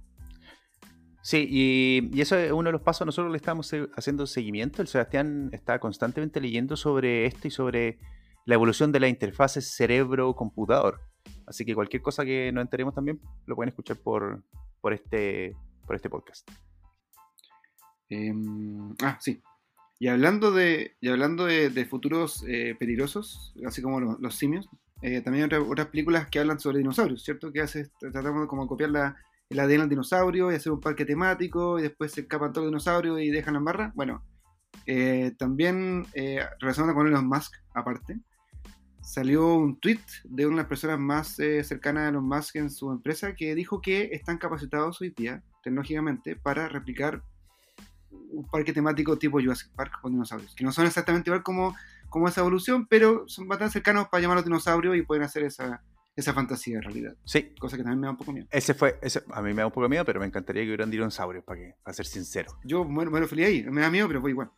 Sí, 1.21 1.47
y, 1.49 2.09
y 2.13 2.19
eso 2.19 2.35
es 2.37 2.51
uno 2.51 2.67
de 2.67 2.73
los 2.73 2.81
pasos. 2.81 3.05
Nosotros 3.05 3.31
le 3.31 3.37
estamos 3.37 3.71
eh, 3.71 3.87
haciendo 3.95 4.27
seguimiento. 4.27 4.81
El 4.81 4.89
Sebastián 4.89 5.49
está 5.53 5.79
constantemente 5.79 6.41
leyendo 6.41 6.75
sobre 6.75 7.25
esto 7.25 7.47
y 7.47 7.51
sobre 7.51 7.97
la 8.45 8.55
evolución 8.55 8.91
de 8.91 8.99
la 8.99 9.07
interfaz 9.07 9.53
cerebro-computador. 9.53 10.99
Así 11.45 11.63
que 11.63 11.75
cualquier 11.75 12.01
cosa 12.01 12.25
que 12.25 12.51
nos 12.51 12.63
enteremos 12.63 12.93
también 12.93 13.21
lo 13.45 13.55
pueden 13.55 13.69
escuchar 13.69 13.95
por, 13.95 14.43
por, 14.81 14.91
este, 14.91 15.55
por 15.85 15.95
este 15.95 16.09
podcast. 16.09 16.45
Em, 18.09 18.93
ah, 19.01 19.17
sí. 19.21 19.41
Y 19.97 20.09
hablando 20.09 20.51
de, 20.51 20.97
y 20.99 21.07
hablando 21.07 21.45
de, 21.45 21.69
de 21.69 21.85
futuros 21.85 22.43
eh, 22.49 22.75
peligrosos, 22.77 23.53
así 23.65 23.81
como 23.81 24.01
lo- 24.01 24.17
los, 24.19 24.35
simios, 24.35 24.67
eh, 25.01 25.21
también 25.21 25.49
otras 25.53 25.87
películas 25.87 26.27
que 26.29 26.39
hablan 26.39 26.59
sobre 26.59 26.79
dinosaurios, 26.79 27.23
¿cierto? 27.23 27.51
Que 27.51 27.61
hace, 27.61 27.89
tratamos 27.99 28.41
de 28.41 28.47
como 28.47 28.67
copiar 28.67 28.89
la, 28.89 29.15
el 29.49 29.59
ADN 29.59 29.79
del 29.79 29.89
dinosaurio 29.89 30.51
y 30.51 30.55
hacer 30.55 30.71
un 30.71 30.81
parque 30.81 31.05
temático 31.05 31.79
y 31.79 31.83
después 31.83 32.11
se 32.11 32.21
escapan 32.21 32.51
todos 32.51 32.65
los 32.65 32.71
dinosaurios 32.71 33.19
y 33.21 33.29
dejan 33.29 33.53
la 33.53 33.59
barra. 33.61 33.91
Bueno, 33.95 34.23
eh, 34.85 35.33
también 35.37 36.05
eh, 36.13 36.45
relacionado 36.59 36.95
con 36.95 37.07
Elon 37.07 37.27
Musk, 37.27 37.53
aparte, 37.73 38.19
salió 39.01 39.55
un 39.55 39.79
tweet 39.79 40.01
de 40.25 40.45
una 40.45 40.57
de 40.57 40.61
las 40.63 40.69
personas 40.69 40.99
más 40.99 41.39
eh, 41.39 41.63
cercanas 41.63 42.03
a 42.03 42.09
Elon 42.09 42.27
Musk 42.27 42.57
en 42.57 42.69
su 42.69 42.91
empresa 42.91 43.35
que 43.35 43.55
dijo 43.55 43.81
que 43.81 44.09
están 44.11 44.37
capacitados 44.37 45.01
hoy 45.01 45.13
día, 45.15 45.43
tecnológicamente, 45.63 46.35
para 46.35 46.67
replicar 46.67 47.23
un 48.09 48.45
parque 48.47 48.73
temático 48.73 49.17
tipo 49.17 49.39
Jurassic 49.39 49.71
Park 49.73 49.99
con 50.01 50.11
dinosaurios, 50.11 50.55
que 50.55 50.63
no 50.63 50.71
son 50.71 50.85
exactamente 50.85 51.29
igual 51.29 51.43
como, 51.43 51.75
como 52.09 52.27
esa 52.27 52.41
evolución, 52.41 52.87
pero 52.87 53.27
son 53.27 53.47
bastante 53.47 53.73
cercanos 53.73 54.07
para 54.09 54.21
llamarlos 54.21 54.45
dinosaurios 54.45 54.95
y 54.97 55.01
pueden 55.01 55.23
hacer 55.23 55.43
esa, 55.43 55.83
esa 56.15 56.33
fantasía 56.33 56.77
en 56.77 56.83
realidad. 56.83 57.15
Sí, 57.25 57.53
Cosa 57.59 57.77
que 57.77 57.83
también 57.83 58.01
me 58.01 58.07
da 58.07 58.11
un 58.11 58.17
poco 58.17 58.33
miedo. 58.33 58.47
ese 58.51 58.73
fue. 58.73 58.97
Ese, 59.01 59.23
a 59.31 59.41
mí 59.41 59.49
me 59.49 59.61
da 59.61 59.67
un 59.67 59.71
poco 59.71 59.87
miedo, 59.87 60.03
pero 60.03 60.19
me 60.19 60.25
encantaría 60.25 60.63
que 60.63 60.69
hubieran 60.69 60.89
dinosaurios, 60.89 61.43
para, 61.43 61.59
que, 61.59 61.75
para 61.83 61.93
ser 61.93 62.05
sincero. 62.05 62.51
Yo 62.63 62.83
muero, 62.83 63.11
muero 63.11 63.27
feliz 63.27 63.47
ahí, 63.47 63.63
me 63.63 63.81
da 63.81 63.89
miedo, 63.89 64.07
pero 64.07 64.21
voy 64.21 64.31
igual. 64.31 64.51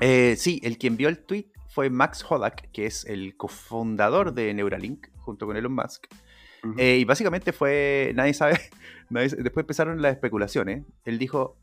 Eh, 0.00 0.36
sí, 0.38 0.60
el 0.62 0.78
que 0.78 0.86
envió 0.86 1.08
el 1.08 1.18
tweet 1.18 1.50
fue 1.68 1.90
Max 1.90 2.24
Hodak, 2.28 2.70
que 2.70 2.86
es 2.86 3.04
el 3.04 3.36
cofundador 3.36 4.32
de 4.32 4.52
Neuralink, 4.54 5.08
junto 5.16 5.46
con 5.46 5.56
Elon 5.56 5.74
Musk. 5.74 6.06
Eh, 6.78 6.98
y 6.98 7.04
básicamente 7.04 7.52
fue, 7.52 8.12
nadie 8.14 8.34
sabe, 8.34 8.60
nadie 9.10 9.28
después 9.28 9.64
empezaron 9.64 10.00
las 10.00 10.12
especulaciones. 10.12 10.84
Él 11.04 11.18
dijo, 11.18 11.56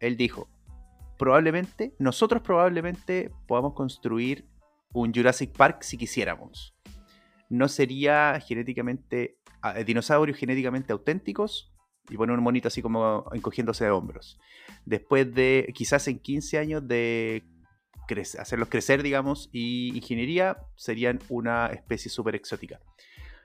él 0.00 0.16
dijo, 0.16 0.48
probablemente, 1.18 1.94
nosotros 1.98 2.42
probablemente 2.42 3.30
podamos 3.46 3.74
construir 3.74 4.46
un 4.92 5.12
Jurassic 5.12 5.56
Park 5.56 5.82
si 5.82 5.96
quisiéramos. 5.96 6.74
No 7.48 7.68
sería 7.68 8.40
genéticamente, 8.40 9.38
ah, 9.60 9.78
eh, 9.78 9.84
dinosaurios 9.84 10.38
genéticamente 10.38 10.92
auténticos 10.92 11.72
y 12.08 12.16
poner 12.16 12.36
un 12.36 12.42
monito 12.44 12.68
así 12.68 12.82
como 12.82 13.26
encogiéndose 13.32 13.84
de 13.84 13.90
hombros. 13.90 14.38
Después 14.84 15.32
de, 15.34 15.72
quizás 15.74 16.08
en 16.08 16.18
15 16.18 16.58
años 16.58 16.86
de 16.88 17.44
hacerlos 18.38 18.68
crecer, 18.68 19.02
digamos, 19.02 19.48
y 19.52 19.96
ingeniería, 19.96 20.58
serían 20.76 21.18
una 21.30 21.68
especie 21.68 22.10
súper 22.10 22.34
exótica. 22.34 22.80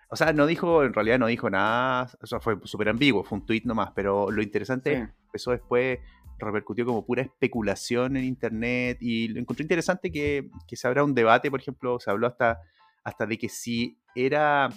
O 0.09 0.15
sea, 0.15 0.33
no 0.33 0.45
dijo, 0.45 0.83
en 0.83 0.93
realidad 0.93 1.19
no 1.19 1.27
dijo 1.27 1.49
nada, 1.49 2.09
o 2.21 2.27
sea, 2.27 2.39
fue 2.39 2.57
súper 2.63 2.89
ambiguo, 2.89 3.23
fue 3.23 3.37
un 3.39 3.45
tweet 3.45 3.61
nomás, 3.65 3.91
pero 3.95 4.31
lo 4.31 4.41
interesante 4.41 4.95
Sí. 4.95 5.11
empezó 5.27 5.51
después, 5.51 5.99
repercutió 6.39 6.85
como 6.85 7.05
pura 7.05 7.21
especulación 7.21 8.17
en 8.17 8.23
internet 8.23 8.97
y 9.01 9.27
lo 9.29 9.39
encontré 9.39 9.63
interesante 9.63 10.11
que, 10.11 10.49
que 10.67 10.75
se 10.75 10.88
habrá 10.88 11.03
un 11.03 11.13
debate, 11.13 11.49
por 11.49 11.59
ejemplo, 11.59 11.99
se 11.99 12.11
habló 12.11 12.27
hasta, 12.27 12.61
hasta 13.03 13.25
de 13.25 13.38
que 13.38 13.49
si 13.49 13.97
era, 14.15 14.69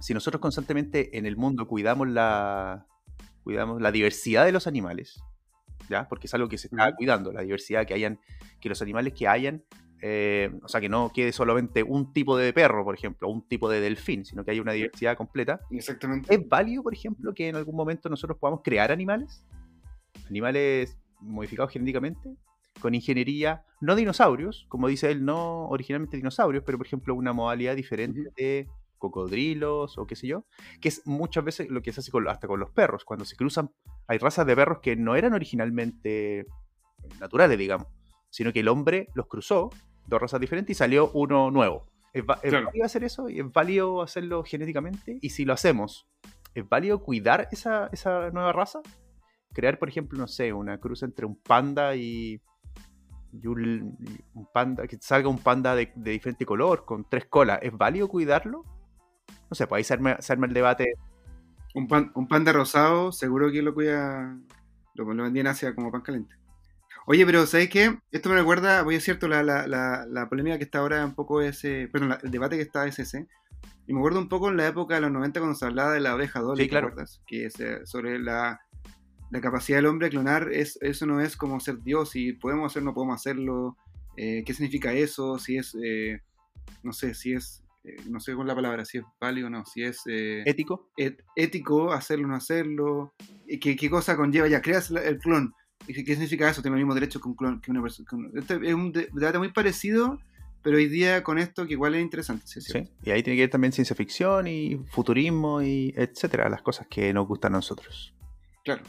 si 0.00 0.14
nosotros 0.14 0.40
constantemente 0.40 1.16
en 1.16 1.26
el 1.26 1.36
mundo 1.36 1.66
cuidamos 1.66 2.08
la, 2.08 2.86
cuidamos 3.42 3.80
la 3.80 3.92
diversidad 3.92 4.44
de 4.44 4.52
los 4.52 4.66
animales, 4.66 5.22
¿ya? 5.88 6.08
Porque 6.08 6.26
es 6.26 6.34
algo 6.34 6.48
que 6.48 6.58
se 6.58 6.68
está 6.68 6.94
cuidando, 6.94 7.32
la 7.32 7.42
diversidad, 7.42 7.86
que 7.86 7.94
hayan, 7.94 8.18
que 8.60 8.68
los 8.68 8.80
animales 8.82 9.12
que 9.12 9.28
hayan, 9.28 9.64
eh, 10.00 10.50
o 10.62 10.68
sea, 10.68 10.80
que 10.80 10.88
no 10.88 11.10
quede 11.14 11.32
solamente 11.32 11.82
un 11.82 12.12
tipo 12.12 12.36
de 12.36 12.52
perro, 12.52 12.84
por 12.84 12.94
ejemplo, 12.94 13.28
un 13.28 13.46
tipo 13.48 13.70
de 13.70 13.80
delfín, 13.80 14.24
sino 14.24 14.44
que 14.44 14.50
haya 14.50 14.62
una 14.62 14.72
diversidad 14.72 15.16
completa. 15.16 15.60
Exactamente. 15.70 16.34
¿Es 16.34 16.48
válido, 16.48 16.82
por 16.82 16.94
ejemplo, 16.94 17.32
que 17.32 17.48
en 17.48 17.56
algún 17.56 17.74
momento 17.74 18.08
nosotros 18.08 18.38
podamos 18.38 18.60
crear 18.62 18.92
animales? 18.92 19.44
Animales 20.28 20.98
modificados 21.20 21.72
genéticamente, 21.72 22.36
con 22.80 22.94
ingeniería, 22.94 23.64
no 23.80 23.94
dinosaurios, 23.96 24.66
como 24.68 24.88
dice 24.88 25.10
él, 25.10 25.24
no 25.24 25.66
originalmente 25.68 26.16
dinosaurios, 26.16 26.64
pero 26.66 26.76
por 26.78 26.86
ejemplo 26.86 27.14
una 27.14 27.32
modalidad 27.32 27.76
diferente 27.76 28.30
de 28.36 28.68
cocodrilos 28.98 29.96
o 29.98 30.06
qué 30.06 30.16
sé 30.16 30.26
yo, 30.26 30.44
que 30.80 30.88
es 30.88 31.06
muchas 31.06 31.44
veces 31.44 31.68
lo 31.70 31.82
que 31.82 31.92
se 31.92 32.00
hace 32.00 32.10
con, 32.10 32.26
hasta 32.28 32.46
con 32.46 32.58
los 32.60 32.70
perros, 32.70 33.04
cuando 33.04 33.24
se 33.24 33.36
cruzan, 33.36 33.70
hay 34.06 34.18
razas 34.18 34.46
de 34.46 34.56
perros 34.56 34.78
que 34.80 34.96
no 34.96 35.14
eran 35.14 35.34
originalmente 35.34 36.46
naturales, 37.20 37.58
digamos, 37.58 37.86
sino 38.30 38.52
que 38.52 38.60
el 38.60 38.68
hombre 38.68 39.08
los 39.14 39.26
cruzó, 39.26 39.70
dos 40.06 40.20
razas 40.20 40.40
diferentes, 40.40 40.74
y 40.74 40.78
salió 40.78 41.10
uno 41.12 41.50
nuevo. 41.50 41.86
¿Es, 42.12 42.24
va- 42.24 42.38
es 42.42 42.50
Claro. 42.50 42.66
válido 42.66 42.84
hacer 42.86 43.04
eso? 43.04 43.28
¿Y 43.28 43.40
¿Es 43.40 43.52
válido 43.52 44.02
hacerlo 44.02 44.42
genéticamente? 44.44 45.18
Y 45.20 45.30
si 45.30 45.44
lo 45.44 45.52
hacemos, 45.52 46.06
¿es 46.54 46.68
válido 46.68 47.02
cuidar 47.02 47.48
esa, 47.52 47.88
esa 47.92 48.30
nueva 48.30 48.52
raza? 48.52 48.80
Crear, 49.54 49.78
por 49.78 49.88
ejemplo, 49.88 50.18
no 50.18 50.28
sé, 50.28 50.52
una 50.52 50.78
cruz 50.78 51.02
entre 51.04 51.26
un 51.26 51.36
panda 51.36 51.96
y, 51.96 52.40
y 53.32 53.46
un, 53.46 53.96
panda, 54.52 54.86
que 54.86 54.98
salga 55.00 55.28
un 55.28 55.38
panda 55.38 55.74
de, 55.76 55.92
de 55.94 56.10
diferente 56.12 56.46
color, 56.46 56.84
con 56.84 57.08
tres 57.08 57.26
colas. 57.26 57.60
¿Es 57.62 57.72
válido 57.76 58.08
cuidarlo? 58.08 58.64
No 59.50 59.54
sé, 59.54 59.66
pues 59.66 59.78
ahí 59.78 59.84
se 59.84 59.94
arma, 59.94 60.16
se 60.20 60.32
arma 60.32 60.46
el 60.46 60.54
debate. 60.54 60.94
Un, 61.74 61.88
pan, 61.88 62.12
un 62.14 62.28
panda 62.28 62.52
rosado, 62.52 63.12
seguro 63.12 63.50
que 63.50 63.62
lo 63.62 63.74
cuida, 63.74 64.38
lo, 64.94 65.12
lo 65.14 65.22
vendía 65.24 65.40
en 65.42 65.46
Asia 65.48 65.74
como 65.74 65.90
pan 65.90 66.02
caliente. 66.02 66.36
Oye, 67.06 67.26
pero 67.26 67.46
¿sabes 67.46 67.68
qué? 67.68 67.98
Esto 68.12 68.28
me 68.30 68.36
recuerda, 68.36 68.82
voy 68.82 68.96
a 68.96 69.00
cierto, 69.00 69.28
la, 69.28 69.42
la, 69.42 69.66
la, 69.66 70.06
la 70.08 70.28
polémica 70.28 70.58
que 70.58 70.64
está 70.64 70.78
ahora 70.78 71.04
un 71.04 71.14
poco 71.14 71.42
ese, 71.42 71.88
perdón, 71.92 72.10
la- 72.10 72.20
el 72.22 72.30
debate 72.30 72.56
que 72.56 72.62
está 72.62 72.86
es 72.86 72.98
ese, 72.98 73.28
Y 73.86 73.94
me 73.94 74.00
acuerdo 74.00 74.20
un 74.20 74.28
poco 74.30 74.50
en 74.50 74.56
la 74.58 74.66
época 74.68 74.96
de 74.96 75.02
los 75.02 75.12
90 75.12 75.40
cuando 75.40 75.56
se 75.56 75.66
hablaba 75.66 75.92
de 75.92 76.00
la 76.00 76.14
oveja 76.16 76.40
Dolly, 76.40 76.64
Sí, 76.64 76.68
¿te 76.68 76.70
claro. 76.70 76.88
acuerdas? 76.88 77.22
Que 77.26 77.46
es 77.46 77.54
sobre 77.84 78.18
la, 78.18 78.60
la 79.34 79.40
capacidad 79.40 79.78
del 79.78 79.86
hombre 79.86 80.06
de 80.06 80.10
clonar, 80.12 80.52
es, 80.52 80.78
eso 80.80 81.06
no 81.06 81.20
es 81.20 81.36
como 81.36 81.58
ser 81.58 81.82
Dios, 81.82 82.10
si 82.10 82.32
podemos 82.34 82.70
hacerlo, 82.70 82.90
no 82.90 82.94
podemos 82.94 83.16
hacerlo, 83.16 83.76
eh, 84.16 84.44
qué 84.46 84.54
significa 84.54 84.92
eso, 84.92 85.38
si 85.40 85.56
es, 85.56 85.76
eh, 85.82 86.20
no 86.84 86.92
sé, 86.92 87.14
si 87.14 87.32
es, 87.32 87.64
eh, 87.82 87.96
no 88.08 88.20
sé 88.20 88.32
con 88.34 88.46
la 88.46 88.54
palabra, 88.54 88.84
si 88.84 88.98
es 88.98 89.04
válido 89.20 89.48
o 89.48 89.50
no, 89.50 89.64
si 89.66 89.82
es 89.82 90.02
eh, 90.08 90.44
Ético. 90.46 90.88
et- 90.96 91.20
ético 91.34 91.92
hacerlo 91.92 92.26
o 92.26 92.28
no 92.28 92.36
hacerlo, 92.36 93.12
y 93.48 93.58
qué, 93.58 93.74
qué 93.74 93.90
cosa 93.90 94.16
conlleva, 94.16 94.46
ya 94.46 94.62
creas 94.62 94.90
el 94.92 95.18
clon, 95.18 95.52
qué, 95.84 95.92
significa 96.04 96.48
eso, 96.48 96.62
tiene 96.62 96.76
los 96.76 96.82
mismos 96.82 96.94
derechos 96.94 97.20
que, 97.20 97.28
un 97.28 97.34
clon, 97.34 97.60
que 97.60 97.72
una 97.72 97.82
persona. 97.82 98.08
que 98.32 98.38
este 98.38 98.54
es 98.68 98.74
un 98.74 98.92
de- 98.92 99.08
debate 99.12 99.38
muy 99.38 99.50
parecido, 99.52 100.16
pero 100.62 100.76
hoy 100.76 100.88
día 100.88 101.24
con 101.24 101.38
esto 101.38 101.66
que 101.66 101.72
igual 101.72 101.96
es 101.96 102.02
interesante, 102.02 102.46
¿sí? 102.46 102.60
Sí. 102.60 102.88
Y 103.02 103.10
ahí 103.10 103.24
tiene 103.24 103.36
que 103.36 103.42
ver 103.42 103.50
también 103.50 103.72
ciencia 103.72 103.96
ficción 103.96 104.46
y 104.46 104.76
futurismo 104.92 105.60
y 105.60 105.92
etcétera, 105.96 106.48
las 106.48 106.62
cosas 106.62 106.86
que 106.88 107.12
nos 107.12 107.26
gustan 107.26 107.52
a 107.54 107.56
nosotros. 107.58 108.14
Claro. 108.64 108.82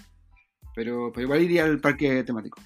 Pero, 0.76 1.12
pero 1.14 1.26
igual 1.26 1.42
iría 1.42 1.64
al 1.64 1.80
parque 1.80 2.24
temático. 2.24 2.62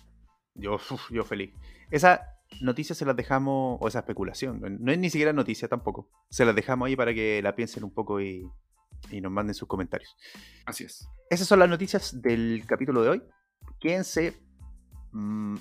Yo, 0.56 0.76
uf, 0.76 1.12
yo 1.12 1.24
feliz. 1.24 1.54
Esa 1.92 2.22
noticia 2.62 2.96
se 2.96 3.06
las 3.06 3.16
dejamos, 3.16 3.78
o 3.80 3.88
esa 3.88 4.00
especulación, 4.00 4.60
no 4.80 4.92
es 4.92 4.98
ni 4.98 5.10
siquiera 5.10 5.34
noticia 5.34 5.68
tampoco. 5.68 6.10
Se 6.30 6.46
las 6.46 6.56
dejamos 6.56 6.88
ahí 6.88 6.96
para 6.96 7.14
que 7.14 7.42
la 7.42 7.56
piensen 7.56 7.84
un 7.84 7.94
poco 7.94 8.20
y, 8.20 8.50
y 9.12 9.22
nos 9.22 9.32
manden 9.32 9.54
sus 9.54 9.68
comentarios. 9.68 10.16
Así 10.66 10.84
es. 10.84 11.08
Esas 11.30 11.48
son 11.48 11.60
las 11.60 11.70
noticias 11.70 12.22
del 12.22 12.64
capítulo 12.66 13.04
de 13.04 13.10
hoy. 13.10 13.24
Quédense, 13.80 14.34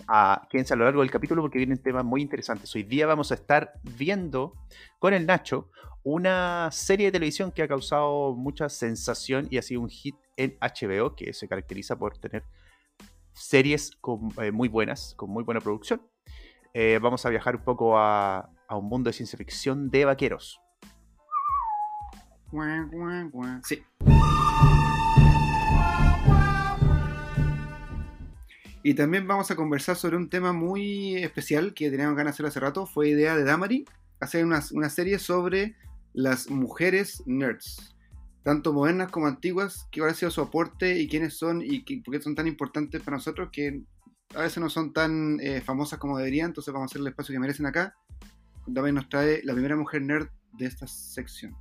a, 0.07 0.47
quédense 0.51 0.75
a 0.75 0.77
lo 0.77 0.85
largo 0.85 1.01
del 1.01 1.11
capítulo 1.11 1.43
porque 1.43 1.59
vienen 1.59 1.79
temas 1.79 2.05
muy 2.05 2.23
interesantes. 2.23 2.75
Hoy 2.75 2.83
día 2.83 3.07
vamos 3.07 3.31
a 3.31 3.35
estar 3.35 3.73
viendo 3.83 4.55
con 4.99 5.15
el 5.15 5.27
Nacho 5.27 5.71
una 6.05 6.69
serie 6.73 7.07
de 7.07 7.13
televisión 7.13 7.53
que 7.53 7.63
ha 7.63 7.69
causado 7.69 8.35
mucha 8.35 8.69
sensación 8.69 9.47
y 9.51 9.59
ha 9.59 9.63
sido 9.63 9.81
un 9.81 9.89
hit 9.91 10.15
en 10.37 10.57
HBO, 10.61 11.15
que 11.17 11.33
se 11.33 11.49
caracteriza 11.49 11.97
por 11.99 12.17
tener 12.19 12.45
series 13.33 13.91
con- 14.01 14.31
eh, 14.43 14.51
muy 14.53 14.69
buenas, 14.69 15.15
con 15.17 15.31
muy 15.31 15.45
buena 15.45 15.61
producción. 15.61 16.01
Eh, 16.75 16.99
vamos 17.03 17.25
a 17.27 17.31
viajar 17.31 17.57
un 17.57 17.63
poco 17.63 17.99
a, 17.99 18.51
a 18.69 18.77
un 18.77 18.87
mundo 18.89 19.09
de 19.09 19.15
ciencia 19.15 19.37
ficción 19.37 19.91
de 19.91 20.05
vaqueros. 20.05 20.61
Sí. 23.65 23.83
Y 28.89 28.95
también 28.95 29.27
vamos 29.29 29.51
a 29.51 29.55
conversar 29.55 29.97
sobre 29.97 30.17
un 30.17 30.31
tema 30.31 30.55
muy 30.55 31.17
especial 31.17 31.75
que 31.75 31.91
teníamos 31.91 32.17
ganas 32.17 32.33
de 32.33 32.37
hacer 32.37 32.47
hace 32.47 32.61
rato. 32.61 32.87
Fue 32.87 33.11
idea 33.11 33.37
de 33.37 33.45
Damari 33.45 33.85
hacer 34.19 34.47
una, 34.47 34.63
una 34.73 34.89
serie 34.89 35.19
sobre 35.19 35.77
las 36.15 36.49
mujeres 36.49 37.23
nerds. 37.27 37.95
Tanto 38.45 38.73
modernas 38.73 39.11
como 39.11 39.27
antiguas, 39.27 39.87
qué 39.93 40.03
ha 40.03 40.15
sido 40.15 40.31
su 40.31 40.41
aporte 40.41 40.99
y 40.99 41.07
quiénes 41.07 41.37
son 41.37 41.61
y 41.61 41.85
qué- 41.85 42.01
por 42.03 42.15
qué 42.15 42.23
son 42.23 42.35
tan 42.35 42.47
importantes 42.47 43.03
para 43.03 43.19
nosotros 43.19 43.51
que 43.53 43.83
a 44.35 44.41
veces 44.41 44.57
no 44.57 44.71
son 44.71 44.95
tan 44.95 45.39
eh, 45.43 45.61
famosas 45.61 45.99
como 45.99 46.17
deberían. 46.17 46.47
Entonces 46.47 46.73
vamos 46.73 46.91
a 46.91 46.91
hacer 46.93 47.03
el 47.03 47.09
espacio 47.09 47.35
que 47.35 47.41
merecen 47.41 47.67
acá. 47.67 47.95
Damari 48.67 48.95
nos 48.95 49.11
trae 49.11 49.43
la 49.45 49.53
primera 49.53 49.77
mujer 49.77 50.01
nerd 50.01 50.29
de 50.55 50.65
esta 50.65 50.87
sección. 50.87 51.55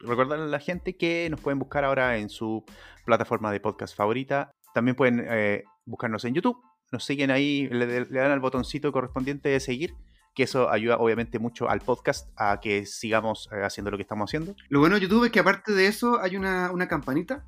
Recordarle 0.00 0.46
a 0.46 0.48
la 0.48 0.58
gente 0.58 0.96
que 0.96 1.28
nos 1.30 1.40
pueden 1.40 1.60
buscar 1.60 1.84
ahora 1.84 2.18
en 2.18 2.28
su 2.28 2.64
plataforma 3.06 3.52
de 3.52 3.60
podcast 3.60 3.96
favorita. 3.96 4.50
También 4.74 4.96
pueden 4.96 5.24
eh, 5.28 5.62
buscarnos 5.84 6.24
en 6.24 6.34
YouTube. 6.34 6.56
Nos 6.92 7.04
siguen 7.04 7.30
ahí, 7.30 7.68
le, 7.68 8.04
le 8.04 8.18
dan 8.18 8.30
al 8.30 8.40
botoncito 8.40 8.92
correspondiente 8.92 9.48
de 9.48 9.58
seguir, 9.58 9.94
que 10.34 10.44
eso 10.44 10.70
ayuda 10.70 10.98
obviamente 10.98 11.38
mucho 11.38 11.68
al 11.68 11.80
podcast 11.80 12.30
a 12.36 12.60
que 12.60 12.86
sigamos 12.86 13.48
eh, 13.52 13.62
haciendo 13.62 13.90
lo 13.90 13.96
que 13.96 14.02
estamos 14.02 14.30
haciendo. 14.30 14.54
Lo 14.68 14.80
bueno 14.80 14.96
de 14.96 15.02
YouTube 15.02 15.24
es 15.24 15.32
que 15.32 15.40
aparte 15.40 15.72
de 15.72 15.86
eso 15.86 16.20
hay 16.20 16.36
una, 16.36 16.70
una 16.70 16.88
campanita 16.88 17.44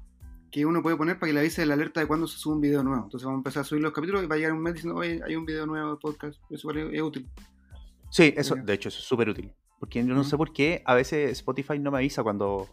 que 0.51 0.67
uno 0.67 0.83
puede 0.83 0.97
poner 0.97 1.19
para 1.19 1.31
que 1.31 1.35
le 1.35 1.41
avise 1.41 1.67
la 1.67 1.75
alerta 1.75 2.01
de 2.01 2.07
cuando 2.07 2.29
se 2.29 2.39
sube 2.39 2.55
un 2.55 2.61
video 2.61 2.83
nuevo. 2.85 3.05
Entonces 3.05 3.25
vamos 3.25 3.39
a 3.39 3.41
empezar 3.41 3.63
a 3.63 3.65
subir 3.65 3.83
los 3.83 3.93
capítulos 3.93 4.23
y 4.23 4.27
va 4.27 4.37
a 4.37 4.39
llegar 4.39 4.53
un 4.53 4.63
mes 4.63 4.75
diciendo, 4.75 4.99
oye, 4.99 5.21
hay 5.27 5.35
un 5.35 5.45
video 5.45 5.67
nuevo 5.67 5.91
de 5.93 5.97
podcast. 5.97 6.39
Eso 6.49 6.71
es, 6.71 7.03
útil. 7.03 7.29
Sí, 8.11 8.33
eso, 8.37 8.55
de 8.55 8.73
hecho, 8.73 8.89
eso 8.89 8.99
es 8.99 9.05
súper 9.05 9.29
útil. 9.29 9.53
Porque 9.81 10.05
yo 10.05 10.15
no 10.15 10.23
sé 10.23 10.37
por 10.37 10.53
qué 10.53 10.83
a 10.87 10.95
veces 10.95 11.33
Spotify 11.33 11.79
no 11.79 11.91
me 11.91 11.99
avisa 11.99 12.23
cuando 12.23 12.69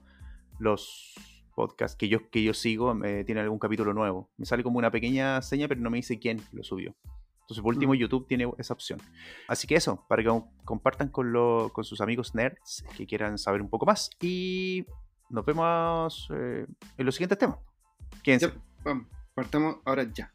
los 0.60 1.16
podcasts 1.52 1.96
que 1.98 2.08
yo, 2.10 2.30
que 2.30 2.42
yo 2.44 2.54
sigo 2.54 2.94
eh, 3.04 3.24
tienen 3.26 3.44
algún 3.44 3.60
capítulo 3.60 3.94
nuevo. 3.94 4.30
Me 4.38 4.46
sale 4.46 4.64
como 4.64 4.78
una 4.80 4.90
pequeña 4.92 5.42
seña, 5.42 5.68
pero 5.68 5.82
no 5.82 5.90
me 5.90 5.98
dice 5.98 6.20
quién 6.20 6.42
lo 6.52 6.64
subió. 6.64 6.96
Entonces, 7.42 7.62
por 7.64 7.74
último, 7.74 7.92
Ujú. 7.92 8.00
YouTube 8.02 8.28
tiene 8.28 8.50
esa 8.58 8.74
opción. 8.74 9.00
Así 9.48 9.68
que 9.68 9.76
eso, 9.76 10.06
para 10.08 10.24
que 10.24 10.30
com- 10.30 10.48
compartan 10.64 11.10
con, 11.10 11.34
lo- 11.34 11.70
con 11.74 11.84
sus 11.84 12.00
amigos 12.00 12.34
nerds 12.34 12.86
que 12.96 13.06
quieran 13.06 13.38
saber 13.38 13.62
un 13.62 13.70
poco 13.70 13.86
más. 13.86 14.10
Y 14.22 14.86
nos 15.30 15.46
vemos 15.46 16.30
eh, 16.34 16.66
en 16.98 17.06
los 17.06 17.16
siguientes 17.16 17.38
temas. 17.38 17.58
Quédense. 18.24 18.48
Ya, 18.48 18.54
vamos, 18.84 19.08
partamos 19.34 19.78
ahora 19.86 20.04
ya. 20.14 20.34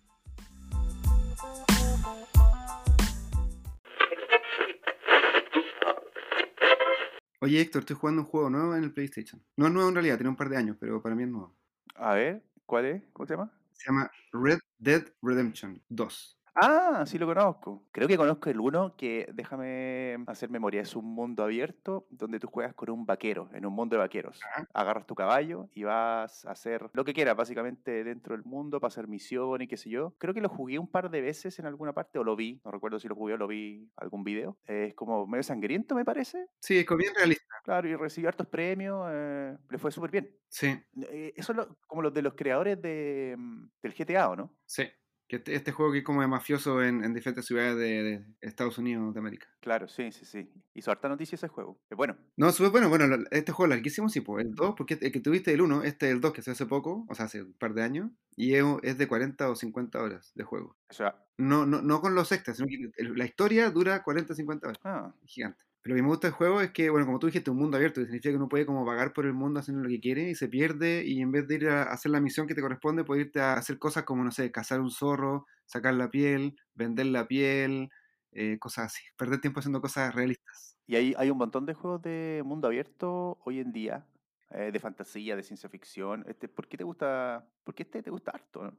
Oye 7.41 7.61
Héctor, 7.61 7.81
estoy 7.81 7.97
jugando 7.97 8.23
un 8.23 8.29
juego 8.29 8.49
nuevo 8.49 8.75
en 8.77 8.85
el 8.85 8.93
PlayStation. 8.95 9.43
No 9.57 9.67
es 9.67 9.73
nuevo 9.73 9.89
en 9.91 9.95
realidad, 9.95 10.17
tiene 10.17 10.31
un 10.31 10.37
par 10.37 10.49
de 10.49 10.57
años, 10.57 10.77
pero 10.81 11.03
para 11.03 11.15
mí 11.15 11.25
es 11.25 11.29
nuevo. 11.29 11.55
A 11.95 12.15
ver, 12.15 12.43
¿cuál 12.65 12.87
es? 12.87 13.03
¿Cómo 13.13 13.27
se 13.27 13.35
llama? 13.35 13.53
Se 13.73 13.87
llama 13.91 14.11
Red 14.33 14.59
Dead 14.79 15.05
Redemption 15.23 15.83
2. 15.89 16.39
Ah, 16.59 17.05
sí 17.07 17.19
lo 17.19 17.27
conozco. 17.27 17.85
Creo 17.93 18.09
que 18.09 18.17
conozco 18.17 18.49
el 18.49 18.61
uno 18.61 18.97
que, 18.97 19.29
déjame 19.35 20.17
hacer 20.27 20.49
memoria, 20.49 20.81
es 20.81 20.97
un 20.97 21.05
mundo 21.05 21.45
abierto 21.45 22.07
donde 22.11 22.41
tú 22.41 22.47
juegas 22.49 22.73
con 22.75 22.89
un 22.89 23.05
vaquero, 23.05 23.51
en 23.53 23.67
un 23.67 23.75
mundo 23.75 23.97
de 23.97 24.01
vaqueros. 24.01 24.41
Agarras 24.73 25.07
tu 25.07 25.15
caballo 25.15 25.69
y 25.75 25.83
vas 25.85 26.47
a 26.47 26.53
hacer 26.53 26.89
lo 26.95 27.05
que 27.05 27.13
quieras, 27.13 27.37
básicamente 27.37 28.05
dentro 28.05 28.35
del 28.35 28.45
mundo, 28.45 28.81
para 28.81 28.89
hacer 28.89 29.07
misiones 29.07 29.67
y 29.67 29.69
qué 29.69 29.77
sé 29.77 29.91
yo. 29.91 30.15
Creo 30.19 30.33
que 30.33 30.41
lo 30.41 30.49
jugué 30.49 30.79
un 30.79 30.91
par 30.91 31.11
de 31.11 31.21
veces 31.21 31.59
en 31.59 31.67
alguna 31.67 31.93
parte, 31.93 32.19
o 32.19 32.25
lo 32.25 32.37
vi, 32.37 32.61
no 32.65 32.71
recuerdo 32.71 32.99
si 32.99 33.09
lo 33.09 33.15
jugué 33.15 33.35
o 33.35 33.37
lo 33.37 33.49
vi 33.49 33.91
algún 33.97 34.25
video. 34.25 34.59
Eh, 34.67 34.87
es 34.89 34.95
como 34.95 35.27
medio 35.27 35.43
sangriento, 35.43 35.95
me 35.95 36.07
parece. 36.07 36.47
Sí, 36.61 36.79
es 36.79 36.87
como 36.87 36.99
bien 36.99 37.15
realista. 37.15 37.55
Claro, 37.63 37.89
y 37.89 37.97
recibió 37.97 38.29
hartos 38.29 38.47
premios, 38.47 39.09
eh, 39.13 39.57
le 39.69 39.79
fue 39.79 39.91
súper 39.91 40.11
bien. 40.11 40.37
Sí, 40.49 40.69
Eh, 41.11 41.35
eso 41.37 41.53
es 41.53 41.57
lo- 41.59 41.79
como 41.87 42.03
los 42.03 42.15
de 42.15 42.23
los 42.23 42.35
creadores 42.35 42.81
de, 42.81 43.35
mm, 43.39 43.69
del 43.83 43.95
GTA, 43.95 44.31
¿o 44.31 44.37
no? 44.37 44.57
sí. 44.67 44.85
Que 45.29 45.37
este, 45.37 45.55
este 45.57 45.73
juego 45.73 45.91
que 45.93 45.99
es 45.99 46.05
como 46.05 46.21
de 46.21 46.29
mafioso 46.29 46.83
en, 46.83 47.03
en 47.03 47.13
diferentes 47.13 47.47
ciudades 47.47 47.77
de, 47.77 48.03
de 48.03 48.25
Estados 48.43 48.79
Unidos 48.79 49.13
de 49.13 49.19
América. 49.19 49.49
Claro, 49.61 49.89
sí, 49.89 50.13
sí, 50.13 50.25
sí. 50.25 50.49
Hizo 50.75 50.93
harta 50.93 51.09
noticia 51.09 51.35
ese 51.35 51.49
juego. 51.49 51.81
Es 51.91 51.97
bueno. 51.97 52.17
No, 52.37 52.53
súper 52.53 52.71
bueno. 52.71 52.89
Bueno, 52.89 53.25
este 53.33 53.51
juego 53.51 53.71
larguísimo, 53.71 54.09
sí, 54.09 54.21
pues 54.21 54.47
el 54.47 54.55
2, 54.55 54.75
porque 54.77 54.99
el 55.01 55.11
que 55.11 55.21
tuviste 55.21 55.53
el 55.53 55.63
1, 55.63 55.83
este 55.83 56.07
es 56.07 56.13
el 56.13 56.21
2 56.21 56.33
que 56.33 56.43
se 56.43 56.53
hace 56.53 56.67
poco, 56.67 57.05
o 57.09 57.15
sea, 57.17 57.25
hace 57.25 57.43
un 57.43 57.55
par 57.55 57.75
de 57.75 57.83
años, 57.83 58.11
y 58.37 58.55
es, 58.55 58.99
de 58.99 59.09
40 59.09 59.51
o 59.51 59.57
50 59.57 60.01
horas 60.01 60.31
de 60.37 60.45
juego. 60.45 60.77
O 60.91 60.95
sea, 60.95 61.17
No, 61.39 61.67
no, 61.67 61.83
no 61.83 62.01
con 62.01 62.15
los 62.15 62.31
extras, 62.31 62.59
sino 62.59 62.69
que 62.69 63.03
la 63.03 63.25
historia 63.25 63.71
dura 63.71 64.05
40 64.05 64.33
o 64.33 64.37
50 64.37 64.69
horas. 64.69 64.79
ah, 64.85 65.13
Gigante. 65.25 65.65
Lo 65.87 65.95
que 65.95 66.03
me 66.03 66.09
gusta 66.09 66.27
del 66.27 66.35
juego 66.35 66.61
es 66.61 66.73
que, 66.73 66.91
bueno, 66.91 67.07
como 67.07 67.21
tú 67.21 67.27
dijiste, 67.27 67.49
un 67.49 67.59
mundo 67.59 67.77
abierto, 67.77 68.01
que 68.01 68.07
significa 68.07 68.31
que 68.31 68.37
uno 68.37 68.49
puede 68.49 68.67
como 68.67 68.85
vagar 68.85 69.13
por 69.13 69.25
el 69.25 69.35
mundo 69.35 69.61
haciendo 69.61 69.85
lo 69.85 69.89
que 69.89 70.01
quiere 70.01 70.29
y 70.29 70.35
se 70.35 70.49
pierde 70.49 71.05
y 71.07 71.21
en 71.21 71.31
vez 71.31 71.47
de 71.47 71.55
ir 71.55 71.69
a 71.69 71.85
hacer 71.85 72.11
la 72.11 72.21
misión 72.21 72.49
que 72.49 72.57
te 72.57 72.61
corresponde, 72.61 73.05
puede 73.05 73.23
irte 73.23 73.41
a 73.41 73.55
hacer 73.55 73.79
cosas 73.79 74.03
como, 74.03 74.25
no 74.25 74.33
sé, 74.33 74.51
cazar 74.51 74.81
un 74.81 74.91
zorro, 74.91 75.47
sacar 75.65 75.95
la 75.95 76.11
piel, 76.11 76.57
vender 76.75 77.07
la 77.07 77.29
piel, 77.29 77.91
eh, 78.33 78.59
cosas 78.59 78.87
así. 78.87 79.05
Perder 79.17 79.41
tiempo 79.41 79.61
haciendo 79.61 79.81
cosas 79.81 80.13
realistas. 80.13 80.77
Y 80.89 80.97
hay, 80.97 81.31
un 81.31 81.39
montón 81.39 81.67
de 81.67 81.75
juegos 81.75 82.03
de 82.03 82.43
mundo 82.45 82.67
abierto 82.67 83.39
hoy 83.45 83.61
en 83.61 83.71
día, 83.71 84.05
eh, 84.51 84.71
de 84.73 84.81
fantasía, 84.81 85.37
de 85.37 85.45
ciencia 85.45 85.69
ficción. 85.69 86.25
Este, 86.27 86.49
¿Por 86.49 86.67
qué 86.67 86.77
te 86.77 86.83
gusta? 86.85 87.49
¿Por 87.63 87.77
qué 87.77 87.85
este 87.85 88.03
te 88.03 88.11
gusta 88.11 88.33
harto? 88.33 88.73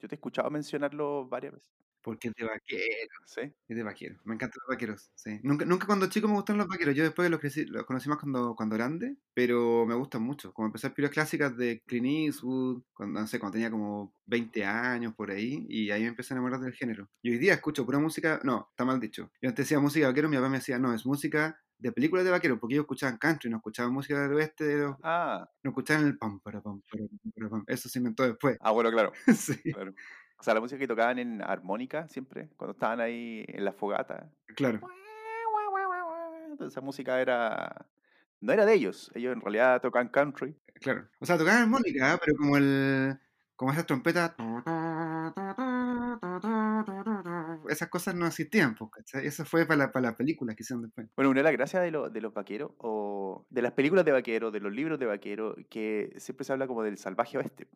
Yo 0.00 0.08
te 0.08 0.14
he 0.14 0.16
escuchado 0.16 0.50
mencionarlo 0.50 1.28
varias 1.28 1.52
veces. 1.54 1.87
Porque 2.02 2.28
es 2.28 2.34
de 2.34 2.44
vaquero, 2.44 3.10
¿Sí? 3.26 3.40
es 3.42 3.76
de 3.76 3.82
vaquero. 3.82 4.16
Me 4.24 4.34
encantan 4.34 4.58
los 4.66 4.74
vaqueros, 4.74 5.10
sí. 5.14 5.40
Nunca, 5.42 5.64
nunca 5.66 5.86
cuando 5.86 6.08
chico 6.08 6.26
me 6.28 6.34
gustaron 6.34 6.58
los 6.58 6.68
vaqueros. 6.68 6.94
Yo 6.94 7.02
después 7.04 7.28
los, 7.30 7.40
crecí- 7.40 7.66
los 7.66 7.84
conocí 7.84 8.08
más 8.08 8.18
cuando, 8.18 8.54
cuando 8.56 8.76
grande, 8.76 9.16
pero 9.34 9.84
me 9.84 9.94
gustan 9.94 10.22
mucho. 10.22 10.52
Como 10.54 10.66
empecé 10.66 10.86
a 10.86 10.90
películas 10.90 11.12
clásicas 11.12 11.56
de 11.56 11.82
Clint 11.86 12.06
Eastwood, 12.06 12.82
cuando, 12.94 13.20
no 13.20 13.26
sé, 13.26 13.38
cuando 13.38 13.54
tenía 13.54 13.70
como 13.70 14.14
20 14.26 14.64
años 14.64 15.14
por 15.14 15.30
ahí, 15.30 15.66
y 15.68 15.90
ahí 15.90 16.02
me 16.02 16.08
empecé 16.08 16.32
a 16.32 16.36
enamorar 16.36 16.60
del 16.60 16.72
género. 16.74 17.10
Y 17.20 17.30
hoy 17.32 17.38
día 17.38 17.54
escucho 17.54 17.84
pura 17.84 17.98
música, 17.98 18.40
no, 18.44 18.68
está 18.70 18.84
mal 18.84 19.00
dicho. 19.00 19.30
Yo 19.42 19.48
antes 19.50 19.66
decía 19.66 19.80
música 19.80 20.06
de 20.06 20.12
vaquero, 20.12 20.28
mi 20.28 20.36
papá 20.36 20.48
me 20.48 20.58
decía, 20.58 20.78
no, 20.78 20.94
es 20.94 21.04
música 21.04 21.60
de 21.78 21.92
películas 21.92 22.24
de 22.24 22.30
vaquero, 22.32 22.58
porque 22.58 22.74
ellos 22.74 22.84
escuchaban 22.84 23.18
country, 23.18 23.50
no 23.50 23.58
escuchaban 23.58 23.92
música 23.92 24.20
del 24.22 24.32
oeste, 24.34 24.64
de 24.64 24.78
los- 24.78 24.96
Ah, 25.02 25.48
no 25.62 25.70
escuchaban 25.70 26.06
el 26.06 26.18
pam, 26.18 26.40
para, 26.40 26.60
pam, 26.62 26.80
para, 26.90 27.04
pam, 27.06 27.32
para, 27.34 27.48
pam. 27.50 27.64
Eso 27.68 27.88
se 27.88 27.98
inventó 27.98 28.22
después. 28.24 28.56
ah, 28.60 28.70
bueno, 28.72 28.90
claro. 28.90 29.12
sí, 29.36 29.54
claro. 29.62 29.94
O 30.38 30.42
sea, 30.42 30.54
la 30.54 30.60
música 30.60 30.78
que 30.78 30.86
tocaban 30.86 31.18
en 31.18 31.42
armónica 31.42 32.06
siempre, 32.08 32.48
cuando 32.56 32.72
estaban 32.72 33.00
ahí 33.00 33.44
en 33.48 33.64
la 33.64 33.72
fogata. 33.72 34.30
claro. 34.54 34.80
Esa 36.60 36.80
música 36.80 37.20
era. 37.20 37.86
No 38.40 38.52
era 38.52 38.64
de 38.64 38.74
ellos, 38.74 39.10
ellos 39.14 39.32
en 39.32 39.40
realidad 39.40 39.80
tocan 39.80 40.08
country. 40.08 40.56
Claro. 40.80 41.08
O 41.20 41.26
sea, 41.26 41.36
tocaban 41.38 41.62
armónica, 41.62 42.14
¿eh? 42.14 42.18
pero 42.24 42.36
como 42.36 42.56
el. 42.56 43.18
como 43.56 43.72
esas 43.72 43.86
trompetas. 43.86 44.34
esas 47.68 47.88
cosas 47.88 48.14
no 48.14 48.26
existían, 48.26 48.74
pues, 48.74 48.90
¿cachai? 48.90 49.26
Eso 49.26 49.44
fue 49.44 49.66
para 49.66 49.78
la, 49.78 49.92
para 49.92 50.10
la 50.10 50.16
película 50.16 50.54
que 50.54 50.62
hicieron 50.62 50.82
después. 50.82 51.06
Bueno, 51.16 51.30
una 51.30 51.40
de 51.40 51.44
las 51.44 51.52
gracias 51.52 51.82
de, 51.82 51.90
lo- 51.90 52.08
de 52.10 52.20
los 52.20 52.32
vaqueros, 52.32 52.72
o 52.78 53.46
de 53.50 53.62
las 53.62 53.72
películas 53.72 54.04
de 54.04 54.12
vaqueros, 54.12 54.52
de 54.52 54.60
los 54.60 54.72
libros 54.72 54.98
de 54.98 55.06
vaqueros, 55.06 55.56
que 55.70 56.12
siempre 56.16 56.44
se 56.44 56.52
habla 56.52 56.66
como 56.66 56.82
del 56.82 56.98
salvaje 56.98 57.38
oeste. 57.38 57.68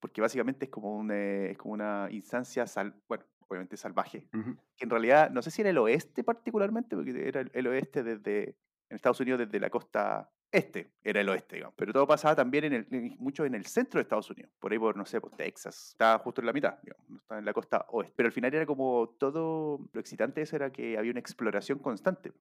Porque 0.00 0.20
básicamente 0.20 0.66
es 0.66 0.70
como, 0.70 0.96
un, 0.96 1.10
eh, 1.10 1.50
es 1.50 1.58
como 1.58 1.74
una 1.74 2.08
instancia, 2.10 2.66
sal, 2.66 2.94
bueno, 3.08 3.24
obviamente 3.48 3.76
salvaje, 3.76 4.28
que 4.76 4.84
en 4.84 4.90
realidad, 4.90 5.30
no 5.30 5.42
sé 5.42 5.50
si 5.50 5.62
era 5.62 5.70
el 5.70 5.78
oeste 5.78 6.22
particularmente, 6.22 6.94
porque 6.94 7.28
era 7.28 7.40
el, 7.40 7.50
el 7.54 7.66
oeste 7.66 8.02
desde, 8.02 8.56
en 8.90 8.96
Estados 8.96 9.20
Unidos 9.20 9.40
desde 9.40 9.58
la 9.58 9.70
costa 9.70 10.30
este, 10.50 10.90
era 11.02 11.20
el 11.20 11.28
oeste. 11.28 11.62
Pero 11.76 11.92
todo 11.92 12.06
pasaba 12.06 12.34
también 12.34 12.64
en 12.64 12.72
el, 12.72 13.16
mucho 13.18 13.44
en 13.44 13.54
el 13.54 13.66
centro 13.66 13.98
de 13.98 14.02
Estados 14.02 14.30
Unidos, 14.30 14.50
por 14.58 14.72
ahí 14.72 14.78
por, 14.78 14.96
no 14.96 15.04
sé, 15.04 15.20
por 15.20 15.36
Texas. 15.36 15.90
Estaba 15.90 16.18
justo 16.18 16.40
en 16.40 16.46
la 16.46 16.52
mitad, 16.52 16.78
no 17.08 17.18
estaba 17.18 17.38
en 17.38 17.44
la 17.44 17.52
costa 17.52 17.86
oeste. 17.90 18.14
Pero 18.16 18.28
al 18.28 18.32
final 18.32 18.54
era 18.54 18.66
como 18.66 19.16
todo, 19.18 19.88
lo 19.92 20.00
excitante 20.00 20.42
eso 20.42 20.56
era 20.56 20.70
que 20.70 20.96
había 20.96 21.10
una 21.10 21.20
exploración 21.20 21.78
constante 21.78 22.32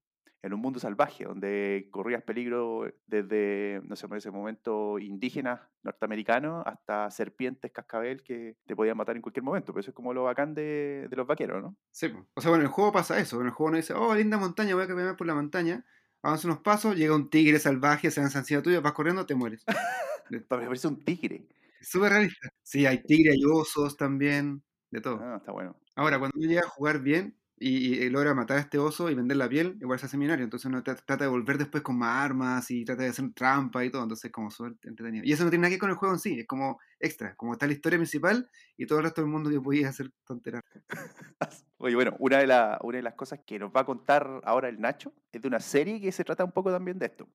en 0.43 0.53
un 0.53 0.61
mundo 0.61 0.79
salvaje, 0.79 1.25
donde 1.25 1.87
corrías 1.91 2.23
peligro 2.23 2.85
desde, 3.07 3.81
no 3.83 3.95
sé, 3.95 4.07
por 4.07 4.17
ese 4.17 4.31
momento, 4.31 4.99
indígenas 4.99 5.59
norteamericanos 5.83 6.65
hasta 6.65 7.09
serpientes 7.09 7.71
cascabel 7.71 8.23
que 8.23 8.55
te 8.65 8.75
podían 8.75 8.97
matar 8.97 9.15
en 9.15 9.21
cualquier 9.21 9.43
momento. 9.43 9.73
Pero 9.73 9.81
eso 9.81 9.91
es 9.91 9.95
como 9.95 10.13
lo 10.13 10.23
bacán 10.23 10.53
de, 10.53 11.07
de 11.09 11.15
los 11.15 11.27
vaqueros, 11.27 11.61
¿no? 11.61 11.75
Sí, 11.91 12.13
o 12.35 12.41
sea, 12.41 12.49
bueno, 12.49 12.63
en 12.63 12.67
el 12.67 12.73
juego 12.73 12.91
pasa 12.91 13.19
eso. 13.19 13.41
En 13.41 13.47
el 13.47 13.51
juego 13.51 13.69
uno 13.69 13.77
dice, 13.77 13.93
oh, 13.93 14.13
linda 14.15 14.37
montaña, 14.37 14.75
voy 14.75 14.83
a 14.83 14.87
caminar 14.87 15.17
por 15.17 15.27
la 15.27 15.35
montaña. 15.35 15.83
Avanza 16.23 16.47
unos 16.47 16.59
pasos, 16.61 16.95
llega 16.95 17.15
un 17.15 17.29
tigre 17.29 17.59
salvaje, 17.59 18.11
se 18.11 18.21
lanza 18.21 18.39
encima 18.39 18.61
tuyo, 18.61 18.81
vas 18.81 18.93
corriendo, 18.93 19.25
te 19.25 19.35
mueres. 19.35 19.63
Me 20.29 20.41
parece 20.41 20.87
un 20.87 21.03
tigre. 21.03 21.47
Súper 21.81 22.11
realista. 22.11 22.49
Sí, 22.63 22.85
hay 22.85 23.03
tigre, 23.03 23.31
hay 23.33 23.43
osos 23.45 23.95
también, 23.97 24.63
de 24.91 25.01
todo. 25.01 25.19
Ah, 25.21 25.37
está 25.37 25.51
bueno. 25.51 25.77
Ahora, 25.95 26.19
cuando 26.19 26.37
uno 26.37 26.47
llega 26.47 26.61
a 26.61 26.69
jugar 26.69 26.99
bien 27.01 27.37
y, 27.59 27.95
y 28.03 28.09
logra 28.09 28.33
matar 28.33 28.57
a 28.57 28.61
este 28.61 28.77
oso 28.77 29.09
y 29.09 29.15
vender 29.15 29.37
la 29.37 29.49
piel, 29.49 29.77
igual 29.81 29.97
se 29.99 30.05
hace 30.05 30.17
millonario. 30.17 30.43
Entonces 30.45 30.65
uno 30.67 30.83
tra- 30.83 31.01
trata 31.05 31.23
de 31.23 31.29
volver 31.29 31.57
después 31.57 31.81
con 31.83 31.97
más 31.97 32.23
armas 32.23 32.69
y 32.71 32.85
trata 32.85 33.03
de 33.03 33.09
hacer 33.09 33.31
trampa 33.33 33.83
y 33.83 33.89
todo. 33.89 34.03
Entonces 34.03 34.25
es 34.25 34.31
como 34.31 34.51
súper 34.51 34.75
entretenido. 34.83 35.25
Y 35.25 35.31
eso 35.31 35.43
no 35.43 35.49
tiene 35.49 35.63
nada 35.63 35.69
que 35.69 35.75
ver 35.75 35.79
con 35.79 35.89
el 35.89 35.95
juego 35.95 36.13
en 36.15 36.19
sí, 36.19 36.39
es 36.39 36.47
como 36.47 36.79
extra. 36.99 37.35
Como 37.35 37.53
está 37.53 37.65
la 37.67 37.73
historia 37.73 37.97
principal 37.97 38.49
y 38.77 38.85
todo 38.85 38.99
el 38.99 39.05
resto 39.05 39.21
del 39.21 39.29
mundo 39.31 39.49
que 39.49 39.59
podías 39.59 39.89
hacer 39.89 40.11
tonteras. 40.25 40.61
Oye, 41.77 41.95
bueno, 41.95 42.15
una 42.19 42.39
de, 42.39 42.47
la- 42.47 42.79
una 42.83 42.97
de 42.97 43.03
las 43.03 43.13
cosas 43.15 43.39
que 43.45 43.59
nos 43.59 43.71
va 43.71 43.81
a 43.81 43.85
contar 43.85 44.41
ahora 44.43 44.69
el 44.69 44.79
Nacho 44.79 45.13
es 45.31 45.41
de 45.41 45.47
una 45.47 45.59
serie 45.59 45.99
que 46.01 46.11
se 46.11 46.23
trata 46.23 46.43
un 46.43 46.51
poco 46.51 46.71
también 46.71 46.97
de 46.99 47.05
esto. 47.07 47.27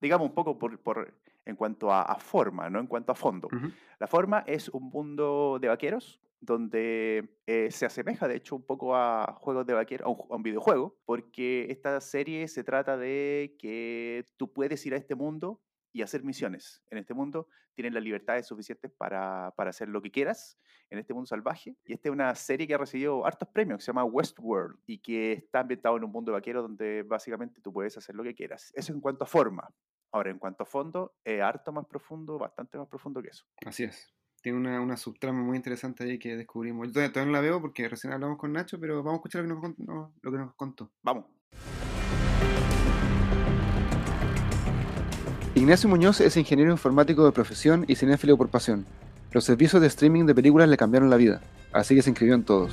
Digamos 0.00 0.28
un 0.28 0.34
poco 0.34 0.58
por, 0.58 0.78
por- 0.80 1.14
en 1.46 1.56
cuanto 1.56 1.92
a, 1.92 2.02
a 2.02 2.16
forma, 2.16 2.68
no 2.70 2.80
en 2.80 2.86
cuanto 2.86 3.12
a 3.12 3.14
fondo. 3.14 3.48
Ujú. 3.52 3.70
La 3.98 4.06
forma 4.06 4.44
es 4.46 4.68
un 4.70 4.84
mundo 4.90 5.58
de 5.60 5.68
vaqueros 5.68 6.20
donde 6.44 7.38
eh, 7.46 7.70
se 7.70 7.86
asemeja 7.86 8.28
de 8.28 8.36
hecho 8.36 8.56
un 8.56 8.64
poco 8.64 8.96
a 8.96 9.36
juegos 9.40 9.66
de 9.66 9.74
vaqueros, 9.74 10.06
a 10.06 10.10
un, 10.10 10.18
a 10.30 10.36
un 10.36 10.42
videojuego, 10.42 10.96
porque 11.04 11.66
esta 11.70 12.00
serie 12.00 12.48
se 12.48 12.64
trata 12.64 12.96
de 12.96 13.56
que 13.58 14.26
tú 14.36 14.52
puedes 14.52 14.84
ir 14.86 14.94
a 14.94 14.96
este 14.96 15.14
mundo 15.14 15.62
y 15.92 16.02
hacer 16.02 16.24
misiones. 16.24 16.82
En 16.90 16.98
este 16.98 17.14
mundo 17.14 17.48
tienes 17.74 17.92
las 17.92 18.02
libertades 18.02 18.46
suficientes 18.46 18.90
para, 18.90 19.52
para 19.56 19.70
hacer 19.70 19.88
lo 19.88 20.02
que 20.02 20.10
quieras 20.10 20.58
en 20.90 20.98
este 20.98 21.14
mundo 21.14 21.26
salvaje. 21.26 21.76
Y 21.84 21.92
esta 21.92 22.08
es 22.08 22.12
una 22.12 22.34
serie 22.34 22.66
que 22.66 22.74
ha 22.74 22.78
recibido 22.78 23.24
hartos 23.24 23.48
premios, 23.48 23.78
que 23.78 23.84
se 23.84 23.90
llama 23.90 24.04
Westworld, 24.04 24.78
y 24.86 24.98
que 24.98 25.32
está 25.32 25.60
ambientado 25.60 25.96
en 25.96 26.04
un 26.04 26.10
mundo 26.10 26.32
de 26.32 26.38
vaqueros 26.38 26.62
donde 26.62 27.02
básicamente 27.02 27.60
tú 27.60 27.72
puedes 27.72 27.96
hacer 27.96 28.14
lo 28.14 28.22
que 28.22 28.34
quieras. 28.34 28.72
Eso 28.74 28.92
en 28.92 29.00
cuanto 29.00 29.24
a 29.24 29.26
forma. 29.26 29.68
Ahora, 30.12 30.30
en 30.30 30.38
cuanto 30.38 30.62
a 30.62 30.66
fondo, 30.66 31.16
es 31.24 31.40
harto 31.40 31.72
más 31.72 31.86
profundo, 31.86 32.38
bastante 32.38 32.78
más 32.78 32.86
profundo 32.88 33.20
que 33.20 33.30
eso. 33.30 33.44
Así 33.66 33.84
es. 33.84 34.14
Tiene 34.44 34.58
una, 34.58 34.78
una 34.78 34.98
subtrama 34.98 35.42
muy 35.42 35.56
interesante 35.56 36.04
ahí 36.04 36.18
que 36.18 36.36
descubrimos. 36.36 36.88
Yo 36.88 36.92
todavía, 36.92 37.10
todavía 37.14 37.32
no 37.32 37.38
la 37.38 37.40
veo 37.40 37.62
porque 37.62 37.88
recién 37.88 38.12
hablamos 38.12 38.36
con 38.36 38.52
Nacho, 38.52 38.78
pero 38.78 38.98
vamos 38.98 39.12
a 39.12 39.16
escuchar 39.16 39.42
lo 39.46 39.58
que 39.58 39.68
nos, 39.68 39.78
no, 39.78 40.12
lo 40.20 40.30
que 40.30 40.36
nos 40.36 40.54
contó. 40.54 40.90
Vamos. 41.02 41.24
Ignacio 45.54 45.88
Muñoz 45.88 46.20
es 46.20 46.36
ingeniero 46.36 46.70
informático 46.72 47.24
de 47.24 47.32
profesión 47.32 47.86
y 47.88 47.96
cinéfilo 47.96 48.36
por 48.36 48.50
pasión. 48.50 48.84
Los 49.32 49.44
servicios 49.44 49.80
de 49.80 49.88
streaming 49.88 50.26
de 50.26 50.34
películas 50.34 50.68
le 50.68 50.76
cambiaron 50.76 51.08
la 51.08 51.16
vida, 51.16 51.40
así 51.72 51.94
que 51.94 52.02
se 52.02 52.10
inscribió 52.10 52.34
en 52.34 52.44
todos. 52.44 52.70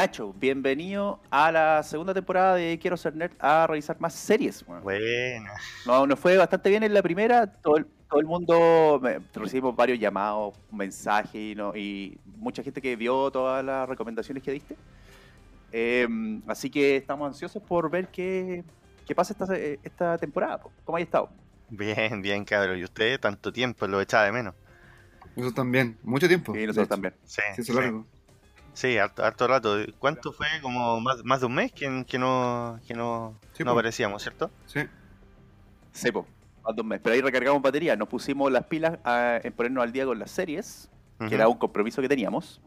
Nacho, 0.00 0.32
bienvenido 0.32 1.20
a 1.28 1.52
la 1.52 1.82
segunda 1.82 2.14
temporada 2.14 2.54
de 2.54 2.78
Quiero 2.80 2.96
ser 2.96 3.14
nerd 3.14 3.32
a 3.38 3.66
revisar 3.66 4.00
más 4.00 4.14
series. 4.14 4.64
Buena. 4.64 5.52
No, 5.84 6.06
nos 6.06 6.18
fue 6.18 6.38
bastante 6.38 6.70
bien 6.70 6.82
en 6.82 6.94
la 6.94 7.02
primera. 7.02 7.46
Todo 7.46 7.76
el, 7.76 7.86
todo 8.08 8.18
el 8.18 8.24
mundo 8.24 8.98
me- 9.02 9.20
recibimos 9.34 9.76
varios 9.76 9.98
llamados, 9.98 10.54
mensajes 10.72 11.34
y, 11.34 11.54
no- 11.54 11.76
y 11.76 12.16
mucha 12.38 12.62
gente 12.62 12.80
que 12.80 12.96
vio 12.96 13.30
todas 13.30 13.62
las 13.62 13.86
recomendaciones 13.86 14.42
que 14.42 14.52
diste. 14.52 14.74
Em, 15.70 16.40
así 16.46 16.70
que 16.70 16.96
estamos 16.96 17.26
ansiosos 17.28 17.62
por 17.62 17.90
ver 17.90 18.08
qué, 18.08 18.64
qué 19.06 19.14
pasa 19.14 19.34
esta, 19.84 20.16
temporada. 20.16 20.62
po. 20.62 20.72
¿Cómo 20.86 20.96
ha 20.96 21.00
estado? 21.02 21.28
Bien, 21.68 22.22
bien, 22.22 22.46
cabrón. 22.46 22.78
¿Y 22.78 22.84
usted 22.84 23.20
tanto 23.20 23.52
tiempo 23.52 23.86
lo 23.86 24.00
echaba 24.00 24.24
de 24.24 24.32
menos? 24.32 24.54
Nosotros 25.36 25.54
también, 25.56 25.98
mucho 26.02 26.26
tiempo. 26.26 26.54
Y 26.56 26.60
de 26.60 26.66
nosotros 26.68 26.88
también. 26.88 27.12
Sí, 27.26 27.42
Sí, 27.56 27.64
sí. 27.64 27.72
Sí, 28.72 28.96
harto, 28.98 29.24
harto 29.24 29.46
rato. 29.46 29.76
¿Cuánto 29.98 30.32
fue? 30.32 30.46
Como 30.62 31.00
más, 31.00 31.24
más 31.24 31.40
de 31.40 31.46
un 31.46 31.54
mes 31.54 31.72
que, 31.72 32.04
que 32.06 32.18
no, 32.18 32.80
que 32.86 32.94
no, 32.94 33.38
Sí, 33.52 33.64
no 33.64 33.72
aparecíamos, 33.72 34.22
¿cierto? 34.22 34.50
Sí. 34.66 34.80
Sí, 35.92 36.12
po, 36.12 36.26
más 36.64 36.74
de 36.76 36.82
un 36.82 36.88
mes. 36.88 37.00
Pero 37.02 37.14
ahí 37.14 37.20
recargamos 37.20 37.60
batería. 37.62 37.96
Nos 37.96 38.08
pusimos 38.08 38.50
las 38.50 38.64
pilas 38.66 38.98
a- 39.04 39.40
en 39.42 39.52
ponernos 39.52 39.82
al 39.82 39.92
día 39.92 40.04
con 40.06 40.18
las 40.18 40.30
series, 40.30 40.88
que 41.28 41.34
era 41.34 41.48
un 41.48 41.58
compromiso 41.58 42.00
que 42.00 42.08
teníamos. 42.08 42.60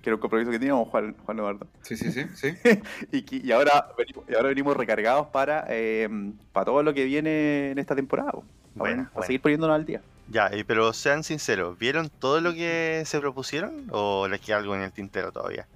Que 0.00 0.10
era 0.10 0.14
un 0.16 0.20
compromiso 0.20 0.50
que 0.50 0.58
teníamos, 0.58 0.88
Juan, 0.88 1.14
Juan 1.24 1.38
Eduardo. 1.38 1.66
Sí, 1.82 1.96
sí, 1.96 2.10
sí, 2.10 2.24
sí. 2.34 2.54
Y, 3.12 3.22
que- 3.22 3.36
y 3.44 3.52
ahora, 3.52 3.88
venimos, 3.98 4.24
y 4.28 4.34
ahora 4.34 4.48
venimos 4.48 4.76
recargados 4.76 5.26
para, 5.28 5.64
eh, 5.68 6.08
para 6.52 6.64
todo 6.66 6.82
lo 6.82 6.94
que 6.94 7.04
viene 7.04 7.70
en 7.72 7.78
esta 7.78 7.94
temporada. 7.94 8.32
po. 8.32 8.44
Para, 8.76 9.10
seguir 9.26 9.42
poniéndonos 9.42 9.74
al 9.76 9.84
día. 9.84 10.00
Ya, 10.32 10.50
y- 10.56 10.64
pero 10.64 10.92
sean 10.94 11.22
sinceros, 11.24 11.78
¿vieron 11.78 12.08
todo 12.08 12.40
lo 12.40 12.54
que 12.54 13.02
se 13.04 13.20
propusieron 13.20 13.86
o 13.90 14.26
les 14.28 14.40
queda 14.40 14.56
algo 14.56 14.74
en 14.74 14.80
el 14.82 14.90
tintero 14.92 15.30
todavía? 15.30 15.66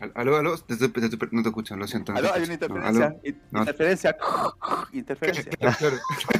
Al- 0.00 0.12
Aló, 0.14 0.36
aló, 0.36 0.58
te- 0.58 0.76
te- 0.76 0.88
te- 0.88 1.08
te- 1.08 1.28
no 1.30 1.42
te 1.42 1.48
escuchan, 1.48 1.78
lo 1.78 1.86
siento. 1.86 2.12
no 2.12 2.20
te 2.20 2.26
Aló, 2.26 2.34
hay 2.34 2.42
una. 2.42 2.48
No, 2.48 2.52
interferencia. 2.54 3.06
aló. 3.06 3.20
in- 3.24 3.42
No. 3.50 3.60
Interferencia. 3.60 4.16
interferencia. 4.92 5.52
Claro. 5.78 5.96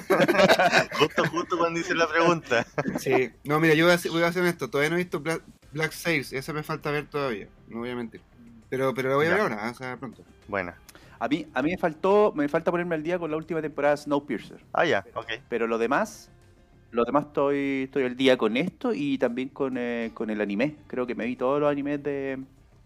Justo, 0.99 1.25
justo 1.31 1.59
cuando 1.59 1.81
hice 1.81 1.95
la 1.95 2.09
pregunta. 2.09 2.67
Sí. 2.99 3.31
No, 3.45 3.59
mira, 3.61 3.75
yo 3.75 3.85
voy 3.87 3.95
a, 3.95 3.99
ser- 3.99 4.11
voy 4.11 4.23
a 4.23 4.33
ser 4.33 4.43
honesto, 4.43 4.69
todavía 4.69 4.91
no 4.91 4.97
he 4.97 4.99
visto 4.99 5.21
Black, 5.21 5.43
Black 5.73 5.93
Sails, 5.93 6.33
esa 6.33 6.53
me 6.53 6.63
falta 6.63 6.91
ver 6.91 7.07
todavía, 7.07 7.49
no 7.69 7.79
voy 7.79 7.91
a 7.91 7.97
mentir. 7.97 8.21
Pero, 8.69 8.93
pero 8.95 9.09
la 9.11 9.15
voy 9.17 9.27
a 9.27 9.31
Ya. 9.31 9.35
ver 9.35 9.43
ahora, 9.43 9.71
o 9.71 9.75
sea, 9.75 9.97
pronto. 9.97 10.23
Bueno. 10.49 10.75
A 11.19 11.29
mí, 11.29 11.47
a 11.55 11.63
mí 11.63 11.71
me 11.71 11.79
faltó, 11.79 12.33
me 12.35 12.49
falta 12.49 12.71
ponerme 12.71 12.97
al 12.97 13.03
día 13.03 13.19
con 13.19 13.31
la 13.31 13.37
última 13.37 13.63
temporada 13.63 13.95
de 13.95 14.03
Snowpiercer. 14.03 14.59
Ah, 14.73 14.85
ya, 14.85 15.05
ok. 15.15 15.29
Pero 15.49 15.67
lo 15.69 15.79
demás, 15.79 16.31
lo 16.93 17.05
demás 17.05 17.27
estoy, 17.27 17.85
estoy 17.85 18.05
al 18.05 18.17
día 18.17 18.37
con 18.37 18.57
esto 18.57 18.93
y 18.95 19.19
también 19.19 19.49
con, 19.49 19.77
eh, 19.77 20.11
con 20.15 20.31
el 20.31 20.41
anime. 20.41 20.77
Creo 20.87 21.07
que 21.07 21.15
me 21.15 21.27
vi 21.27 21.37
todos 21.37 21.61
los 21.61 21.71
animes 21.71 22.03
de 22.03 22.39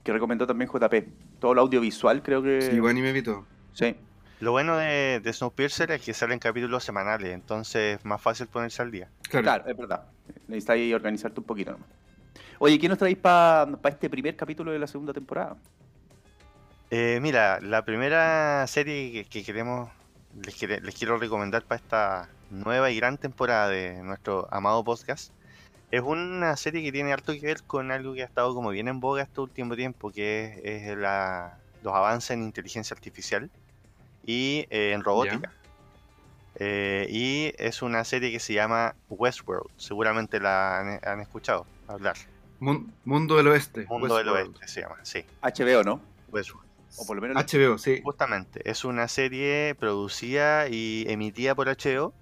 que 0.02 0.12
recomendó 0.12 0.46
también 0.46 0.70
JP. 0.70 0.94
Todo 1.40 1.54
lo 1.54 1.62
audiovisual 1.62 2.22
creo 2.22 2.42
que. 2.42 2.62
Sí, 2.62 2.76
igual 2.76 2.94
ni 2.94 3.02
me 3.02 3.12
vi 3.12 3.22
todo. 3.22 3.44
Sí. 3.72 3.96
Lo 4.38 4.52
bueno 4.52 4.76
de, 4.76 5.20
de 5.22 5.32
Snowpiercer 5.32 5.90
es 5.90 6.02
que 6.02 6.14
salen 6.14 6.38
capítulos 6.38 6.84
semanales, 6.84 7.32
entonces 7.32 7.98
es 7.98 8.04
más 8.04 8.20
fácil 8.20 8.46
ponerse 8.46 8.82
al 8.82 8.90
día. 8.90 9.08
Claro. 9.28 9.44
Claro, 9.44 9.64
es 9.66 9.76
verdad. 9.76 10.04
Necesitáis 10.46 10.94
organizarte 10.94 11.40
un 11.40 11.46
poquito 11.46 11.72
nomás. 11.72 11.88
Oye, 12.58 12.78
¿qué 12.78 12.88
nos 12.88 12.98
traéis 12.98 13.18
para 13.18 13.68
este 13.84 14.08
primer 14.08 14.36
capítulo 14.36 14.70
de 14.72 14.78
la 14.78 14.86
segunda 14.86 15.12
temporada? 15.12 15.56
Eh, 16.90 17.18
mira, 17.20 17.60
la 17.60 17.84
primera 17.84 18.66
serie 18.68 19.10
que, 19.10 19.24
que 19.24 19.42
queremos, 19.42 19.90
les, 20.44 20.54
quiere- 20.54 20.80
les 20.80 20.94
quiero 20.94 21.18
recomendar 21.18 21.62
para 21.64 21.76
esta 21.80 22.28
nueva 22.50 22.90
y 22.90 22.96
gran 22.96 23.18
temporada 23.18 23.68
de 23.68 24.02
nuestro 24.02 24.48
amado 24.52 24.82
podcast, 24.84 25.32
es 25.90 26.02
una 26.02 26.56
serie 26.56 26.82
que 26.82 26.92
tiene 26.92 27.12
harto 27.12 27.32
que 27.32 27.40
ver 27.40 27.62
con 27.62 27.90
algo 27.92 28.14
que 28.14 28.22
ha 28.22 28.26
estado 28.26 28.54
como 28.54 28.70
bien 28.70 28.88
en 28.88 29.00
boga 29.00 29.22
este 29.22 29.40
último 29.40 29.76
tiempo, 29.76 30.10
que 30.10 30.60
es, 30.64 30.88
es 30.88 30.96
la- 30.98 31.58
los 31.82 31.94
avances 31.94 32.30
en 32.30 32.42
inteligencia 32.42 32.94
artificial 32.94 33.48
y 34.24 34.66
eh, 34.70 34.92
en 34.92 35.02
robótica. 35.04 35.52
Eh, 36.58 37.06
y 37.10 37.52
es 37.58 37.82
una 37.82 38.02
serie 38.04 38.32
que 38.32 38.40
se 38.40 38.54
llama 38.54 38.94
Westworld, 39.10 39.68
seguramente 39.76 40.40
la 40.40 40.80
han, 40.80 41.00
han 41.04 41.20
escuchado 41.20 41.66
hablar. 41.86 42.16
Mun- 42.60 42.92
Mundo 43.04 43.36
del 43.36 43.48
Oeste. 43.48 43.84
Mundo 43.86 44.16
del. 44.16 44.28
Oeste 44.30 44.66
se 44.66 44.80
llama, 44.80 44.96
sí, 45.02 45.24
HBO, 45.42 45.84
¿no? 45.84 46.00
Westworld. 46.28 46.65
O 46.96 47.06
por 47.06 47.16
lo 47.16 47.22
menos. 47.22 47.38
HBO, 47.38 47.78
sí. 47.78 47.96
Justamente, 48.02 48.60
es 48.70 48.84
una 48.84 49.08
serie 49.08 49.74
producida 49.78 50.68
y 50.68 51.04
emitida 51.08 51.54
por 51.56 51.68
HBO 51.68 52.14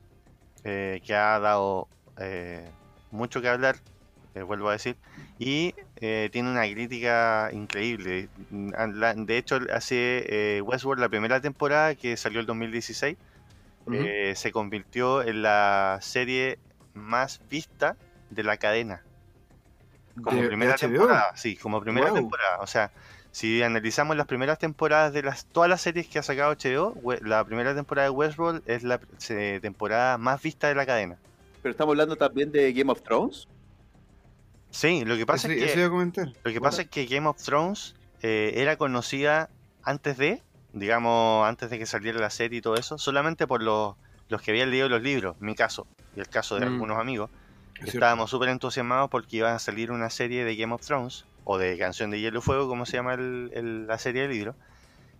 eh, 0.64 1.00
que 1.04 1.14
ha 1.14 1.38
dado 1.40 1.90
eh, 2.18 2.74
mucho 3.10 3.42
que 3.42 3.48
hablar, 3.48 3.76
eh, 4.34 4.42
vuelvo 4.42 4.68
a 4.70 4.72
decir, 4.74 4.98
y 5.38 5.74
tiene 5.96 6.50
una 6.50 6.64
crítica 6.70 7.50
increíble. 7.52 8.30
Mm, 8.50 9.24
De 9.26 9.38
hecho, 9.38 9.58
hace 9.72 10.60
Westworld 10.64 11.00
la 11.02 11.08
primera 11.10 11.40
temporada 11.40 11.94
que 11.96 12.16
salió 12.16 12.40
el 12.40 12.46
2016, 12.46 13.18
Ujú. 13.86 14.14
eh, 14.14 14.34
se 14.36 14.52
convirtió 14.52 15.22
en 15.22 15.42
la 15.42 15.98
serie 16.02 16.60
más 16.94 17.38
vista 17.48 17.98
de 18.30 18.44
la 18.44 18.56
cadena. 18.58 19.06
Como 20.22 20.42
¿De- 20.42 20.50
de 20.58 20.74
primera 20.74 20.78
temporada, 20.78 21.32
sí, 21.36 21.56
como 21.56 21.80
primera 21.80 22.10
Wow. 22.10 22.12
temporada. 22.12 22.58
O 22.60 22.66
sea, 22.66 22.92
si 23.34 23.64
analizamos 23.64 24.16
las 24.16 24.26
primeras 24.28 24.60
temporadas 24.60 25.12
de 25.12 25.22
las 25.24 25.46
todas 25.46 25.68
las 25.68 25.80
series 25.80 26.06
que 26.06 26.20
ha 26.20 26.22
sacado 26.22 26.52
HBO, 26.54 26.94
la 27.22 27.44
primera 27.44 27.74
temporada 27.74 28.06
de 28.06 28.10
Westworld 28.10 28.62
es 28.66 28.84
la 28.84 29.00
se- 29.18 29.58
temporada 29.58 30.18
más 30.18 30.40
vista 30.40 30.68
de 30.68 30.76
la 30.76 30.86
cadena. 30.86 31.16
Pero 31.60 31.72
estamos 31.72 31.92
hablando 31.94 32.14
también 32.14 32.52
de 32.52 32.72
Game 32.72 32.92
of 32.92 33.02
Thrones. 33.02 33.48
Sí, 34.70 35.04
lo 35.04 35.16
que 35.16 35.26
pasa 35.26 35.48
es 35.48 35.56
que 35.58 35.64
eso 35.64 35.78
iba 35.78 35.86
a 35.88 35.90
comentar. 35.90 36.28
Lo 36.44 36.52
que 36.52 36.60
pasa 36.60 36.82
es 36.82 36.88
que 36.88 37.06
Game 37.06 37.26
of 37.26 37.42
Thrones 37.42 37.94
eh, 38.22 38.52
era 38.56 38.76
conocida 38.76 39.48
antes 39.82 40.16
de, 40.16 40.40
digamos, 40.72 41.46
antes 41.48 41.70
de 41.70 41.78
que 41.78 41.86
saliera 41.86 42.18
la 42.20 42.30
serie 42.30 42.58
y 42.58 42.62
todo 42.62 42.76
eso, 42.76 42.98
solamente 42.98 43.46
por 43.46 43.62
los, 43.62 43.94
los 44.28 44.42
que 44.42 44.50
habían 44.52 44.70
leído 44.70 44.88
los 44.88 45.02
libros, 45.02 45.36
mi 45.40 45.54
caso, 45.54 45.86
y 46.16 46.20
el 46.20 46.28
caso 46.28 46.54
de 46.58 46.66
Mm. 46.66 46.72
algunos 46.72 46.98
amigos. 46.98 47.30
Es. 47.80 47.94
Estábamos 47.94 48.30
súper 48.30 48.48
entusiasmados 48.50 49.10
porque 49.10 49.38
iba 49.38 49.52
a 49.54 49.58
salir 49.58 49.90
una 49.90 50.08
serie 50.10 50.44
de 50.44 50.54
Game 50.56 50.72
of 50.72 50.84
Thrones, 50.86 51.24
o 51.44 51.58
de 51.58 51.78
Canción 51.78 52.10
de 52.10 52.20
Hielo 52.20 52.38
y 52.40 52.42
Fuego, 52.42 52.68
como 52.68 52.86
se 52.86 52.96
llama 52.96 53.14
el- 53.14 53.50
el- 53.54 53.86
la 53.86 53.98
serie 53.98 54.22
de 54.22 54.28
libros. 54.28 54.56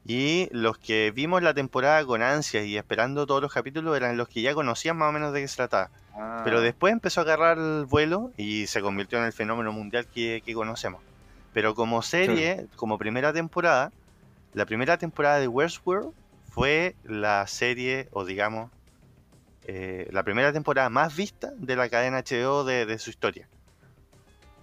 Y 0.05 0.49
los 0.53 0.79
que 0.79 1.13
vimos 1.13 1.43
la 1.43 1.55
temporada 1.55 2.05
con 2.05 2.23
ansias 2.23 2.67
y 2.67 2.77
esperando 2.77 3.27
todos 3.27 3.41
los 3.43 3.53
capítulos 3.53 3.97
eran 3.97 4.17
los 4.17 4.29
que 4.29 4.43
ya 4.43 4.55
conocían 4.55 4.97
más 4.99 5.09
o 5.11 5.13
menos 5.13 5.33
de 5.33 5.41
qué 5.43 5.49
se 5.49 5.57
trataba. 5.57 5.91
Pero 6.43 6.61
después 6.61 6.93
empezó 6.93 7.21
a 7.21 7.25
agarrar 7.25 7.59
el 7.59 7.87
vuelo 7.87 8.33
y 8.37 8.67
se 8.67 8.83
convirtió 8.83 9.19
en 9.19 9.25
el 9.25 9.33
fenómeno 9.33 9.73
mundial 9.73 10.07
que, 10.13 10.43
que 10.45 10.55
conocemos. 10.55 11.03
Pero 11.53 11.75
como 11.75 12.03
serie, 12.03 12.67
como 12.77 12.99
primera 12.99 13.33
temporada, 13.33 13.93
la 14.53 14.67
primera 14.67 14.99
temporada 14.99 15.39
de 15.41 15.49
Westworld 15.49 16.13
fue 16.43 16.97
la 17.03 17.47
serie, 17.47 18.09
o 18.13 18.25
digamos, 18.25 18.73
eh, 19.63 20.09
la 20.13 20.23
primera 20.25 20.53
temporada 20.53 20.91
más 20.91 21.15
vista 21.17 21.53
de 21.57 21.77
la 21.77 21.89
cadena 21.89 22.19
HBO 22.19 22.65
de, 22.65 22.87
de 22.87 22.99
su 22.99 23.11
historia. 23.11 23.49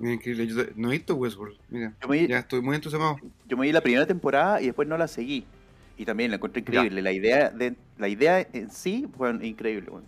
Mira, 0.01 0.13
increíble. 0.15 0.47
Yo 0.47 0.55
no 0.75 0.89
he 0.89 0.91
visto 0.91 1.15
Westworld. 1.15 1.57
Mira, 1.69 1.93
Yo 2.01 2.07
me, 2.07 2.27
ya 2.27 2.39
estoy 2.39 2.61
muy 2.61 2.75
entusiasmado. 2.75 3.19
yo 3.47 3.57
me 3.57 3.67
vi 3.67 3.71
la 3.71 3.81
primera 3.81 4.05
temporada 4.05 4.61
y 4.61 4.65
después 4.65 4.87
no 4.87 4.97
la 4.97 5.07
seguí. 5.07 5.45
Y 5.97 6.05
también 6.05 6.31
la 6.31 6.37
encontré 6.37 6.61
increíble. 6.61 7.01
La 7.01 7.11
idea 7.11 7.49
de 7.49 7.75
la 7.97 8.07
idea 8.07 8.39
en 8.53 8.71
sí 8.71 9.07
fue 9.15 9.29
increíble. 9.45 9.89
bueno. 9.91 10.07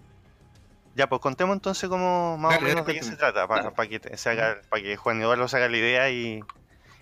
Ya, 0.95 1.07
pues 1.07 1.21
contemos 1.21 1.55
entonces 1.55 1.89
cómo 1.89 2.37
más 2.37 2.51
Dale, 2.51 2.65
o 2.65 2.69
menos 2.69 2.85
dale, 2.85 2.93
de 2.93 2.99
qué 2.99 3.05
se 3.05 3.15
trata, 3.15 3.47
para 3.47 3.89
que, 3.89 3.99
te- 3.99 4.15
se 4.17 4.29
haga, 4.29 4.61
para 4.69 4.81
que 4.81 4.95
Juan 4.95 5.21
Eduardo 5.21 5.47
se 5.47 5.57
haga 5.57 5.67
la 5.69 5.77
idea 5.77 6.09
y 6.11 6.39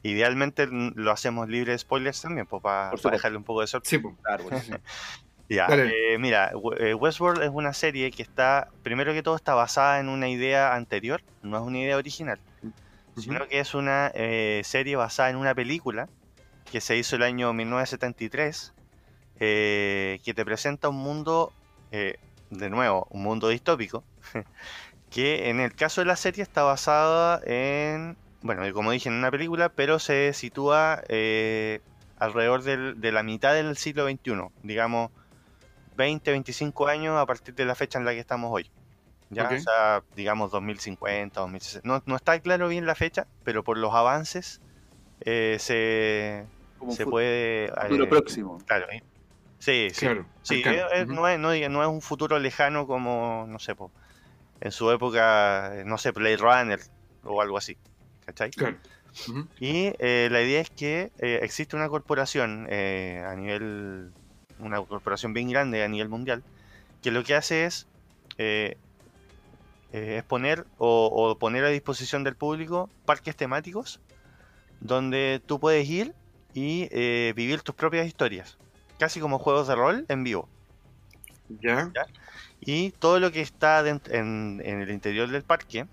idealmente 0.03 0.67
lo 0.67 1.11
hacemos 1.11 1.49
libre 1.49 1.73
de 1.73 1.77
spoilers 1.77 2.21
también, 2.21 2.47
pues 2.47 2.61
para, 2.61 2.91
dejarle 3.11 3.37
un 3.37 3.43
poco 3.43 3.61
de 3.61 3.67
sorpresa. 3.67 3.97
Sí, 3.97 3.97
pues. 3.99 4.15
Ya, 5.55 5.67
eh, 6.13 6.17
mira, 6.17 6.51
eh, 6.79 6.93
Westworld 6.93 7.43
es 7.43 7.49
una 7.53 7.73
serie 7.73 8.09
que 8.11 8.21
está, 8.23 8.69
primero 8.83 9.13
que 9.13 9.21
todo, 9.21 9.35
está 9.35 9.53
basada 9.53 9.99
en 9.99 10.07
una 10.09 10.29
idea 10.29 10.73
anterior, 10.75 11.21
no 11.43 11.57
es 11.57 11.63
una 11.63 11.79
idea 11.79 11.97
original, 11.97 12.39
sino 13.17 13.47
que 13.47 13.59
es 13.59 13.73
una 13.73 14.11
eh, 14.13 14.61
serie 14.63 14.95
basada 14.95 15.29
en 15.29 15.35
una 15.35 15.53
película 15.53 16.07
que 16.71 16.79
se 16.79 16.95
hizo 16.95 17.17
el 17.17 17.23
año 17.23 17.51
1973, 17.53 18.73
eh, 19.41 20.19
que 20.23 20.33
te 20.33 20.45
presenta 20.45 20.87
un 20.89 20.95
mundo, 20.97 21.51
eh, 21.91 22.15
de 22.49 22.69
nuevo, 22.69 23.07
un 23.09 23.23
mundo 23.23 23.49
distópico, 23.49 24.03
que 25.09 25.49
en 25.49 25.59
el 25.59 25.75
caso 25.75 26.01
de 26.01 26.05
la 26.05 26.15
serie 26.15 26.43
está 26.43 26.63
basada 26.63 27.41
en, 27.45 28.15
bueno, 28.41 28.61
como 28.73 28.91
dije, 28.91 29.09
en 29.09 29.15
una 29.15 29.31
película, 29.31 29.69
pero 29.69 29.99
se 29.99 30.31
sitúa 30.33 31.01
eh, 31.09 31.81
alrededor 32.19 32.63
del- 32.63 33.01
de 33.01 33.11
la 33.11 33.23
mitad 33.23 33.53
del 33.53 33.75
siglo 33.77 34.05
XXI, 34.05 34.51
digamos 34.63 35.11
20, 35.95 36.31
25 36.31 36.87
años 36.87 37.17
a 37.17 37.25
partir 37.25 37.53
de 37.55 37.65
la 37.65 37.75
fecha 37.75 37.99
en 37.99 38.05
la 38.05 38.13
que 38.13 38.19
estamos 38.19 38.51
hoy. 38.53 38.71
Ya, 39.29 39.45
Ok. 39.45 39.53
o 39.53 39.57
sea, 39.59 40.05
digamos 40.13 40.51
2050, 40.51 41.41
2060. 41.41 41.87
No, 41.87 42.01
no 42.05 42.15
está 42.17 42.39
claro 42.41 42.67
bien 42.69 42.85
la 42.85 42.95
fecha, 42.95 43.27
pero 43.43 43.63
por 43.63 43.77
los 43.77 43.93
avances 43.93 44.61
eh, 45.21 45.57
se, 45.59 46.49
se 46.89 47.07
puede... 47.07 47.67
futuro 47.81 48.05
eh, 48.05 48.09
próximo. 48.09 48.57
Claro, 48.67 48.87
¿eh? 48.91 49.01
sí. 49.59 49.89
Claro. 49.95 50.25
Sí, 50.43 50.63
es- 50.65 51.07
Ujú. 51.07 51.13
no, 51.15 51.27
es, 51.27 51.39
no, 51.39 51.53
es 51.83 51.89
un 51.89 52.01
futuro 52.01 52.39
lejano 52.39 52.87
como, 52.87 53.45
no 53.47 53.59
sé, 53.59 53.75
po, 53.75 53.93
en 54.61 54.71
su 54.71 54.91
época, 54.91 55.79
eh, 55.81 55.85
no 55.85 55.97
sé, 55.97 56.11
Blade 56.11 56.37
Runner 56.37 56.79
o 57.23 57.41
algo 57.41 57.57
así. 57.57 57.77
¿Cachai? 58.21 58.55
Claro. 58.55 58.77
Y 59.59 59.93
eh, 59.99 60.27
la 60.31 60.41
idea 60.41 60.61
es 60.61 60.71
que 60.71 61.11
eh, 61.19 61.39
existe 61.43 61.75
una 61.75 61.89
corporación 61.89 62.67
eh, 62.69 63.23
a 63.25 63.35
nivel, 63.35 64.15
una 64.61 64.81
corporación 64.85 65.33
bien 65.33 65.49
grande 65.49 65.83
a 65.83 65.87
nivel 65.87 66.09
mundial, 66.09 66.43
que 67.01 67.11
lo 67.11 67.23
que 67.23 67.35
hace 67.35 67.65
es, 67.65 67.87
eh, 68.37 68.77
eh, 69.91 70.17
es 70.17 70.23
poner 70.23 70.65
o, 70.77 71.07
o 71.11 71.37
poner 71.37 71.63
a 71.65 71.69
disposición 71.69 72.23
del 72.23 72.35
público 72.35 72.89
parques 73.05 73.35
temáticos 73.35 73.99
donde 74.79 75.41
tú 75.45 75.59
puedes 75.59 75.87
ir 75.89 76.13
y 76.53 76.87
eh, 76.91 77.33
vivir 77.35 77.61
tus 77.61 77.75
propias 77.75 78.07
historias, 78.07 78.59
casi 78.99 79.19
como 79.19 79.39
juegos 79.39 79.67
de 79.67 79.75
rol 79.75 80.05
en 80.09 80.23
vivo. 80.23 80.49
Ya. 81.93 82.05
Y 82.61 82.91
todo 82.91 83.19
lo 83.19 83.31
que 83.31 83.41
está 83.41 83.87
en, 83.87 84.01
en 84.63 84.81
el 84.81 84.91
interior 84.91 85.29
del 85.29 85.43
parque, 85.43 85.87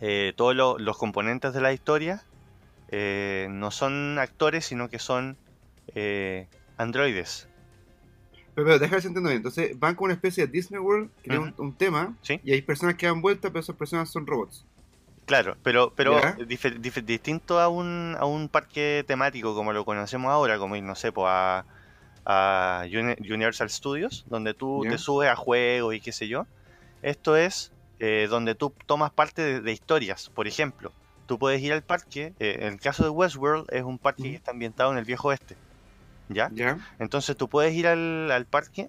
eh, 0.00 0.34
todos 0.36 0.54
lo- 0.56 0.78
los 0.78 0.98
componentes 0.98 1.54
de 1.54 1.60
la 1.60 1.72
historia, 1.72 2.22
no 3.48 3.70
son 3.70 4.18
actores, 4.18 4.66
sino 4.66 4.88
que 4.88 4.98
son 4.98 5.38
androides. 6.76 7.49
Pero, 8.64 8.78
pero 8.78 8.78
déjame 8.78 9.20
bien. 9.20 9.36
Entonces, 9.36 9.78
van 9.78 9.94
con 9.94 10.06
una 10.06 10.14
especie 10.14 10.46
de 10.46 10.52
Disney 10.52 10.80
World 10.80 11.10
que 11.22 11.30
tiene 11.30 11.38
un, 11.38 11.54
un 11.58 11.74
tema 11.74 12.14
Sí. 12.22 12.40
y 12.44 12.52
hay 12.52 12.62
personas 12.62 12.94
que 12.96 13.06
dan 13.06 13.20
vueltas, 13.22 13.50
pero 13.50 13.60
esas 13.60 13.76
personas 13.76 14.10
son 14.10 14.26
robots. 14.26 14.64
Claro, 15.26 15.56
pero, 15.62 15.92
pero 15.94 16.20
distinto 17.06 17.60
a 17.60 17.68
un, 17.68 18.16
a 18.18 18.24
un 18.24 18.48
parque 18.48 19.04
temático 19.06 19.54
como 19.54 19.72
lo 19.72 19.84
conocemos 19.84 20.30
ahora, 20.30 20.58
como 20.58 20.76
no 20.76 20.94
sé, 20.96 21.12
pues 21.12 21.26
a, 21.28 21.64
a 22.24 22.82
Uni- 22.86 23.16
Universal 23.32 23.70
Studios, 23.70 24.24
donde 24.28 24.54
tú 24.54 24.82
te 24.88 24.98
subes 24.98 25.28
a 25.30 25.36
juegos 25.36 25.94
y 25.94 26.00
qué 26.00 26.10
sé 26.12 26.26
yo. 26.26 26.46
Esto 27.02 27.36
es 27.36 27.70
eh, 28.00 28.26
donde 28.28 28.54
tú 28.56 28.72
tomas 28.86 29.12
parte 29.12 29.42
de, 29.42 29.60
de 29.60 29.72
historias. 29.72 30.30
Por 30.30 30.48
ejemplo, 30.48 30.90
tú 31.26 31.38
puedes 31.38 31.62
ir 31.62 31.72
al 31.72 31.82
parque, 31.82 32.32
eh, 32.40 32.56
en 32.62 32.72
el 32.74 32.80
caso 32.80 33.04
de 33.04 33.10
Westworld 33.10 33.66
es 33.72 33.84
un 33.84 33.98
parque 33.98 34.24
que 34.24 34.34
está 34.34 34.50
ambientado 34.50 34.90
en 34.90 34.98
el 34.98 35.04
viejo 35.04 35.28
oeste. 35.28 35.54
¿Ya? 36.32 36.48
Ya. 36.54 36.78
Entonces 36.98 37.36
tú 37.36 37.48
puedes 37.48 37.74
ir 37.74 37.86
al, 37.86 38.30
al 38.30 38.46
parque 38.46 38.88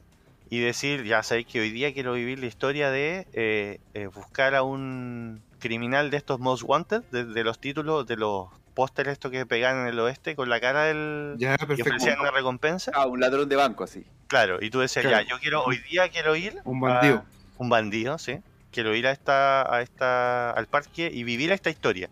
y 0.49 0.59
decir, 0.59 1.03
ya 1.05 1.23
sabéis 1.23 1.47
que 1.47 1.59
hoy 1.61 1.71
día 1.71 1.93
quiero 1.93 2.13
vivir 2.13 2.39
la 2.39 2.45
historia 2.45 2.89
de 2.91 3.27
eh, 3.33 3.79
eh, 3.93 4.07
buscar 4.07 4.53
a 4.55 4.63
un 4.63 5.41
criminal 5.59 6.09
de 6.11 6.17
estos 6.17 6.39
Most 6.39 6.63
Wanted, 6.63 7.03
de, 7.11 7.25
de 7.25 7.43
los 7.43 7.59
títulos, 7.59 8.05
de 8.05 8.17
los 8.17 8.47
pósteres 8.73 9.13
estos 9.13 9.31
que 9.31 9.45
pegan 9.45 9.81
en 9.81 9.87
el 9.87 9.99
oeste 9.99 10.35
con 10.35 10.49
la 10.49 10.59
cara 10.59 10.83
del... 10.85 11.35
Ya, 11.37 11.53
y 11.55 11.57
perfecto. 11.57 11.83
ofrecían 11.83 12.19
una 12.19 12.31
recompensa. 12.31 12.91
Ah, 12.93 13.05
un 13.07 13.19
ladrón 13.19 13.47
de 13.49 13.55
banco, 13.55 13.83
así. 13.83 14.05
Claro, 14.27 14.57
y 14.61 14.69
tú 14.69 14.79
decías, 14.79 15.05
Claro. 15.05 15.23
ya, 15.23 15.29
yo 15.29 15.39
quiero, 15.39 15.63
hoy 15.63 15.77
día 15.89 16.09
quiero 16.09 16.35
ir... 16.35 16.55
Un 16.63 16.79
bandido. 16.79 17.17
a- 17.17 17.25
un 17.57 17.69
bandido, 17.69 18.17
sí. 18.17 18.39
Quiero 18.71 18.95
ir 18.95 19.05
a 19.07 19.11
esta, 19.11 19.73
a 19.73 19.81
esta, 19.81 20.51
al 20.51 20.67
parque 20.67 21.09
y 21.13 21.23
vivir 21.23 21.51
esta 21.51 21.69
historia. 21.69 22.09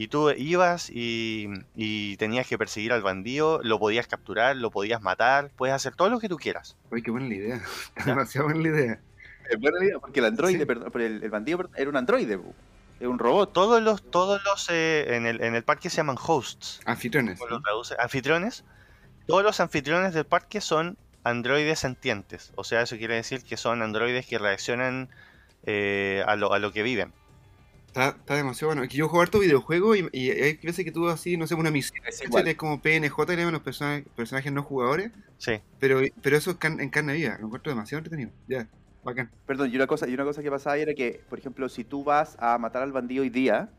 Y 0.00 0.08
tú 0.08 0.30
ibas 0.30 0.88
y, 0.88 1.46
y 1.76 2.16
tenías 2.16 2.46
que 2.46 2.56
perseguir 2.56 2.90
al 2.94 3.02
bandido, 3.02 3.60
lo 3.62 3.78
podías 3.78 4.06
capturar, 4.06 4.56
lo 4.56 4.70
podías 4.70 5.02
matar, 5.02 5.50
puedes 5.56 5.74
hacer 5.74 5.94
todo 5.94 6.08
lo 6.08 6.18
que 6.20 6.28
tú 6.30 6.38
quieras. 6.38 6.74
Oye, 6.90 7.02
qué 7.02 7.10
buena 7.10 7.28
la 7.28 7.34
idea. 7.34 7.62
Demasiado 8.06 8.46
buena 8.46 8.62
la 8.62 8.68
idea. 8.68 9.00
Es 9.50 9.60
buena 9.60 9.84
idea, 9.84 9.98
porque 9.98 10.20
el 10.20 10.26
androide, 10.26 10.60
Sí. 10.60 10.64
perdón, 10.64 10.88
pero 10.90 11.04
el, 11.04 11.22
el 11.22 11.28
bandido 11.30 11.58
perdón, 11.58 11.74
era 11.76 11.90
un 11.90 11.96
androide, 11.96 12.40
es 12.98 13.06
un 13.06 13.18
robot. 13.18 13.52
Todos 13.52 13.82
los, 13.82 14.02
todos 14.10 14.40
los 14.42 14.70
eh, 14.70 15.16
en, 15.16 15.26
el, 15.26 15.42
en 15.42 15.54
el 15.54 15.64
parque 15.64 15.90
se 15.90 15.98
llaman 15.98 16.16
hosts, 16.18 16.80
Anfitriones. 16.86 17.38
lo 17.50 17.60
traduce, 17.60 17.94
anfitriones. 17.98 18.64
Todos 19.26 19.42
los 19.42 19.60
anfitriones 19.60 20.14
del 20.14 20.24
parque 20.24 20.62
son 20.62 20.96
androides 21.24 21.78
sentientes. 21.78 22.52
O 22.56 22.64
sea, 22.64 22.80
eso 22.80 22.96
quiere 22.96 23.16
decir 23.16 23.42
que 23.44 23.58
son 23.58 23.82
androides 23.82 24.24
que 24.26 24.38
reaccionan 24.38 25.10
eh, 25.66 26.24
a, 26.26 26.36
lo, 26.36 26.54
a 26.54 26.58
lo 26.58 26.72
que 26.72 26.82
viven. 26.82 27.12
Está, 27.90 28.10
está 28.10 28.36
demasiado 28.36 28.72
bueno. 28.72 28.84
Yo 28.84 29.08
juego 29.08 29.22
harto 29.22 29.40
videojuegos 29.40 29.98
y, 29.98 30.08
y 30.12 30.30
hay 30.30 30.56
veces 30.62 30.84
que 30.84 30.92
tú 30.92 31.08
así, 31.08 31.36
no 31.36 31.48
sé, 31.48 31.56
una 31.56 31.72
misión. 31.72 32.00
Es 32.06 32.54
como 32.56 32.80
PNJ, 32.80 33.26
le 33.34 33.50
los 33.50 33.62
personajes, 33.62 34.06
personajes 34.14 34.52
no 34.52 34.62
jugadores. 34.62 35.10
Sí. 35.38 35.54
Pero, 35.80 36.00
pero 36.22 36.36
eso 36.36 36.52
es 36.52 36.56
can- 36.58 36.78
en 36.80 36.88
carne 36.88 37.14
viva. 37.14 37.36
Lo 37.40 37.46
encuentro 37.46 37.72
demasiado 37.72 37.98
entretenido. 37.98 38.30
Ya, 38.46 38.68
bacán. 39.02 39.28
Perdón, 39.44 39.70
y 39.72 39.76
una 39.76 39.88
cosa, 39.88 40.08
y 40.08 40.14
una 40.14 40.22
cosa 40.22 40.40
que 40.40 40.50
pasaba 40.50 40.74
ahí 40.74 40.82
era 40.82 40.94
que, 40.94 41.20
por 41.28 41.40
ejemplo, 41.40 41.68
si 41.68 41.82
tú 41.82 42.04
vas 42.04 42.36
a 42.38 42.56
matar 42.58 42.82
al 42.82 42.92
bandido 42.92 43.22
hoy 43.22 43.30
día 43.30 43.70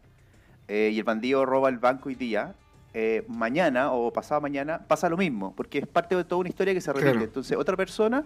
eh, 0.68 0.89
y 0.91 0.97
el 0.97 1.05
bandido 1.05 1.45
roba 1.45 1.70
el 1.70 1.78
banco 1.78 2.09
hoy 2.09 2.16
día, 2.16 2.53
eh, 2.93 3.24
mañana 3.30 3.93
o 3.93 4.12
pasado 4.12 4.41
mañana 4.41 4.86
pasa 4.89 5.07
lo 5.07 5.16
mismo, 5.16 5.55
porque 5.55 5.78
es 5.80 5.88
parte 5.88 6.18
de 6.18 6.26
toda 6.26 6.41
una 6.41 6.49
historia 6.49 6.74
que 6.74 6.82
se 6.82 6.91
repite. 6.91 7.12
Claro. 7.12 7.26
Entonces, 7.26 7.57
otra 7.57 7.78
persona 7.78 8.26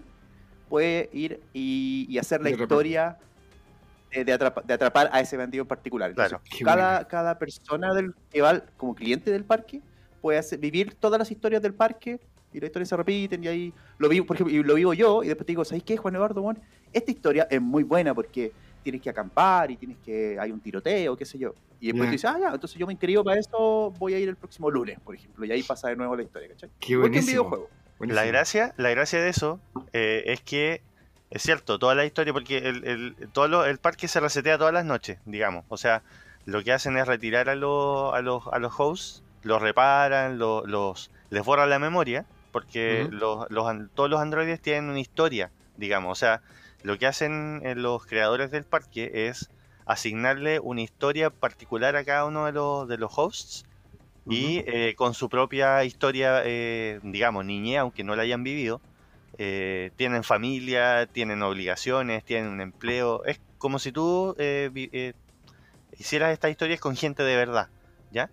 puede 0.68 1.12
ir 1.14 1.42
y, 1.54 2.08
y 2.10 2.18
hacer 2.18 2.42
la 2.42 2.50
historia 2.50 3.20
de 4.24 4.34
atrapa- 4.34 4.64
de 4.64 4.74
atrapar 4.74 5.10
a 5.12 5.20
ese 5.20 5.36
bandido 5.36 5.64
en 5.64 5.68
particular. 5.68 6.12
Entonces, 6.12 6.38
Claro. 6.60 6.82
Cada, 6.82 7.08
cada 7.08 7.38
persona 7.40 7.94
del, 7.94 8.14
que 8.32 8.42
va 8.42 8.62
como 8.78 8.96
cliente 8.96 9.32
del 9.32 9.44
parque 9.44 9.82
puede 10.22 10.38
hacer- 10.40 10.60
vivir 10.60 10.94
todas 10.96 11.20
las 11.20 11.30
historias 11.32 11.62
del 11.62 11.74
parque 11.74 12.20
y 12.54 12.60
las 12.60 12.68
historias 12.70 12.90
se 12.90 12.96
repiten 12.98 13.44
y 13.44 13.48
ahí 13.48 13.74
lo 13.98 14.08
vivo, 14.08 14.26
por 14.26 14.36
ejemplo, 14.38 14.56
y 14.56 14.64
lo 14.64 14.76
vivo 14.76 14.94
yo 14.94 15.24
y 15.24 15.28
después 15.28 15.46
te 15.46 15.52
digo, 15.52 15.66
¿sabes 15.66 15.84
qué, 15.84 15.98
Juan 15.98 16.16
Eduardo? 16.16 16.42
Bueno, 16.42 16.62
esta 16.94 17.12
historia 17.12 17.48
es 17.50 17.62
muy 17.62 17.84
buena 17.84 18.14
porque 18.14 18.54
tienes 18.82 19.02
que 19.02 19.10
acampar 19.10 19.72
y 19.72 19.78
tienes 19.78 19.98
que, 19.98 20.38
hay 20.40 20.52
un 20.52 20.60
tiroteo, 20.62 21.18
qué 21.18 21.26
sé 21.26 21.38
yo. 21.40 21.54
Y 21.80 21.88
después 21.88 22.04
Ya. 22.04 22.10
tú 22.10 22.12
dices, 22.12 22.30
ah, 22.34 22.38
ya, 22.40 22.50
entonces 22.54 22.78
yo 22.80 22.86
me 22.88 22.94
inscribo 22.94 23.24
para 23.24 23.40
eso, 23.40 23.92
voy 23.98 24.14
a 24.14 24.20
ir 24.20 24.30
el 24.30 24.36
próximo 24.38 24.70
lunes, 24.72 25.00
por 25.02 25.16
ejemplo, 25.16 25.44
y 25.46 25.52
ahí 25.52 25.64
pasa 25.64 25.90
de 25.90 25.96
nuevo 25.96 26.16
la 26.16 26.24
historia, 26.24 26.48
¿cachai? 26.50 26.70
Qué 26.80 26.94
Igual 26.94 27.12
que 27.12 27.20
un 27.20 27.26
buenísimo. 27.26 27.44
videojuego. 27.50 27.70
La 28.00 28.26
gracia, 28.26 28.74
la 28.78 28.90
gracia 28.92 29.20
de 29.22 29.30
eso 29.30 29.60
eh, 29.94 30.24
es 30.28 30.42
que 30.42 30.82
es 31.30 31.42
cierto, 31.44 31.80
toda 31.80 31.96
la 31.96 32.06
historia, 32.06 32.34
porque 32.34 32.58
el, 32.60 32.86
el, 32.86 33.16
todo 33.34 33.48
lo- 33.48 33.66
el 33.66 33.78
parque 33.80 34.08
se 34.08 34.20
resetea 34.20 34.58
todas 34.58 34.74
las 34.74 34.86
noches, 34.86 35.20
digamos. 35.26 35.66
O 35.70 35.78
sea, 35.78 36.04
lo 36.46 36.64
que 36.64 36.72
hacen 36.74 36.98
es 36.98 37.08
retirar 37.08 37.50
a, 37.50 37.56
los 37.56 38.14
a, 38.14 38.22
los, 38.22 38.44
a 38.52 38.60
los 38.60 38.74
hosts, 38.78 39.24
los 39.42 39.62
reparan, 39.62 40.38
lo- 40.38 40.66
los, 40.66 41.12
les 41.30 41.44
borran 41.44 41.70
la 41.70 41.80
memoria, 41.80 42.26
porque 42.52 43.08
los, 43.12 43.48
los 43.50 43.66
todos 43.94 44.10
los 44.10 44.20
androides 44.22 44.62
tienen 44.62 44.90
una 44.90 45.00
historia, 45.00 45.52
digamos. 45.76 46.12
O 46.12 46.16
sea, 46.16 46.42
lo 46.84 46.98
que 46.98 47.08
hacen 47.08 47.62
eh, 47.64 47.76
los 47.76 48.06
creadores 48.06 48.52
del 48.52 48.64
parque 48.66 49.28
es 49.28 49.50
asignarle 49.86 50.60
una 50.60 50.82
historia 50.82 51.30
particular 51.30 51.96
a 51.96 52.04
cada 52.06 52.26
uno 52.26 52.46
de 52.46 52.52
los, 52.54 52.88
de 52.88 52.98
los 52.98 53.12
hosts 53.18 53.64
y 54.28 54.64
eh, 54.68 54.96
con 54.96 55.14
su 55.14 55.30
propia 55.30 55.84
historia, 55.84 56.42
eh, 56.46 57.00
digamos, 57.04 57.46
niñez, 57.46 57.80
aunque 57.80 58.04
no 58.04 58.16
la 58.16 58.24
hayan 58.24 58.44
vivido, 58.44 58.82
eh, 59.38 59.92
tienen 59.98 60.24
familia, 60.24 61.08
tienen 61.08 61.42
obligaciones, 61.44 62.24
tienen 62.26 62.50
un 62.52 62.62
empleo. 62.62 63.24
Es 63.26 63.40
como 63.58 63.80
si 63.80 63.92
tú 63.92 64.36
eh, 64.40 64.70
eh, 64.76 65.14
hicieras 65.98 66.34
estas 66.34 66.52
historias 66.52 66.80
con 66.80 66.96
gente 66.96 67.24
de 67.24 67.36
verdad, 67.38 67.70
¿ya? 68.12 68.32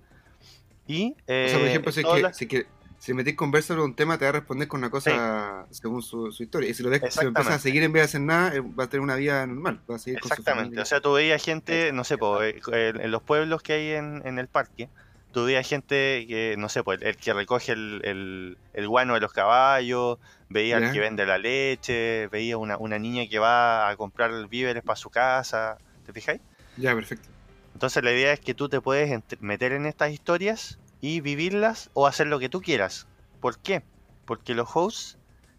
Y, 0.86 1.16
O 1.44 1.48
sea, 1.48 1.58
por 1.58 1.66
eh, 1.66 1.68
ejemplo, 1.68 1.90
si, 1.92 2.04
que, 2.04 2.20
las- 2.20 2.36
si, 2.36 2.46
que, 2.46 2.66
si 2.98 3.14
metís 3.14 3.34
conversa 3.36 3.68
sobre 3.68 3.82
un 3.82 3.96
tema, 3.96 4.16
te 4.18 4.24
va 4.24 4.28
a 4.30 4.32
responder 4.32 4.68
con 4.68 4.78
una 4.78 4.90
cosa 4.90 5.66
según 5.70 6.02
su, 6.02 6.30
su 6.32 6.42
historia. 6.42 6.70
Y 6.70 6.74
si 6.74 6.82
lo, 6.82 6.90
dejas, 6.90 7.14
si 7.14 7.24
lo 7.24 7.28
empiezas 7.28 7.56
a 7.56 7.58
Exactamente. 7.58 7.62
seguir 7.62 7.82
en 7.82 7.92
vez 7.92 8.02
de 8.02 8.04
hacer 8.04 8.20
nada, 8.20 8.54
eh, 8.54 8.60
va 8.60 8.84
a 8.84 8.88
tener 8.88 9.02
una 9.02 9.16
vida 9.16 9.46
normal. 9.46 9.82
Va 9.90 9.96
a 9.96 9.98
seguir 9.98 10.20
con 10.20 10.30
su 10.30 10.36
Exactamente, 10.36 10.80
o 10.80 10.84
sea, 10.84 11.00
tú 11.00 11.12
veías 11.14 11.42
gente, 11.42 11.90
no 11.92 12.04
sé, 12.04 12.18
po, 12.18 12.42
eh, 12.42 12.60
en 12.72 13.00
en 13.00 13.10
los 13.10 13.22
pueblos 13.22 13.62
que 13.62 13.72
hay 13.72 13.90
en, 13.92 14.20
en 14.26 14.38
el 14.38 14.46
parque, 14.48 14.90
tú 15.32 15.44
veías 15.46 15.68
gente 15.68 16.26
que, 16.28 16.56
no 16.58 16.68
sé, 16.68 16.84
pues 16.84 17.00
el, 17.02 17.08
el 17.08 17.16
que 17.16 17.32
recoge 17.34 17.72
el, 17.72 18.00
el, 18.04 18.58
el 18.72 18.88
guano 18.88 19.14
de 19.14 19.20
los 19.20 19.32
caballos, 19.32 20.18
veía 20.48 20.76
al 20.78 20.88
que 20.88 21.00
vende 21.00 21.26
la 21.26 21.38
leche, 21.38 22.28
veía 22.28 22.58
una, 22.58 22.78
una 22.78 22.98
niña 22.98 23.24
que 23.30 23.38
va 23.40 23.88
a 23.90 23.96
comprar 23.96 24.48
víveres 24.48 24.82
para 24.84 24.96
su 24.96 25.10
casa, 25.10 25.80
¿te 26.04 26.12
fijáis? 26.12 26.40
Ya, 26.76 26.94
perfecto. 26.94 27.30
Entonces 27.74 28.02
la 28.04 28.12
idea 28.12 28.32
es 28.32 28.40
que 28.40 28.54
tú 28.54 28.68
te 28.68 28.80
puedes 28.80 29.20
meter 29.40 29.72
en 29.72 29.86
estas 29.86 30.10
historias 30.12 30.80
y 31.00 31.20
vivirlas 31.20 31.90
o 31.94 32.06
hacer 32.06 32.26
lo 32.26 32.38
que 32.38 32.48
tú 32.48 32.60
quieras. 32.60 33.08
¿Por 33.40 33.60
qué? 33.60 33.86
Porque 34.24 34.54
los 34.54 34.68
hosts 34.74 35.18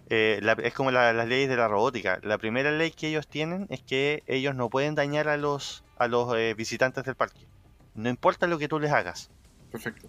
eh, 0.09 0.39
la- 0.43 0.53
es 0.63 0.73
como 0.73 0.91
la- 0.91 1.13
las 1.13 1.27
leyes 1.27 1.49
de 1.49 1.55
la 1.57 1.67
robótica. 1.69 2.19
La 2.23 2.37
primera 2.37 2.71
ley 2.71 2.91
que 2.91 3.07
ellos 3.07 3.27
tienen 3.29 3.67
es 3.69 3.81
que 3.83 4.21
ellos 4.27 4.53
no 4.55 4.69
pueden 4.69 4.95
dañar 4.95 5.27
a 5.29 5.37
los, 5.37 5.85
a 5.95 6.07
los 6.07 6.35
eh, 6.37 6.53
visitantes 6.55 7.03
del 7.05 7.15
parque. 7.15 7.47
No 7.93 8.09
importa 8.09 8.47
lo 8.47 8.57
que 8.59 8.67
tú 8.67 8.79
les 8.79 8.91
hagas. 8.91 9.31
Perfecto. 9.73 10.07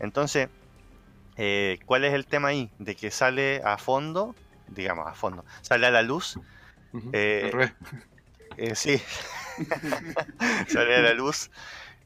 Entonces, 0.00 0.50
eh, 1.36 1.78
¿cuál 1.86 2.04
es 2.04 2.14
el 2.14 2.26
tema 2.26 2.48
ahí? 2.48 2.70
De 2.78 2.96
que 2.96 3.10
sale 3.10 3.62
a 3.64 3.78
fondo, 3.78 4.36
digamos 4.68 5.08
a 5.08 5.14
fondo, 5.14 5.44
sale 5.62 5.86
a 5.86 5.92
la 5.92 6.02
luz. 6.02 6.38
Eh, 7.12 7.52
eh, 8.56 8.74
sí. 8.76 9.00
Sale 10.68 10.96
a 10.96 11.02
la 11.02 11.14
luz 11.14 11.50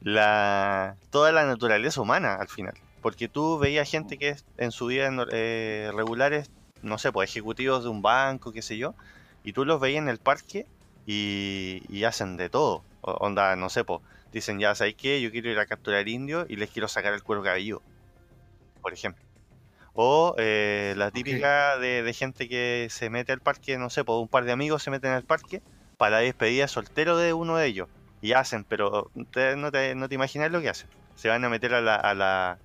la, 0.01 0.97
toda 1.11 1.31
la 1.31 1.45
naturaleza 1.45 2.01
humana 2.01 2.35
al 2.35 2.49
final. 2.49 2.75
Porque 3.01 3.27
tú 3.29 3.59
veías 3.59 3.89
gente 3.89 4.17
que 4.17 4.35
en 4.57 4.71
su 4.71 4.87
vida 4.87 5.09
eh, 5.31 5.91
regulares, 5.95 6.51
no 6.83 6.97
sé, 6.97 7.11
pues 7.11 7.29
ejecutivos 7.31 7.83
de 7.83 7.89
un 7.89 8.01
banco, 8.01 8.51
qué 8.51 8.61
sé 8.61 8.77
yo, 8.77 8.95
y 9.43 9.53
tú 9.53 9.65
los 9.65 9.79
veías 9.79 10.01
en 10.03 10.09
el 10.09 10.19
parque 10.19 10.67
y, 11.05 11.83
y 11.89 12.03
hacen 12.05 12.37
de 12.37 12.49
todo. 12.49 12.83
Onda, 13.01 13.55
no 13.55 13.69
sé, 13.69 13.83
pues 13.83 14.01
dicen, 14.31 14.59
ya, 14.59 14.73
¿sabes 14.75 14.95
qué? 14.95 15.21
Yo 15.21 15.31
quiero 15.31 15.49
ir 15.49 15.59
a 15.59 15.65
capturar 15.65 16.07
indios 16.07 16.45
y 16.49 16.55
les 16.55 16.69
quiero 16.69 16.87
sacar 16.87 17.13
el 17.13 17.23
cuero 17.23 17.43
cabelludo, 17.43 17.81
por 18.81 18.93
ejemplo. 18.93 19.23
O 19.93 20.35
eh, 20.37 20.93
la 20.97 21.11
típica 21.11 21.77
de, 21.77 22.01
de 22.01 22.13
gente 22.13 22.47
que 22.47 22.87
se 22.89 23.09
mete 23.09 23.33
al 23.33 23.41
parque, 23.41 23.77
no 23.77 23.89
sé, 23.89 24.03
pues 24.05 24.17
un 24.19 24.29
par 24.29 24.45
de 24.45 24.53
amigos 24.53 24.83
se 24.83 24.89
meten 24.91 25.11
al 25.11 25.23
parque 25.23 25.61
para 25.97 26.17
la 26.17 26.21
despedida 26.23 26.67
soltero 26.67 27.17
de 27.17 27.33
uno 27.33 27.57
de 27.57 27.67
ellos. 27.67 27.89
Y 28.21 28.33
hacen, 28.33 28.63
pero 28.63 29.11
te- 29.31 29.55
no, 29.57 29.71
te, 29.71 29.95
no 29.95 30.07
te 30.07 30.15
imaginas 30.15 30.51
lo 30.51 30.61
que 30.61 30.69
hacen. 30.69 30.87
Se 31.15 31.27
van 31.27 31.43
a 31.43 31.49
meter 31.49 31.73
a 31.73 31.81
la, 31.81 31.95
a 31.95 32.13
la, 32.13 32.59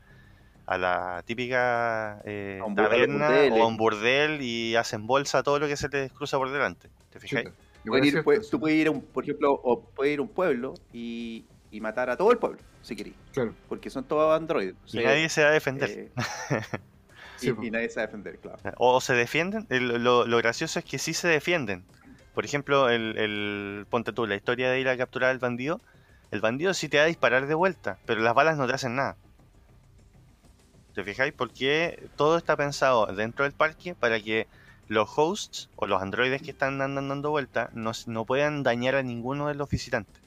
a 0.66 0.78
la 0.78 1.22
típica 1.26 2.20
eh, 2.24 2.60
A 2.64 2.74
taberna 2.74 3.28
burdel, 3.28 3.52
o 3.52 3.56
eh. 3.56 3.60
a 3.62 3.66
un 3.66 3.76
burdel 3.76 4.42
y 4.42 4.76
hacen 4.76 5.06
bolsa 5.06 5.42
todo 5.42 5.58
lo 5.58 5.66
que 5.66 5.76
se 5.76 5.88
les 5.88 6.12
cruza 6.12 6.36
por 6.38 6.50
delante. 6.50 6.88
¿Te 7.10 7.18
fijáis? 7.18 7.46
Chuta. 7.46 7.56
Pueden 7.56 7.86
Igual 7.86 8.00
es 8.02 8.06
ir, 8.06 8.12
cierto 8.12 8.24
puede- 8.24 8.38
eso. 8.40 8.50
tú 8.50 8.60
puedes 8.60 8.78
ir 8.78 8.86
a 8.86 8.90
un, 8.90 9.00
por 9.00 9.24
ejemplo, 9.24 9.52
o 9.52 9.80
puedes 9.80 10.12
ir 10.14 10.18
a 10.18 10.22
un 10.22 10.28
pueblo 10.28 10.74
y, 10.92 11.44
y 11.76 11.80
matar 11.80 12.08
a 12.08 12.16
todo 12.16 12.32
el 12.32 12.38
pueblo, 12.38 12.58
si 12.82 12.96
querés. 12.96 13.12
Claro. 13.32 13.54
Porque 13.68 13.90
son 13.90 14.04
todos 14.04 14.34
androides. 14.34 14.74
Y 14.92 14.98
nadie 14.98 15.28
se 15.28 15.42
va 15.42 15.50
a 15.50 15.52
defender. 15.52 15.90
eh, 15.90 16.10
Sí, 17.36 17.52
y, 17.60 17.70
nadie 17.70 17.90
se 17.90 17.96
va 17.96 18.04
a 18.04 18.06
defender, 18.06 18.38
claro. 18.38 18.58
O 18.78 18.98
se 19.02 19.12
defienden. 19.12 19.66
el- 19.68 20.02
lo, 20.02 20.26
lo 20.26 20.38
gracioso 20.38 20.78
es 20.78 20.86
que 20.86 20.98
sí 20.98 21.12
se 21.12 21.28
defienden. 21.28 21.84
Por 22.34 22.46
ejemplo, 22.46 22.88
el, 22.88 23.18
el- 23.18 23.86
ponte 23.90 24.12
tú, 24.14 24.26
la 24.26 24.36
historia 24.36 24.70
de 24.70 24.80
ir 24.80 24.88
a 24.88 24.96
capturar 24.96 25.30
al 25.30 25.38
bandido. 25.38 25.80
El 26.30 26.40
bandido 26.40 26.72
sí 26.72 26.88
te 26.88 26.96
va 26.96 27.02
a 27.04 27.06
disparar 27.08 27.46
de 27.46 27.54
vuelta, 27.54 27.98
pero 28.06 28.22
las 28.22 28.34
balas 28.34 28.56
no 28.56 28.66
te 28.66 28.72
hacen 28.72 28.96
nada. 28.96 29.16
¿Te 30.94 31.04
fijáis? 31.04 31.34
Porque 31.34 32.08
todo 32.16 32.38
está 32.38 32.56
pensado 32.56 33.04
dentro 33.06 33.44
del 33.44 33.52
parque 33.52 33.94
para 33.94 34.18
que 34.18 34.46
los 34.88 35.10
hosts 35.14 35.68
o 35.76 35.86
los 35.86 36.00
androides 36.00 36.40
que 36.40 36.52
están 36.52 36.80
andando 36.80 37.10
dando 37.14 37.30
vuelta 37.30 37.68
no, 37.74 37.92
no 38.06 38.24
puedan 38.24 38.62
dañar 38.62 38.94
a 38.94 39.02
ninguno 39.02 39.48
de 39.48 39.54
los 39.54 39.68
visitantes. 39.68 40.22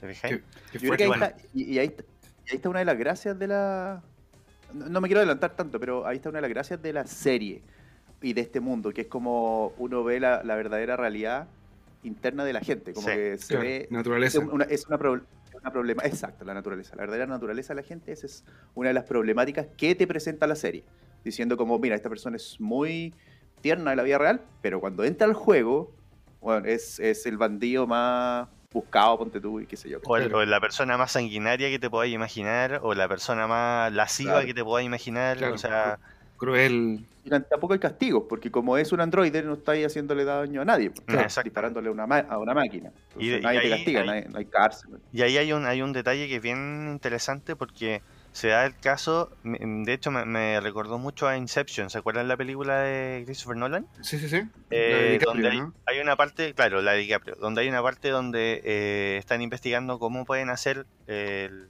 ¿Te 0.00 0.08
fijáis? 0.08 0.36
Qué- 0.36 0.42
qué 0.72 0.78
Yo 0.78 0.92
creo 0.92 0.96
que 0.96 1.04
ahí 1.04 1.10
está, 1.10 1.36
y, 1.54 1.62
y 1.74 1.78
ahí, 1.78 1.86
está- 1.86 2.02
y 2.02 2.50
ahí 2.50 2.56
está 2.56 2.68
una 2.68 2.78
de 2.80 2.84
las 2.84 2.98
gracias 2.98 3.38
de 3.38 3.46
la... 3.48 4.02
No, 4.72 4.88
no 4.88 5.00
me 5.00 5.08
quiero 5.08 5.20
adelantar 5.20 5.54
tanto, 5.56 5.78
pero 5.80 6.06
ahí 6.06 6.16
está 6.16 6.28
una 6.28 6.38
de 6.38 6.42
las 6.42 6.50
gracias 6.50 6.82
de 6.82 6.92
la 6.92 7.06
serie 7.06 7.62
y 8.20 8.32
de 8.32 8.40
este 8.40 8.60
mundo, 8.60 8.92
que 8.92 9.02
es 9.02 9.06
como 9.06 9.68
uno 9.78 10.02
ve 10.04 10.20
la, 10.20 10.42
la 10.42 10.56
verdadera 10.56 10.96
realidad 10.96 11.48
interna 12.02 12.44
de 12.44 12.52
la 12.52 12.60
gente, 12.60 12.92
como 12.92 13.08
Sí, 13.08 13.14
que 13.14 13.38
se 13.38 13.46
Claro, 13.54 13.62
ve... 13.64 13.76
Es 13.84 13.90
naturaleza. 13.90 14.40
una, 14.40 14.64
es 14.64 14.86
una, 14.86 14.98
pro- 14.98 15.20
una 15.60 15.72
problema, 15.72 16.02
exacto, 16.04 16.44
la 16.44 16.54
naturaleza. 16.54 16.94
La 16.96 17.02
verdadera 17.02 17.26
naturaleza 17.26 17.74
de 17.74 17.80
la 17.82 17.86
gente, 17.86 18.12
esa 18.12 18.26
es 18.26 18.44
una 18.74 18.88
de 18.88 18.94
las 18.94 19.04
problemáticas 19.04 19.66
que 19.76 19.94
te 19.94 20.06
presenta 20.06 20.46
la 20.46 20.56
serie. 20.56 20.84
Diciendo 21.24 21.56
como, 21.56 21.78
mira, 21.78 21.96
esta 21.96 22.08
persona 22.08 22.36
es 22.36 22.60
muy 22.60 23.12
tierna 23.60 23.90
en 23.92 23.96
la 23.96 24.02
vida 24.04 24.18
real, 24.18 24.42
pero 24.62 24.78
cuando 24.80 25.02
entra 25.04 25.26
al 25.26 25.32
juego, 25.34 25.92
bueno, 26.40 26.66
es, 26.66 27.00
es 27.00 27.26
el 27.26 27.36
bandido 27.38 27.86
más 27.86 28.48
buscado, 28.76 29.18
ponte 29.18 29.40
tú, 29.40 29.60
y 29.60 29.66
qué 29.66 29.76
sé 29.76 29.88
yo. 29.90 29.98
O, 30.04 30.16
el- 30.16 30.24
Claro. 30.24 30.38
o 30.38 30.44
la 30.44 30.60
persona 30.60 30.96
más 30.96 31.12
sanguinaria 31.12 31.68
que 31.68 31.78
te 31.78 31.90
podáis 31.90 32.14
imaginar, 32.14 32.80
o 32.82 32.94
la 32.94 33.08
persona 33.08 33.46
más 33.46 33.92
lasciva 33.92 34.32
Claro. 34.32 34.46
que 34.46 34.54
te 34.54 34.62
podáis 34.64 34.86
imaginar. 34.86 35.36
Claro. 35.38 35.54
O 35.54 35.58
sea, 35.58 35.98
Cruel. 36.36 37.04
Y 37.24 37.30
tampoco 37.30 37.72
hay 37.72 37.78
castigos, 37.80 38.24
porque 38.28 38.50
como 38.50 38.76
es 38.76 38.92
un 38.92 39.00
androide, 39.00 39.42
no 39.42 39.54
estáis 39.54 39.86
haciéndole 39.86 40.24
daño 40.24 40.60
a 40.60 40.64
nadie, 40.64 40.90
pues, 40.90 41.04
Claro. 41.06 41.28
disparándole 41.42 41.88
a 41.88 41.92
una, 41.92 42.06
ma- 42.06 42.18
a 42.28 42.38
una 42.38 42.54
máquina. 42.54 42.90
Entonces, 43.08 43.38
Y 43.38 43.42
nadie 43.42 43.60
te 43.62 43.70
castiga, 43.70 44.04
nadie- 44.04 44.26
no 44.28 44.38
hay 44.38 44.44
cárcel. 44.44 44.90
Y 45.12 45.22
ahí 45.22 45.36
hay 45.38 45.52
un, 45.52 45.64
hay 45.64 45.82
un 45.82 45.92
detalle 45.92 46.28
que 46.28 46.36
es 46.36 46.42
bien 46.42 46.88
interesante 46.92 47.56
porque 47.56 48.02
se 48.36 48.48
da 48.48 48.66
el 48.66 48.76
caso, 48.78 49.30
me- 49.42 49.58
de 49.58 49.92
hecho 49.94 50.10
me, 50.10 50.24
me 50.26 50.60
recordó 50.60 50.98
mucho 50.98 51.26
a 51.26 51.36
Inception, 51.38 51.88
¿se 51.88 51.96
acuerdan 51.98 52.28
la 52.28 52.36
película 52.36 52.80
de 52.80 53.22
Christopher 53.24 53.56
Nolan? 53.56 53.86
Sí, 54.02 54.18
sí, 54.18 54.28
sí. 54.28 54.42
Eh, 54.70 55.12
DiCaprio, 55.18 55.32
donde 55.32 55.48
hay, 55.50 55.58
¿no? 55.60 55.74
hay 55.86 56.00
una 56.00 56.16
parte, 56.16 56.52
claro, 56.54 56.82
la 56.82 56.92
de 56.92 56.98
DiCaprio, 56.98 57.36
donde 57.36 57.62
hay 57.62 57.68
una 57.68 57.82
parte 57.82 58.10
donde 58.10 58.60
eh, 58.64 59.16
están 59.18 59.40
investigando 59.40 59.98
cómo 59.98 60.24
pueden 60.26 60.50
hacer 60.50 60.86
el... 61.06 61.68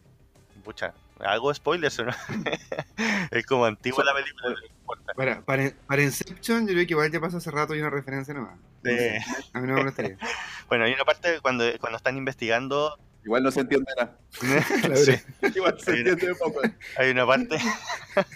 Pucha, 0.65 0.95
¿hago 1.21 1.55
spoilers 1.55 2.01
no? 2.01 2.11
es 3.31 3.47
como 3.47 3.65
antigua 3.67 4.03
la 4.05 4.15
película, 4.15 4.49
no. 4.51 5.15
Para, 5.15 5.41
para, 5.43 5.71
para 5.87 6.03
Inception, 6.03 6.67
yo 6.67 6.73
creo 6.75 6.87
que 6.87 6.93
igual 6.95 7.11
ya 7.13 7.21
pasó 7.21 7.37
hace 7.37 7.51
rato 7.53 7.75
y 7.75 7.81
una 7.81 7.91
referencia 7.91 8.35
nueva. 8.35 8.57
No 8.83 8.91
Sí. 8.91 8.99
sé, 8.99 9.19
A 9.53 9.61
mí 9.61 9.67
no 9.69 9.75
me 9.75 9.81
molestaría. 9.81 10.17
Bueno, 10.69 10.85
hay 10.85 10.93
una 10.95 11.05
parte 11.05 11.39
cuando, 11.43 11.65
cuando 11.79 11.97
están 11.97 12.17
investigando 12.17 12.99
Igual 13.27 13.43
no 13.43 13.51
se 13.51 13.61
entiende 13.61 13.93
nada. 13.99 14.17
Sí. 14.97 15.13
Igual 15.55 15.79
se 15.81 15.91
Hay 15.93 16.01
una- 16.03 16.11
entiende 16.13 16.35
poco. 16.37 16.61
Hay 16.97 17.11
una 17.11 17.27
parte. 17.27 17.59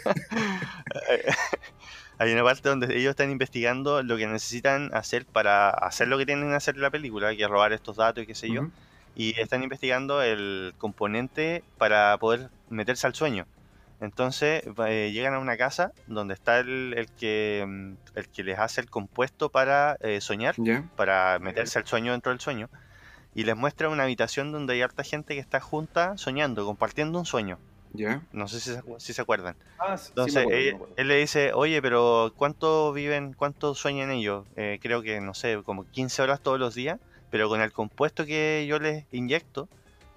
Hay 2.19 2.33
una 2.35 2.43
parte 2.45 2.69
donde 2.69 2.95
ellos 2.99 3.11
están 3.11 3.31
investigando 3.31 4.03
lo 4.03 4.17
que 4.19 4.27
necesitan 4.27 4.91
hacer 4.93 5.25
para 5.25 5.71
hacer 5.71 6.09
lo 6.09 6.19
que 6.19 6.27
tienen 6.27 6.51
que 6.51 6.55
hacer 6.55 6.75
en 6.75 6.83
la 6.83 6.91
película, 6.91 7.35
que 7.35 7.43
es 7.43 7.49
robar 7.49 7.73
estos 7.73 7.97
datos 7.97 8.23
y 8.23 8.27
qué 8.27 8.35
sé 8.35 8.51
yo. 8.53 8.69
Y 9.17 9.39
están 9.41 9.63
investigando 9.63 10.21
el 10.23 10.75
componente 10.77 11.65
para 11.79 12.17
poder 12.19 12.51
meterse 12.69 13.07
al 13.07 13.15
sueño. 13.15 13.47
Entonces 14.03 14.63
eh, 14.87 15.11
llegan 15.13 15.33
a 15.35 15.39
una 15.39 15.57
casa 15.57 15.93
donde 16.07 16.35
está 16.35 16.59
el, 16.59 16.95
el 16.97 17.07
que, 17.13 17.65
mm, 17.67 17.93
el 18.17 18.29
que 18.29 18.45
les 18.45 18.59
hace 18.59 18.81
el 18.83 18.91
compuesto 18.91 19.49
para 19.51 19.97
eh, 20.01 20.21
soñar, 20.21 20.55
para 20.97 21.39
meterse 21.39 21.79
al 21.79 21.87
sueño 21.87 22.13
dentro 22.13 22.33
del 22.33 22.41
sueño. 22.41 22.69
Y 23.35 23.45
les 23.45 23.57
muestra 23.57 23.89
una 23.89 24.05
habitación 24.05 24.53
donde 24.53 24.75
hay 24.75 24.83
harta 24.83 25.05
gente 25.05 25.35
que 25.35 25.41
está 25.41 25.61
junta 25.61 26.17
soñando, 26.19 26.65
compartiendo 26.65 27.19
un 27.19 27.27
sueño. 27.27 27.59
Ya. 27.93 28.23
No 28.33 28.47
sé 28.49 28.61
si 28.61 28.71
se, 28.71 28.83
si 28.99 29.13
se 29.13 29.23
acuerdan. 29.23 29.57
Ah, 29.79 29.97
sí, 29.97 30.09
Entonces, 30.11 30.45
acuerdo, 30.45 30.89
él, 30.97 31.09
le 31.09 31.17
dice, 31.17 31.53
oye, 31.53 31.83
pero 31.83 32.33
¿cuánto 32.37 32.93
viven, 32.93 33.33
cuánto 33.33 33.75
sueñan 33.75 34.11
ellos? 34.11 34.47
Eh, 34.57 34.79
creo 34.81 35.03
que, 35.03 35.21
no 35.21 35.35
sé, 35.35 35.61
como 35.65 35.85
15 35.85 36.23
horas 36.23 36.41
todos 36.41 36.59
los 36.59 36.75
días. 36.75 36.99
pero 37.31 37.49
con 37.49 37.61
el 37.61 37.73
compuesto 37.73 38.27
que 38.27 38.67
yo 38.69 38.79
les 38.79 39.05
inyecto, 39.13 39.69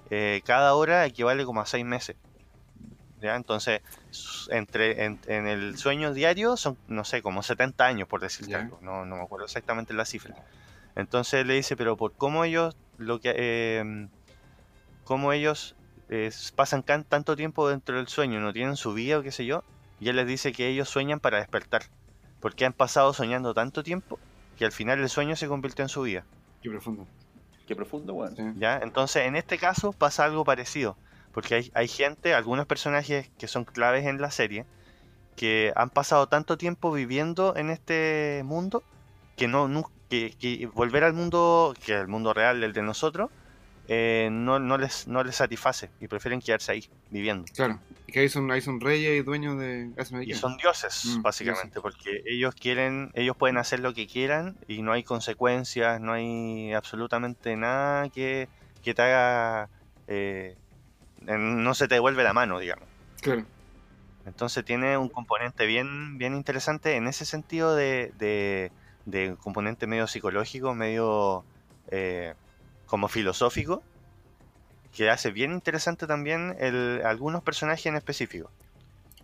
eh, 0.09 0.41
cada 0.45 0.74
hora 0.76 1.05
equivale 1.05 1.45
como 1.45 1.61
a 1.61 1.66
6 1.66 1.86
meses. 1.86 2.16
¿Ya? 3.22 3.36
Entonces, 3.36 3.82
entre, 4.49 5.05
en, 5.05 5.20
en 5.28 5.47
el 5.47 5.78
sueño 5.78 6.14
diario 6.14 6.57
son, 6.57 6.78
no 6.88 7.05
sé, 7.05 7.22
como 7.22 7.41
70 7.41 7.86
años, 7.86 8.07
por 8.07 8.22
decirte 8.22 8.55
algo. 8.55 8.80
No, 8.82 9.05
no 9.05 9.16
me 9.16 9.24
acuerdo 9.24 9.45
exactamente 9.45 9.93
la 9.93 10.05
cifra. 10.05 10.36
Entonces 10.96 11.46
le 11.46 11.56
dice, 11.56 11.76
pero 11.76 11.98
por 11.98 12.14
cómo 12.14 12.44
ellos, 12.44 12.76
lo 12.98 13.20
que, 13.20 13.34
eh, 13.36 14.08
cómo 15.04 15.34
ellos 15.34 15.76
eh, 16.10 16.32
pasan 16.56 16.82
can- 16.82 17.04
tanto 17.04 17.36
tiempo 17.36 17.68
dentro 17.70 17.98
del 17.98 18.08
sueño, 18.08 18.39
no 18.39 18.54
tienen 18.54 18.76
su 18.76 18.94
vida 18.94 19.20
o 19.20 19.24
qué 19.24 19.32
sé 19.32 19.46
yo, 19.46 19.64
y 20.00 20.10
él 20.10 20.16
les 20.18 20.28
dice 20.28 20.52
que 20.52 20.68
ellos 20.68 20.89
sueñan 20.89 21.20
para 21.20 21.39
despertar, 21.39 21.84
porque 22.39 22.66
han 22.66 22.74
pasado 22.74 23.14
soñando 23.14 23.54
tanto 23.54 23.84
tiempo 23.84 24.20
que 24.58 24.66
al 24.66 24.72
final 24.72 25.00
el 25.00 25.10
sueño 25.10 25.36
se 25.36 25.48
convirtió 25.48 25.84
en 25.84 25.89
su 25.89 26.04
vida. 26.04 26.26
Qué 26.62 26.70
profundo. 26.70 27.08
Qué 27.68 27.76
profundo. 27.76 28.30
Sí. 28.36 28.44
¿ya? 28.58 28.78
Entonces, 28.78 29.24
en 29.26 29.36
este 29.36 29.58
caso 29.58 29.94
pasa 29.94 30.26
algo 30.26 30.44
parecido, 30.44 30.98
porque 31.34 31.56
hay, 31.56 31.72
hay 31.74 31.88
gente, 31.88 32.34
algunos 32.34 32.68
personajes 32.68 33.32
que 33.39 33.48
son 33.48 33.66
claves 33.66 34.06
en 34.06 34.22
la 34.22 34.30
serie, 34.30 34.66
que 35.36 35.74
han 35.76 35.89
pasado 35.89 36.28
tanto 36.28 36.58
tiempo 36.58 36.91
viviendo 36.91 37.56
en 37.56 37.72
este 37.72 38.44
mundo 38.46 38.84
que 39.36 39.48
no 39.48 39.68
nu- 39.68 39.89
que, 40.14 40.36
que 40.38 40.68
volver 40.68 41.03
al 41.03 41.14
mundo, 41.14 41.74
que 41.84 41.93
el 41.93 42.07
mundo 42.07 42.34
real, 42.34 42.64
el 42.64 42.74
de 42.74 42.84
nosotros, 42.84 43.32
eh, 43.88 44.30
no, 44.32 44.59
no 44.59 44.78
les 44.78 45.07
no 45.07 45.24
les 45.24 45.36
satisface 45.36 45.89
y 45.99 46.07
prefieren 46.07 46.39
quedarse 46.39 46.72
ahí 46.72 46.89
viviendo. 47.09 47.45
Clay 47.53 47.76
Y 48.07 48.11
que 48.11 48.20
ahí 48.22 48.30
son, 48.30 48.49
ahí 48.51 48.61
son 48.61 48.80
reyes 48.80 49.20
y 49.20 49.24
dueños 49.24 49.59
de 49.59 49.89
Y 50.26 50.34
son 50.36 50.57
dioses, 50.57 51.18
Mm, 51.18 51.22
básicamente, 51.24 51.82
porque 51.82 52.24
ellos 52.28 52.53
quieren, 52.53 53.11
ellos 53.16 53.36
pueden 53.36 53.57
hacer 53.57 53.80
lo 53.80 53.93
que 53.93 54.07
quieran 54.07 54.55
y 54.68 54.84
no 54.84 54.91
hay 54.91 55.03
consecuencias, 55.03 55.99
no 55.99 56.14
hay 56.14 56.74
absolutamente 56.74 57.55
nada 57.57 58.09
que, 58.09 58.47
que 58.84 58.93
te 58.93 59.01
haga, 59.01 59.70
eh, 60.07 60.55
no 61.26 61.74
se 61.74 61.88
te 61.88 61.95
devuelve 61.95 62.24
la 62.24 62.34
mano, 62.34 62.59
digamos. 62.59 62.88
Claro. 63.22 63.45
Entonces 64.26 64.64
tiene 64.64 64.97
un 64.97 65.09
componente 65.09 65.66
bien, 65.66 66.18
bien 66.18 66.36
interesante 66.36 66.95
en 66.95 67.07
ese 67.07 67.26
sentido 67.26 67.76
de, 67.76 68.14
de, 68.18 68.72
de 69.06 69.30
un 69.32 69.36
componente 69.36 69.88
medio 69.88 70.08
psicológico, 70.08 70.74
medio 70.74 71.43
eh, 71.89 72.34
como 72.86 73.08
filosófico, 73.08 73.84
que 74.95 75.10
hace 75.10 75.32
bien 75.32 75.51
interesante 75.51 76.06
también 76.08 76.56
el, 76.60 77.01
algunos 77.06 77.41
personajes 77.43 77.86
en 77.88 77.95
específico. 77.95 78.49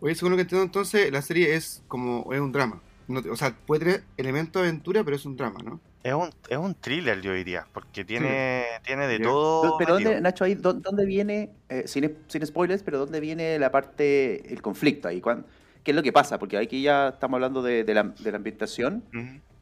Oye, 0.02 0.16
según 0.16 0.32
lo 0.32 0.38
que 0.38 0.42
entiendo 0.44 0.64
entonces, 0.64 1.12
la 1.12 1.22
serie 1.22 1.56
es 1.56 1.84
como, 1.88 2.34
es 2.34 2.40
un 2.40 2.52
drama. 2.52 2.82
No 3.08 3.22
o 3.32 3.36
sea, 3.36 3.56
puede 3.66 3.86
tener 3.86 4.04
elementos 4.18 4.62
de 4.62 4.70
aventura, 4.70 5.04
pero 5.04 5.16
es 5.16 5.26
un 5.26 5.36
drama, 5.36 5.60
¿no? 5.64 5.80
Es 6.04 6.14
un, 6.14 6.30
es 6.48 6.58
un 6.58 6.74
thriller, 6.76 7.22
yo 7.22 7.34
diría, 7.34 7.68
porque 7.74 8.06
tiene, 8.06 8.66
tiene 8.86 9.08
de 9.08 9.20
todo. 9.20 9.78
Pero. 9.78 9.96
¿dónde, 9.96 10.22
Nacho, 10.22 10.46
ahí, 10.46 10.56
dó- 10.56 10.74
dónde 10.74 11.06
viene, 11.06 11.50
eh, 11.68 11.84
sin, 11.88 12.18
sin 12.28 12.46
spoilers, 12.46 12.84
pero 12.84 13.00
dónde 13.00 13.20
viene 13.20 13.60
la 13.60 13.72
parte, 13.72 14.54
el 14.54 14.62
conflicto 14.62 15.08
ahí? 15.10 15.20
¿Cuán- 15.22 15.46
¿Qué 15.84 15.92
es 15.92 15.96
lo 15.96 16.04
que 16.04 16.14
pasa? 16.14 16.40
Porque 16.40 16.58
aquí 16.58 16.82
ya 16.82 17.10
estamos 17.10 17.36
hablando 17.38 17.62
de, 17.62 17.84
de 17.84 17.94
la, 17.94 18.04
de 18.04 18.32
la 18.32 18.38
ambientación. 18.38 19.04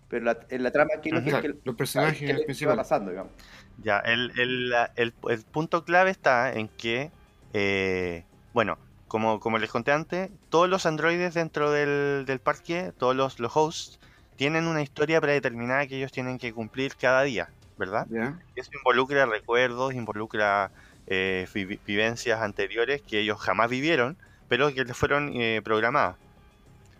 Pero 0.07 0.25
la- 0.25 0.39
en 0.49 0.63
la 0.63 0.71
trama, 0.71 0.89
¿qué 1.01 1.09
es 1.09 1.15
lo 1.15 1.23
que, 1.23 1.39
qué- 1.39 1.47
los 1.47 1.59
qué 1.63 1.73
personajes 1.75 2.21
es 2.29 2.47
lo 2.47 2.55
que 2.57 2.65
va 2.65 2.75
pasando, 2.75 3.11
digamos? 3.11 3.33
Ya, 3.77 3.99
el, 3.99 4.31
el, 4.37 4.73
el- 4.95 5.15
el 5.29 5.45
punto 5.45 5.83
clave 5.85 6.09
está 6.11 6.53
en 6.53 6.69
que, 6.69 7.11
eh, 7.53 8.25
bueno, 8.53 8.79
como, 9.07 9.39
como 9.39 9.57
les 9.57 9.69
conté 9.71 9.91
antes, 9.91 10.31
todos 10.49 10.69
los 10.69 10.85
androides 10.85 11.33
dentro 11.33 11.71
del, 11.71 12.25
del 12.25 12.39
parque, 12.39 12.91
todos 12.97 13.15
los, 13.15 13.39
los 13.39 13.55
hosts, 13.55 13.99
tienen 14.35 14.67
una 14.67 14.81
historia 14.81 15.21
predeterminada 15.21 15.87
que 15.87 15.97
ellos 15.97 16.11
tienen 16.11 16.37
que 16.37 16.53
cumplir 16.53 16.95
cada 16.95 17.23
día, 17.23 17.53
¿verdad? 17.77 18.07
Eso 18.55 18.69
involucra 18.73 19.25
recuerdos, 19.25 19.93
involucra 19.93 20.71
eh, 21.05 21.47
vi- 21.53 21.79
vivencias 21.85 22.41
anteriores 22.41 23.01
que 23.03 23.19
ellos 23.19 23.39
jamás 23.39 23.69
vivieron, 23.69 24.17
pero 24.47 24.73
que 24.73 24.83
les 24.83 24.97
fueron 24.97 25.31
eh, 25.35 25.61
programadas 25.63 26.17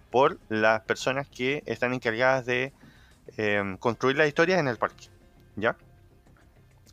por 0.10 0.40
las 0.48 0.82
personas 0.84 1.28
que 1.30 1.64
están 1.66 1.94
encargadas 1.94 2.46
de 2.46 2.74
eh, 3.38 3.76
construir 3.80 4.18
las 4.18 4.28
historias 4.28 4.60
en 4.60 4.68
el 4.68 4.78
parque, 4.78 5.08
¿ya? 5.56 5.76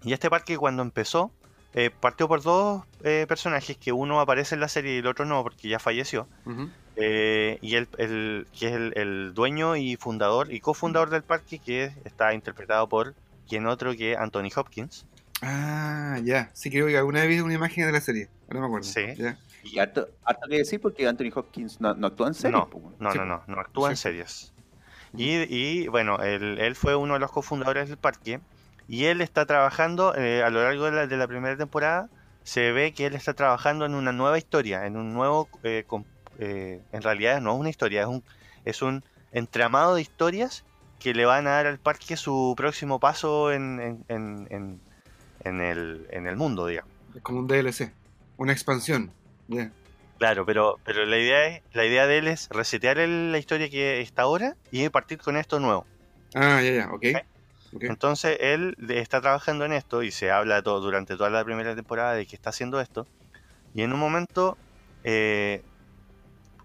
Y 0.03 0.13
este 0.13 0.29
parque 0.31 0.57
cuando 0.59 0.83
empezó, 0.83 1.31
eh, 1.75 1.91
partió 1.91 2.29
por 2.29 2.43
dos 2.43 2.83
eh, 3.03 3.25
personajes, 3.29 3.77
que 3.77 3.93
uno 3.93 4.21
aparece 4.21 4.55
en 4.55 4.61
la 4.61 4.69
serie 4.69 4.95
y 4.97 4.99
el 4.99 5.07
otro 5.07 5.25
no, 5.25 5.43
porque 5.43 5.69
ya 5.69 5.79
falleció, 5.79 6.29
eh, 6.97 7.59
y 7.63 7.75
el, 7.75 7.89
el- 7.99 8.47
que 8.59 8.67
es 8.69 8.73
el, 8.75 8.93
el 8.97 9.35
dueño 9.35 9.77
y 9.77 9.97
fundador 9.97 10.53
y 10.53 10.61
cofundador 10.61 11.11
del 11.11 11.23
parque, 11.23 11.59
que 11.59 11.93
está 12.05 12.33
interpretado 12.35 12.89
por 12.89 13.15
quien 13.49 13.67
otro 13.67 13.95
que 13.97 14.17
Anthony 14.17 14.49
Hopkins. 14.55 15.05
Ah, 15.43 16.19
ya. 16.23 16.51
Sí, 16.55 16.71
creo 16.71 16.87
que 16.87 16.97
alguna 16.97 17.21
vez 17.21 17.29
vi 17.29 17.41
una 17.41 17.55
imagen 17.55 17.85
de 17.87 17.93
la 17.93 18.01
serie. 18.01 18.29
Ahora 18.49 18.61
me 18.61 18.67
acuerdo. 18.67 18.87
Sí. 18.87 19.03
Ya. 19.17 19.37
Y 19.65 19.79
harto, 19.79 20.09
harto 20.25 20.49
que 20.49 20.59
decir 20.59 20.81
porque 20.81 21.07
Anthony 21.09 21.31
Hopkins 21.35 21.81
no, 21.81 21.93
no 21.95 22.07
actúa 22.07 22.29
en 22.29 22.35
serio. 22.35 22.69
No. 22.73 22.95
No, 23.01 23.13
Sí, 23.13 23.19
no, 23.19 23.25
no, 23.27 23.43
no 23.47 23.61
actúa 23.61 23.91
en 23.91 23.97
sí. 23.97 24.03
series. 24.05 24.54
Y, 25.17 25.55
y, 25.55 25.89
bueno, 25.89 26.19
él, 26.21 26.59
él 26.59 26.75
fue 26.75 26.97
uno 26.97 27.15
de 27.15 27.21
los 27.21 27.31
cofundadores 27.31 27.89
del 27.89 27.99
parque 27.99 28.41
y 28.89 29.05
él 29.05 29.21
está 29.21 29.47
trabajando 29.47 30.15
eh, 30.15 30.43
a 30.43 30.51
lo 30.51 30.63
largo 30.63 30.85
de 30.87 30.93
la, 30.93 31.07
de 31.07 31.17
la 31.17 31.27
primera 31.27 31.57
temporada. 31.57 32.09
Se 32.43 32.73
ve 32.73 32.93
que 32.93 33.07
él 33.07 33.15
está 33.15 33.33
trabajando 33.35 33.87
en 33.87 33.95
una 33.95 34.13
nueva 34.13 34.37
historia, 34.39 34.87
en 34.87 34.97
un 34.97 35.15
nuevo, 35.15 35.49
eh, 35.63 35.85
eh, 36.39 36.81
en 36.93 37.03
realidad 37.03 37.41
no 37.41 37.55
es 37.55 37.61
una 37.61 37.71
historia, 37.71 38.03
es 38.03 38.07
un, 38.09 38.23
es 38.65 38.83
un 38.83 39.03
entramado 39.33 39.95
de 39.95 40.03
historias 40.03 40.65
que 40.99 41.15
le 41.15 41.25
van 41.27 41.47
a 41.47 41.51
dar 41.51 41.67
al 41.67 41.79
parque 41.79 42.17
su 42.17 42.55
próximo 42.57 42.99
paso 43.01 43.53
en, 43.53 43.81
en, 43.81 44.47
en, 44.51 44.81
en- 45.45 45.61
el, 45.61 46.07
en 46.11 46.27
el 46.27 46.37
mundo, 46.37 46.67
digamos. 46.67 46.91
Es 47.15 47.23
como 47.23 47.41
un 47.41 47.47
DLC. 47.47 47.93
Una 48.37 48.53
expansión. 48.53 49.11
Claro, 50.25 50.47
pero, 50.47 50.81
pero 50.87 51.05
la 51.05 51.19
idea 51.19 51.47
es, 51.49 51.63
la 51.75 51.85
idea 51.85 52.07
de 52.07 52.17
él 52.17 52.29
es 52.29 52.49
resetear 52.49 52.97
el- 52.99 53.31
la 53.31 53.37
historia 53.37 53.69
que 53.69 54.01
está 54.01 54.23
ahora 54.23 54.57
y 54.71 54.89
partir 54.89 55.19
con 55.19 55.37
esto 55.37 55.61
nuevo. 55.61 55.85
Ah, 56.35 56.63
ya, 56.63 56.73
ya. 56.73 56.91
Ok. 56.91 57.03
Sí. 57.03 57.15
Ok. 57.75 57.85
Entonces 57.91 58.39
él 58.41 58.75
está 58.89 59.21
trabajando 59.21 59.67
en 59.67 59.75
esto 59.75 60.03
y 60.03 60.11
se 60.11 60.31
habla 60.31 60.63
todo 60.63 60.81
durante 60.81 61.19
toda 61.19 61.29
la 61.29 61.45
primera 61.45 61.75
temporada 61.75 62.15
de 62.15 62.25
que 62.25 62.37
está 62.37 62.49
haciendo 62.49 62.81
esto. 62.81 63.07
Y 63.75 63.83
en 63.83 63.93
un 63.93 64.01
momento, 64.01 64.57
eh, 65.03 65.61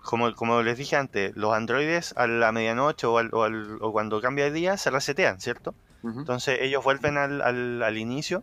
como, 0.04 0.34
como 0.36 0.62
les 0.62 0.78
dije 0.78 0.96
antes, 0.96 1.36
los 1.36 1.54
androides 1.54 2.14
a 2.16 2.28
la 2.28 2.54
medianoche 2.54 3.08
o, 3.08 3.18
al- 3.18 3.30
o 3.34 3.44
al- 3.44 3.78
o 3.82 3.92
cuando 3.92 4.22
cambia 4.22 4.46
de 4.46 4.52
día 4.52 4.78
se 4.78 4.90
resetean, 4.90 5.42
¿cierto? 5.42 5.76
Entonces 6.20 6.60
ellos 6.62 6.82
vuelven 6.82 7.18
al, 7.18 7.42
al- 7.42 7.84
al 7.84 7.98
inicio 7.98 8.42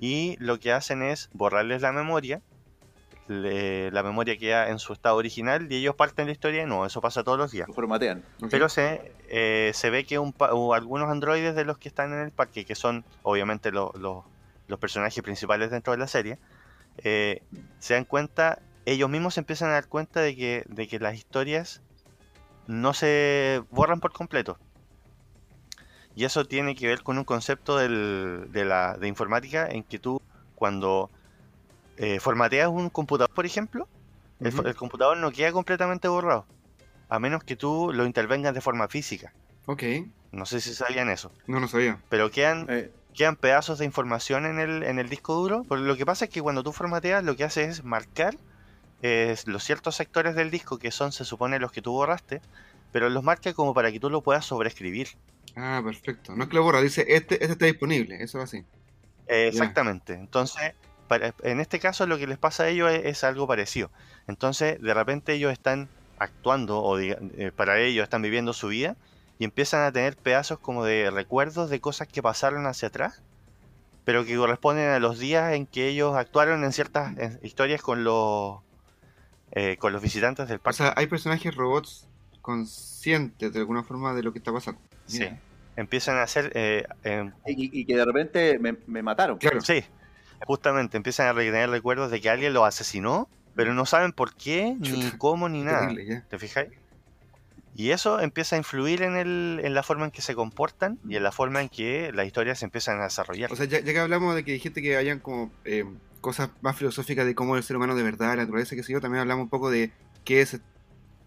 y 0.00 0.34
lo 0.40 0.58
que 0.58 0.72
hacen 0.72 1.02
es 1.04 1.28
borrarles 1.32 1.82
la 1.82 1.92
memoria. 1.92 2.40
Le- 3.28 3.90
la 3.90 4.02
memoria 4.02 4.36
queda 4.38 4.68
en 4.70 4.78
su 4.78 4.92
estado 4.92 5.16
original 5.16 5.70
y 5.70 5.76
ellos 5.76 5.94
parten 5.94 6.26
la 6.26 6.32
historia 6.32 6.62
y 6.62 6.66
no, 6.66 6.86
eso 6.86 7.00
pasa 7.00 7.24
todos 7.24 7.38
los 7.38 7.50
días. 7.50 7.68
Lo 7.68 7.74
formatean. 7.74 8.22
Pero 8.50 8.68
se, 8.68 9.12
eh, 9.28 9.72
se 9.74 9.90
ve 9.90 10.04
que 10.04 10.18
un 10.18 10.32
pa- 10.32 10.52
o 10.54 10.74
algunos 10.74 11.10
androides 11.10 11.54
de 11.54 11.64
los 11.64 11.78
que 11.78 11.88
están 11.88 12.12
en 12.12 12.20
el 12.20 12.30
parque, 12.30 12.64
que 12.64 12.74
son 12.74 13.04
obviamente 13.22 13.70
lo- 13.72 13.92
lo- 13.98 14.24
los 14.68 14.78
personajes 14.78 15.22
principales 15.22 15.70
dentro 15.70 15.92
de 15.92 15.98
la 15.98 16.06
serie, 16.08 16.38
eh, 16.98 17.42
se 17.78 17.94
dan 17.94 18.04
cuenta, 18.04 18.60
ellos 18.84 19.08
mismos 19.10 19.34
se 19.34 19.40
empiezan 19.40 19.70
a 19.70 19.74
dar 19.74 19.86
cuenta 19.88 20.20
de 20.20 20.34
que, 20.36 20.64
de 20.66 20.86
que 20.88 20.98
las 20.98 21.14
historias 21.14 21.82
no 22.66 22.94
se 22.94 23.62
borran 23.70 24.00
por 24.00 24.12
completo. 24.12 24.58
Y 26.14 26.24
eso 26.24 26.46
tiene 26.46 26.74
que 26.74 26.86
ver 26.86 27.02
con 27.02 27.18
un 27.18 27.24
concepto 27.24 27.76
del- 27.76 28.46
de, 28.50 28.64
la, 28.64 28.96
de 28.96 29.06
informática 29.08 29.66
en 29.68 29.82
que 29.84 29.98
tú 29.98 30.18
cuando 30.54 31.10
eh, 31.96 32.20
formateas 32.20 32.68
un 32.68 32.90
computador, 32.90 33.34
por 33.34 33.46
ejemplo, 33.46 33.88
el, 34.40 34.74
computador 34.74 35.16
no 35.16 35.30
queda 35.32 35.52
completamente 35.52 36.08
borrado, 36.08 36.46
a 37.08 37.18
menos 37.18 37.42
que 37.42 37.56
tú 37.56 37.90
lo 37.92 38.06
intervengas 38.06 38.54
de 38.54 38.60
forma 38.60 38.88
física. 38.88 39.32
Ok. 39.66 39.82
No 40.32 40.44
sé 40.44 40.60
si 40.60 40.74
sabían 40.74 41.08
eso, 41.08 41.32
No, 41.46 41.60
no 41.60 41.68
sabía. 41.68 41.98
pero 42.08 42.30
quedan, 42.30 42.66
Eh, 42.68 42.90
quedan 43.16 43.36
pedazos 43.36 43.78
de 43.78 43.84
información 43.84 44.46
en 44.46 44.60
el, 44.60 44.82
en 44.82 44.98
el 44.98 45.08
disco 45.08 45.34
duro. 45.34 45.64
Porque 45.66 45.84
lo 45.84 45.96
que 45.96 46.06
pasa 46.06 46.26
es 46.26 46.30
que 46.30 46.42
cuando 46.42 46.62
tú 46.62 46.72
formateas, 46.72 47.24
lo 47.24 47.34
que 47.34 47.44
haces 47.44 47.78
es 47.78 47.84
marcar 47.84 48.36
eh, 49.02 49.34
los 49.46 49.64
ciertos 49.64 49.96
sectores 49.96 50.34
del 50.34 50.50
disco 50.50 50.78
que 50.78 50.90
son, 50.90 51.12
se 51.12 51.24
supone, 51.24 51.58
los 51.58 51.72
que 51.72 51.82
tú 51.82 51.92
borraste, 51.92 52.40
pero 52.92 53.08
los 53.08 53.24
marca 53.24 53.52
como 53.54 53.74
para 53.74 53.90
que 53.90 53.98
tú 53.98 54.10
lo 54.10 54.20
puedas 54.20 54.44
sobreescribir. 54.44 55.08
Ah, 55.56 55.80
perfecto. 55.82 56.36
No 56.36 56.44
es 56.44 56.50
que 56.50 56.56
lo 56.56 56.62
borra, 56.62 56.82
dice 56.82 57.04
este, 57.08 57.34
este 57.36 57.52
está 57.52 57.66
disponible. 57.66 58.22
Eso 58.22 58.38
va 58.38 58.44
así. 58.44 58.64
Eh, 59.26 59.48
exactamente. 59.48 60.12
Entonces, 60.12 60.74
en 61.42 61.60
este 61.60 61.78
caso 61.78 62.06
lo 62.06 62.18
que 62.18 62.26
les 62.26 62.38
pasa 62.38 62.64
a 62.64 62.68
ellos 62.68 62.90
es, 62.92 63.04
es 63.04 63.24
algo 63.24 63.46
parecido. 63.46 63.90
Entonces, 64.26 64.80
de 64.80 64.94
repente 64.94 65.32
ellos 65.34 65.52
están 65.52 65.88
actuando 66.18 66.82
o 66.82 66.98
diga- 66.98 67.18
eh, 67.36 67.52
para 67.54 67.78
ellos 67.80 68.04
están 68.04 68.22
viviendo 68.22 68.52
su 68.52 68.68
vida 68.68 68.96
y 69.38 69.44
empiezan 69.44 69.82
a 69.82 69.92
tener 69.92 70.16
pedazos 70.16 70.58
como 70.58 70.84
de 70.84 71.10
recuerdos 71.10 71.68
de 71.70 71.80
cosas 71.80 72.08
que 72.08 72.22
pasaron 72.22 72.66
hacia 72.66 72.88
atrás, 72.88 73.22
pero 74.04 74.24
que 74.24 74.36
corresponden 74.36 74.88
a 74.90 74.98
los 74.98 75.18
días 75.18 75.52
en 75.52 75.66
que 75.66 75.88
ellos 75.88 76.16
actuaron 76.16 76.64
en 76.64 76.72
ciertas 76.72 77.12
historias 77.42 77.82
con 77.82 78.04
los 78.04 78.60
eh, 79.52 79.76
con 79.78 79.92
los 79.92 80.02
visitantes 80.02 80.48
del 80.48 80.58
O 80.58 80.62
parque. 80.62 80.78
sea, 80.78 80.94
hay 80.96 81.06
personajes 81.06 81.54
robots 81.54 82.08
conscientes 82.42 83.52
de 83.52 83.58
alguna 83.60 83.82
forma 83.82 84.14
de 84.14 84.22
lo 84.22 84.32
que 84.32 84.38
está 84.38 84.52
pasando. 84.52 84.80
Sí. 85.06 85.28
Empiezan 85.76 86.16
a 86.16 86.22
hacer... 86.22 86.52
eh, 86.54 86.84
em, 87.04 87.32
Y, 87.46 87.80
y 87.80 87.84
que 87.84 87.96
de 87.96 88.04
repente 88.04 88.58
me, 88.58 88.76
me 88.86 89.02
mataron. 89.02 89.36
Claro. 89.38 89.60
Sí, 89.60 89.84
justamente 90.44 90.96
empiezan 90.96 91.28
a 91.28 91.34
tener 91.38 91.70
recuerdos 91.70 92.10
de 92.10 92.20
que 92.20 92.30
alguien 92.30 92.52
los 92.52 92.66
asesinó, 92.66 93.28
pero 93.54 93.72
no 93.74 93.86
saben 93.86 94.12
por 94.12 94.34
qué, 94.34 94.76
ni 94.78 95.10
cómo, 95.12 95.48
ni 95.48 95.62
nada. 95.62 95.88
Terrible. 95.88 96.22
¿Te 96.28 96.38
fijáis? 96.38 96.68
Y 97.74 97.90
eso 97.90 98.20
empieza 98.20 98.56
a 98.56 98.58
influir 98.58 99.02
en, 99.02 99.16
el, 99.16 99.60
en 99.62 99.74
la 99.74 99.82
forma 99.82 100.06
en 100.06 100.10
que 100.10 100.22
se 100.22 100.34
comportan 100.34 100.98
y 101.06 101.16
en 101.16 101.22
la 101.22 101.30
forma 101.30 101.60
en 101.60 101.68
que 101.68 102.10
las 102.14 102.26
historias 102.26 102.58
se 102.58 102.64
empiezan 102.64 103.00
a 103.00 103.04
desarrollar. 103.04 103.52
O 103.52 103.56
sea, 103.56 103.66
ya, 103.66 103.80
ya 103.80 103.92
que 103.92 103.98
hablamos 103.98 104.34
de 104.34 104.44
que 104.44 104.52
dijiste 104.52 104.80
que 104.80 104.96
hayan 104.96 105.20
como 105.20 105.52
eh, 105.64 105.84
cosas 106.22 106.48
más 106.62 106.76
filosóficas 106.76 107.26
de 107.26 107.34
cómo 107.34 107.54
es 107.54 107.60
el 107.60 107.66
ser 107.66 107.76
humano 107.76 107.94
de 107.94 108.02
verdad, 108.02 108.28
la 108.28 108.36
naturaleza, 108.36 108.74
qué 108.76 108.82
sé 108.82 108.92
yo, 108.92 109.00
también 109.02 109.20
hablamos 109.20 109.42
un 109.44 109.50
poco 109.50 109.70
de 109.70 109.90
qué 110.24 110.40
es, 110.40 110.58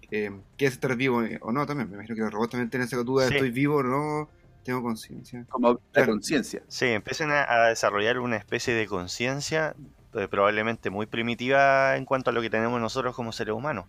eh, 0.09 0.31
qué 0.57 0.65
es 0.65 0.73
estar 0.73 0.95
vivo 0.95 1.23
eh, 1.23 1.37
o 1.41 1.51
no 1.51 1.67
también. 1.67 1.87
Me 1.89 1.95
imagino 1.97 2.15
que 2.15 2.21
los 2.21 2.31
robots 2.33 2.49
también 2.51 2.71
tienen 2.71 2.87
esa 2.87 2.97
duda 2.97 3.25
de 3.25 3.29
Sí. 3.29 3.35
estoy 3.35 3.51
vivo 3.51 3.77
o 3.77 3.83
no, 3.83 4.29
tengo 4.69 4.83
conciencia. 4.83 5.45
Como 5.49 5.79
la 5.93 6.05
conciencia. 6.05 6.63
Sí, 6.67 6.85
empiezan 6.87 7.31
a, 7.31 7.67
desarrollar 7.67 8.19
una 8.19 8.37
especie 8.37 8.73
de 8.73 8.87
conciencia 8.87 9.75
eh, 10.13 10.27
probablemente 10.27 10.89
muy 10.89 11.05
primitiva 11.07 11.97
en 11.97 12.05
cuanto 12.05 12.29
a 12.29 12.33
lo 12.33 12.41
que 12.41 12.49
tenemos 12.49 12.79
nosotros 12.79 13.15
como 13.15 13.31
seres 13.31 13.53
humanos. 13.53 13.85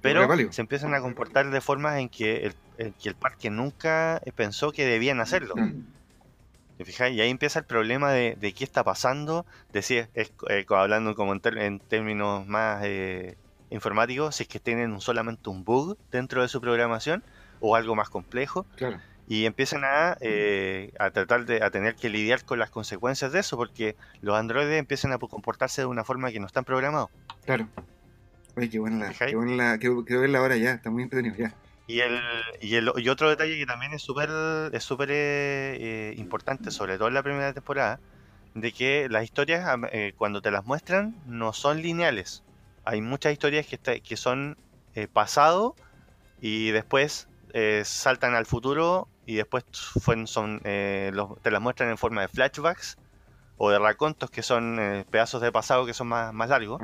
Pero 0.00 0.28
se 0.50 0.60
empiezan 0.60 0.94
a 0.94 1.00
comportar 1.00 1.50
de 1.50 1.60
formas 1.60 1.98
en 1.98 2.08
que 2.08 2.46
el, 2.46 2.54
en 2.76 2.94
que 2.94 3.08
el 3.08 3.14
parque 3.16 3.50
nunca 3.50 4.20
eh, 4.24 4.32
pensó 4.32 4.72
que 4.72 4.84
debían 4.84 5.20
hacerlo. 5.20 5.54
¿Te 6.76 6.84
fijas? 6.84 7.10
Y 7.10 7.20
ahí 7.20 7.30
empieza 7.30 7.58
el 7.60 7.64
problema 7.64 8.12
de, 8.12 8.36
de 8.36 8.52
qué 8.52 8.64
está 8.64 8.84
pasando, 8.84 9.46
de 9.72 9.80
si 9.82 9.96
es, 9.96 10.10
es, 10.12 10.32
eh, 10.50 10.66
hablando 10.68 11.14
como 11.14 11.32
en, 11.32 11.40
ter- 11.40 11.56
en 11.58 11.80
términos 11.80 12.46
más 12.46 12.82
eh, 12.84 13.38
informáticos, 13.70 14.36
si 14.36 14.42
es 14.42 14.48
que 14.48 14.60
tienen 14.60 14.92
un- 14.92 15.00
solamente 15.00 15.48
un 15.48 15.64
bug 15.64 15.98
dentro 16.10 16.42
de 16.42 16.48
su 16.48 16.60
programación 16.60 17.24
o 17.60 17.76
algo 17.76 17.94
más 17.94 18.10
complejo, 18.10 18.66
Claro. 18.76 19.00
Y 19.28 19.44
empiezan 19.46 19.84
a, 19.84 20.16
eh, 20.20 20.92
a 20.98 21.10
tratar 21.10 21.46
de 21.46 21.62
a 21.62 21.70
tener 21.70 21.96
que 21.96 22.08
lidiar 22.08 22.44
con 22.44 22.58
las 22.58 22.70
consecuencias 22.70 23.32
de 23.32 23.40
eso, 23.40 23.56
porque 23.56 23.96
los 24.20 24.36
androides 24.36 24.78
empiezan 24.78 25.12
a 25.12 25.18
comportarse 25.18 25.82
de 25.82 25.86
una 25.86 26.04
forma 26.04 26.30
que 26.30 26.40
no 26.40 26.46
están 26.46 26.64
programados. 26.64 27.10
Claro. 27.44 27.66
Oye, 28.56 28.70
qué 28.70 28.78
buena 28.78 29.06
la, 29.06 29.12
qué 29.12 29.34
buena 29.34 29.54
la, 29.56 29.78
verla 30.20 30.38
ahora 30.38 30.56
ya, 30.56 30.72
está 30.72 30.90
muy 30.90 31.02
entretenido 31.02 31.36
ya. 31.36 31.54
Y, 31.88 32.00
el, 32.00 32.20
y, 32.60 32.74
el, 32.76 32.90
y 32.96 33.08
otro 33.08 33.28
detalle 33.28 33.56
que 33.58 33.66
también 33.66 33.92
es 33.92 34.02
súper 34.02 34.30
es 34.72 34.82
súper 34.82 35.08
eh, 35.12 36.14
importante, 36.16 36.70
sobre 36.70 36.96
todo 36.96 37.08
en 37.08 37.14
la 37.14 37.22
primera 37.22 37.52
temporada, 37.52 38.00
de 38.54 38.72
que 38.72 39.08
las 39.10 39.24
historias 39.24 39.68
eh, 39.92 40.12
cuando 40.16 40.40
te 40.40 40.50
las 40.50 40.64
muestran 40.64 41.14
no 41.26 41.52
son 41.52 41.82
lineales. 41.82 42.42
Hay 42.84 43.02
muchas 43.02 43.32
historias 43.32 43.66
que, 43.66 43.76
está- 43.76 43.98
que 44.00 44.16
son 44.16 44.56
eh, 44.94 45.06
pasado 45.06 45.74
y 46.40 46.70
después 46.70 47.28
eh, 47.52 47.82
saltan 47.84 48.34
al 48.34 48.46
futuro 48.46 49.08
y 49.26 49.34
después 49.36 49.64
son, 50.26 50.60
eh, 50.64 51.10
los- 51.12 51.40
te 51.42 51.50
las 51.50 51.60
muestran 51.60 51.90
en 51.90 51.98
forma 51.98 52.22
de 52.22 52.28
flashbacks 52.28 52.96
o 53.58 53.70
de 53.70 53.78
racontos 53.78 54.30
que 54.30 54.42
son 54.42 54.78
eh, 54.78 55.04
pedazos 55.10 55.42
de 55.42 55.50
pasado 55.52 55.84
que 55.86 55.94
son 55.94 56.08
más, 56.08 56.32
más 56.32 56.48
largos. 56.48 56.80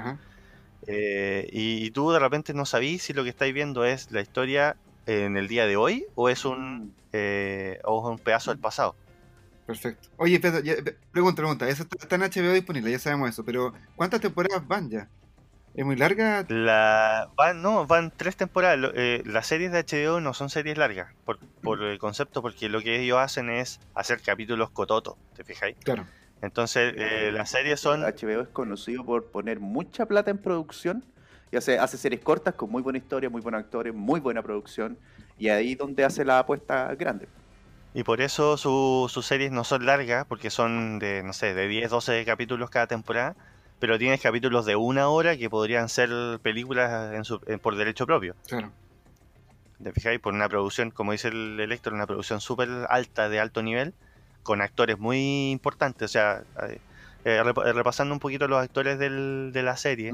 Eh, 0.86 1.48
y, 1.52 1.86
y 1.86 1.90
tú 1.92 2.10
de 2.10 2.18
repente 2.18 2.54
no 2.54 2.66
sabís 2.66 3.02
si 3.04 3.12
lo 3.12 3.22
que 3.22 3.30
estáis 3.30 3.54
viendo 3.54 3.84
es 3.84 4.10
la 4.10 4.20
historia 4.20 4.76
en 5.06 5.36
el 5.36 5.46
día 5.48 5.66
de 5.66 5.76
hoy 5.76 6.04
o 6.16 6.28
es 6.28 6.44
un, 6.44 6.92
eh, 7.12 7.78
o 7.84 8.08
un 8.10 8.18
pedazo 8.18 8.50
del 8.50 8.60
pasado. 8.60 8.96
Perfecto. 9.66 10.08
Oye, 10.16 10.40
Pedro, 10.40 10.60
ya, 10.60 10.74
pe- 10.82 10.96
pregunta, 11.12 11.36
pregunta. 11.42 11.68
Eso 11.68 11.84
está 12.00 12.16
en 12.16 12.22
HBO 12.24 12.52
disponible, 12.52 12.90
ya 12.90 12.98
sabemos 12.98 13.30
eso, 13.30 13.44
pero 13.44 13.72
¿cuántas 13.94 14.20
temporadas 14.20 14.66
van 14.66 14.90
ya? 14.90 15.08
¿Es 15.74 15.86
muy 15.86 15.96
larga? 15.96 16.44
La, 16.48 17.30
van, 17.36 17.62
no, 17.62 17.86
van 17.86 18.12
tres 18.14 18.36
temporadas. 18.36 18.78
Lo- 18.78 18.92
eh, 18.94 19.22
las 19.24 19.46
series 19.46 19.72
de 19.72 19.78
HBO 19.78 20.20
no 20.20 20.34
son 20.34 20.50
series 20.50 20.76
largas 20.76 21.08
por, 21.24 21.38
por 21.62 21.82
el 21.82 21.98
concepto, 21.98 22.42
porque 22.42 22.68
lo 22.68 22.80
que 22.82 23.00
ellos 23.00 23.18
hacen 23.18 23.48
es 23.48 23.80
hacer 23.94 24.20
capítulos 24.20 24.70
cototos, 24.70 25.16
¿te 25.34 25.44
fijáis? 25.44 25.76
Claro. 25.82 26.06
Entonces, 26.42 26.92
eh, 26.96 27.30
las 27.32 27.50
series 27.50 27.80
son... 27.80 28.02
HBO 28.02 28.42
es 28.42 28.48
conocido 28.48 29.04
por 29.04 29.30
poner 29.30 29.60
mucha 29.60 30.06
plata 30.06 30.30
en 30.30 30.38
producción 30.38 31.04
y 31.50 31.56
hace, 31.56 31.78
hace 31.78 31.96
series 31.96 32.20
cortas 32.22 32.54
con 32.54 32.70
muy 32.70 32.82
buena 32.82 32.98
historia, 32.98 33.30
muy 33.30 33.40
buenos 33.40 33.60
actores, 33.62 33.94
muy 33.94 34.20
buena 34.20 34.42
producción 34.42 34.98
y 35.38 35.48
ahí 35.48 35.74
donde 35.74 36.04
hace 36.04 36.24
la 36.24 36.40
apuesta 36.40 36.94
grande. 36.96 37.28
Y 37.94 38.04
por 38.04 38.20
eso 38.20 38.56
su- 38.56 39.08
sus 39.10 39.24
series 39.26 39.52
no 39.52 39.64
son 39.64 39.86
largas, 39.86 40.24
porque 40.26 40.50
son 40.50 40.98
de, 40.98 41.22
no 41.22 41.32
sé, 41.32 41.54
de 41.54 41.68
10, 41.68 41.90
12 41.90 42.24
capítulos 42.24 42.70
cada 42.70 42.86
temporada, 42.86 43.36
pero 43.82 43.98
tienes 43.98 44.20
capítulos 44.20 44.64
de 44.64 44.76
una 44.76 45.08
hora 45.08 45.36
que 45.36 45.50
podrían 45.50 45.88
ser 45.88 46.08
películas 46.40 47.12
en 47.14 47.24
su- 47.24 47.40
en- 47.48 47.58
por 47.58 47.74
derecho 47.74 48.06
propio. 48.06 48.36
Claro. 48.46 48.70
¿Te 49.82 49.90
fijáis? 49.90 50.20
Por 50.20 50.34
una 50.34 50.48
producción, 50.48 50.92
como 50.92 51.10
dice 51.10 51.26
el 51.28 51.58
Electro, 51.58 51.92
una 51.92 52.06
producción 52.06 52.40
súper 52.40 52.68
alta, 52.88 53.28
de 53.28 53.40
alto 53.40 53.60
nivel, 53.60 53.92
con 54.44 54.62
actores 54.62 55.00
muy 55.00 55.50
importantes. 55.50 56.04
O 56.04 56.12
sea, 56.12 56.44
eh, 56.68 56.78
eh, 57.24 57.42
eh, 57.44 57.72
repasando 57.72 58.14
un 58.14 58.20
poquito 58.20 58.46
los 58.46 58.62
actores 58.62 59.00
del- 59.00 59.50
de 59.52 59.62
la 59.64 59.76
serie, 59.76 60.12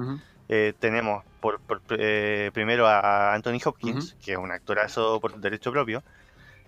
eh, 0.48 0.72
tenemos 0.78 1.22
por, 1.42 1.60
por, 1.60 1.82
eh, 1.90 2.50
primero 2.54 2.86
a 2.86 3.34
Anthony 3.34 3.58
Hopkins, 3.62 4.16
que 4.24 4.32
es 4.32 4.38
un 4.38 4.50
actorazo 4.50 5.20
por 5.20 5.38
derecho 5.38 5.70
propio. 5.72 6.02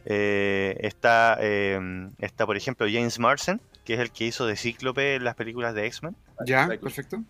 Está, 0.04 1.38
está, 2.18 2.44
por 2.46 2.56
ejemplo, 2.58 2.86
James 2.92 3.18
Marsden, 3.18 3.58
que 3.86 3.94
es 3.94 4.00
el 4.00 4.10
que 4.10 4.24
hizo 4.26 4.44
de 4.46 4.56
Cíclope 4.56 5.14
en 5.14 5.24
las 5.24 5.34
películas 5.34 5.74
de 5.74 5.86
X-Men. 5.86 6.14
Ya, 6.44 6.64
Aquí. 6.64 6.78
perfecto. 6.78 7.22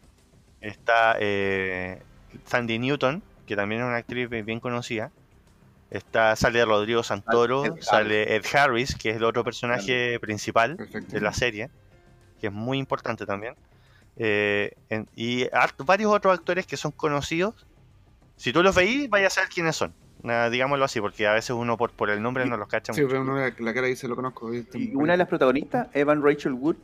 Está 0.61 1.16
eh, 1.20 2.01
Sandy 2.47 2.78
Newton, 2.78 3.23
que 3.47 3.57
también 3.57 3.81
es 3.82 3.87
una 3.87 3.97
actriz 3.97 4.28
bien 4.28 4.45
bien 4.47 4.61
conocida. 4.61 5.11
Está, 5.91 6.37
sale 6.37 6.65
Rodrigo 6.65 7.03
Santoro, 7.03 7.65
Ed 7.65 7.70
Harris. 7.73 7.85
sale 7.87 8.37
Ed 8.37 8.45
Harris, 8.55 8.95
que 8.95 9.11
es 9.11 9.16
el 9.16 9.24
otro 9.24 9.43
personaje 9.43 10.20
principal 10.20 10.77
Perfecto. 10.77 11.12
de 11.12 11.20
la 11.20 11.32
serie, 11.32 11.69
que 12.41 12.47
es 12.47 12.53
muy 12.53 12.78
importante 12.78 13.27
también. 13.27 13.55
Eh, 14.16 14.73
en- 14.89 15.09
y 15.16 15.47
varios 15.85 16.12
otros 16.12 16.39
actores 16.39 16.66
que 16.66 16.77
son 16.77 16.93
conocidos. 16.93 17.66
Si 18.37 18.53
tú 18.53 18.62
los 18.62 18.74
veís, 18.74 19.09
vaya 19.11 19.27
a 19.27 19.31
saber 19.31 19.49
quiénes 19.51 19.74
son. 19.77 19.93
Digámoslo 20.51 20.85
así, 20.85 21.01
porque 21.01 21.27
a 21.27 21.32
veces 21.32 21.51
uno 21.51 21.77
por, 21.78 21.91
por 21.93 22.11
el 22.11 22.23
nombre 22.23 22.45
no 22.45 22.57
los 22.59 22.69
cacha 22.69 22.93
Sí, 22.93 23.01
mucho. 23.01 23.11
pero 23.11 23.23
uno 23.23 23.35
ve 23.35 23.55
la, 23.59 23.65
la 23.65 23.74
cara 23.74 23.87
dice, 23.87 24.07
lo 24.07 24.15
conozco. 24.15 24.51
¿viste? 24.51 24.78
Y 24.78 24.95
una 24.95 25.15
de 25.15 25.19
las 25.19 25.28
protagonistas, 25.28 25.89
Evan 25.95 26.23
Rachel 26.23 26.53
Wood, 26.53 26.77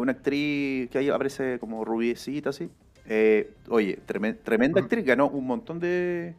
una 0.00 0.12
actriz 0.12 0.88
que 0.90 0.98
ahí 0.98 1.08
aparece 1.08 1.58
como 1.58 1.84
rubiecita 1.84 2.50
así. 2.50 2.70
Eh, 3.06 3.52
oye, 3.68 3.98
tremen- 4.06 4.38
tremenda 4.42 4.80
actriz, 4.80 5.04
ganó 5.04 5.28
un 5.28 5.46
montón 5.46 5.80
de... 5.80 6.34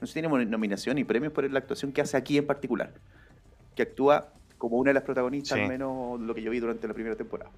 No 0.00 0.06
sé 0.06 0.14
si 0.14 0.20
tiene 0.20 0.44
nominación 0.46 0.98
y 0.98 1.04
premios 1.04 1.32
por 1.32 1.48
la 1.50 1.58
actuación 1.58 1.92
que 1.92 2.00
hace 2.00 2.16
aquí 2.16 2.36
en 2.38 2.46
particular. 2.46 2.92
Que 3.74 3.82
actúa 3.82 4.28
como 4.58 4.76
una 4.76 4.90
de 4.90 4.94
las 4.94 5.02
protagonistas, 5.02 5.56
Sí. 5.56 5.62
al 5.62 5.68
menos 5.68 6.20
lo 6.20 6.34
que 6.34 6.42
yo 6.42 6.50
vi 6.50 6.60
durante 6.60 6.86
la 6.88 6.94
primera 6.94 7.16
temporada. 7.16 7.50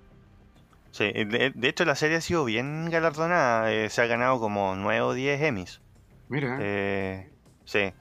Sí, 0.90 1.12
de, 1.12 1.52
de 1.54 1.68
hecho 1.68 1.84
la 1.84 1.94
serie 1.94 2.16
ha 2.16 2.20
sido 2.20 2.44
bien 2.44 2.88
galardonada, 2.90 3.70
eh, 3.72 3.90
se 3.90 4.00
ha 4.00 4.06
ganado 4.06 4.40
como 4.40 4.74
9 4.76 5.00
o 5.02 5.12
10 5.12 5.40
Emmys. 5.42 5.80
Mira, 6.28 6.58
Eh, 6.60 7.28
sí. 7.64 7.92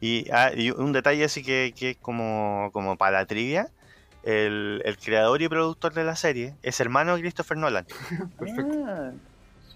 Y, 0.00 0.26
ah, 0.32 0.50
y 0.54 0.70
un 0.70 0.92
detalle 0.92 1.24
así 1.24 1.42
que, 1.42 1.72
que 1.76 1.90
es 1.90 1.96
como, 1.96 2.70
como 2.72 2.96
para 2.98 3.20
la 3.20 3.26
trivia. 3.26 3.68
El, 4.24 4.82
el 4.84 4.96
creador 4.98 5.42
y 5.42 5.48
productor 5.48 5.94
de 5.94 6.04
la 6.04 6.14
serie 6.16 6.54
es 6.62 6.78
hermano 6.80 7.14
de 7.16 7.22
Christopher 7.22 7.56
Nolan. 7.56 7.86
perfecto. 8.38 8.84
Ah, 8.86 9.12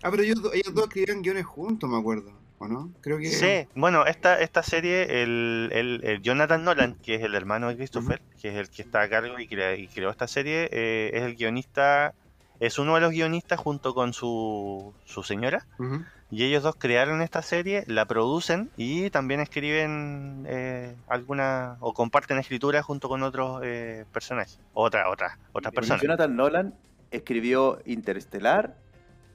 Ah, 0.02 0.10
pero 0.10 0.23
ellos, 0.23 0.39
ellos 0.52 0.74
dos 0.74 0.85
escribían 0.89 1.23
guiones 1.23 1.47
juntos, 1.47 1.89
me 1.90 1.98
acuerdo. 1.98 2.31
¿O 2.59 2.68
no? 2.68 2.90
Creo 3.01 3.18
que. 3.18 3.27
Sí, 3.31 3.66
bueno, 3.74 4.06
esta, 4.06 4.40
esta 4.40 4.62
serie, 4.62 5.23
el, 5.23 5.68
el- 5.73 6.01
el 6.05 6.23
Jonathan 6.23 6.62
Nolan, 6.64 6.97
que 7.02 7.16
es 7.16 7.23
el 7.23 7.35
hermano 7.35 7.68
de 7.68 7.77
Christopher, 7.77 8.20
que 8.40 8.48
es 8.51 8.55
el 8.56 8.70
que 8.70 8.82
está 8.82 9.02
a 9.02 9.09
cargo 9.09 9.39
y, 9.40 9.47
crea- 9.48 9.74
y 9.77 9.89
creó 9.89 10.10
esta 10.10 10.28
serie, 10.28 10.68
eh, 10.70 11.10
es 11.14 11.23
el 11.23 11.35
guionista, 11.35 12.14
es 12.60 12.78
uno 12.78 12.94
de 12.94 13.01
los 13.01 13.10
guionistas 13.10 13.59
junto 13.59 13.94
con 13.94 14.12
su, 14.12 14.94
su 15.06 15.23
señora. 15.23 15.66
Ujú. 15.78 16.05
Y 16.31 16.43
ellos 16.44 16.65
dos 16.65 16.74
crearon 16.77 17.23
esta 17.23 17.40
serie, 17.40 17.85
la 17.86 18.05
producen 18.05 18.70
y 18.77 19.11
también 19.11 19.40
escriben 19.40 20.44
eh, 20.48 20.94
alguna 21.07 21.77
o 21.81 21.94
comparten 21.94 22.39
escritura 22.39 22.82
junto 22.82 23.09
con 23.09 23.23
otros 23.23 23.61
eh, 23.65 24.05
personajes, 24.12 24.59
otra, 24.74 25.09
otra, 25.09 25.39
otras 25.53 25.73
personas. 25.73 26.03
Jonathan 26.03 26.35
Nolan 26.35 26.74
escribió 27.12 27.81
Interestelar, 27.85 28.77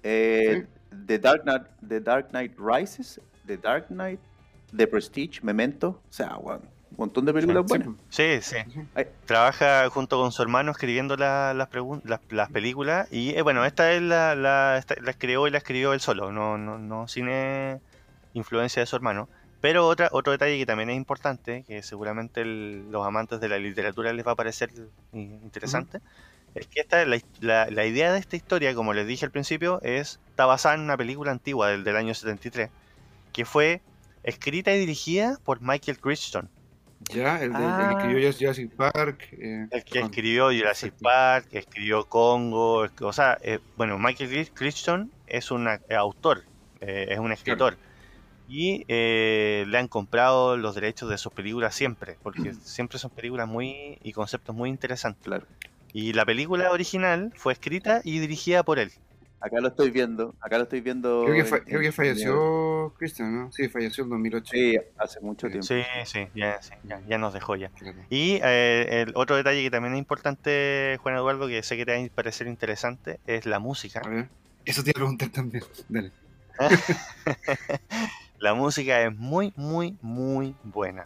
eh, 0.04 0.66
The, 1.06 1.20
Dark 1.20 1.44
Knight, 1.44 1.64
The 1.88 2.02
Dark 2.02 2.30
Knight 2.32 2.54
Rises, 2.58 3.22
The 3.46 3.58
Dark 3.58 3.88
Knight, 3.88 4.20
The 4.76 4.88
Prestige, 4.88 5.40
Memento. 5.44 6.02
O 6.10 6.14
sea, 6.14 6.36
bueno, 6.36 6.64
un 6.92 6.98
montón 6.98 7.26
de 7.26 7.34
películas 7.34 7.64
Sí, 7.64 7.70
buenas. 7.70 7.88
Sí, 8.10 8.40
sí. 8.42 8.56
Ay. 8.96 9.06
Trabaja 9.26 9.90
junto 9.90 10.20
con 10.20 10.32
su 10.32 10.42
hermano 10.42 10.72
escribiendo 10.72 11.16
la- 11.18 11.54
las, 11.54 11.70
las, 12.04 12.20
las 12.30 12.50
películas 12.52 13.08
y 13.12 13.30
eh, 13.32 13.42
bueno, 13.42 13.66
esta 13.66 13.92
es 13.94 14.02
la, 14.02 14.36
la, 14.36 14.78
esta- 14.78 14.96
la 15.02 15.14
creó 15.14 15.48
y 15.48 15.52
la 15.52 15.58
escribió 15.60 15.94
él 15.94 16.02
solo, 16.02 16.32
no, 16.32 16.58
no, 16.58 16.78
no 16.78 17.08
sin 17.08 17.28
eh, 17.30 17.80
influencia 18.34 18.82
de 18.82 18.86
su 18.86 18.96
hermano. 18.96 19.30
Pero 19.62 19.88
otra, 19.88 20.10
otro 20.12 20.32
detalle 20.32 20.58
que 20.58 20.66
también 20.66 20.90
es 20.90 20.98
importante, 20.98 21.64
que 21.68 21.84
seguramente 21.84 22.42
el- 22.42 22.92
los 22.92 23.06
amantes 23.06 23.40
de 23.40 23.48
la 23.50 23.58
literatura 23.60 24.12
les 24.12 24.26
va 24.26 24.32
a 24.32 24.36
parecer 24.36 24.72
interesante, 25.14 26.00
es 26.56 26.68
que 26.68 26.82
esta, 26.82 27.06
la, 27.06 27.18
la- 27.40 27.70
la 27.70 27.86
idea 27.86 28.12
de 28.12 28.20
esta 28.20 28.36
historia, 28.36 28.74
como 28.76 28.94
les 28.94 29.08
dije 29.08 29.26
al 29.26 29.32
principio, 29.32 29.80
es, 29.84 30.20
está 30.30 30.46
basada 30.46 30.76
en 30.76 30.82
una 30.82 30.98
película 30.98 31.32
antigua 31.32 31.70
del, 31.70 31.84
del 31.84 31.96
año 31.96 32.14
73, 32.14 32.70
que 33.32 33.46
fue 33.46 33.82
escrita 34.24 34.74
y 34.74 34.80
dirigida 34.80 35.38
por 35.46 35.62
Michael 35.62 36.00
Crichton. 36.00 36.50
Ya, 37.10 37.42
el, 37.42 37.52
de, 37.54 37.58
el 37.60 37.64
Ah. 37.66 37.90
que 37.90 37.98
escribió 37.98 38.32
Jurassic 38.34 38.76
Park. 38.76 39.28
eh, 39.34 39.68
El 39.72 39.84
que 39.84 40.00
con- 40.00 40.10
escribió 40.10 40.46
Jurassic. 40.52 40.94
Park, 41.02 41.48
que 41.50 41.58
escribió 41.60 42.06
Congo, 42.06 42.86
es 42.86 42.92
que- 42.92 43.04
o 43.06 43.14
sea, 43.14 43.38
eh, 43.42 43.60
bueno, 43.76 43.98
Michael 43.98 44.30
Cri- 44.30 44.52
Crichton 44.54 45.12
es 45.28 45.50
un 45.52 45.66
ac- 45.66 45.82
autor, 45.96 46.44
eh, 46.80 47.08
es 47.10 47.20
un 47.20 47.32
escritor. 47.32 47.78
Y 48.48 48.84
eh, 48.90 49.64
le 49.68 49.78
han 49.78 49.88
comprado 49.88 50.58
los 50.58 50.76
derechos 50.76 51.10
de 51.10 51.18
sus 51.18 51.32
películas 51.34 51.74
siempre, 51.74 52.18
porque 52.22 52.54
siempre 52.54 53.00
son 53.00 53.10
películas 53.12 53.48
muy 53.48 53.98
y 54.04 54.12
conceptos 54.14 54.56
muy 54.56 54.70
interesantes. 54.70 55.24
Claro. 55.24 55.46
Y 55.94 56.14
la 56.14 56.26
película 56.26 56.70
original 56.72 57.32
fue 57.36 57.54
escrita 57.54 58.02
y 58.04 58.20
dirigida 58.20 58.64
por 58.64 58.78
él. 58.80 58.92
Acá 59.42 59.60
lo 59.60 59.70
estoy 59.70 59.90
viendo. 59.90 60.36
Acá 60.40 60.58
lo 60.58 60.64
estoy 60.64 60.82
viendo. 60.82 61.24
Creo 61.26 61.36
que, 61.36 61.46
fa- 61.46 61.58
en- 61.58 61.64
creo 61.64 61.80
que 61.80 61.88
en- 61.88 61.94
falleció 61.94 62.94
Christian, 62.98 63.36
¿no? 63.36 63.52
Sí, 63.52 63.68
falleció 63.70 64.04
en 64.04 64.10
2008. 64.12 64.52
Sí, 64.52 64.78
hace 64.98 65.20
mucho 65.20 65.48
Sí. 65.48 65.52
tiempo. 65.52 65.68
Sí, 65.68 65.82
sí, 66.06 66.28
ya, 66.36 66.62
sí, 66.62 66.74
ya, 66.84 67.02
ya 67.08 67.18
nos 67.18 67.34
dejó 67.34 67.56
ya. 67.56 67.70
Claro. 67.70 67.98
Y 68.10 68.40
eh, 68.44 69.04
el 69.08 69.14
otro 69.16 69.36
detalle 69.36 69.64
que 69.64 69.72
también 69.72 69.94
es 69.96 70.00
importante, 70.00 70.98
Juan 71.02 71.16
Eduardo, 71.16 71.48
que 71.48 71.64
sé 71.64 71.76
que 71.76 71.86
te 71.86 71.98
va 72.00 72.06
a 72.06 72.10
parecer 72.16 72.48
interesante, 72.48 73.20
es 73.26 73.46
la 73.48 73.60
música. 73.60 74.02
A 74.06 74.10
ver. 74.10 74.30
Eso 74.64 74.84
te 74.84 74.92
iba 74.92 74.98
a 74.98 75.02
preguntar 75.02 75.30
también. 75.30 75.64
Dale. 75.90 76.12
La 78.40 78.54
música 78.56 79.02
es 79.04 79.16
muy, 79.16 79.54
muy, 79.56 79.96
muy 80.02 80.56
buena. 80.64 81.06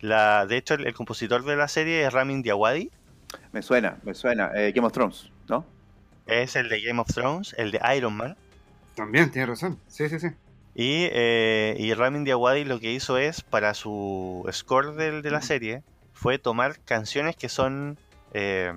La, 0.00 0.44
de 0.46 0.56
hecho, 0.58 0.74
el, 0.74 0.86
el 0.86 0.94
compositor 0.94 1.44
de 1.44 1.56
la 1.56 1.66
serie 1.68 2.04
es 2.06 2.12
Ramin 2.12 2.42
Djawadi. 2.42 2.90
Me 3.52 3.62
suena, 3.62 3.96
me 4.04 4.14
suena. 4.14 4.50
Eh, 4.54 4.72
Game 4.72 4.86
of 4.86 4.92
Thrones, 4.92 5.30
¿no? 5.48 5.64
Es 6.26 6.56
el 6.56 6.68
de 6.68 6.80
Game 6.80 7.00
of 7.00 7.08
Thrones, 7.08 7.54
el 7.58 7.70
de 7.70 7.80
Iron 7.96 8.16
Man. 8.16 8.36
También, 8.94 9.30
tienes 9.30 9.48
razón. 9.50 9.78
Sí, 9.88 10.08
sí, 10.08 10.18
sí. 10.18 10.28
Y, 10.74 11.08
eh, 11.12 11.76
y 11.78 11.94
Ramin 11.94 12.24
Djawadi 12.24 12.64
lo 12.64 12.80
que 12.80 12.92
hizo 12.92 13.18
es, 13.18 13.42
para 13.42 13.74
su 13.74 14.48
score 14.52 14.94
del- 14.94 15.22
de, 15.22 15.30
la 15.30 15.40
serie, 15.40 15.82
fue 16.12 16.38
tomar 16.38 16.80
canciones 16.80 17.36
que 17.36 17.48
son 17.48 17.96
eh, 18.32 18.72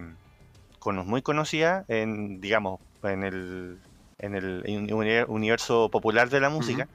muy 0.85 1.21
conocidas 1.21 1.85
en, 1.89 2.39
digamos, 2.39 2.79
en 3.03 3.23
el, 3.23 3.79
en 4.19 4.35
el 4.35 4.63
uni- 4.93 5.25
universo 5.27 5.89
popular 5.89 6.29
de 6.29 6.39
la 6.39 6.49
música. 6.49 6.87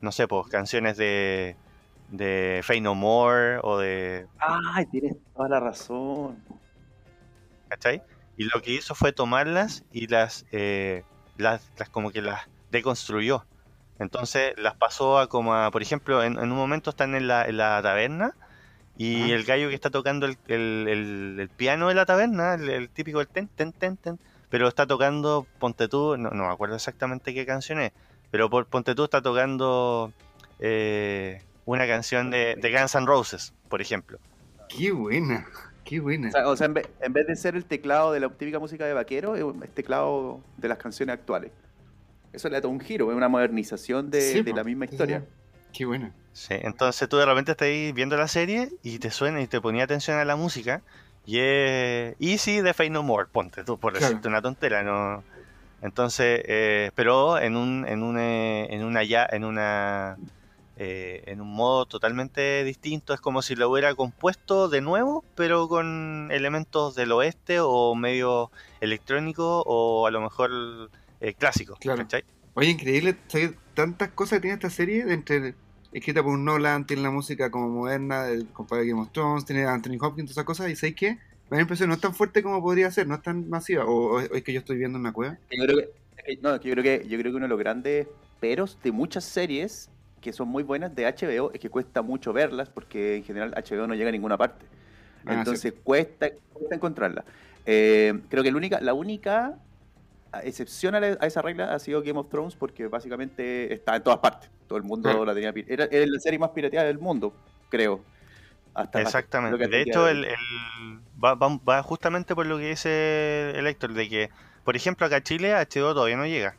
No 0.00 0.12
sé, 0.12 0.26
pues 0.28 0.48
canciones 0.48 0.96
de, 0.96 1.56
de 2.08 2.60
Fey 2.64 2.80
No 2.80 2.94
More 2.94 3.58
o 3.62 3.78
de 3.78 4.26
Ay, 4.38 4.86
tienes 4.86 5.16
toda 5.34 5.48
la 5.48 5.60
razón. 5.60 6.42
¿cachai? 7.68 8.02
Y 8.36 8.44
lo 8.44 8.60
que 8.62 8.72
hizo 8.72 8.94
fue 8.94 9.12
tomarlas 9.12 9.84
y 9.92 10.06
las, 10.08 10.44
eh, 10.52 11.04
las, 11.36 11.70
las 11.78 11.88
como 11.88 12.10
que 12.10 12.20
las 12.22 12.42
deconstruyó. 12.70 13.44
Entonces 13.98 14.54
las 14.56 14.74
pasó 14.74 15.18
a 15.18 15.28
como 15.28 15.54
a, 15.54 15.70
por 15.70 15.82
ejemplo, 15.82 16.22
en, 16.22 16.32
en 16.38 16.50
un 16.50 16.56
momento 16.56 16.90
están 16.90 17.14
en 17.14 17.28
la, 17.28 17.46
en 17.46 17.56
la 17.58 17.80
taberna 17.80 18.32
y 18.98 19.22
Ajá. 19.22 19.34
el 19.34 19.44
gallo 19.44 19.68
que 19.68 19.74
está 19.74 19.90
tocando 19.90 20.26
el, 20.26 20.36
el- 20.48 20.86
el- 20.88 21.36
el 21.40 21.48
piano 21.48 21.88
de 21.88 21.94
la 21.94 22.06
taberna, 22.06 22.54
el, 22.54 22.68
el 22.70 22.88
típico 22.90 23.20
el 23.20 23.28
ten, 23.28 23.48
ten, 23.48 23.72
ten, 23.72 23.96
ten, 23.96 24.18
pero 24.50 24.66
está 24.68 24.86
tocando, 24.86 25.46
ponte 25.60 25.86
tú, 25.88 26.16
no, 26.16 26.30
no 26.30 26.46
me 26.46 26.52
acuerdo 26.52 26.74
exactamente 26.76 27.34
qué 27.34 27.46
canción 27.46 27.80
es, 27.80 27.92
pero 28.32 28.50
por, 28.50 28.66
ponte 28.66 28.94
tú 28.96 29.04
está 29.04 29.22
tocando 29.22 30.12
eh, 30.58 31.40
una 31.64 31.86
canción 31.86 32.30
de, 32.30 32.56
de 32.56 32.72
Guns 32.72 32.94
N' 32.96 33.06
Roses, 33.06 33.52
por 33.68 33.80
ejemplo. 33.80 34.18
Qué 34.68 34.90
buena. 34.92 35.46
Qué 35.84 36.00
buena. 36.00 36.28
O 36.28 36.30
sea, 36.32 36.48
o 36.48 36.56
sea, 36.56 36.66
en, 36.66 36.74
vez, 36.74 36.88
en 37.00 37.12
vez 37.12 37.26
de 37.26 37.36
ser 37.36 37.56
el 37.56 37.64
teclado 37.64 38.12
de 38.12 38.20
la 38.20 38.28
típica 38.30 38.58
música 38.58 38.86
de 38.86 38.94
vaquero, 38.94 39.36
es 39.36 39.44
teclado 39.74 40.40
de 40.56 40.68
las 40.68 40.78
canciones 40.78 41.14
actuales. 41.14 41.50
Eso 42.32 42.48
le 42.48 42.54
da 42.56 42.62
todo 42.62 42.72
un 42.72 42.80
giro, 42.80 43.10
es 43.10 43.16
una 43.16 43.28
modernización 43.28 44.10
de, 44.10 44.20
Sí, 44.20 44.42
de 44.42 44.50
po. 44.50 44.56
la 44.56 44.64
misma 44.64 44.86
historia. 44.86 45.20
sí. 45.20 45.26
Qué 45.72 45.84
buena. 45.86 46.12
Sí, 46.32 46.54
entonces 46.54 47.08
tú 47.08 47.16
de 47.16 47.26
repente 47.26 47.52
estás 47.52 47.68
viendo 47.94 48.16
la 48.16 48.28
serie 48.28 48.70
y 48.82 48.98
te 48.98 49.10
suena 49.10 49.40
y 49.40 49.46
te 49.46 49.60
ponía 49.60 49.84
atención 49.84 50.18
a 50.18 50.24
la 50.24 50.34
música 50.36 50.82
y 51.26 51.38
es 51.40 52.14
Easy 52.20 52.60
de 52.60 52.74
Fade 52.74 52.90
No 52.90 53.02
More, 53.02 53.28
ponte 53.30 53.62
tú, 53.64 53.78
por 53.78 53.92
Claro. 53.92 54.06
decirte 54.06 54.28
una 54.28 54.40
tontera, 54.42 54.82
¿no? 54.82 55.22
Entonces, 55.82 56.42
eh, 56.46 56.90
pero 56.94 57.38
en 57.38 57.56
un, 57.56 57.86
en 57.86 58.02
un, 58.02 58.18
eh, 58.18 58.66
en 58.70 58.84
una 58.84 59.02
ya, 59.04 59.26
en 59.30 59.44
una, 59.44 60.16
eh, 60.76 61.22
en 61.26 61.40
un 61.40 61.52
modo 61.54 61.86
totalmente 61.86 62.64
distinto, 62.64 63.14
es 63.14 63.20
como 63.20 63.42
si 63.42 63.54
lo 63.54 63.70
hubiera 63.70 63.94
compuesto 63.94 64.68
de 64.68 64.80
nuevo, 64.80 65.24
pero 65.36 65.68
con 65.68 66.28
elementos 66.32 66.94
del 66.94 67.12
oeste 67.12 67.58
o 67.60 67.94
medio 67.94 68.50
electrónico 68.80 69.62
o 69.66 70.06
a 70.06 70.10
lo 70.10 70.20
mejor 70.20 70.90
eh, 71.20 71.34
clásico, 71.34 71.76
Claro. 71.80 72.02
¿cachai? 72.02 72.24
Oye, 72.54 72.70
increíble. 72.70 73.16
¿sabes? 73.28 73.52
Tantas 73.74 74.10
cosas 74.10 74.38
que 74.38 74.42
tiene 74.42 74.54
esta 74.54 74.70
serie. 74.70 75.04
de 75.04 75.14
entre 75.14 75.54
Escrita 75.92 76.22
por 76.24 76.32
un 76.32 76.44
Nolan, 76.44 76.86
tiene 76.86 77.02
la 77.02 77.10
música 77.12 77.50
como 77.52 77.68
moderna, 77.68 78.24
del 78.24 78.48
compadre 78.48 78.82
de 78.84 78.90
Game 78.90 79.02
of 79.02 79.12
Thrones, 79.12 79.44
tiene 79.44 79.64
Anthony 79.64 79.96
Hopkins, 80.00 80.26
todas 80.30 80.30
esas 80.32 80.44
cosas. 80.44 80.70
Y 80.70 80.74
¿sabes 80.76 80.96
qué? 80.96 81.10
Me 81.12 81.50
da 81.50 81.56
la 81.56 81.60
impresión, 81.62 81.88
no 81.88 81.94
es 81.94 82.00
tan 82.00 82.14
fuerte 82.14 82.42
como 82.42 82.60
podría 82.60 82.90
ser, 82.90 83.06
no 83.06 83.14
es 83.14 83.22
tan 83.22 83.48
masiva. 83.48 83.84
O, 83.84 84.16
o 84.16 84.20
es 84.20 84.42
que 84.42 84.52
yo 84.52 84.58
estoy 84.58 84.76
viendo 84.76 84.98
una 84.98 85.12
cueva. 85.12 85.38
Yo 85.52 85.64
creo 85.64 85.76
que, 85.78 85.84
es 86.16 86.24
que- 86.24 86.42
no, 86.42 86.56
yo 86.60 86.72
creo 86.72 86.82
que 86.82 87.06
yo 87.08 87.16
creo 87.18 87.30
que 87.32 87.36
uno 87.36 87.44
de 87.44 87.48
los 87.50 87.58
grandes 87.58 88.08
peros 88.40 88.76
de 88.82 88.90
muchas 88.90 89.24
series 89.24 89.88
que 90.24 90.32
son 90.32 90.48
muy 90.48 90.62
buenas 90.62 90.94
de 90.96 91.04
HBO 91.06 91.52
es 91.52 91.60
que 91.60 91.68
cuesta 91.68 92.00
mucho 92.00 92.32
verlas 92.32 92.70
porque 92.70 93.16
en 93.16 93.24
general 93.24 93.52
HBO 93.54 93.86
no 93.86 93.94
llega 93.94 94.08
a 94.08 94.12
ninguna 94.12 94.38
parte. 94.38 94.64
Ah, 95.26 95.34
Entonces 95.34 95.74
cuesta, 95.84 96.30
cuesta 96.52 96.74
encontrarla. 96.74 97.24
Eh, 97.66 98.18
creo 98.30 98.42
que 98.42 98.50
la 98.50 98.56
única, 98.56 98.80
la 98.80 98.94
única 98.94 99.58
excepción 100.42 100.94
a, 100.94 101.00
la- 101.00 101.18
a 101.20 101.26
esa 101.26 101.42
regla 101.42 101.74
ha 101.74 101.78
sido 101.78 102.02
Game 102.02 102.18
of 102.18 102.28
Thrones 102.30 102.54
porque 102.56 102.86
básicamente 102.86 103.72
está 103.72 103.96
en 103.96 104.02
todas 104.02 104.18
partes. 104.18 104.50
Todo 104.66 104.78
el 104.78 104.84
mundo 104.84 105.24
la 105.26 105.34
tenía. 105.34 105.52
Era, 105.68 105.84
era 105.90 106.06
la 106.06 106.18
serie 106.18 106.38
más 106.38 106.50
pirateada 106.50 106.86
del 106.86 106.98
mundo, 106.98 107.34
creo. 107.68 108.00
Hasta- 108.72 109.02
Exactamente. 109.02 109.68
De 109.68 109.82
hecho, 109.82 110.08
el 110.08 110.26
va 111.22 111.82
justamente 111.82 112.34
por 112.34 112.46
lo 112.46 112.56
que 112.58 112.70
dice 112.70 113.52
el 113.54 113.66
Héctor, 113.66 113.92
de 113.92 114.08
que, 114.08 114.30
por 114.64 114.74
ejemplo, 114.74 115.06
acá 115.06 115.16
a 115.16 115.22
Chile 115.22 115.52
HBO 115.54 115.92
todavía 115.94 116.16
no 116.16 116.26
llega. 116.26 116.56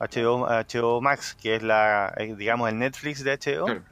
HBO, 0.00 0.46
HBO 0.48 1.00
Max, 1.00 1.36
que 1.40 1.54
es 1.56 1.62
la, 1.62 2.12
eh, 2.16 2.34
digamos, 2.36 2.68
el 2.68 2.78
Netflix 2.78 3.22
de 3.24 3.32
HBO, 3.32 3.64
Claro. 3.66 3.82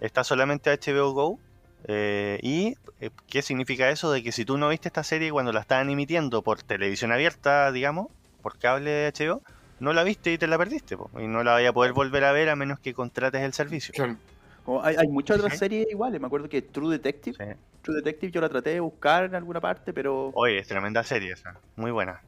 está 0.00 0.24
solamente 0.24 0.70
HBO 0.70 1.12
Go. 1.12 1.38
eh, 1.84 2.38
¿Y 2.42 2.74
eh, 3.00 3.10
qué 3.28 3.40
significa 3.42 3.88
eso? 3.88 4.10
De 4.10 4.22
que 4.22 4.32
si 4.32 4.44
tú 4.44 4.58
no 4.58 4.68
viste 4.68 4.88
esta 4.88 5.04
serie 5.04 5.30
cuando 5.30 5.52
la 5.52 5.60
estaban 5.60 5.88
emitiendo 5.90 6.42
por 6.42 6.60
televisión 6.62 7.12
abierta, 7.12 7.70
digamos, 7.70 8.08
por 8.42 8.58
cable 8.58 8.90
de 8.90 9.12
HBO, 9.12 9.42
no 9.78 9.92
la 9.92 10.02
viste 10.02 10.32
y 10.32 10.38
te 10.38 10.48
la 10.48 10.58
perdiste, 10.58 10.96
po, 10.96 11.08
y 11.20 11.28
no 11.28 11.44
la 11.44 11.52
vaya 11.52 11.68
a 11.68 11.72
poder 11.72 11.92
volver 11.92 12.24
a 12.24 12.32
ver 12.32 12.48
a 12.48 12.56
menos 12.56 12.80
que 12.80 12.94
contrates 12.94 13.42
el 13.42 13.52
servicio. 13.52 13.94
Claro. 13.94 14.16
Como 14.64 14.82
hay, 14.84 14.96
hay 14.98 15.06
muchas 15.06 15.38
otras 15.38 15.52
Sí. 15.52 15.58
series 15.60 15.86
iguales. 15.88 16.20
Me 16.20 16.26
acuerdo 16.26 16.48
que 16.48 16.60
True 16.62 16.90
Detective, 16.90 17.36
Sí. 17.38 17.52
True 17.82 17.96
Detective 17.98 18.32
yo 18.32 18.40
la 18.40 18.48
traté 18.48 18.70
de 18.70 18.80
buscar 18.80 19.24
en 19.24 19.36
alguna 19.36 19.60
parte, 19.60 19.92
pero 19.92 20.30
Oye, 20.34 20.58
es 20.58 20.66
tremenda 20.68 21.04
serie 21.04 21.32
esa, 21.32 21.54
muy 21.76 21.90
buena. 21.92 22.20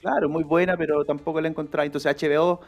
Claro, 0.00 0.28
muy 0.28 0.44
buena, 0.44 0.76
pero 0.76 1.04
tampoco 1.04 1.40
la 1.40 1.48
encontré. 1.48 1.84
Entonces 1.84 2.14
HBO 2.20 2.60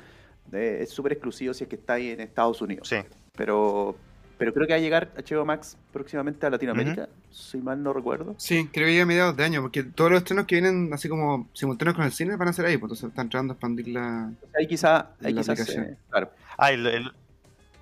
eh, 0.52 0.78
es 0.82 0.90
súper 0.90 1.12
exclusivo 1.12 1.55
si 1.55 1.65
es 1.65 1.69
que 1.70 1.77
está 1.77 1.94
ahí 1.94 2.11
en 2.11 2.20
Estados 2.20 2.61
Unidos. 2.62 2.89
Sí, 2.89 2.97
Pero, 3.36 3.97
pero 4.39 4.52
creo 4.52 4.66
que 4.66 4.73
va 4.73 4.78
a 4.78 4.81
llegar 4.81 5.11
HBO 5.16 5.44
Max 5.44 5.77
próximamente 5.93 6.47
a 6.47 6.51
Latinoamérica, 6.51 7.09
si 7.31 7.59
mal 7.59 7.82
no 7.82 7.93
recuerdo. 7.93 8.35
Sí, 8.39 8.69
creo 8.73 8.86
que 8.86 8.97
ya 8.97 9.02
a 9.02 9.07
mediados 9.07 9.36
de 9.36 9.44
año, 9.44 9.61
porque 9.62 9.82
todos 9.82 10.11
los 10.11 10.19
estrenos 10.19 10.47
que 10.47 10.57
vienen 10.57 10.93
así 10.93 11.09
como 11.09 11.48
simultáneos 11.52 11.97
con 11.97 12.05
el 12.05 12.12
cine 12.12 12.36
van 12.36 12.48
a 12.48 12.52
ser 12.52 12.66
ahí, 12.66 12.77
pues 12.78 12.90
entonces 12.93 13.09
están 13.11 13.28
tratando 13.28 13.52
de 13.55 13.57
expandir 13.57 13.89
la... 13.89 14.32
Ahí 14.59 14.66
quizá, 14.66 15.11
ahí 15.23 15.32
La 15.32 15.43
quizás, 15.43 15.69
eh, 15.70 15.97
claro. 16.09 16.31
Ah, 16.57 16.73
el- 16.73 16.86
el- 16.86 17.12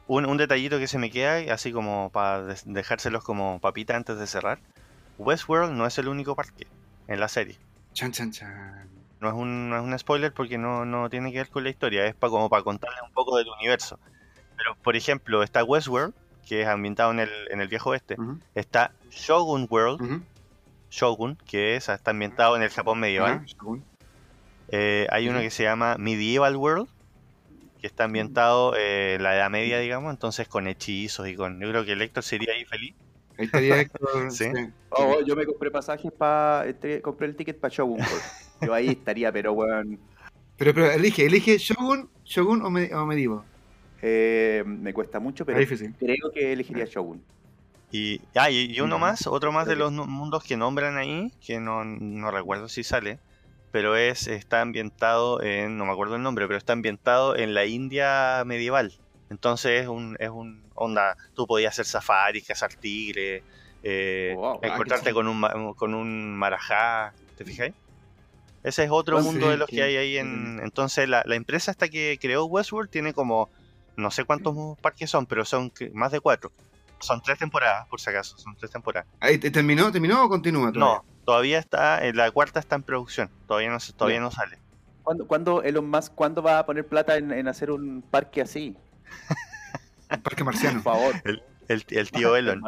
un, 0.09 0.25
un 0.25 0.37
detallito 0.39 0.79
que 0.79 0.87
se 0.87 0.99
me 0.99 1.11
queda, 1.11 1.53
así 1.53 1.71
como 1.71 2.11
para 2.11 2.55
dejárselos 2.65 3.23
como 3.25 3.61
papita 3.61 3.95
antes 3.95 4.19
de 4.19 4.27
cerrar. 4.27 4.59
Westworld 5.19 5.73
no 5.73 5.87
es 5.87 5.99
el 5.99 6.09
único 6.09 6.35
parque 6.35 6.67
en 7.09 7.21
la 7.21 7.29
serie. 7.29 7.57
Chan, 7.93 8.13
chan, 8.13 8.31
chan. 8.31 8.89
No 9.21 9.29
es 9.29 9.35
un, 9.35 9.71
no 9.71 9.77
es 9.77 9.83
un 9.83 9.99
spoiler 9.99 10.33
porque 10.33 10.59
no, 10.59 10.85
no 10.85 11.11
tiene 11.11 11.33
que 11.33 11.39
ver 11.39 11.49
con 11.49 11.65
la 11.65 11.71
historia, 11.71 12.07
es 12.07 12.15
para 12.15 12.31
como 12.31 12.49
para 12.49 12.63
contarles 12.63 13.01
un 13.03 13.13
poco 13.13 13.37
del 13.37 13.49
universo. 13.49 13.99
Pero, 14.57 14.77
por 14.83 14.97
ejemplo, 14.97 15.43
está 15.43 15.65
Westworld, 15.65 16.15
que 16.47 16.63
es 16.63 16.69
ambientado 16.69 17.11
en 17.13 17.21
el, 17.21 17.31
en 17.51 17.61
el 17.61 17.69
viejo 17.69 17.91
oeste. 17.91 18.17
Está 18.55 18.93
Shogun 19.11 19.67
World. 19.71 20.23
Shogun, 20.91 21.37
que 21.47 21.77
es, 21.77 21.89
está 21.89 22.11
ambientado 22.13 22.57
en 22.57 22.63
el 22.63 22.71
Japón 22.71 22.99
medieval. 22.99 23.45
Eh, 24.71 25.07
hay 25.11 25.29
uno 25.29 25.41
que 25.41 25.51
se 25.51 25.63
llama 25.63 25.97
Medieval 25.99 26.57
World, 26.57 26.89
que 27.81 27.87
está 27.87 28.05
ambientado 28.05 28.75
eh, 28.77 29.15
en 29.15 29.23
la 29.23 29.35
Edad 29.35 29.51
Media, 29.51 29.79
digamos, 29.79 30.11
entonces 30.11 30.49
con 30.49 30.67
hechizos 30.67 31.29
y 31.29 31.37
con... 31.37 31.61
Yo 31.61 31.69
creo 31.69 31.85
que 31.85 31.93
el 31.93 32.03
Héctor 32.03 32.23
sería 32.23 32.53
ahí 32.55 32.65
feliz. 32.65 32.95
Ahí 33.39 33.47
estaría 33.47 33.81
Héctor. 33.81 34.09
Sí. 34.31 34.45
sí. 34.45 34.71
Oh, 34.91 35.21
yo 35.25 35.37
me 35.37 35.47
compré 35.47 35.71
pasajes 35.71 36.11
para. 36.11 36.65
compré 37.03 37.27
el 37.29 37.37
ticket 37.37 37.61
para 37.61 37.73
Shogun 37.73 38.01
World. 38.01 38.23
Yo 38.61 38.75
ahí 38.75 38.89
estaría, 38.89 39.33
pero 39.33 39.53
weón. 39.53 39.99
Pero, 40.57 40.75
pero 40.75 40.91
elige, 40.91 41.27
elige 41.27 41.59
Shogun, 41.59 42.11
Shogun 42.25 42.63
o, 42.63 42.71
me, 42.71 42.93
o 42.95 43.07
Medieval. 43.07 43.43
eh, 44.03 44.63
me 44.67 44.93
cuesta 44.93 45.21
mucho, 45.21 45.45
pero 45.47 45.59
creo 45.99 46.31
que 46.35 46.53
elegiría 46.53 46.85
Shogun. 46.85 47.23
Y, 47.91 48.21
ah, 48.35 48.51
y, 48.51 48.67
y 48.75 48.81
uno 48.81 48.97
Ya. 48.97 49.01
más, 49.01 49.27
otro 49.27 49.51
más 49.53 49.67
de 49.67 49.77
los 49.77 49.93
mundos 49.93 50.45
que 50.45 50.57
nombran 50.57 50.99
ahí, 50.99 51.33
que 51.41 51.59
no, 51.61 51.85
no 51.85 52.31
recuerdo 52.31 52.69
si 52.69 52.85
sale, 52.85 53.19
pero 53.71 53.97
es 53.97 54.27
está 54.27 54.61
ambientado 54.61 55.41
en, 55.43 55.79
no 55.79 55.87
me 55.87 55.93
acuerdo 55.93 56.17
el 56.17 56.23
nombre, 56.23 56.47
pero 56.47 56.59
está 56.59 56.73
ambientado 56.75 57.37
en 57.37 57.55
la 57.55 57.65
India 57.65 58.43
medieval. 58.45 58.93
Entonces 59.31 59.83
es 59.83 59.89
un, 59.89 60.17
es 60.19 60.31
un 60.31 60.71
onda, 60.75 61.17
tú 61.35 61.47
podías 61.47 61.75
hacer 61.75 61.87
safari, 61.87 62.43
cazar 62.43 62.75
tigres, 62.75 63.43
eh, 63.83 64.33
Wow. 64.37 64.61
Ah, 64.63 64.69
encontrarte 64.69 65.13
con 65.13 65.29
un, 65.29 65.41
ma- 65.41 65.55
con 65.77 65.95
un 65.95 66.37
marajá, 66.37 67.15
¿te 67.37 67.45
fijáis? 67.45 67.75
Ese 68.65 68.85
es 68.85 68.91
otro 68.91 69.19
Ah, 69.19 69.23
mundo 69.23 69.47
sí, 69.47 69.51
de 69.53 69.57
los 69.57 69.69
que 69.69 69.83
hay 69.83 69.97
ahí 69.97 70.17
en... 70.19 70.61
Entonces 70.63 71.09
la, 71.09 71.23
la 71.27 71.37
empresa 71.37 71.71
hasta 71.71 71.89
que 71.89 72.19
creó 72.21 72.45
Westworld 72.47 72.91
tiene 72.91 73.13
como, 73.13 73.51
no 73.97 74.11
sé 74.11 74.25
cuántos 74.25 74.55
parques 74.81 75.09
son, 75.11 75.27
pero 75.27 75.45
son 75.45 75.73
más 75.95 76.13
de 76.13 76.21
cuatro. 76.21 76.51
Son 77.01 77.23
tres 77.23 77.39
temporadas, 77.39 77.87
por 77.89 78.01
si 78.01 78.11
acaso, 78.11 78.37
son 78.39 78.57
tres 78.57 78.73
temporadas. 78.73 79.09
Ahí, 79.21 79.39
¿te- 79.39 79.51
¿Terminó? 79.53 79.93
¿Terminó 79.93 80.25
o 80.25 80.29
continúa? 80.29 80.73
No, 80.73 81.05
todavía 81.25 81.59
está, 81.61 82.05
eh, 82.05 82.13
la 82.13 82.31
cuarta 82.33 82.59
está 82.59 82.75
en 82.75 82.83
producción, 82.83 83.31
todavía 83.47 83.71
no, 83.71 83.79
se- 83.79 83.93
todavía 83.93 84.19
no 84.21 84.33
sale. 84.33 84.59
¿Cuándo, 85.05 85.27
cuándo 85.27 85.63
Elon 85.63 85.89
Musk 85.89 86.15
cuándo 86.15 86.43
va 86.43 86.59
a 86.59 86.67
poner 86.67 86.87
plata 86.87 87.17
en, 87.17 87.31
en 87.33 87.47
hacer 87.49 87.71
un 87.71 88.03
parque 88.03 88.43
así? 88.43 88.77
Parque 90.09 90.37
Por 90.37 90.45
Marciano. 90.47 90.83
favor. 90.83 91.15
El, 91.69 91.85
el 91.91 92.11
tío 92.11 92.35
Elon. 92.37 92.63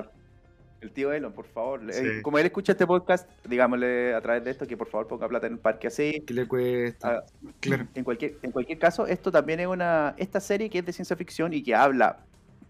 El 0.80 0.92
tío 0.92 1.12
Elon, 1.12 1.32
por 1.32 1.46
favor. 1.46 1.80
Sí. 1.92 2.22
Como 2.22 2.38
él 2.38 2.46
escucha 2.46 2.72
este 2.72 2.86
podcast, 2.86 3.28
digámosle 3.44 4.14
a 4.14 4.20
través 4.20 4.44
de 4.44 4.50
esto 4.50 4.66
que 4.66 4.76
por 4.76 4.88
favor 4.88 5.06
ponga 5.08 5.28
plata 5.28 5.46
en 5.46 5.54
un 5.54 5.58
parque 5.58 5.88
así. 5.88 6.22
¿Qué 6.26 6.32
le 6.32 6.48
cuesta? 6.48 7.18
Ah, 7.18 7.24
Claro. 7.60 7.86
En 7.94 8.04
cualquier, 8.04 8.38
en 8.42 8.50
cualquier 8.50 8.78
caso, 8.78 9.06
esto 9.06 9.30
también 9.30 9.60
es 9.60 9.66
una. 9.66 10.14
Esta 10.16 10.40
serie 10.40 10.70
que 10.70 10.78
es 10.78 10.86
de 10.86 10.92
ciencia 10.92 11.16
ficción 11.16 11.52
y 11.52 11.62
que 11.62 11.74
habla 11.74 12.20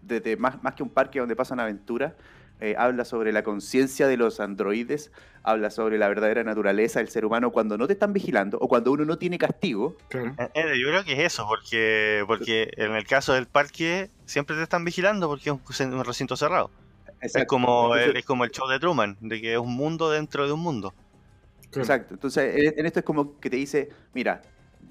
desde 0.01 0.35
más, 0.35 0.61
más 0.61 0.73
que 0.73 0.83
un 0.83 0.89
parque 0.89 1.19
donde 1.19 1.35
pasan 1.35 1.59
aventuras, 1.59 2.13
eh, 2.59 2.75
habla 2.77 3.05
sobre 3.05 3.31
la 3.31 3.43
conciencia 3.43 4.07
de 4.07 4.17
los 4.17 4.39
androides, 4.39 5.11
habla 5.41 5.71
sobre 5.71 5.97
la 5.97 6.07
verdadera 6.09 6.43
naturaleza 6.43 6.99
del 6.99 7.09
ser 7.09 7.25
humano 7.25 7.51
cuando 7.51 7.77
no 7.77 7.87
te 7.87 7.93
están 7.93 8.13
vigilando 8.13 8.57
o 8.59 8.67
cuando 8.67 8.91
uno 8.91 9.05
no 9.05 9.17
tiene 9.17 9.37
castigo. 9.37 9.95
Claro. 10.09 10.35
Eh, 10.37 10.49
eh, 10.53 10.79
Yo 10.79 10.89
creo 10.89 11.03
que 11.03 11.13
es 11.13 11.33
eso, 11.33 11.47
porque, 11.47 12.23
porque 12.27 12.69
en 12.77 12.91
el 12.91 13.05
caso 13.05 13.33
del 13.33 13.47
parque 13.47 14.09
siempre 14.25 14.55
te 14.55 14.63
están 14.63 14.83
vigilando 14.85 15.27
porque 15.27 15.49
es 15.49 15.79
un 15.79 16.03
recinto 16.05 16.35
cerrado. 16.35 16.69
Es 17.21 17.45
como, 17.45 17.95
Entonces- 17.95 18.19
es 18.21 18.25
como 18.25 18.43
el 18.45 18.51
show 18.51 18.67
de 18.67 18.79
Truman, 18.79 19.17
de 19.21 19.39
que 19.41 19.53
es 19.53 19.59
un 19.59 19.73
mundo 19.75 20.09
dentro 20.09 20.45
de 20.47 20.53
un 20.53 20.59
mundo. 20.59 20.93
claro. 21.69 21.81
Exacto. 21.83 22.13
Entonces, 22.15 22.55
en 22.55 22.79
en 22.79 22.85
esto 22.85 22.99
es 22.99 23.05
como 23.05 23.39
que 23.39 23.49
te 23.49 23.55
dice, 23.55 23.89
mira, 24.13 24.41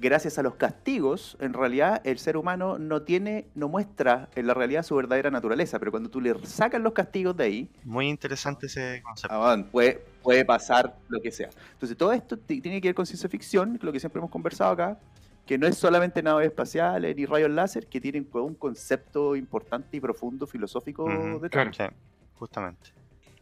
gracias 0.01 0.39
a 0.39 0.43
los 0.43 0.55
castigos, 0.55 1.37
en 1.41 1.53
realidad 1.53 2.01
el 2.05 2.19
ser 2.19 2.39
humano 2.39 2.79
no 2.79 3.03
tiene, 3.03 3.49
no 3.55 3.69
muestra 3.69 4.31
en 4.35 4.47
la 4.47 4.55
realidad 4.55 4.83
su 4.83 4.95
verdadera 4.97 5.31
naturaleza, 5.31 5.79
pero 5.79 5.91
cuando 5.91 6.09
tú 6.09 6.21
le 6.23 6.35
sacas 6.47 6.81
los 6.81 6.95
castigos 6.95 7.37
de 7.37 7.45
ahí, 7.45 7.71
Muy 7.85 8.09
interesante 8.09 8.67
ese 8.67 9.03
concepto. 9.03 9.35
ah, 9.45 9.63
puede, 9.71 10.03
puede 10.23 10.45
pasar 10.47 10.97
lo 11.09 11.21
que 11.21 11.31
sea. 11.31 11.51
Entonces, 11.73 11.99
todo 11.99 12.13
esto 12.15 12.39
ti- 12.39 12.61
tiene 12.63 12.81
que 12.81 12.89
ver 12.89 12.95
con 12.95 13.05
ciencia 13.05 13.29
ficción, 13.29 13.79
lo 13.83 13.93
que 13.93 14.01
siempre 14.01 14.21
hemos 14.21 14.31
conversado 14.31 14.71
acá, 14.73 14.99
que 15.45 15.59
no 15.59 15.67
es 15.67 15.77
solamente 15.77 16.23
naves 16.23 16.47
espaciales 16.47 17.15
ni 17.17 17.27
rayos 17.27 17.51
láser, 17.51 17.87
que 17.89 18.01
tienen 18.01 18.27
un 18.33 18.55
concepto 18.55 19.35
importante 19.37 19.97
y 19.97 20.01
profundo 20.01 20.47
filosófico 20.47 21.05
Ujú, 21.05 21.41
detrás. 21.41 21.77
Claro. 21.77 21.93
Sí, 22.41 22.45
justamente. 22.45 22.91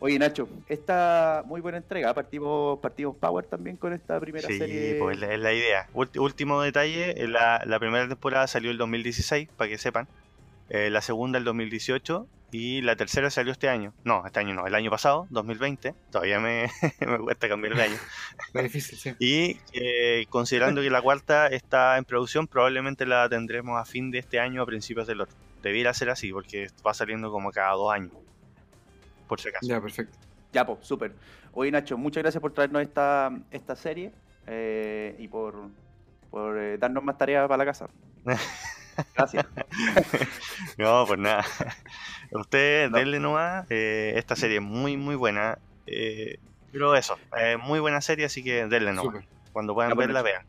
Oye, 0.00 0.16
Nacho, 0.18 0.48
esta 0.68 1.42
muy 1.46 1.60
buena 1.60 1.78
entrega. 1.78 2.14
Partimos, 2.14 2.78
partimos 2.78 3.16
Power 3.16 3.46
también 3.46 3.76
con 3.76 3.92
esta 3.92 4.20
primera 4.20 4.46
Sí, 4.46 4.58
serie. 4.58 4.96
pues 5.00 5.16
es 5.16 5.20
la, 5.20 5.34
es 5.34 5.40
la 5.40 5.52
idea. 5.52 5.88
Ulti- 5.92 6.20
último 6.20 6.62
detalle, 6.62 7.20
eh, 7.22 7.26
la, 7.26 7.62
la 7.66 7.78
primera 7.80 8.06
temporada 8.06 8.46
salió 8.46 8.70
el 8.70 8.78
2016, 8.78 9.48
para 9.56 9.68
que 9.68 9.78
sepan. 9.78 10.06
Eh, 10.70 10.90
la 10.90 11.00
segunda 11.00 11.38
el 11.38 11.44
2018 11.44 12.28
y 12.52 12.80
la 12.82 12.94
tercera 12.94 13.28
salió 13.30 13.50
este 13.50 13.68
año. 13.68 13.92
No, 14.04 14.24
este 14.24 14.38
año 14.38 14.54
no, 14.54 14.66
el 14.68 14.74
año 14.76 14.88
pasado, 14.90 15.26
2020. 15.30 15.94
Todavía 16.12 16.38
me, 16.38 16.70
me 17.06 17.18
cuesta 17.18 17.48
cambiar 17.48 17.72
el 17.72 17.80
año. 17.80 17.96
Está 18.46 18.62
difícil, 18.62 18.98
sí. 18.98 19.14
Y 19.18 19.58
eh, 19.72 20.26
considerando 20.30 20.80
que 20.80 20.90
la 20.90 21.02
cuarta 21.02 21.48
está 21.48 21.98
en 21.98 22.04
producción, 22.04 22.46
probablemente 22.46 23.04
la 23.04 23.28
tendremos 23.28 23.80
a 23.80 23.84
fin 23.84 24.10
de 24.12 24.18
este 24.18 24.38
año, 24.38 24.62
a 24.62 24.66
principios 24.66 25.06
del 25.08 25.22
otro. 25.22 25.34
Debiera 25.62 25.92
ser 25.92 26.10
así, 26.10 26.32
porque 26.32 26.68
va 26.86 26.94
saliendo 26.94 27.32
como 27.32 27.50
cada 27.50 27.72
dos 27.72 27.92
años. 27.92 28.12
Por 29.28 29.40
si 29.40 29.48
acaso. 29.50 29.66
Ya, 29.68 29.80
perfecto. 29.80 30.16
Ya, 30.52 30.66
pues, 30.66 30.78
súper. 30.86 31.14
Oye, 31.52 31.70
Nacho, 31.70 31.96
muchas 31.98 32.22
gracias 32.22 32.40
por 32.40 32.52
traernos 32.52 32.82
esta, 32.82 33.30
esta 33.50 33.76
serie 33.76 34.12
eh, 34.46 35.14
y 35.18 35.28
por, 35.28 35.54
por 36.30 36.58
eh, 36.58 36.78
darnos 36.78 37.04
más 37.04 37.16
tareas 37.18 37.46
para 37.46 37.58
la 37.58 37.64
casa. 37.66 37.88
Gracias. 39.14 39.46
No, 40.76 41.04
pues 41.06 41.18
nada. 41.20 41.44
Ustedes 42.32 42.90
No. 42.90 42.98
denle 42.98 43.20
nomás. 43.20 43.66
eh, 43.70 44.14
esta 44.16 44.34
serie 44.36 44.56
es 44.56 44.62
muy, 44.62 44.96
muy 44.96 45.14
buena. 45.14 45.58
eh, 45.86 46.38
pero 46.72 46.94
eso, 46.96 47.16
eh, 47.38 47.56
muy 47.56 47.80
buena 47.80 48.00
serie, 48.00 48.26
así 48.26 48.42
que 48.44 48.66
denle 48.66 48.92
nomás. 48.92 49.04
Súper. 49.14 49.28
Cuando 49.52 49.74
puedan 49.74 49.90
Ya, 49.90 49.94
pues, 49.94 50.06
verla, 50.08 50.22
vean. 50.22 50.46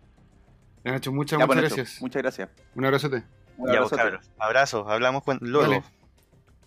Ya, 0.84 0.92
Nacho, 0.94 1.12
muchas, 1.12 1.40
Ya, 1.40 1.46
pues, 1.48 1.58
muchas 1.58 1.76
gracias. 1.76 2.02
Muchas 2.02 2.22
gracias. 2.22 2.50
Un 2.76 2.86
abrazote. 2.86 3.16
Un 3.18 3.24
Ya, 3.24 3.26
pues, 3.58 3.94
abrazote. 3.94 4.02
cabros. 4.02 4.32
Abrazos, 4.40 4.88
hablamos 4.90 5.24
luego. 5.42 5.84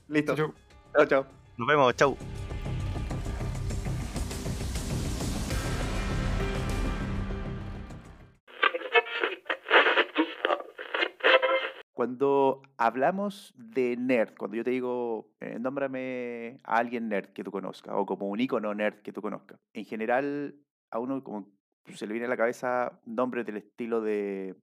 Listo. 0.09 0.37
Chau. 0.37 0.55
Chao, 0.95 1.07
chao. 1.07 1.42
Nos 1.63 1.69
vemos, 1.69 1.95
chau. 1.95 2.17
Cuando 11.93 12.63
hablamos 12.77 13.55
de 13.57 13.97
nerd, 13.97 14.35
cuando 14.37 14.57
yo 14.57 14.65
te 14.65 14.73
digo, 14.73 15.31
eh, 15.39 15.61
nómbrame 15.61 16.59
a 16.65 16.79
alguien 16.79 17.09
nerd 17.09 17.29
que 17.33 17.45
tú 17.45 17.53
conozcas, 17.53 17.95
o 17.97 18.07
como 18.07 18.27
un 18.27 18.41
icono 18.41 18.75
nerd 18.75 19.01
que 19.03 19.13
tú 19.13 19.23
conozcas, 19.23 19.61
en 19.73 19.85
general 19.85 20.57
a 20.91 20.99
uno 20.99 21.23
como 21.23 21.47
se 21.95 22.09
le 22.09 22.15
viene 22.15 22.27
a 22.27 22.31
la 22.31 22.37
cabeza 22.37 23.01
nombres 23.07 23.47
del 23.47 23.59
estilo 23.59 24.01
de, 24.01 24.57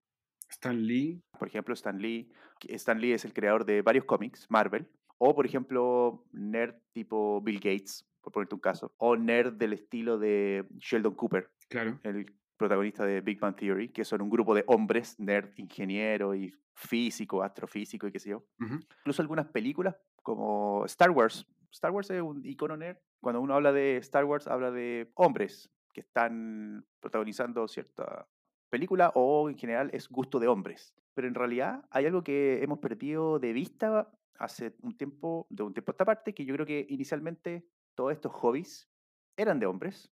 Stan 0.49 0.85
Lee. 0.85 1.21
por 1.37 1.47
ejemplo, 1.47 1.73
Stan 1.73 1.97
Lee. 1.97 2.29
Stan 2.67 2.99
Lee 2.99 3.13
es 3.13 3.23
el 3.23 3.33
creador 3.33 3.65
de 3.65 3.81
varios 3.81 4.05
cómics, 4.05 4.47
Marvel. 4.49 4.87
O, 5.19 5.35
por 5.35 5.45
ejemplo, 5.45 6.25
nerd 6.31 6.75
tipo 6.93 7.41
Bill 7.41 7.59
Gates, 7.59 8.05
por 8.21 8.33
ponerte 8.33 8.55
un 8.55 8.61
caso. 8.61 8.93
O 8.97 9.15
nerd 9.15 9.53
del 9.53 9.73
estilo 9.73 10.17
de 10.17 10.65
Sheldon 10.77 11.13
Cooper, 11.13 11.51
Claro. 11.69 11.99
el 12.03 12.25
protagonista 12.57 13.05
de 13.05 13.21
Big 13.21 13.39
Bang 13.39 13.55
Theory, 13.55 13.89
que 13.89 14.03
son 14.03 14.21
un 14.21 14.29
grupo 14.29 14.55
de 14.55 14.63
hombres, 14.67 15.19
nerd, 15.19 15.51
ingeniero 15.57 16.33
y 16.35 16.53
físico, 16.73 17.43
astrofísico 17.43 18.07
y 18.07 18.11
qué 18.11 18.19
sé 18.19 18.29
yo. 18.31 18.45
Incluso 18.59 19.21
algunas 19.21 19.47
películas 19.47 19.95
como 20.23 20.83
Star 20.85 21.11
Wars. 21.11 21.45
Star 21.71 21.91
Wars 21.91 22.09
es 22.09 22.21
un 22.21 22.43
icono 22.45 22.75
nerd. 22.77 22.97
Cuando 23.21 23.41
uno 23.41 23.53
habla 23.53 23.71
de 23.73 23.97
Star 23.97 24.25
Wars, 24.25 24.47
habla 24.47 24.71
de 24.71 25.11
hombres 25.15 25.69
que 25.93 26.01
están 26.01 26.85
protagonizando 26.99 27.67
cierta 27.67 28.27
película 28.69 29.11
o 29.15 29.49
en 29.49 29.57
general 29.57 29.89
es 29.93 30.07
gusto 30.07 30.39
de 30.39 30.47
hombres. 30.47 30.93
Pero 31.13 31.27
en 31.27 31.35
realidad 31.35 31.83
hay 31.91 32.05
algo 32.05 32.23
que 32.23 32.63
hemos 32.63 32.79
perdido 32.79 33.39
de 33.39 33.51
vista 33.53 34.09
hace 34.39 34.75
un 34.81 34.97
tiempo, 34.97 35.45
de 35.49 35.63
un 35.63 35.73
tiempo 35.73 35.91
a 35.91 35.93
esta 35.93 36.05
parte, 36.05 36.33
que 36.33 36.45
yo 36.45 36.53
creo 36.55 36.65
que 36.65 36.85
inicialmente 36.89 37.67
todos 37.93 38.13
estos 38.13 38.31
hobbies 38.31 38.89
eran 39.37 39.59
de 39.59 39.65
hombres, 39.65 40.11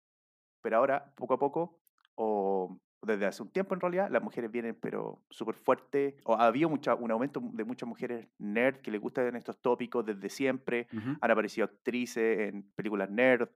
pero 0.63 0.79
ahora 0.79 1.13
poco 1.15 1.35
a 1.35 1.39
poco, 1.39 1.81
o 2.15 2.81
desde 3.03 3.27
hace 3.27 3.43
un 3.43 3.51
tiempo 3.51 3.75
en 3.75 3.81
realidad, 3.81 4.09
las 4.11 4.23
mujeres 4.23 4.51
vienen 4.51 4.79
pero 4.81 5.23
súper 5.29 5.55
fuerte, 5.55 6.17
o 6.25 6.35
ha 6.35 6.47
habido 6.47 6.71
mucha, 6.71 6.95
un 6.95 7.11
aumento 7.11 7.41
de 7.43 7.65
muchas 7.65 7.89
mujeres 7.89 8.27
nerd 8.39 8.81
que 8.81 8.91
les 8.91 9.01
gustan 9.01 9.37
estos 9.37 9.61
tópicos 9.61 10.05
desde 10.07 10.31
siempre, 10.31 10.89
han 11.21 11.31
aparecido 11.31 11.67
actrices 11.67 12.49
en 12.49 12.63
películas 12.75 13.11
nerd, 13.11 13.49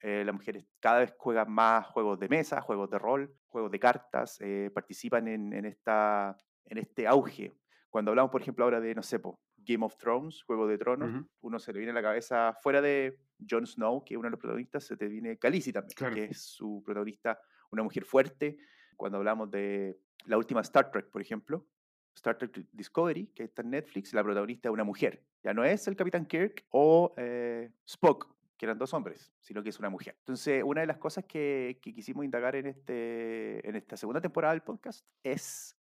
eh, 0.00 0.22
las 0.24 0.34
mujeres 0.34 0.64
cada 0.80 1.00
vez 1.00 1.14
juegan 1.18 1.50
más 1.50 1.86
juegos 1.86 2.18
de 2.18 2.28
mesa, 2.28 2.60
juegos 2.60 2.90
de 2.90 2.98
rol, 2.98 3.34
juegos 3.46 3.70
de 3.70 3.78
cartas, 3.78 4.38
eh, 4.40 4.70
participan 4.74 5.28
en, 5.28 5.52
en 5.52 5.64
esta, 5.64 6.36
en 6.66 6.78
este 6.78 7.06
auge. 7.06 7.52
Cuando 7.88 8.10
hablamos, 8.10 8.30
por 8.30 8.42
ejemplo, 8.42 8.64
ahora 8.64 8.80
de, 8.80 8.94
no 8.94 9.02
sé, 9.02 9.18
po, 9.18 9.38
Game 9.64 9.84
of 9.84 9.96
Thrones, 9.96 10.42
Juego 10.42 10.66
de 10.66 10.78
Tronos, 10.78 11.10
Ujú. 11.10 11.28
uno 11.42 11.58
se 11.58 11.72
le 11.72 11.78
viene 11.78 11.92
a 11.92 11.94
la 11.94 12.02
cabeza, 12.02 12.56
fuera 12.62 12.80
de 12.80 13.18
Jon 13.48 13.66
Snow, 13.66 14.04
que 14.04 14.14
es 14.14 14.18
uno 14.18 14.26
de 14.26 14.30
los 14.32 14.40
protagonistas, 14.40 14.84
se 14.84 14.96
te 14.96 15.08
viene 15.08 15.38
Khaleesi 15.38 15.72
también, 15.72 15.94
Claro. 15.96 16.14
que 16.14 16.24
es 16.24 16.40
su 16.42 16.82
protagonista, 16.84 17.40
una 17.70 17.82
mujer 17.82 18.04
fuerte. 18.04 18.58
Cuando 18.96 19.18
hablamos 19.18 19.50
de 19.50 19.98
la 20.26 20.38
última 20.38 20.60
Star 20.60 20.90
Trek, 20.90 21.10
por 21.10 21.20
ejemplo, 21.20 21.66
Star 22.14 22.38
Trek 22.38 22.66
Discovery, 22.72 23.26
que 23.34 23.44
está 23.44 23.62
en 23.62 23.70
Netflix, 23.70 24.14
la 24.14 24.22
protagonista 24.22 24.68
es 24.68 24.72
una 24.72 24.84
mujer. 24.84 25.24
Ya 25.42 25.52
no 25.52 25.64
es 25.64 25.86
el 25.88 25.96
Capitán 25.96 26.26
Kirk 26.26 26.64
o 26.70 27.12
eh, 27.16 27.72
Spock, 27.84 28.32
que 28.56 28.66
eran 28.66 28.78
dos 28.78 28.94
hombres, 28.94 29.32
sino 29.40 29.62
que 29.64 29.70
es 29.70 29.78
una 29.80 29.90
mujer. 29.90 30.14
Entonces, 30.20 30.62
una 30.64 30.82
de 30.82 30.86
las 30.86 30.98
cosas 30.98 31.24
que, 31.24 31.80
que 31.82 31.92
quisimos 31.92 32.24
indagar 32.24 32.54
en, 32.54 32.66
este, 32.66 33.68
en 33.68 33.74
esta 33.74 33.96
segunda 33.96 34.20
temporada 34.20 34.54
del 34.54 34.62
podcast 34.62 35.04
es 35.24 35.76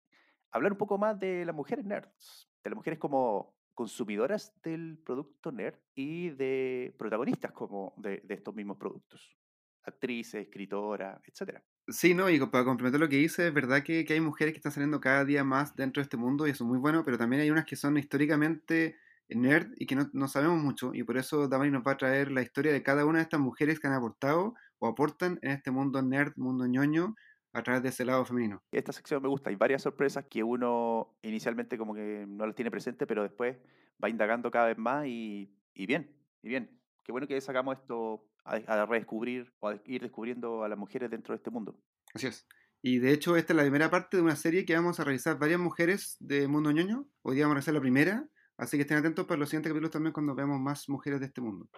hablar 0.49 0.71
un 0.71 0.77
poco 0.79 0.97
más 0.97 1.19
de 1.19 1.45
las 1.45 1.55
mujeres 1.55 1.85
nerds, 1.85 2.49
de 2.63 2.69
las 2.71 2.75
mujeres 2.75 2.97
como 2.97 3.53
consumidoras 3.73 4.53
del 4.63 4.97
producto 5.03 5.51
nerd 5.51 5.77
y 5.95 6.29
de 6.29 6.93
protagonistas 6.97 7.51
como 7.51 7.93
de, 7.97 8.23
estos 8.29 8.55
mismos 8.55 8.77
productos. 8.77 9.35
Actrices, 9.83 10.43
escritoras, 10.43 11.21
etcétera. 11.25 11.63
Sí, 11.87 12.13
no, 12.13 12.29
y 12.29 12.39
para 12.39 12.63
complementar 12.63 13.01
lo 13.01 13.09
que 13.09 13.17
dice, 13.17 13.47
es 13.47 13.53
verdad 13.53 13.83
que, 13.83 14.05
que 14.05 14.13
hay 14.13 14.21
mujeres 14.21 14.53
que 14.53 14.57
están 14.57 14.71
saliendo 14.71 15.01
cada 15.01 15.25
día 15.25 15.43
más 15.43 15.75
dentro 15.75 15.99
de 15.99 16.05
este 16.05 16.15
mundo 16.15 16.47
y 16.47 16.51
eso 16.51 16.63
es 16.63 16.69
muy 16.69 16.79
bueno, 16.79 17.03
pero 17.03 17.17
también 17.17 17.41
hay 17.41 17.51
unas 17.51 17.65
que 17.65 17.75
son 17.75 17.97
históricamente 17.97 18.97
nerd 19.29 19.71
y 19.77 19.85
que 19.85 19.95
no, 19.95 20.09
no 20.13 20.27
sabemos 20.27 20.61
mucho 20.61 20.93
y 20.93 21.03
por 21.03 21.17
eso 21.17 21.47
Damari 21.47 21.71
nos 21.71 21.83
va 21.85 21.93
a 21.93 21.97
traer 21.97 22.31
la 22.31 22.41
historia 22.41 22.71
de 22.71 22.83
cada 22.83 23.05
una 23.05 23.19
de 23.19 23.23
estas 23.23 23.39
mujeres 23.39 23.79
que 23.79 23.87
han 23.87 23.93
aportado 23.93 24.53
o 24.79 24.87
aportan 24.87 25.39
en 25.41 25.51
este 25.51 25.71
mundo 25.71 26.01
nerd, 26.01 26.33
mundo 26.35 26.67
ñoño, 26.67 27.15
a 27.53 27.61
través 27.63 27.83
de 27.83 27.89
ese 27.89 28.03
lado 28.03 28.25
femenino. 28.25 28.61
Esta 28.71 28.91
sección 28.91 29.21
me 29.21 29.29
gusta, 29.29 29.49
hay 29.49 29.55
varias 29.55 29.83
sorpresas 29.83 30.25
que 30.29 30.43
uno 30.43 31.15
inicialmente 31.21 31.77
como 31.77 31.93
que 31.93 32.25
no 32.27 32.45
las 32.45 32.55
tiene 32.55 32.71
presente, 32.71 33.05
pero 33.05 33.23
después 33.23 33.57
va 34.03 34.09
indagando 34.09 34.49
cada 34.51 34.67
vez 34.67 34.77
más 34.77 35.05
y, 35.05 35.55
y 35.73 35.85
bien, 35.85 36.15
y 36.41 36.49
bien. 36.49 36.81
qué 37.03 37.11
bueno 37.11 37.27
que 37.27 37.39
sacamos 37.39 37.77
esto 37.77 38.27
a, 38.43 38.55
a 38.55 38.85
redescubrir 38.85 39.53
o 39.59 39.69
a 39.69 39.79
ir 39.85 40.01
descubriendo 40.01 40.63
a 40.63 40.67
las 40.67 40.77
mujeres 40.77 41.11
dentro 41.11 41.33
de 41.33 41.37
este 41.37 41.51
mundo. 41.51 41.79
Así 42.13 42.27
es. 42.27 42.47
Y 42.81 42.99
de 42.99 43.13
hecho, 43.13 43.37
esta 43.37 43.53
es 43.53 43.57
la 43.57 43.63
primera 43.63 43.89
parte 43.89 44.17
de 44.17 44.23
una 44.23 44.35
serie 44.35 44.65
que 44.65 44.75
vamos 44.75 44.99
a 44.99 45.03
revisar 45.05 45.39
varias 45.39 45.59
mujeres 45.59 46.17
de 46.19 46.47
Mundo 46.47 46.71
Ñoño. 46.71 47.07
Hoy 47.21 47.35
día 47.35 47.45
vamos 47.45 47.53
a 47.53 47.59
revisar 47.59 47.73
la 47.75 47.79
primera, 47.79 48.27
así 48.57 48.77
que 48.77 48.81
estén 48.81 48.97
atentos 48.97 49.25
para 49.25 49.39
los 49.39 49.49
siguientes 49.49 49.69
capítulos 49.69 49.91
también 49.91 50.11
cuando 50.11 50.35
veamos 50.35 50.59
más 50.59 50.89
mujeres 50.89 51.21
de 51.21 51.27
este 51.27 51.39
mundo. 51.39 51.69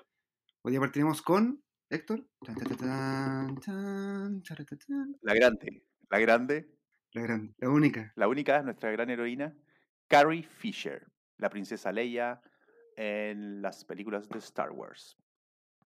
Hoy 0.64 0.72
día 0.72 0.80
partiremos 0.80 1.22
con 1.22 1.62
Héctor. 1.90 2.26
La 5.22 5.34
grande, 5.34 5.84
la 6.10 6.20
grande, 6.20 6.68
La 7.14 7.22
grande, 7.22 7.56
la 7.60 7.70
única. 7.70 8.12
la 8.16 8.28
única, 8.28 8.62
nuestra 8.64 8.92
gran 8.92 9.10
heroína, 9.10 9.56
Carrie 10.08 10.44
Fisher, 10.44 11.06
la 11.38 11.50
princesa 11.50 11.92
Leia 11.92 12.42
en 12.96 13.62
las 13.62 13.86
películas 13.86 14.28
de 14.30 14.40
Star 14.40 14.72
Wars. 14.72 15.16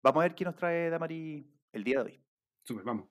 Vamos 0.01 0.21
a 0.21 0.23
ver 0.23 0.35
qué 0.35 0.45
nos 0.45 0.55
trae 0.55 0.89
Damari 0.89 1.45
el 1.73 1.83
día 1.83 1.97
de 1.97 2.05
hoy. 2.05 2.23
Super, 2.63 2.85
vamos. 2.85 3.09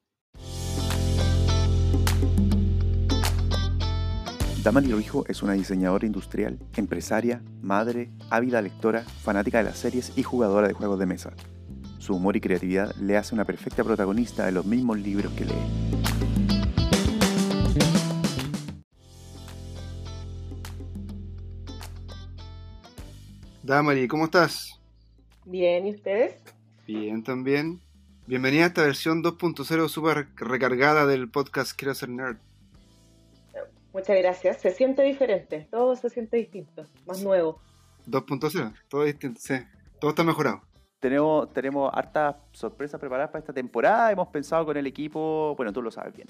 Damari 4.63 4.91
Roijo 4.91 5.25
es 5.29 5.43
una 5.43 5.53
diseñadora 5.53 6.07
industrial, 6.07 6.59
empresaria, 6.77 7.43
madre, 7.61 8.11
ávida 8.31 8.61
lectora, 8.63 9.03
fanática 9.03 9.59
de 9.59 9.65
las 9.65 9.79
series 9.79 10.17
y 10.17 10.23
jugadora 10.23 10.69
de 10.69 10.75
juegos 10.75 10.99
de 10.99 11.07
mesa. 11.07 11.35
Su 12.09 12.17
humor 12.17 12.35
y 12.39 12.41
creatividad 12.41 12.97
le 12.97 13.19
hace 13.19 13.35
una 13.35 13.45
perfecta 13.45 13.85
protagonista 13.85 14.47
de 14.47 14.53
los 14.53 14.65
mismos 14.65 14.99
libros 14.99 15.31
que 15.35 15.45
lee. 15.45 15.53
Damari, 23.63 24.09
¿cómo 24.09 24.25
estás? 24.25 24.81
Bien, 25.45 25.87
¿y 25.87 25.91
ustedes? 25.91 26.41
Bien, 26.87 27.23
también. 27.23 27.79
Bienvenida 28.27 28.65
a 28.65 28.67
esta 28.69 28.85
versión 28.85 29.23
2.0 29.23 29.89
súper 29.91 30.29
recargada 30.37 31.05
del 31.05 31.29
podcast 31.29 31.73
Quiero 31.77 31.95
ser 31.95 32.09
nerd. 32.09 32.39
Muchas 33.93 34.17
gracias. 34.17 34.63
Se 34.63 34.71
siente 34.71 35.03
diferente, 35.03 35.69
todo 35.71 35.95
se 35.95 36.09
siente 36.09 36.39
distinto, 36.39 36.87
más 37.07 37.23
nuevo. 37.23 37.61
2.0, 38.07 38.73
todo 38.89 39.05
distinto, 39.05 39.39
sí. 39.43 39.57
Todo 40.01 40.13
está 40.13 40.25
mejorado. 40.25 40.68
Tenemos, 41.01 41.53
tenemos 41.53 41.91
hartas 41.95 42.35
sorpresas 42.51 42.99
preparadas 42.99 43.31
para 43.31 43.39
esta 43.39 43.53
temporada. 43.53 44.11
Hemos 44.11 44.29
pensado 44.29 44.67
con 44.67 44.77
el 44.77 44.87
equipo, 44.87 45.55
bueno, 45.57 45.73
tú 45.73 45.81
lo 45.81 45.93
sabes 45.93 46.13
bien, 46.13 46.27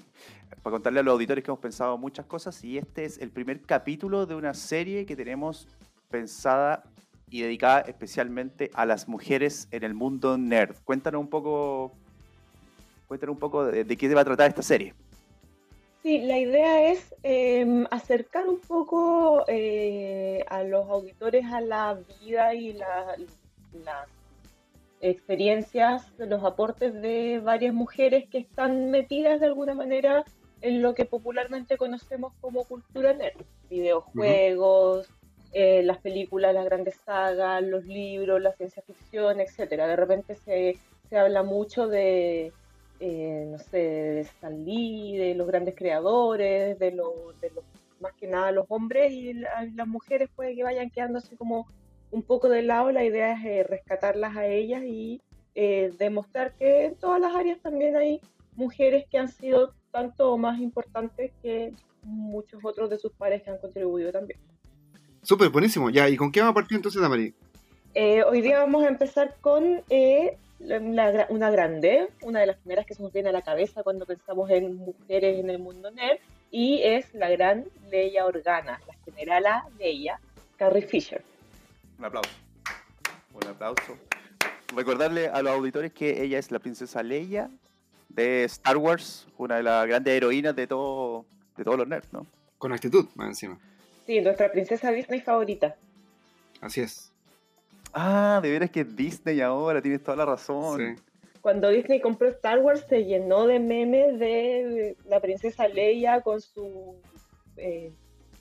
para 0.62 0.74
contarle 0.74 1.00
a 1.00 1.02
los 1.02 1.12
auditores 1.12 1.42
que 1.42 1.50
hemos 1.50 1.60
pensado 1.60 1.96
muchas 1.96 2.26
cosas 2.26 2.62
y 2.62 2.76
este 2.76 3.06
es 3.06 3.18
el 3.18 3.30
primer 3.30 3.62
capítulo 3.62 4.26
de 4.26 4.34
una 4.34 4.52
serie 4.52 5.06
que 5.06 5.16
tenemos 5.16 5.66
pensada 6.10 6.82
y 7.30 7.40
dedicada 7.42 7.80
especialmente 7.80 8.70
a 8.74 8.84
las 8.84 9.08
mujeres 9.08 9.68
en 9.70 9.84
el 9.84 9.94
mundo 9.94 10.36
nerd. 10.36 10.76
Cuéntanos 10.84 11.20
un 11.22 11.28
poco, 11.28 11.92
cuéntanos 13.06 13.34
un 13.34 13.40
poco 13.40 13.64
de, 13.64 13.86
qué 13.96 14.14
va 14.14 14.20
a 14.20 14.24
tratar 14.26 14.48
esta 14.50 14.62
serie. 14.62 14.92
Sí, 16.02 16.18
la 16.18 16.38
idea 16.38 16.90
es 16.90 17.14
eh, 17.22 17.86
acercar 17.90 18.46
un 18.46 18.60
poco 18.60 19.44
eh, 19.48 20.44
a 20.48 20.62
los 20.62 20.88
auditores 20.90 21.46
a 21.46 21.62
la 21.62 21.98
vida 22.20 22.54
y 22.54 22.74
la- 22.74 23.16
experiencias, 25.00 26.12
los 26.18 26.42
aportes 26.44 26.92
de 26.94 27.40
varias 27.42 27.74
mujeres 27.74 28.28
que 28.28 28.38
están 28.38 28.90
metidas 28.90 29.40
de 29.40 29.46
alguna 29.46 29.74
manera 29.74 30.24
en 30.60 30.82
lo 30.82 30.94
que 30.94 31.04
popularmente 31.04 31.76
conocemos 31.76 32.32
como 32.40 32.64
cultura 32.64 33.12
nerd. 33.12 33.36
Videojuegos, 33.70 35.08
eh, 35.52 35.82
las 35.82 35.98
películas, 35.98 36.54
las 36.54 36.64
grandes 36.64 36.96
sagas, 37.04 37.62
los 37.62 37.84
libros, 37.84 38.40
la 38.40 38.52
ciencia 38.52 38.82
ficción, 38.82 39.40
etcétera. 39.40 39.86
De 39.86 39.96
repente 39.96 40.34
se, 40.34 40.76
se 41.08 41.16
habla 41.16 41.42
mucho 41.42 41.86
de, 41.88 42.52
eh, 43.00 43.44
no 43.48 43.58
sé, 43.58 43.78
de 43.78 44.20
Stan 44.22 44.64
Lee, 44.64 45.16
de 45.16 45.34
los 45.34 45.46
grandes 45.46 45.74
creadores, 45.76 46.78
de, 46.78 46.90
lo- 46.92 47.32
de 47.40 47.50
los, 47.50 47.64
más 48.00 48.12
que 48.14 48.26
nada 48.26 48.52
los 48.52 48.66
hombres 48.68 49.12
y 49.12 49.32
la- 49.34 49.68
las 49.74 49.86
mujeres 49.86 50.28
puede 50.34 50.54
que 50.54 50.64
vayan 50.64 50.90
quedando 50.90 51.18
así 51.18 51.36
como 51.36 51.66
un 52.10 52.22
poco 52.22 52.48
de 52.48 52.62
lado. 52.62 52.90
La 52.92 53.04
idea 53.04 53.32
es 53.32 53.44
eh, 53.44 53.62
rescatarlas 53.64 54.36
a 54.36 54.46
ellas 54.46 54.82
y 54.84 55.20
eh, 55.54 55.92
demostrar 55.98 56.54
que 56.54 56.86
en 56.86 56.94
todas 56.96 57.20
las 57.20 57.34
áreas 57.34 57.58
también 57.60 57.96
hay 57.96 58.20
mujeres 58.56 59.04
que 59.10 59.18
han 59.18 59.28
sido 59.28 59.74
tanto 59.90 60.32
o 60.32 60.38
más 60.38 60.60
importantes 60.60 61.32
que 61.42 61.72
muchos 62.02 62.64
otros 62.64 62.90
de 62.90 62.98
sus 62.98 63.12
pares 63.12 63.42
que 63.42 63.50
han 63.50 63.58
contribuido 63.58 64.12
también. 64.12 64.38
Súper, 65.22 65.48
buenísimo. 65.50 65.90
Ya, 65.90 66.08
¿y 66.08 66.16
con 66.16 66.30
qué 66.30 66.40
vamos 66.40 66.52
a 66.52 66.54
partir 66.54 66.76
entonces, 66.76 67.00
Damari? 67.02 67.34
Eh, 67.94 68.22
hoy 68.22 68.40
día 68.40 68.58
vamos 68.60 68.84
a 68.84 68.88
empezar 68.88 69.34
con 69.40 69.82
eh, 69.90 70.36
la- 70.60 71.26
una 71.30 71.50
grande, 71.50 72.08
una 72.22 72.40
de 72.40 72.46
las 72.46 72.56
primeras 72.58 72.86
que 72.86 72.94
se 72.94 73.02
nos 73.02 73.12
viene 73.12 73.30
a 73.30 73.32
la 73.32 73.42
cabeza 73.42 73.82
cuando 73.82 74.06
pensamos 74.06 74.48
en 74.50 74.76
mujeres 74.76 75.38
en 75.38 75.50
el 75.50 75.58
mundo 75.58 75.90
nerd, 75.90 76.18
y 76.50 76.80
es 76.82 77.12
la 77.14 77.28
gran 77.30 77.64
Leia 77.90 78.26
Organa, 78.26 78.80
la 78.86 78.94
generala 79.04 79.66
Leia, 79.78 80.20
Carrie 80.56 80.82
Fisher. 80.82 81.22
Un 81.98 82.04
aplauso. 82.04 82.30
Un 83.34 83.48
aplauso. 83.48 83.96
Recordarle 84.74 85.28
a 85.28 85.42
los 85.42 85.52
auditores 85.52 85.92
que 85.92 86.22
ella 86.22 86.38
es 86.38 86.50
la 86.50 86.58
princesa 86.58 87.02
Leia 87.02 87.50
de 88.08 88.44
Star 88.44 88.76
Wars, 88.76 89.26
una 89.36 89.56
de 89.56 89.62
las 89.62 89.86
grandes 89.86 90.14
heroínas 90.14 90.54
de, 90.54 90.66
todo, 90.66 91.26
de 91.56 91.64
todos 91.64 91.78
los 91.78 91.88
nerds, 91.88 92.12
¿no? 92.12 92.26
Con 92.58 92.72
actitud, 92.72 93.06
más 93.14 93.28
encima. 93.28 93.58
Sí, 94.06 94.20
nuestra 94.20 94.50
princesa 94.50 94.90
Disney 94.90 95.20
favorita. 95.20 95.76
Así 96.60 96.80
es. 96.80 97.12
Ah, 97.92 98.40
de 98.42 98.50
veras 98.50 98.70
que 98.70 98.80
es 98.80 98.96
Disney 98.96 99.40
ahora, 99.40 99.82
tienes 99.82 100.02
toda 100.02 100.16
la 100.16 100.26
razón. 100.26 100.96
Sí. 100.96 101.02
Cuando 101.40 101.68
Disney 101.68 102.00
compró 102.00 102.28
Star 102.28 102.58
Wars 102.60 102.84
se 102.88 103.04
llenó 103.04 103.46
de 103.46 103.58
memes 103.58 104.18
de 104.18 104.96
la 105.06 105.20
princesa 105.20 105.68
Leia 105.68 106.20
con 106.20 106.40
sus 106.40 106.96
eh, 107.56 107.92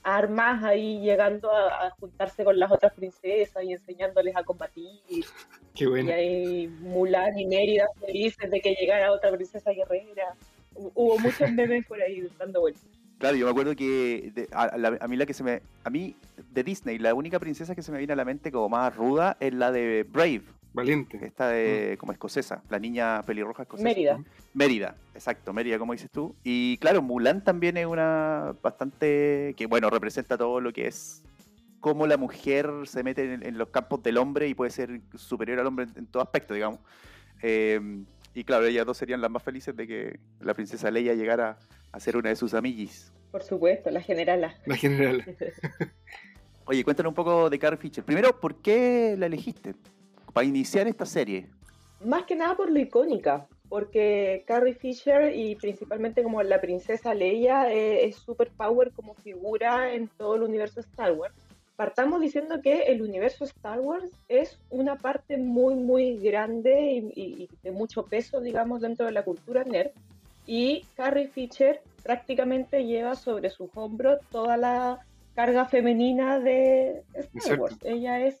armas 0.02 0.62
ahí 0.64 1.00
llegando 1.00 1.50
a, 1.50 1.86
a 1.86 1.90
juntarse 1.90 2.44
con 2.44 2.58
las 2.58 2.70
otras 2.70 2.92
princesas 2.94 3.62
y 3.64 3.72
enseñándoles 3.72 4.36
a 4.36 4.42
combatir. 4.42 5.00
Qué 5.74 5.84
Y 5.84 5.86
bueno. 5.86 6.12
ahí 6.12 6.68
Mulan 6.80 7.38
y 7.38 7.46
Mérida 7.46 7.86
felices 8.00 8.50
de 8.50 8.60
que 8.60 8.74
llegara 8.74 9.12
otra 9.12 9.30
princesa 9.32 9.70
guerrera. 9.72 10.34
Hu- 10.74 10.92
Hubo 10.94 11.18
muchos 11.18 11.50
memes 11.52 11.86
por 11.86 12.00
ahí 12.02 12.28
dando 12.38 12.60
vueltas. 12.60 12.84
Claro, 13.18 13.36
yo 13.36 13.46
me 13.46 13.50
acuerdo 13.50 13.74
que 13.74 14.30
de- 14.34 14.48
a, 14.52 14.62
a 14.64 14.78
la- 14.78 14.96
a 15.00 15.08
mí 15.08 15.16
la 15.16 15.26
que 15.26 15.34
se 15.34 15.42
me. 15.42 15.60
A 15.84 15.90
mí, 15.90 16.14
de 16.52 16.62
Disney, 16.62 16.98
la 16.98 17.14
única 17.14 17.38
princesa 17.40 17.74
que 17.74 17.82
se 17.82 17.90
me 17.92 17.98
viene 17.98 18.12
a 18.12 18.16
la 18.16 18.24
mente 18.24 18.52
como 18.52 18.68
más 18.68 18.94
ruda 18.94 19.36
es 19.40 19.52
la 19.54 19.72
de 19.72 20.04
Brave, 20.08 20.42
Valiente. 20.78 21.18
esta 21.24 21.48
de 21.48 21.96
como 21.98 22.12
escocesa, 22.12 22.62
la 22.70 22.78
niña 22.78 23.22
pelirroja 23.24 23.62
escocesa. 23.62 23.88
Mérida. 23.88 24.24
Mérida, 24.54 24.96
exacto, 25.14 25.52
Mérida, 25.52 25.78
como 25.78 25.92
dices 25.92 26.10
tú. 26.10 26.34
Y 26.44 26.78
claro, 26.78 27.02
Mulan 27.02 27.44
también 27.44 27.76
es 27.76 27.86
una 27.86 28.54
bastante. 28.62 29.54
que 29.56 29.66
bueno, 29.66 29.90
representa 29.90 30.36
todo 30.38 30.60
lo 30.60 30.72
que 30.72 30.86
es. 30.86 31.22
cómo 31.80 32.06
la 32.06 32.16
mujer 32.16 32.70
se 32.84 33.02
mete 33.02 33.32
en, 33.34 33.44
en 33.44 33.58
los 33.58 33.68
campos 33.68 34.02
del 34.02 34.16
hombre 34.18 34.48
y 34.48 34.54
puede 34.54 34.70
ser 34.70 35.00
superior 35.16 35.58
al 35.60 35.66
hombre 35.66 35.86
en, 35.86 35.98
en 35.98 36.06
todo 36.06 36.22
aspecto, 36.22 36.54
digamos. 36.54 36.80
Eh, 37.42 37.80
y 38.34 38.44
claro, 38.44 38.66
ellas 38.66 38.86
dos 38.86 38.96
serían 38.96 39.20
las 39.20 39.30
más 39.30 39.42
felices 39.42 39.74
de 39.76 39.86
que 39.86 40.20
la 40.40 40.54
princesa 40.54 40.90
Leia 40.90 41.14
llegara 41.14 41.58
a 41.92 42.00
ser 42.00 42.16
una 42.16 42.28
de 42.30 42.36
sus 42.36 42.54
amiguis. 42.54 43.12
Por 43.30 43.42
supuesto, 43.42 43.90
la 43.90 44.00
generala. 44.00 44.54
La 44.64 44.76
general. 44.76 45.24
Oye, 46.66 46.84
cuéntanos 46.84 47.10
un 47.10 47.14
poco 47.14 47.48
de 47.50 47.58
Carrie 47.58 47.78
Fisher. 47.78 48.04
Primero, 48.04 48.38
¿por 48.38 48.56
qué 48.56 49.16
la 49.18 49.26
elegiste? 49.26 49.74
Para 50.38 50.46
iniciar 50.46 50.86
esta 50.86 51.04
serie. 51.04 51.48
Más 52.04 52.22
que 52.22 52.36
nada 52.36 52.56
por 52.56 52.70
lo 52.70 52.78
icónica, 52.78 53.48
porque 53.68 54.44
Carrie 54.46 54.72
Fisher 54.74 55.34
y 55.34 55.56
principalmente 55.56 56.22
como 56.22 56.40
la 56.44 56.60
princesa 56.60 57.12
Leia 57.12 57.72
eh, 57.72 58.06
es 58.06 58.14
super 58.16 58.48
power 58.56 58.92
como 58.92 59.14
figura 59.14 59.92
en 59.92 60.06
todo 60.06 60.36
el 60.36 60.42
universo 60.42 60.78
Star 60.78 61.10
Wars. 61.14 61.34
Partamos 61.74 62.20
diciendo 62.20 62.60
que 62.62 62.82
el 62.82 63.02
universo 63.02 63.44
Star 63.46 63.80
Wars 63.80 64.08
es 64.28 64.60
una 64.70 64.94
parte 64.94 65.38
muy, 65.38 65.74
muy 65.74 66.18
grande 66.18 66.82
y, 66.92 66.98
y- 67.20 67.42
y 67.42 67.48
de 67.64 67.72
mucho 67.72 68.04
peso, 68.04 68.40
digamos, 68.40 68.80
dentro 68.80 69.06
de 69.06 69.12
la 69.12 69.24
cultura 69.24 69.64
nerd. 69.64 69.90
Y 70.46 70.84
Carrie 70.94 71.26
Fisher 71.26 71.80
prácticamente 72.04 72.84
lleva 72.86 73.16
sobre 73.16 73.50
sus 73.50 73.70
hombros 73.74 74.20
toda 74.30 74.56
la 74.56 75.00
carga 75.34 75.64
femenina 75.64 76.38
de 76.38 77.02
Star. 77.14 77.58
Wars. 77.58 77.76
Ella 77.82 78.20
es 78.24 78.38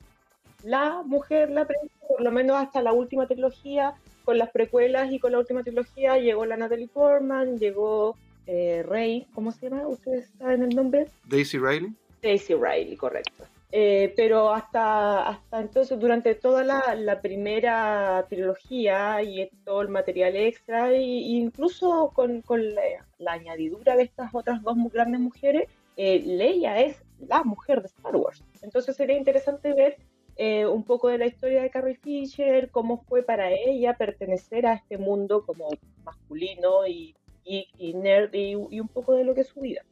la 0.62 1.02
mujer, 1.04 1.50
la 1.50 1.66
princesa, 1.66 1.94
por 2.08 2.20
lo 2.20 2.30
menos 2.30 2.56
hasta 2.56 2.82
la 2.82 2.92
última 2.92 3.26
trilogía, 3.26 3.94
con 4.24 4.38
las 4.38 4.50
precuelas 4.50 5.10
y 5.10 5.18
con 5.18 5.32
la 5.32 5.38
última 5.38 5.62
trilogía 5.62 6.18
llegó 6.18 6.44
la 6.44 6.56
Natalie 6.56 6.88
Portman, 6.88 7.58
llegó 7.58 8.16
eh, 8.46 8.82
Rey, 8.86 9.26
¿cómo 9.34 9.52
se 9.52 9.68
llama? 9.68 9.86
¿Ustedes 9.86 10.30
saben 10.38 10.62
el 10.62 10.74
nombre? 10.74 11.08
Daisy 11.26 11.58
Riley. 11.58 11.92
Daisy 12.22 12.54
Riley, 12.54 12.96
correcto. 12.96 13.44
Eh, 13.70 14.14
pero 14.16 14.50
hasta, 14.54 15.28
hasta 15.28 15.60
entonces, 15.60 15.98
durante 16.00 16.34
toda 16.34 16.64
la, 16.64 16.94
la 16.94 17.20
primera 17.20 18.24
trilogía 18.28 19.22
y 19.22 19.50
todo 19.64 19.82
el 19.82 19.88
material 19.88 20.36
extra, 20.36 20.90
e 20.90 21.02
incluso 21.02 22.10
con, 22.14 22.40
con 22.40 22.74
la, 22.74 22.82
la 23.18 23.32
añadidura 23.32 23.94
de 23.96 24.04
estas 24.04 24.34
otras 24.34 24.62
dos 24.62 24.74
mu- 24.76 24.88
grandes 24.88 25.20
mujeres, 25.20 25.68
eh, 25.98 26.22
Leia 26.24 26.80
es 26.80 26.96
la 27.26 27.42
mujer 27.44 27.82
de 27.82 27.88
Star 27.88 28.16
Wars. 28.16 28.42
Entonces 28.62 28.96
sería 28.96 29.18
interesante 29.18 29.74
ver 29.74 29.96
eh, 30.40 30.66
un 30.66 30.84
poco 30.84 31.08
de 31.08 31.18
la 31.18 31.26
historia 31.26 31.62
de 31.62 31.68
Carrie 31.68 31.96
Fisher, 31.96 32.70
cómo 32.70 33.02
fue 33.08 33.24
para 33.24 33.50
ella 33.50 33.96
pertenecer 33.96 34.66
a 34.66 34.74
este 34.74 34.96
mundo 34.96 35.44
como 35.44 35.68
masculino 36.04 36.86
y, 36.86 37.16
y, 37.44 37.92
nerd 37.94 38.32
y, 38.32 38.54
un 38.54 38.86
poco 38.86 39.14
de 39.14 39.24
lo 39.24 39.34
que 39.34 39.40
es 39.40 39.48
su 39.48 39.60
vida, 39.60 39.82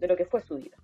de 0.00 0.06
lo 0.06 0.16
que 0.16 0.26
fue 0.26 0.42
su 0.42 0.58
vida. 0.58 0.76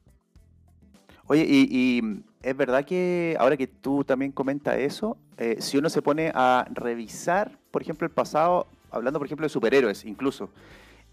Oye, 1.27 1.44
y, 1.47 2.01
es 2.43 2.57
verdad 2.57 2.86
que 2.86 3.36
ahora 3.39 3.59
que 3.59 3.66
tú 3.66 4.02
también 4.02 4.32
comentas 4.32 4.78
eso, 4.78 5.19
eh, 5.36 5.57
si 5.61 5.77
uno 5.77 5.90
se 5.90 6.01
pone 6.01 6.32
a 6.35 6.66
revisar, 6.73 7.59
por 7.70 7.82
ejemplo, 7.82 8.07
el 8.07 8.12
pasado, 8.15 8.66
hablando 8.90 9.19
por 9.19 9.27
ejemplo 9.27 9.44
de 9.44 9.51
superhéroes 9.51 10.07
incluso, 10.07 10.48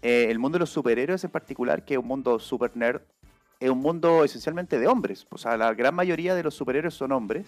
eh, 0.00 0.28
el 0.30 0.38
mundo 0.38 0.56
de 0.56 0.60
los 0.60 0.70
superhéroes 0.70 1.22
en 1.22 1.30
particular, 1.30 1.84
que 1.84 1.94
es 1.94 2.00
un 2.00 2.06
mundo 2.06 2.38
super 2.38 2.74
nerd, 2.74 3.02
es 3.60 3.70
un 3.70 3.80
mundo 3.80 4.24
esencialmente 4.24 4.78
de 4.78 4.86
hombres. 4.86 5.26
O 5.30 5.38
sea, 5.38 5.56
la 5.56 5.74
gran 5.74 5.94
mayoría 5.94 6.34
de 6.34 6.42
los 6.42 6.54
superhéroes 6.54 6.94
son 6.94 7.12
hombres. 7.12 7.46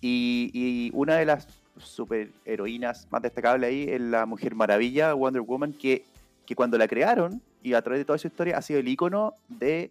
Y, 0.00 0.90
una 0.92 1.16
de 1.16 1.24
las 1.24 1.48
superheroínas 1.78 3.08
más 3.10 3.22
destacables 3.22 3.68
ahí 3.68 3.86
es 3.88 4.00
la 4.00 4.26
Mujer 4.26 4.54
Maravilla, 4.54 5.14
Wonder 5.14 5.42
Woman, 5.42 5.72
que, 5.72 6.04
que 6.46 6.54
cuando 6.54 6.76
la 6.76 6.86
crearon 6.86 7.40
y 7.62 7.72
a 7.72 7.82
través 7.82 8.00
de 8.00 8.04
toda 8.04 8.18
su 8.18 8.26
historia 8.26 8.58
ha 8.58 8.62
sido 8.62 8.80
el 8.80 8.88
icono 8.88 9.32
de, 9.48 9.90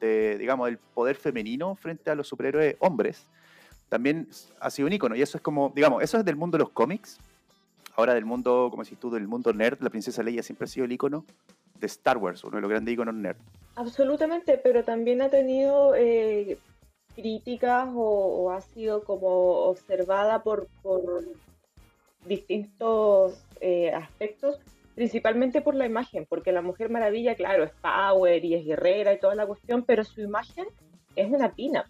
de, 0.00 0.38
digamos, 0.38 0.68
el 0.68 0.78
poder 0.78 1.16
femenino 1.16 1.74
frente 1.74 2.10
a 2.10 2.14
los 2.14 2.26
superhéroes 2.26 2.76
hombres. 2.78 3.26
También 3.90 4.28
ha 4.60 4.70
sido 4.70 4.86
un 4.86 4.94
icono. 4.94 5.14
Y 5.14 5.22
eso 5.22 5.36
es 5.36 5.42
como, 5.42 5.72
digamos, 5.74 6.02
eso 6.02 6.18
es 6.18 6.24
del 6.24 6.36
mundo 6.36 6.56
de 6.56 6.64
los 6.64 6.70
cómics, 6.70 7.18
ahora 7.96 8.14
del 8.14 8.24
mundo, 8.24 8.68
como 8.70 8.82
decís 8.82 8.98
tú, 8.98 9.10
del 9.10 9.28
mundo 9.28 9.52
nerd, 9.52 9.78
la 9.80 9.90
princesa 9.90 10.22
Leia 10.22 10.42
siempre 10.42 10.64
ha 10.64 10.68
sido 10.68 10.86
el 10.86 10.92
icono 10.92 11.24
de 11.84 11.88
Star 11.88 12.18
Wars, 12.18 12.42
uno 12.44 12.56
de 12.56 12.62
los 12.62 12.70
grandes 12.70 12.94
iconos 12.94 13.14
nerd. 13.14 13.36
Absolutamente, 13.76 14.58
pero 14.58 14.84
también 14.84 15.20
ha 15.22 15.28
tenido 15.28 15.94
eh, 15.94 16.58
críticas 17.14 17.88
o, 17.94 18.50
ha 18.50 18.60
sido 18.60 19.04
como 19.04 19.28
observada 19.68 20.42
por, 20.42 20.68
por 20.82 21.24
distintos 22.26 23.44
eh, 23.60 23.90
aspectos, 23.92 24.58
principalmente 24.94 25.60
por 25.60 25.74
la 25.74 25.86
imagen, 25.86 26.26
porque 26.28 26.52
la 26.52 26.62
Mujer 26.62 26.90
Maravilla, 26.90 27.34
claro, 27.34 27.64
es 27.64 27.72
power 27.82 28.44
y 28.44 28.54
es 28.54 28.64
guerrera 28.64 29.12
y 29.12 29.20
toda 29.20 29.34
la 29.34 29.46
cuestión, 29.46 29.84
pero 29.84 30.04
su 30.04 30.20
imagen 30.20 30.66
es 31.16 31.30
una 31.30 31.52
pina 31.52 31.86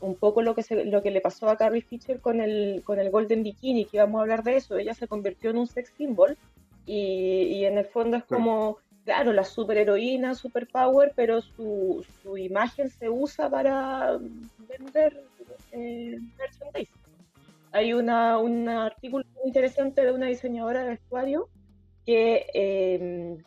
un 0.00 0.14
poco 0.14 0.42
lo 0.42 0.54
que, 0.54 0.62
se, 0.62 0.84
lo 0.84 1.02
que 1.02 1.10
le 1.10 1.20
pasó 1.20 1.48
a 1.48 1.56
Carrie 1.56 1.80
Fisher 1.80 2.20
con 2.20 2.40
el, 2.40 2.82
con 2.84 2.98
el 2.98 3.10
Golden 3.10 3.42
Bikini, 3.42 3.86
que 3.86 3.96
íbamos 3.96 4.18
a 4.18 4.22
hablar 4.22 4.42
de 4.42 4.56
eso. 4.56 4.76
Ella 4.76 4.94
se 4.94 5.08
convirtió 5.08 5.50
en 5.50 5.56
un 5.56 5.66
sex 5.66 5.90
symbol 5.96 6.36
y, 6.84 7.42
y 7.44 7.64
en 7.64 7.78
el 7.78 7.86
fondo 7.86 8.18
es 8.18 8.24
como, 8.24 8.78
claro, 9.06 9.32
la 9.32 9.44
superheroína, 9.44 10.34
superpower, 10.34 11.12
pero 11.14 11.40
su, 11.40 12.04
su 12.22 12.36
imagen 12.36 12.90
se 12.90 13.08
usa 13.08 13.48
para 13.48 14.18
vender 14.68 15.22
eh. 15.70 16.18
Hay 17.70 17.92
una, 17.92 18.38
un 18.38 18.68
artículo 18.68 19.24
interesante 19.44 20.04
de 20.04 20.10
una 20.10 20.26
diseñadora 20.26 20.82
de 20.82 20.88
vestuario 20.90 21.48
que 22.04 22.46
eh, 22.52 23.38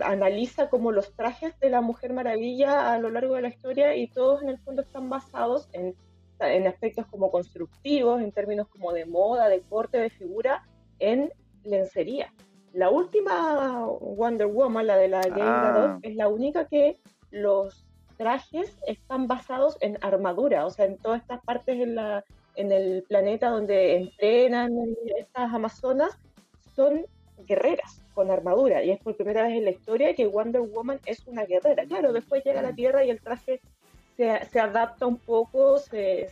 analiza 0.00 0.68
como 0.68 0.90
los 0.90 1.14
trajes 1.14 1.58
de 1.60 1.70
la 1.70 1.82
Mujer 1.82 2.12
Maravilla 2.12 2.92
a 2.92 2.98
lo 2.98 3.08
largo 3.10 3.36
de 3.36 3.42
la 3.42 3.48
historia 3.48 3.94
y 3.94 4.08
todos 4.08 4.42
en 4.42 4.48
el 4.48 4.58
fondo 4.58 4.82
están 4.82 5.08
basados 5.08 5.68
en, 5.72 5.94
en 6.40 6.66
aspectos 6.66 7.06
como 7.06 7.30
constructivos, 7.30 8.20
en 8.20 8.32
términos 8.32 8.66
como 8.66 8.92
de 8.92 9.06
moda, 9.06 9.48
de 9.48 9.60
corte, 9.60 9.98
de 9.98 10.10
figura, 10.10 10.66
en 10.98 11.30
lencería. 11.62 12.32
La 12.76 12.90
última 12.90 13.86
Wonder 13.86 14.48
Woman, 14.48 14.86
la 14.86 14.98
de 14.98 15.08
la 15.08 15.22
Game 15.22 15.40
ah. 15.42 15.98
es 16.02 16.14
la 16.14 16.28
única 16.28 16.66
que 16.66 16.98
los 17.30 17.86
trajes 18.18 18.76
están 18.86 19.26
basados 19.26 19.78
en 19.80 19.96
armadura, 20.02 20.66
o 20.66 20.70
sea, 20.70 20.84
en 20.84 20.98
todas 20.98 21.22
estas 21.22 21.42
partes 21.42 21.80
en, 21.80 21.94
la, 21.94 22.22
en 22.54 22.72
el 22.72 23.02
planeta 23.08 23.48
donde 23.48 23.96
entrenan 23.96 24.72
estas 25.18 25.54
amazonas, 25.54 26.18
son 26.74 27.06
guerreras 27.46 28.02
con 28.12 28.30
armadura 28.30 28.84
y 28.84 28.90
es 28.90 29.00
por 29.00 29.16
primera 29.16 29.44
vez 29.44 29.56
en 29.56 29.64
la 29.64 29.70
historia 29.70 30.14
que 30.14 30.26
Wonder 30.26 30.60
Woman 30.60 31.00
es 31.06 31.26
una 31.26 31.46
guerrera. 31.46 31.86
Claro, 31.86 32.12
después 32.12 32.44
llega 32.44 32.60
a 32.60 32.62
la 32.62 32.74
Tierra 32.74 33.06
y 33.06 33.10
el 33.10 33.22
traje 33.22 33.58
se, 34.18 34.44
se 34.52 34.60
adapta 34.60 35.06
un 35.06 35.16
poco, 35.16 35.78
se, 35.78 36.30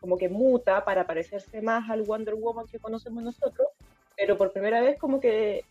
como 0.00 0.18
que 0.18 0.28
muta 0.28 0.84
para 0.84 1.06
parecerse 1.06 1.62
más 1.62 1.88
al 1.88 2.02
Wonder 2.02 2.34
Woman 2.34 2.66
que 2.66 2.80
conocemos 2.80 3.22
nosotros, 3.22 3.68
pero 4.16 4.36
por 4.36 4.52
primera 4.52 4.80
vez 4.80 4.98
como 4.98 5.20
que 5.20 5.64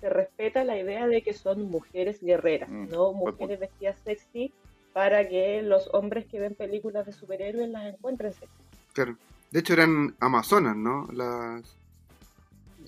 se 0.00 0.08
respeta 0.08 0.64
la 0.64 0.78
idea 0.78 1.06
de 1.06 1.22
que 1.22 1.32
son 1.32 1.70
mujeres 1.70 2.20
guerreras, 2.22 2.68
mm, 2.68 2.88
no 2.90 3.12
mujeres 3.12 3.58
vestidas 3.58 3.98
sexy 4.04 4.52
para 4.92 5.28
que 5.28 5.62
los 5.62 5.88
hombres 5.92 6.26
que 6.26 6.40
ven 6.40 6.54
películas 6.54 7.06
de 7.06 7.12
superhéroes 7.12 7.68
las 7.68 7.94
encuentren 7.94 8.32
sexy. 8.32 8.54
Claro. 8.92 9.16
De 9.50 9.60
hecho 9.60 9.72
eran 9.72 10.14
amazonas, 10.20 10.76
¿no? 10.76 11.08
Las 11.12 11.78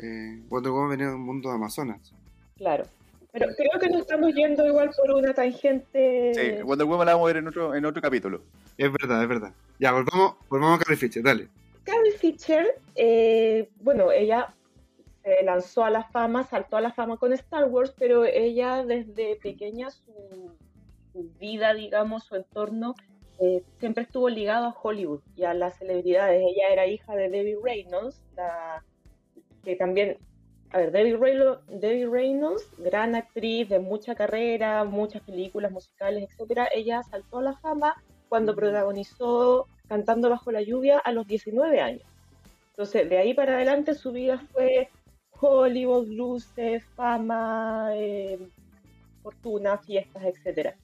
eh, 0.03 0.43
Wonder 0.49 0.73
Woman 0.73 0.91
venía 0.91 1.09
de 1.09 1.15
un 1.15 1.23
mundo 1.23 1.49
de 1.49 1.55
Amazonas. 1.55 2.13
Claro. 2.57 2.85
Pero 3.33 3.47
creo 3.57 3.81
que 3.81 3.89
nos 3.89 4.01
estamos 4.01 4.35
yendo 4.35 4.67
igual 4.67 4.91
por 4.97 5.13
una 5.13 5.33
tangente. 5.33 6.33
Sí, 6.35 6.63
Wonder 6.63 6.87
Woman 6.87 7.07
la 7.07 7.13
vamos 7.13 7.27
a 7.27 7.33
ver 7.33 7.37
en 7.37 7.49
otro, 7.49 7.75
en 7.75 7.85
otro 7.85 8.03
capítulo. 8.03 8.43
Es 8.77 8.91
verdad, 8.93 9.23
es 9.23 9.29
verdad. 9.29 9.53
Ya, 9.79 9.93
volvamos, 9.93 10.35
volvamos 10.49 10.81
a 10.81 10.83
Carrie 10.83 10.97
Fisher, 10.97 11.23
dale. 11.23 11.49
Carrie 11.85 12.13
Fisher, 12.13 12.81
eh, 12.97 13.69
bueno, 13.81 14.11
ella 14.11 14.53
se 15.37 15.45
lanzó 15.45 15.85
a 15.85 15.91
la 15.91 16.05
fama, 16.05 16.45
saltó 16.45 16.77
a 16.77 16.81
la 16.81 16.93
fama 16.93 17.17
con 17.17 17.33
Star 17.33 17.69
Wars, 17.69 17.95
pero 17.97 18.25
ella 18.25 18.85
desde 18.85 19.37
pequeña 19.37 19.91
su, 19.91 20.57
vida, 21.39 21.75
digamos, 21.75 22.25
su 22.25 22.37
entorno, 22.37 22.95
eh, 23.39 23.63
siempre 23.79 24.05
estuvo 24.05 24.29
ligado 24.29 24.67
a 24.67 24.77
Hollywood 24.83 25.21
y 25.37 25.45
a 25.45 25.55
las 25.55 25.79
celebridades. 25.79 26.43
Ella 26.43 26.69
era 26.73 26.87
hija 26.87 27.15
de 27.15 27.29
Debbie 27.29 27.59
Reynolds, 27.63 28.23
la 28.37 28.85
que 29.65 29.77
también, 29.77 30.19
a 30.71 30.79
ver, 30.79 30.91
Debbie 30.91 32.07
Reynolds, 32.07 32.69
gran 32.79 33.15
actriz 33.15 33.69
de 33.69 33.79
mucha 33.79 34.15
carrera, 34.15 34.85
muchas 34.85 35.23
películas 35.23 35.71
musicales, 35.71 36.29
etcétera, 36.29 36.69
ella 36.75 37.03
saltó 37.03 37.39
a 37.39 37.43
la 37.43 37.57
fama 37.59 38.03
cuando 38.29 38.55
protagonizó 38.55 39.67
Cantando 39.89 40.31
bajo 40.31 40.53
la 40.53 40.63
lluvia 40.63 40.99
a 40.99 41.11
los 41.11 41.27
19 41.27 41.81
años. 41.81 42.05
Entonces, 42.71 43.11
de 43.11 43.19
ahí 43.19 43.35
para 43.35 43.57
adelante 43.57 43.93
su 43.95 44.13
vida 44.13 44.39
fue 44.53 44.89
Hollywood, 45.41 46.09
luces, 46.09 46.85
fama, 46.95 47.91
eh, 47.95 48.39
fortuna, 49.23 49.79
fiestas, 49.79 50.25
etcétera. 50.25 50.77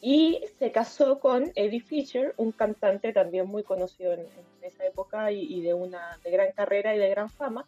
Y 0.00 0.40
se 0.58 0.72
casó 0.72 1.20
con 1.20 1.52
Eddie 1.54 1.80
Fisher, 1.80 2.34
un 2.36 2.52
cantante 2.52 3.12
también 3.12 3.46
muy 3.46 3.62
conocido 3.62 4.14
en, 4.14 4.26
esa 4.62 4.86
época 4.86 5.30
y, 5.30 5.40
y, 5.40 5.60
de 5.60 5.74
una 5.74 6.18
de 6.24 6.30
gran 6.30 6.52
carrera 6.52 6.94
y 6.94 6.98
de 6.98 7.10
gran 7.10 7.30
fama. 7.30 7.66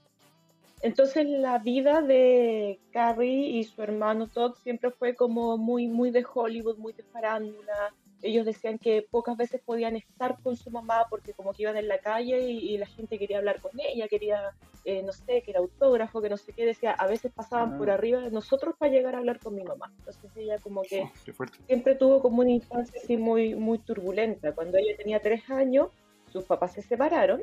Entonces 0.84 1.26
la 1.26 1.58
vida 1.58 2.02
de 2.02 2.78
Carrie 2.92 3.48
y 3.50 3.64
su 3.64 3.82
hermano 3.82 4.28
Todd 4.28 4.54
siempre 4.62 4.90
fue 4.90 5.14
como 5.14 5.56
muy, 5.56 5.86
muy 5.86 6.10
de 6.10 6.26
Hollywood, 6.30 6.76
muy 6.76 6.92
de 6.92 7.02
farándula. 7.04 7.94
Ellos 8.24 8.46
decían 8.46 8.78
que 8.78 9.02
pocas 9.02 9.36
veces 9.36 9.60
podían 9.60 9.96
estar 9.96 10.40
con 10.42 10.56
su 10.56 10.70
mamá 10.70 11.04
porque 11.10 11.34
como 11.34 11.52
que 11.52 11.64
iban 11.64 11.76
en 11.76 11.88
la 11.88 11.98
calle 11.98 12.40
y, 12.40 12.78
la 12.78 12.86
gente 12.86 13.18
quería 13.18 13.36
hablar 13.36 13.60
con 13.60 13.72
ella, 13.78 14.08
quería, 14.08 14.54
eh, 14.86 15.02
no 15.02 15.12
sé, 15.12 15.42
que 15.42 15.50
era 15.50 15.60
autógrafo, 15.60 16.22
que 16.22 16.30
no 16.30 16.38
sé 16.38 16.54
qué, 16.54 16.64
decía, 16.64 16.92
a 16.92 17.06
veces 17.06 17.30
pasaban 17.32 17.76
por 17.76 17.90
ah. 17.90 17.94
arriba 17.94 18.22
de 18.22 18.30
nosotros 18.30 18.76
para 18.78 18.90
llegar 18.90 19.14
a 19.14 19.18
hablar 19.18 19.40
con 19.40 19.54
mi 19.54 19.62
mamá. 19.62 19.92
Entonces 19.98 20.30
ella 20.36 20.56
como 20.58 20.80
que 20.82 21.02
oh, 21.02 21.44
siempre 21.66 21.96
tuvo 21.96 22.22
como 22.22 22.40
una 22.40 22.52
infancia 22.52 22.98
así 22.98 23.18
muy, 23.18 23.54
muy 23.54 23.78
turbulenta. 23.78 24.54
Cuando 24.54 24.78
ella 24.78 24.96
tenía 24.96 25.20
tres 25.20 25.50
años, 25.50 25.88
sus 26.32 26.44
papás 26.44 26.72
se 26.72 26.80
separaron 26.80 27.42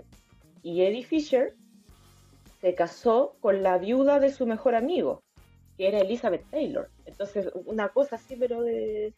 y 0.64 0.82
Eddie 0.82 1.04
Fisher 1.04 1.54
se 2.60 2.74
casó 2.74 3.36
con 3.40 3.62
la 3.62 3.78
viuda 3.78 4.20
de 4.20 4.32
su 4.32 4.48
mejor 4.48 4.74
amigo, 4.74 5.22
que 5.78 5.90
era 5.90 6.00
Elizabeth 6.00 6.50
Taylor. 6.50 6.90
Entonces, 7.06 7.52
una 7.66 7.90
cosa 7.90 8.16
así, 8.16 8.36
pero 8.36 8.64
de 8.64 9.14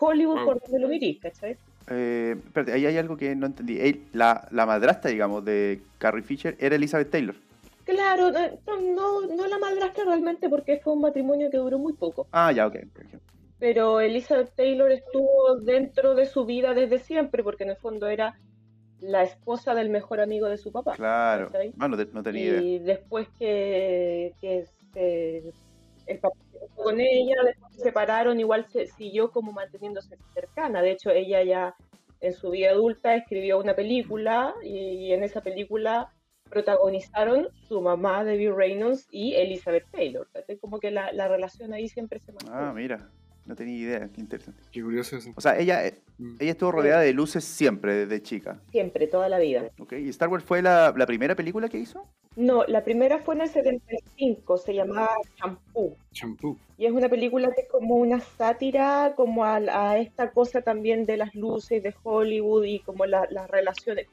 Hollywood 0.00 0.44
por 0.44 0.60
donde 0.60 0.78
lo 0.78 0.88
mirís, 0.88 1.20
¿cachai? 1.20 1.56
Eh, 1.90 2.36
espérate, 2.36 2.72
ahí 2.72 2.86
hay 2.86 2.96
algo 2.96 3.16
que 3.16 3.34
no 3.36 3.46
entendí. 3.46 4.04
la, 4.12 4.48
la 4.50 4.66
madrastra, 4.66 5.10
digamos, 5.10 5.44
de 5.44 5.80
Carrie 5.98 6.22
Fisher 6.22 6.56
era 6.58 6.76
Elizabeth 6.76 7.10
Taylor. 7.10 7.34
Claro, 7.84 8.30
no, 8.30 9.26
no, 9.26 9.46
la 9.46 9.58
madrastra 9.58 10.04
realmente 10.04 10.48
porque 10.48 10.78
fue 10.78 10.94
un 10.94 11.02
matrimonio 11.02 11.50
que 11.50 11.58
duró 11.58 11.78
muy 11.78 11.92
poco. 11.92 12.26
Ah, 12.32 12.50
ya, 12.50 12.66
ok. 12.66 12.76
Pero 13.58 14.00
Elizabeth 14.00 14.54
Taylor 14.54 14.90
estuvo 14.90 15.56
dentro 15.60 16.14
de 16.14 16.26
su 16.26 16.46
vida 16.46 16.72
desde 16.74 16.98
siempre 16.98 17.42
porque 17.42 17.64
en 17.64 17.70
el 17.70 17.76
fondo 17.76 18.08
era 18.08 18.38
la 19.00 19.22
esposa 19.22 19.74
del 19.74 19.90
mejor 19.90 20.20
amigo 20.20 20.48
de 20.48 20.56
su 20.56 20.72
papá. 20.72 20.94
Claro. 20.96 21.50
Ah, 21.78 21.88
no, 21.88 22.22
tenía 22.22 22.42
idea. 22.42 22.62
Y 22.62 22.78
después 22.78 23.28
que, 23.38 24.32
que 24.40 24.64
el 26.06 26.18
papá 26.18 26.36
con 26.74 27.00
ella, 27.00 27.36
después 27.44 27.74
se 27.74 27.82
separaron, 27.82 28.40
igual 28.40 28.66
se 28.66 28.86
siguió 28.86 29.30
como 29.30 29.52
manteniéndose 29.52 30.16
cercana. 30.32 30.82
De 30.82 30.92
hecho, 30.92 31.10
ella 31.10 31.42
ya 31.42 31.74
en 32.20 32.32
su 32.32 32.50
vida 32.50 32.70
adulta 32.70 33.14
escribió 33.14 33.58
una 33.58 33.74
película 33.74 34.54
y, 34.62 35.12
en 35.12 35.22
esa 35.24 35.40
película 35.40 36.10
protagonizaron 36.50 37.48
su 37.68 37.80
mamá, 37.80 38.24
Debbie 38.24 38.52
Reynolds, 38.52 39.08
y 39.10 39.34
Elizabeth 39.34 39.86
Taylor. 39.90 40.28
Como 40.60 40.78
que 40.78 40.90
la, 40.90 41.12
la 41.12 41.28
relación 41.28 41.72
ahí 41.72 41.88
siempre 41.88 42.20
se 42.20 42.32
mantuvo. 42.32 42.54
Ah, 42.54 42.72
mira. 42.72 43.10
No 43.46 43.54
tenía 43.54 43.76
idea, 43.76 44.08
qué 44.14 44.20
interesante. 44.20 44.62
Qué 44.72 44.82
curioso 44.82 45.16
eso. 45.16 45.30
O 45.36 45.40
sea, 45.40 45.58
ella, 45.58 45.86
eh, 45.86 46.00
Mm. 46.16 46.36
ella 46.38 46.52
estuvo 46.52 46.70
rodeada 46.72 47.00
de 47.00 47.12
luces 47.12 47.44
siempre, 47.44 48.06
desde 48.06 48.22
chica. 48.22 48.60
Siempre, 48.70 49.06
toda 49.08 49.28
la 49.28 49.38
vida. 49.38 49.70
¿ok? 49.80 49.94
¿Y 49.94 50.08
Star 50.10 50.28
Wars 50.28 50.44
fue 50.44 50.62
la, 50.62 50.94
la 50.96 51.06
primera 51.06 51.34
película 51.34 51.68
que 51.68 51.78
hizo? 51.78 52.06
No, 52.36 52.64
la 52.64 52.84
primera 52.84 53.18
fue 53.18 53.34
en 53.34 53.40
el 53.42 53.48
75, 53.48 54.56
se 54.58 54.74
llamaba 54.74 55.10
Shampoo. 55.36 55.96
Champú. 56.12 56.56
Y 56.78 56.86
es 56.86 56.92
una 56.92 57.08
película 57.08 57.50
que 57.52 57.62
es 57.62 57.68
como 57.68 57.96
una 57.96 58.20
sátira 58.20 59.14
como 59.16 59.44
a, 59.44 59.56
a 59.56 59.98
esta 59.98 60.30
cosa 60.30 60.62
también 60.62 61.04
de 61.04 61.16
las 61.16 61.34
luces 61.34 61.82
de 61.82 61.94
Hollywood 62.02 62.64
y 62.64 62.78
como 62.80 63.06
la- 63.06 63.26
las 63.30 63.50
relaciones, 63.50 64.06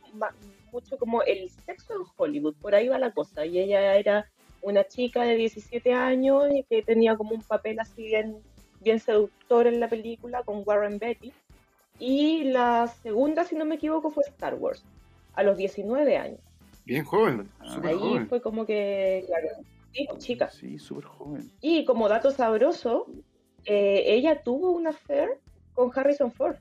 mucho 0.72 0.98
como 0.98 1.22
el 1.24 1.49
sexo 1.66 1.94
en 1.94 2.02
Hollywood, 2.18 2.56
por 2.62 2.74
ahí 2.76 2.88
va 2.88 2.98
la 2.99 3.12
cosa. 3.12 3.45
Y 3.45 3.60
ella 3.60 3.95
era 3.95 4.28
una 4.64 4.84
chica 4.86 5.24
de 5.24 5.36
17 5.36 5.94
años 5.94 6.45
y 6.52 6.64
que 6.64 6.82
tenía 6.84 7.16
como 7.16 7.32
un 7.36 7.41
papel 7.44 7.80
así 7.80 8.03
bien, 8.03 8.38
bien 8.82 8.99
seductor 8.99 9.68
en 9.68 9.80
la 9.80 9.90
película 9.90 10.44
con 10.44 10.64
Warren 10.66 10.99
Beatty. 10.99 11.34
Y 11.99 12.45
la 12.45 12.88
segunda, 12.88 13.44
si 13.44 13.56
no 13.56 13.66
me 13.66 13.76
equivoco, 13.76 14.10
fue 14.10 14.24
Star 14.28 14.56
Wars, 14.56 14.84
a 15.34 15.44
los 15.44 15.58
19 15.58 16.18
años. 16.18 16.40
Bien 16.86 17.06
joven. 17.06 17.49
Ah. 17.60 17.80
Ahí 17.84 17.98
joven. 17.98 18.28
fue 18.28 18.41
como 18.41 18.66
que, 18.66 19.24
claro, 19.28 19.48
sí, 19.94 20.08
chica. 20.18 20.49
Sí, 20.49 20.80
súper 20.80 21.06
joven. 21.06 21.52
Y 21.62 21.86
como 21.86 22.10
dato 22.10 22.32
sabroso, 22.32 23.06
eh, 23.66 24.03
ella 24.08 24.41
tuvo 24.41 24.72
una 24.72 24.90
affair 24.90 25.40
con 25.74 25.91
Harrison 25.94 26.32
Ford. 26.32 26.56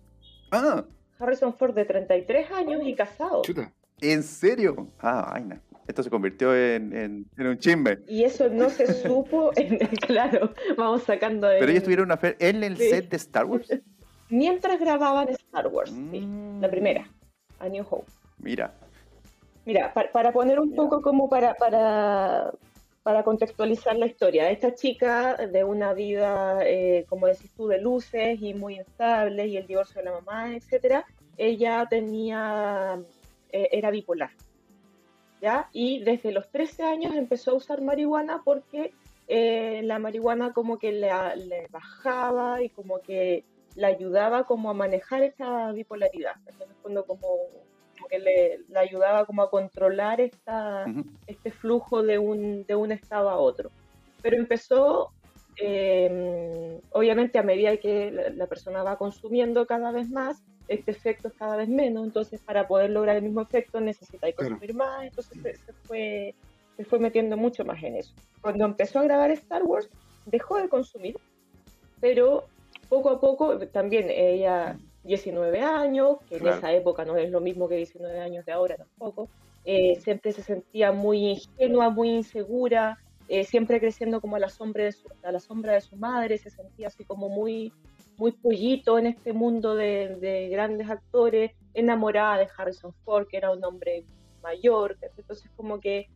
Ah, 0.51 0.85
Harrison 1.19 1.55
Ford 1.55 1.75
de 1.75 1.85
33 1.85 2.51
años 2.51 2.83
y 2.85 2.95
casado. 2.95 3.43
Chuta. 3.43 3.73
¿en 4.01 4.23
serio? 4.23 4.89
Ah, 4.99 5.31
vaina. 5.33 5.61
Esto 5.91 6.05
se 6.05 6.11
convirtió 6.11 6.55
en, 6.55 6.97
en, 6.97 7.27
en 7.37 7.47
un 7.49 7.59
chisme. 7.59 7.99
Y 8.07 8.23
eso 8.23 8.49
no 8.49 8.71
se 8.71 8.87
supo, 9.03 9.51
en- 9.57 9.79
claro, 10.07 10.55
vamos 10.77 11.03
sacando 11.03 11.49
de... 11.49 11.59
Pero 11.59 11.71
ellos 11.73 11.83
tuvieron 11.83 12.05
una 12.07 12.17
fe 12.17 12.37
en 12.39 12.63
el 12.63 12.77
Sí. 12.77 12.91
set 12.91 13.11
de 13.11 13.17
Star 13.17 13.45
Wars. 13.45 13.69
Mientras 14.29 14.79
grababan 14.79 15.29
Star 15.31 15.67
Wars, 15.67 15.91
sí, 15.91 16.21
Mm, 16.21 16.61
la 16.61 16.71
primera, 16.71 17.11
A 17.59 17.69
New 17.69 17.85
Hope. 17.91 18.07
Mira. 18.39 18.73
Mira, 19.67 19.93
pa- 19.93 20.11
para 20.13 20.31
poner 20.33 20.61
un 20.61 20.77
poco 20.77 21.03
como 21.03 21.29
para, 21.29 21.55
para, 21.55 22.53
para 23.03 23.25
contextualizar 23.25 23.97
la 23.97 24.07
historia, 24.07 24.49
esta 24.49 24.73
chica 24.77 25.35
de 25.37 25.65
una 25.65 25.93
vida, 25.93 26.61
eh, 26.65 27.05
como 27.09 27.27
decís 27.27 27.51
tú, 27.57 27.67
de 27.67 27.81
luces 27.81 28.41
y 28.41 28.55
muy 28.55 28.75
inestable 28.77 29.49
y 29.49 29.57
el 29.57 29.67
divorcio 29.67 30.01
de 30.01 30.05
la 30.05 30.13
mamá, 30.13 30.55
etcétera, 30.55 31.05
ella 31.37 31.85
tenía, 31.91 33.01
eh, 33.51 33.69
era 33.73 33.91
bipolar, 33.91 34.31
¿ya? 35.41 35.69
Y 35.73 36.03
desde 36.05 36.33
los 36.33 36.49
13 36.51 36.83
años 36.85 37.15
empezó 37.15 37.53
a 37.53 37.55
usar 37.55 37.81
marihuana 37.81 38.43
porque 38.45 38.93
eh, 39.29 39.81
la 39.85 39.99
marihuana 39.99 40.53
como 40.53 40.79
que 40.79 40.93
le, 40.93 41.11
le 41.37 41.67
bajaba 41.69 42.63
y 42.63 42.69
como 42.69 42.99
que 43.01 43.45
la 43.77 43.89
ayudaba 43.89 44.45
como 44.45 44.71
a 44.71 44.75
manejar 44.75 45.23
esta 45.23 45.71
bipolaridad, 45.73 46.35
entonces 46.47 46.77
cuando 46.83 47.05
como 47.05 47.27
como 48.01 48.09
que 48.09 48.19
le, 48.19 48.79
ayudaba 48.79 49.27
como 49.27 49.43
a 49.43 49.51
controlar 49.51 50.21
esta, 50.23 50.87
este 51.27 51.51
flujo 51.51 52.03
de 52.03 52.19
un, 52.19 52.65
de 52.65 52.75
un 52.75 52.93
estado 52.93 53.29
a 53.29 53.37
otro. 53.37 53.71
Pero 54.23 54.37
empezó, 54.37 55.13
eh, 55.61 56.81
obviamente 56.93 57.39
a 57.39 57.43
medida 57.43 57.77
que 57.77 58.11
la 58.11 58.47
persona 58.47 58.83
va 58.83 58.97
consumiendo 58.97 59.67
cada 59.67 59.93
vez 59.93 60.09
más, 60.09 60.43
este 60.71 60.93
efecto 60.93 61.29
es 61.29 61.35
cada 61.35 61.57
vez 61.57 61.69
menos, 61.69 62.05
entonces 62.05 62.41
para 62.43 62.69
poder 62.69 62.91
lograr 62.91 63.17
el 63.17 63.23
mismo 63.23 63.41
efecto 63.43 63.81
necesita 63.81 64.31
Claro. 64.33 64.51
consumir 64.51 64.75
más, 64.75 65.05
entonces 65.05 65.39
se, 65.43 65.55
se 65.57 65.73
fue, 65.87 66.35
se 66.77 66.85
fue 66.85 67.01
metiendo 67.01 67.37
mucho 67.37 67.65
más 67.65 67.83
en 67.83 67.97
eso. 67.97 68.15
Cuando 68.41 68.65
empezó 68.65 69.01
a 69.01 69.03
grabar 69.03 69.33
Star 69.33 69.65
Wars, 69.65 69.91
dejó 70.27 70.59
de 70.59 70.69
consumir, 70.69 71.17
pero 72.01 72.45
poco 72.89 73.11
a 73.11 73.21
poco 73.21 73.59
también 73.69 74.11
ella 74.11 74.79
19 75.03 75.61
años, 75.61 76.19
que 76.29 76.37
en 76.37 76.43
Claro. 76.43 76.59
esa 76.59 76.73
época 76.73 77.05
no 77.05 77.17
es 77.17 77.31
lo 77.31 77.41
mismo 77.41 77.69
que 77.69 77.77
19 77.77 78.21
años 78.21 78.45
de 78.45 78.53
ahora 78.53 78.77
tampoco, 78.77 79.29
eh, 79.65 79.97
siempre 80.01 80.31
se 80.31 80.43
sentía 80.43 80.93
muy 80.93 81.31
ingenua, 81.31 81.91
muy 81.91 82.11
insegura, 82.11 82.97
eh, 83.29 83.45
siempre 83.45 83.81
creciendo 83.81 84.21
como 84.21 84.37
a 84.37 84.39
la, 84.39 84.49
sombra 84.49 84.85
de 84.85 84.93
su, 84.93 85.09
a 85.23 85.33
la 85.33 85.41
sombra 85.41 85.75
de 85.75 85.81
su 85.81 85.97
madre, 85.97 86.39
se 86.39 86.51
sentía 86.51 86.87
así 86.89 87.05
como 87.05 87.29
muy, 87.29 87.73
muy 88.21 88.33
pollito 88.33 88.99
en 88.99 89.07
este 89.07 89.33
mundo 89.33 89.75
de, 89.75 90.17
de 90.21 90.51
grandes 90.51 90.91
actores, 90.91 91.53
enamorada 91.73 92.37
de 92.37 92.49
Harrison 92.55 92.93
Ford, 93.03 93.27
que 93.27 93.39
era 93.39 93.51
un 93.51 93.65
hombre 93.65 94.05
mayor, 94.43 94.99
entonces 95.17 95.51
como 95.57 95.81
que 95.81 96.07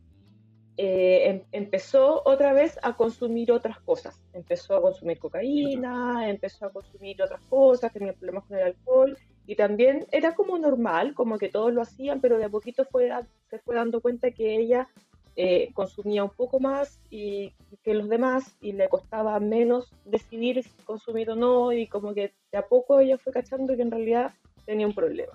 eh, 0.77 1.29
em- 1.29 1.43
empezó 1.51 2.21
otra 2.25 2.53
vez 2.53 2.77
a 2.83 2.95
consumir 2.95 3.51
otras 3.51 3.79
cosas. 3.79 4.21
Empezó 4.33 4.75
a 4.75 4.81
consumir 4.81 5.17
cocaína, 5.17 6.29
empezó 6.29 6.67
a 6.67 6.71
consumir 6.71 7.21
otras 7.23 7.41
cosas, 7.49 7.91
tenía 7.91 8.13
problemas 8.13 8.43
con 8.45 8.57
el 8.57 8.65
alcohol 8.65 9.17
y 9.47 9.55
también 9.55 10.05
era 10.11 10.35
como 10.35 10.59
normal, 10.59 11.15
como 11.15 11.39
que 11.39 11.49
todos 11.49 11.73
lo 11.73 11.81
hacían, 11.81 12.21
pero 12.21 12.37
de 12.37 12.45
a 12.45 12.49
poquito 12.49 12.85
fue, 12.85 13.09
se 13.49 13.57
fue 13.59 13.75
dando 13.75 13.99
cuenta 13.99 14.29
que 14.29 14.57
ella 14.57 14.87
eh, 15.35 15.71
consumía 15.73 16.23
un 16.23 16.29
poco 16.29 16.59
más 16.59 16.99
y, 17.09 17.53
que 17.83 17.93
los 17.93 18.09
demás 18.09 18.55
y 18.61 18.71
le 18.71 18.89
costaba 18.89 19.39
menos 19.39 19.91
decidir 20.05 20.63
si 20.63 20.83
consumir 20.83 21.29
o 21.29 21.35
no 21.35 21.73
y 21.73 21.87
como 21.87 22.13
que 22.13 22.33
de 22.51 22.57
a 22.57 22.65
poco 22.67 22.99
ella 22.99 23.17
fue 23.17 23.33
cachando 23.33 23.75
que 23.75 23.81
en 23.81 23.91
realidad 23.91 24.33
tenía 24.65 24.87
un 24.87 24.93
problema. 24.93 25.33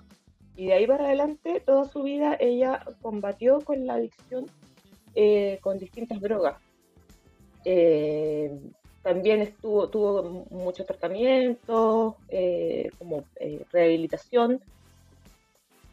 Y 0.55 0.67
de 0.67 0.73
ahí 0.73 0.87
para 0.87 1.05
adelante, 1.05 1.61
toda 1.61 1.85
su 1.85 2.03
vida, 2.03 2.35
ella 2.39 2.83
combatió 3.01 3.61
con 3.61 3.87
la 3.87 3.95
adicción 3.95 4.47
eh, 5.15 5.59
con 5.61 5.77
distintas 5.77 6.19
drogas. 6.19 6.57
Eh, 7.63 8.51
también 9.01 9.41
estuvo, 9.41 9.89
tuvo 9.89 10.45
muchos 10.51 10.85
tratamientos, 10.85 12.15
eh, 12.29 12.89
como 12.99 13.23
eh, 13.35 13.65
rehabilitación, 13.71 14.61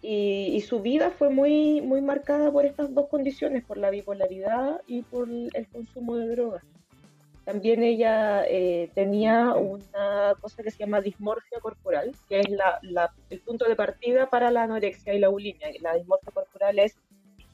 y, 0.02 0.60
su 0.60 0.80
vida 0.80 1.10
fue 1.10 1.30
muy, 1.30 1.80
muy 1.80 2.00
marcada 2.00 2.50
por 2.52 2.64
estas 2.64 2.94
dos 2.94 3.08
condiciones, 3.08 3.64
por 3.64 3.78
la 3.78 3.90
bipolaridad 3.90 4.80
y 4.86 5.02
por 5.02 5.28
el 5.28 5.66
consumo 5.72 6.16
de 6.16 6.28
drogas. 6.28 6.62
También 7.44 7.82
ella 7.82 8.44
eh, 8.46 8.90
tenía 8.94 9.54
una 9.54 10.34
cosa 10.40 10.62
que 10.62 10.70
se 10.70 10.78
llama 10.78 11.00
dismorfia 11.00 11.58
corporal, 11.60 12.14
que 12.28 12.40
es 12.40 12.50
la, 12.50 12.78
la- 12.82 13.10
el 13.30 13.40
punto 13.40 13.66
de 13.66 13.74
partida 13.74 14.28
para 14.28 14.50
la 14.50 14.64
anorexia 14.64 15.14
y 15.14 15.18
la 15.18 15.28
bulimia. 15.28 15.68
La 15.80 15.94
dismorfia 15.94 16.30
corporal 16.32 16.78
es 16.78 16.94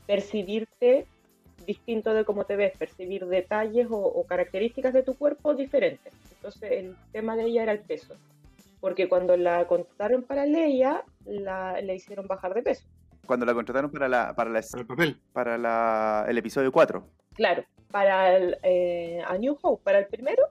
percibirte 0.07 1.07
distinto 1.66 2.12
de 2.12 2.25
cómo 2.25 2.45
te 2.45 2.57
ves, 2.57 2.77
percibir 2.77 3.25
detalles 3.27 3.87
o, 3.91 3.97
o 3.97 4.25
características 4.27 4.93
de 4.93 5.03
tu 5.03 5.15
cuerpo 5.15 5.55
diferentes. 5.55 6.12
Entonces 6.31 6.73
el 6.73 6.97
tema 7.12 7.37
de 7.37 7.45
ella 7.45 7.62
era 7.62 7.73
el 7.73 7.81
peso, 7.81 8.15
porque 8.85 9.09
cuando 9.09 9.35
la 9.35 9.66
contrataron 9.66 10.24
para 10.24 10.44
Leia, 10.44 11.05
la, 11.24 11.81
le 11.81 11.94
hicieron 11.94 12.27
bajar 12.27 12.52
de 12.52 12.62
peso. 12.62 12.86
Cuando 13.24 13.47
la 13.47 13.55
contrataron 13.55 13.90
para 13.90 14.11
la 14.11 14.35
para 14.35 14.51
la, 14.51 14.61
Para 14.61 14.81
el 14.82 14.86
papel. 14.86 15.20
para 15.32 15.56
la, 15.56 16.27
el 16.28 16.36
episodio 16.36 16.70
4. 16.70 17.02
Claro, 17.32 17.65
para 17.90 18.36
el, 18.36 18.59
eh, 18.62 19.23
a 19.27 19.39
New 19.39 19.56
Hope, 19.62 19.82
para 19.82 20.01
el 20.01 20.06
primero, 20.09 20.43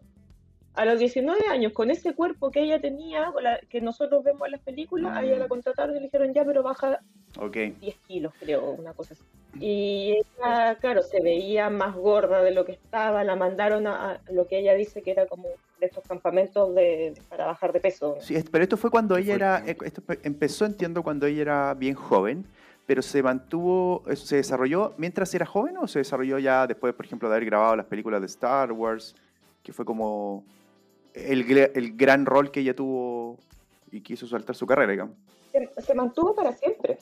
a 0.76 0.86
los 0.86 0.98
19 1.00 1.48
años, 1.50 1.72
con 1.74 1.92
ese 1.92 2.14
cuerpo 2.16 2.50
que 2.52 2.62
ella 2.62 2.80
tenía, 2.82 3.32
la- 3.42 3.60
que 3.70 3.80
nosotros 3.82 4.24
vemos 4.24 4.46
en 4.48 4.52
las 4.54 4.62
películas, 4.62 5.16
a 5.16 5.24
ella 5.24 5.38
la 5.38 5.48
contrataron 5.48 5.96
y 5.96 6.00
le 6.00 6.06
dijeron 6.06 6.34
ya, 6.34 6.44
pero 6.46 6.64
baja 6.64 7.00
Ok. 7.40 7.58
10 7.80 7.98
kilos, 8.08 8.34
creo, 8.40 8.72
una 8.72 8.94
cosa 8.94 9.14
así. 9.14 9.24
Y 9.60 10.14
ella, 10.40 10.76
claro, 10.82 11.02
se 11.04 11.22
veía 11.22 11.70
más 11.70 11.96
gorda 11.96 12.42
de 12.42 12.52
lo 12.52 12.66
que 12.66 12.72
estaba, 12.74 13.24
la 13.24 13.36
mandaron 13.36 13.86
a, 13.88 14.12
a 14.14 14.22
lo 14.32 14.48
que 14.48 14.60
ella 14.60 14.74
dice 14.74 15.02
que 15.04 15.12
era 15.12 15.28
como 15.28 15.48
de 15.80 15.86
estos 15.86 16.04
campamentos 16.08 16.74
de, 16.74 17.14
para 17.30 17.46
bajar 17.46 17.72
de 17.72 17.80
peso. 17.80 18.18
Sí, 18.20 18.36
pero 18.52 18.64
esto 18.64 18.78
fue 18.78 18.90
cuando 18.90 19.16
ella 19.18 19.36
era. 19.36 19.58
Esto 19.66 20.02
pe- 20.02 20.20
empezó, 20.24 20.66
entiendo, 20.66 21.04
cuando 21.04 21.28
ella 21.28 21.42
era 21.42 21.74
bien 21.76 21.94
joven, 21.94 22.46
pero 22.88 23.02
se 23.04 23.22
mantuvo. 23.22 24.04
eh, 24.10 24.16
¿Se 24.16 24.38
desarrolló 24.38 24.94
mientras 24.98 25.34
era 25.36 25.46
joven 25.46 25.78
o 25.78 25.88
se 25.88 26.00
desarrolló 26.00 26.40
ya 26.40 26.66
después, 26.66 26.94
por 26.96 27.06
ejemplo, 27.06 27.30
de 27.30 27.36
haber 27.36 27.46
grabado 27.46 27.76
las 27.76 27.86
películas 27.86 28.22
de 28.22 28.28
Star 28.28 28.72
Wars? 28.72 29.16
Que 29.62 29.72
fue 29.72 29.86
como 29.86 30.44
el, 31.14 31.50
el 31.74 31.96
gran 31.96 32.26
rol 32.26 32.52
que 32.52 32.62
ella 32.62 32.76
tuvo 32.76 33.38
y 33.92 34.02
quiso 34.02 34.28
saltar 34.28 34.56
su 34.56 34.66
carrera, 34.66 34.92
digamos. 34.92 35.16
se, 35.52 35.70
se 35.82 35.94
mantuvo 35.94 36.34
para 36.36 36.54
siempre. 36.54 36.98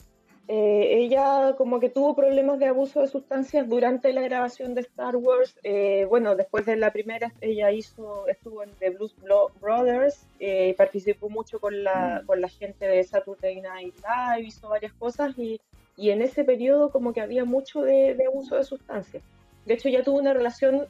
Eh, 0.48 0.98
ella 1.04 1.54
como 1.56 1.78
que 1.78 1.88
tuvo 1.88 2.16
problemas 2.16 2.58
de 2.58 2.66
abuso 2.66 3.00
de 3.00 3.06
sustancias 3.06 3.66
durante 3.68 4.12
la 4.12 4.20
grabación 4.22 4.74
de 4.74 4.80
Star 4.82 5.14
Wars. 5.16 5.56
Eh, 5.62 6.04
bueno, 6.08 6.34
después 6.34 6.66
de 6.66 6.76
la 6.76 6.92
primera 6.92 7.32
ella 7.40 7.70
hizo, 7.70 8.26
estuvo 8.26 8.62
en 8.64 8.70
The 8.80 8.90
Blues 8.90 9.14
Brothers, 9.60 10.26
eh, 10.40 10.74
participó 10.76 11.30
mucho 11.30 11.60
con 11.60 11.84
la, 11.84 12.20
Mm. 12.22 12.26
con 12.26 12.40
la 12.40 12.48
gente 12.48 12.86
de 12.86 13.04
Saturday 13.04 13.60
Night 13.60 13.94
Live, 13.96 14.48
hizo 14.48 14.68
varias 14.68 14.92
cosas 14.94 15.38
y, 15.38 15.60
y 15.96 16.10
en 16.10 16.20
ese 16.22 16.42
periodo 16.44 16.90
como 16.90 17.12
que 17.12 17.20
había 17.20 17.44
mucho 17.44 17.82
de, 17.82 18.14
de 18.14 18.26
abuso 18.26 18.56
de 18.56 18.64
sustancias. 18.64 19.22
De 19.64 19.74
hecho, 19.74 19.88
ya 19.88 20.02
tuvo 20.02 20.18
una 20.18 20.34
relación 20.34 20.86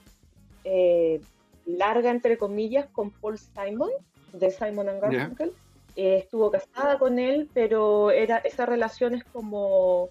eh, 0.64 1.20
larga, 1.66 2.10
entre 2.10 2.36
comillas, 2.38 2.86
con 2.90 3.10
Paul 3.10 3.38
Simon, 3.38 3.90
de 4.32 4.50
Simon 4.50 4.88
and. 4.88 5.00
Garfunkel. 5.00 5.52
Eh, 5.94 6.18
estuvo 6.18 6.50
casada 6.50 6.98
con 6.98 7.18
él, 7.18 7.50
pero 7.52 8.10
era 8.10 8.38
esa 8.38 8.64
relación 8.64 9.14
es 9.14 9.24
como 9.24 10.08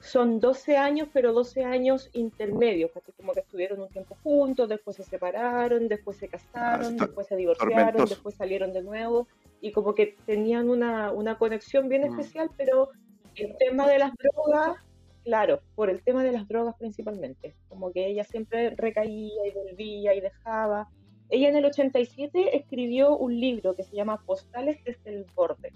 son 0.00 0.40
12 0.40 0.78
años, 0.78 1.08
pero 1.12 1.34
12 1.34 1.62
años 1.62 2.08
intermedios, 2.14 2.90
porque 2.90 3.12
como 3.12 3.34
que 3.34 3.40
estuvieron 3.40 3.82
un 3.82 3.88
tiempo 3.90 4.16
juntos, 4.22 4.66
después 4.68 4.96
se 4.96 5.04
separaron, 5.04 5.88
después 5.88 6.16
se 6.16 6.28
casaron, 6.28 6.92
está 6.94 7.04
después 7.04 7.26
se 7.26 7.36
divorciaron, 7.36 7.74
tormentoso. 7.76 8.14
después 8.14 8.34
salieron 8.34 8.72
de 8.72 8.82
nuevo, 8.82 9.28
y 9.60 9.72
como 9.72 9.94
que 9.94 10.16
tenían 10.24 10.70
una, 10.70 11.12
una 11.12 11.36
conexión 11.36 11.90
bien 11.90 12.02
Mm. 12.02 12.18
especial, 12.18 12.50
pero 12.56 12.88
el 13.34 13.54
tema 13.58 13.86
de 13.86 13.98
las 13.98 14.12
drogas, 14.16 14.78
claro, 15.24 15.60
por 15.74 15.90
el 15.90 16.02
tema 16.02 16.24
de 16.24 16.32
las 16.32 16.48
drogas 16.48 16.74
principalmente, 16.78 17.54
como 17.68 17.92
que 17.92 18.06
ella 18.06 18.24
siempre 18.24 18.70
recaía 18.70 19.46
y 19.46 19.50
volvía 19.52 20.14
y 20.14 20.20
dejaba. 20.20 20.88
Ella 21.28 21.48
en 21.48 21.56
el 21.56 21.64
87 21.66 22.56
escribió 22.56 23.16
un 23.16 23.38
libro 23.38 23.74
que 23.74 23.84
se 23.84 23.96
llama 23.96 24.20
Postales 24.26 24.82
desde 24.84 25.10
el 25.10 25.26
borde. 25.34 25.72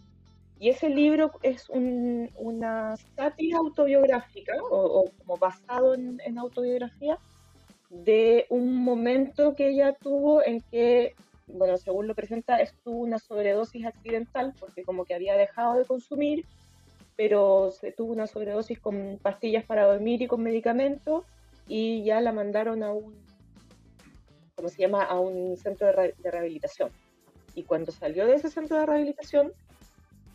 Y 0.58 0.68
ese 0.70 0.88
libro 0.88 1.32
es 1.42 1.68
un- 1.68 2.30
una 2.36 2.96
sátira 3.16 3.58
autobiográfica, 3.58 4.54
o, 4.70 5.10
como 5.18 5.36
basado 5.36 5.94
en 5.94 6.38
autobiografía, 6.38 7.18
de 7.90 8.46
un 8.48 8.76
momento 8.76 9.54
que 9.54 9.68
ella 9.68 9.92
tuvo 9.92 10.42
en 10.44 10.60
que, 10.70 11.14
bueno, 11.46 11.76
según 11.76 12.08
lo 12.08 12.14
presenta, 12.14 12.56
estuvo 12.56 12.98
una 12.98 13.18
sobredosis 13.18 13.86
accidental, 13.86 14.54
porque 14.58 14.82
como 14.82 15.04
que 15.04 15.14
había 15.14 15.36
dejado 15.36 15.78
de 15.78 15.84
consumir, 15.84 16.44
pero 17.16 17.70
se 17.70 17.92
tuvo 17.92 18.12
una 18.12 18.26
sobredosis 18.26 18.80
con 18.80 19.18
pastillas 19.22 19.64
para 19.64 19.86
dormir 19.86 20.22
y 20.22 20.26
con 20.26 20.42
medicamentos, 20.42 21.24
y 21.66 22.04
ya 22.04 22.20
la 22.20 22.32
mandaron 22.32 22.82
a 22.82 22.92
un, 22.92 23.14
¿cómo 24.56 24.68
se 24.68 24.82
llama?, 24.82 25.04
a 25.04 25.18
un 25.18 25.56
centro 25.56 25.86
de, 25.86 26.14
de 26.18 26.30
rehabilitación. 26.30 26.90
Y 27.54 27.62
cuando 27.62 27.92
salió 27.92 28.26
de 28.26 28.34
ese 28.34 28.50
centro 28.50 28.78
de 28.78 28.86
rehabilitación, 28.86 29.52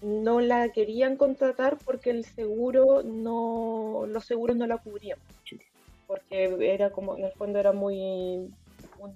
no 0.01 0.39
la 0.39 0.69
querían 0.69 1.17
contratar 1.17 1.77
porque 1.83 2.09
el 2.09 2.23
seguro 2.23 3.03
no, 3.03 4.05
los 4.07 4.25
seguros 4.25 4.55
no 4.55 4.65
la 4.65 4.77
cubrían. 4.77 5.19
Porque 6.07 6.55
era 6.61 6.89
como, 6.89 7.17
en 7.17 7.25
el 7.25 7.31
fondo 7.33 7.59
era 7.59 7.73
muy, 7.73 8.49
un 8.97 9.13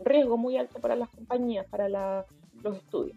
riesgo 0.00 0.36
muy 0.36 0.56
alto 0.56 0.80
para 0.80 0.96
las 0.96 1.08
compañías, 1.10 1.66
para 1.68 1.88
la- 1.88 2.26
los 2.62 2.76
estudios. 2.78 3.16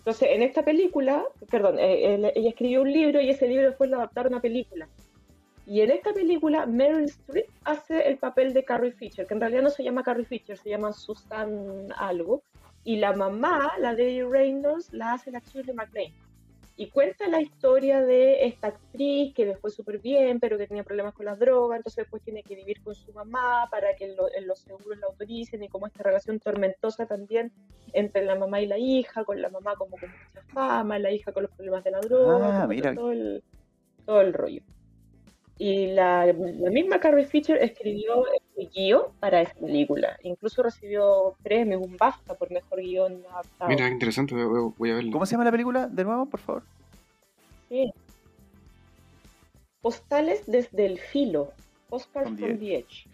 Entonces, 0.00 0.30
en 0.32 0.42
esta 0.42 0.64
película, 0.64 1.22
perdón, 1.50 1.78
eh, 1.78 2.32
ella 2.34 2.48
escribió 2.48 2.80
un 2.80 2.90
libro 2.90 3.20
y 3.20 3.28
ese 3.28 3.46
libro 3.46 3.66
después 3.66 3.90
lo 3.90 3.98
adaptaron 3.98 4.34
a 4.34 4.40
película. 4.40 4.88
Y 5.66 5.82
en 5.82 5.90
esta 5.90 6.14
película, 6.14 6.64
Meryl 6.64 7.04
Streep 7.04 7.50
hace 7.64 8.08
el 8.08 8.16
papel 8.16 8.54
de 8.54 8.64
Carrie 8.64 8.92
Fisher, 8.92 9.26
que 9.26 9.34
en 9.34 9.40
realidad 9.40 9.62
no 9.62 9.68
se 9.68 9.84
llama 9.84 10.02
Carrie 10.02 10.24
Fisher, 10.24 10.56
se 10.56 10.70
llama 10.70 10.94
Susan 10.94 11.92
algo. 11.98 12.42
Y 12.82 12.96
la 12.96 13.12
mamá, 13.12 13.72
la 13.78 13.94
Debbie 13.94 14.24
Reynolds, 14.24 14.90
la 14.94 15.12
hace 15.12 15.30
la 15.30 15.40
Shirley 15.40 15.74
MacLaine. 15.74 16.14
Y 16.80 16.88
cuenta 16.88 17.28
la 17.28 17.42
historia 17.42 18.00
de 18.00 18.46
esta 18.46 18.68
actriz 18.68 19.34
que 19.34 19.44
después 19.44 19.74
súper 19.74 19.98
bien, 19.98 20.40
pero 20.40 20.56
que 20.56 20.66
tenía 20.66 20.82
problemas 20.82 21.12
con 21.12 21.26
las 21.26 21.38
drogas, 21.38 21.76
entonces 21.76 22.04
después 22.04 22.22
tiene 22.22 22.42
que 22.42 22.54
vivir 22.54 22.82
con 22.82 22.94
su 22.94 23.12
mamá 23.12 23.68
para 23.70 23.94
que 23.96 24.08
lo- 24.14 24.32
en 24.34 24.46
los 24.46 24.60
seguros 24.60 24.96
la 24.98 25.06
autoricen 25.08 25.62
y 25.62 25.68
como 25.68 25.86
esta 25.86 26.02
relación 26.02 26.40
tormentosa 26.40 27.04
también 27.04 27.52
entre 27.92 28.24
la 28.24 28.34
mamá 28.34 28.62
y 28.62 28.66
la 28.66 28.78
hija, 28.78 29.24
con 29.24 29.42
la 29.42 29.50
mamá 29.50 29.74
como 29.76 29.90
con 29.98 30.08
mucha 30.08 30.42
fama, 30.54 30.98
la 30.98 31.10
hija 31.12 31.32
con 31.32 31.42
los 31.42 31.52
problemas 31.52 31.84
de 31.84 31.90
la 31.90 32.00
droga, 32.00 32.62
Ah, 32.62 32.66
mira. 32.66 32.94
todo 32.94 33.12
el, 33.12 33.42
todo 34.06 34.22
el 34.22 34.32
rollo. 34.32 34.62
Y 35.62 35.88
la, 35.88 36.24
la 36.24 36.70
misma 36.70 37.00
Carrie 37.00 37.26
Fisher 37.26 37.58
escribió 37.62 38.24
el 38.56 38.70
guion 38.70 39.02
para 39.20 39.42
esa 39.42 39.52
película. 39.56 40.16
Incluso 40.22 40.62
recibió 40.62 41.36
premios, 41.42 41.82
un 41.82 41.98
BAFTA 41.98 42.34
por 42.34 42.50
mejor 42.50 42.80
guion 42.80 43.22
adaptado. 43.30 43.68
Mira, 43.68 43.86
qué 43.86 43.92
interesante, 43.92 44.34
voy, 44.34 44.90
a 44.90 44.94
verlo. 44.94 45.12
¿Cómo 45.12 45.26
se 45.26 45.32
llama 45.32 45.44
la 45.44 45.50
película? 45.50 45.86
De 45.86 46.02
nuevo, 46.02 46.24
por 46.24 46.40
favor. 46.40 46.62
Sí. 47.68 47.92
Postales 49.82 50.46
desde 50.46 50.86
el 50.86 50.98
filo. 50.98 51.52
Postcards 51.90 52.28
From 52.28 52.38
from 52.38 52.58
the 52.58 52.64
the 52.64 52.76
Edge. 52.76 53.06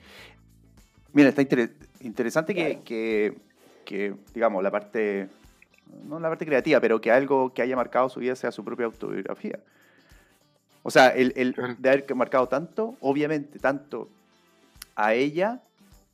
Mira, 1.12 1.30
está 1.30 1.42
inter- 1.42 1.72
interesante 2.00 2.54
que, 2.54 2.64
Claro. 2.64 2.84
que, 2.84 3.34
que, 3.84 4.14
digamos, 4.34 4.62
la 4.62 4.70
parte, 4.70 5.28
no 6.04 6.20
la 6.20 6.28
parte 6.28 6.46
creativa, 6.46 6.80
pero 6.80 7.00
que 7.00 7.10
algo 7.10 7.52
que 7.52 7.62
haya 7.62 7.74
marcado 7.74 8.08
su 8.08 8.20
vida 8.20 8.36
sea 8.36 8.52
su 8.52 8.64
propia 8.64 8.86
autobiografía. 8.86 9.58
O 10.86 10.90
sea, 10.92 11.08
el, 11.08 11.32
de 11.80 11.88
haber 11.90 12.14
marcado 12.14 12.46
tanto, 12.46 12.94
obviamente, 13.00 13.58
tanto 13.58 14.08
a 14.94 15.14
ella, 15.14 15.60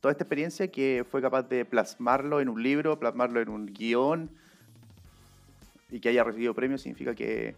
toda 0.01 0.13
esta 0.13 0.23
experiencia, 0.23 0.67
que 0.69 1.05
fue 1.07 1.21
capaz 1.21 1.43
de 1.43 1.63
plasmarlo 1.63 2.41
en 2.41 2.49
un 2.49 2.63
libro, 2.63 2.97
plasmarlo 2.97 3.39
en 3.39 3.49
un 3.49 3.67
guion, 3.67 4.31
y 5.91 5.99
que 5.99 6.09
haya 6.09 6.23
recibido 6.23 6.55
premios, 6.55 6.81
significa 6.81 7.13
que, 7.13 7.53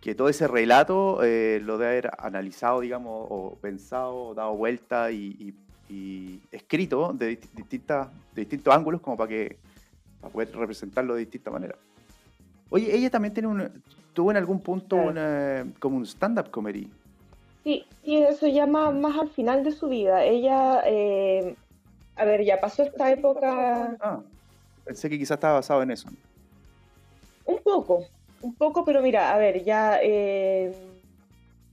que 0.00 0.14
todo 0.14 0.28
ese 0.28 0.46
relato 0.46 1.24
eh, 1.24 1.58
lo 1.60 1.76
de 1.76 1.86
haber 1.88 2.10
analizado, 2.18 2.78
digamos, 2.82 3.26
o 3.28 3.58
pensado, 3.60 4.32
dado 4.32 4.54
vuelta 4.54 5.10
y, 5.10 5.34
y- 5.40 5.92
y 5.92 6.40
escrito 6.52 7.14
de, 7.14 7.32
disti- 7.40 7.50
distintas, 7.52 8.08
de 8.32 8.42
distintos 8.42 8.72
ángulos 8.72 9.00
como 9.00 9.16
para 9.16 9.28
que 9.28 9.56
para 10.20 10.32
poder 10.32 10.56
representarlo 10.56 11.14
de 11.14 11.20
distinta 11.22 11.50
manera. 11.50 11.74
Oye, 12.70 12.94
ella 12.94 13.10
también 13.10 13.34
tiene 13.34 13.48
un, 13.48 13.82
tuvo 14.16 14.30
en 14.30 14.38
algún 14.38 14.60
punto 14.60 14.96
una- 14.96 15.66
como 15.78 15.98
un 15.98 16.06
stand-up 16.06 16.50
comedy. 16.50 16.88
Sí, 17.62 17.84
sí, 18.02 18.16
eso 18.16 18.46
ya 18.46 18.66
más, 18.66 18.94
más 18.94 19.18
al 19.18 19.28
final 19.28 19.62
de 19.62 19.72
su 19.72 19.88
vida. 19.88 20.24
Ella, 20.24 20.82
eh, 20.86 21.54
a 22.16 22.24
ver, 22.24 22.42
ya 22.42 22.58
pasó 22.58 22.82
esta 22.82 23.10
época 23.12 23.94
Ah, 24.00 24.20
pensé 24.84 25.10
que 25.10 25.18
quizás 25.18 25.36
estaba 25.36 25.54
basado 25.54 25.82
en 25.82 25.90
eso. 25.90 26.08
un 27.44 27.58
poco, 27.62 28.04
un 28.40 28.54
poco, 28.54 28.84
pero 28.84 29.02
mira, 29.02 29.32
a 29.34 29.38
ver, 29.38 29.62
ya 29.64 29.98
eh, 30.02 30.72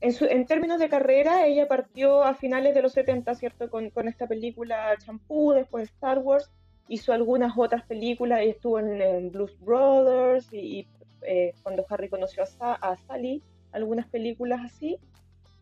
en, 0.02 0.12
su- 0.12 0.26
en 0.26 0.44
términos 0.46 0.78
de 0.80 0.88
carrera, 0.90 1.46
ella 1.46 1.66
partió 1.66 2.22
a 2.24 2.34
finales 2.34 2.74
de 2.74 2.82
los 2.82 2.92
70, 2.92 3.34
¿cierto? 3.34 3.70
Con, 3.70 3.88
con 3.90 4.06
esta 4.06 4.26
película 4.26 4.94
Champú, 4.98 5.52
después 5.52 5.88
Star 5.90 6.18
Wars, 6.18 6.50
hizo 6.88 7.12
algunas 7.14 7.54
otras 7.56 7.84
películas, 7.86 8.42
y 8.44 8.50
estuvo 8.50 8.78
en, 8.78 9.00
en 9.00 9.30
Blues 9.32 9.56
Brothers 9.60 10.52
y, 10.52 10.58
y, 10.80 10.86
eh, 11.26 11.52
cuando 11.62 11.84
Harry 11.88 12.08
conoció 12.08 12.42
a, 12.42 12.46
Sa- 12.46 12.74
a 12.74 12.96
Sally, 12.96 13.42
algunas 13.72 14.06
películas 14.06 14.60
así. 14.64 14.98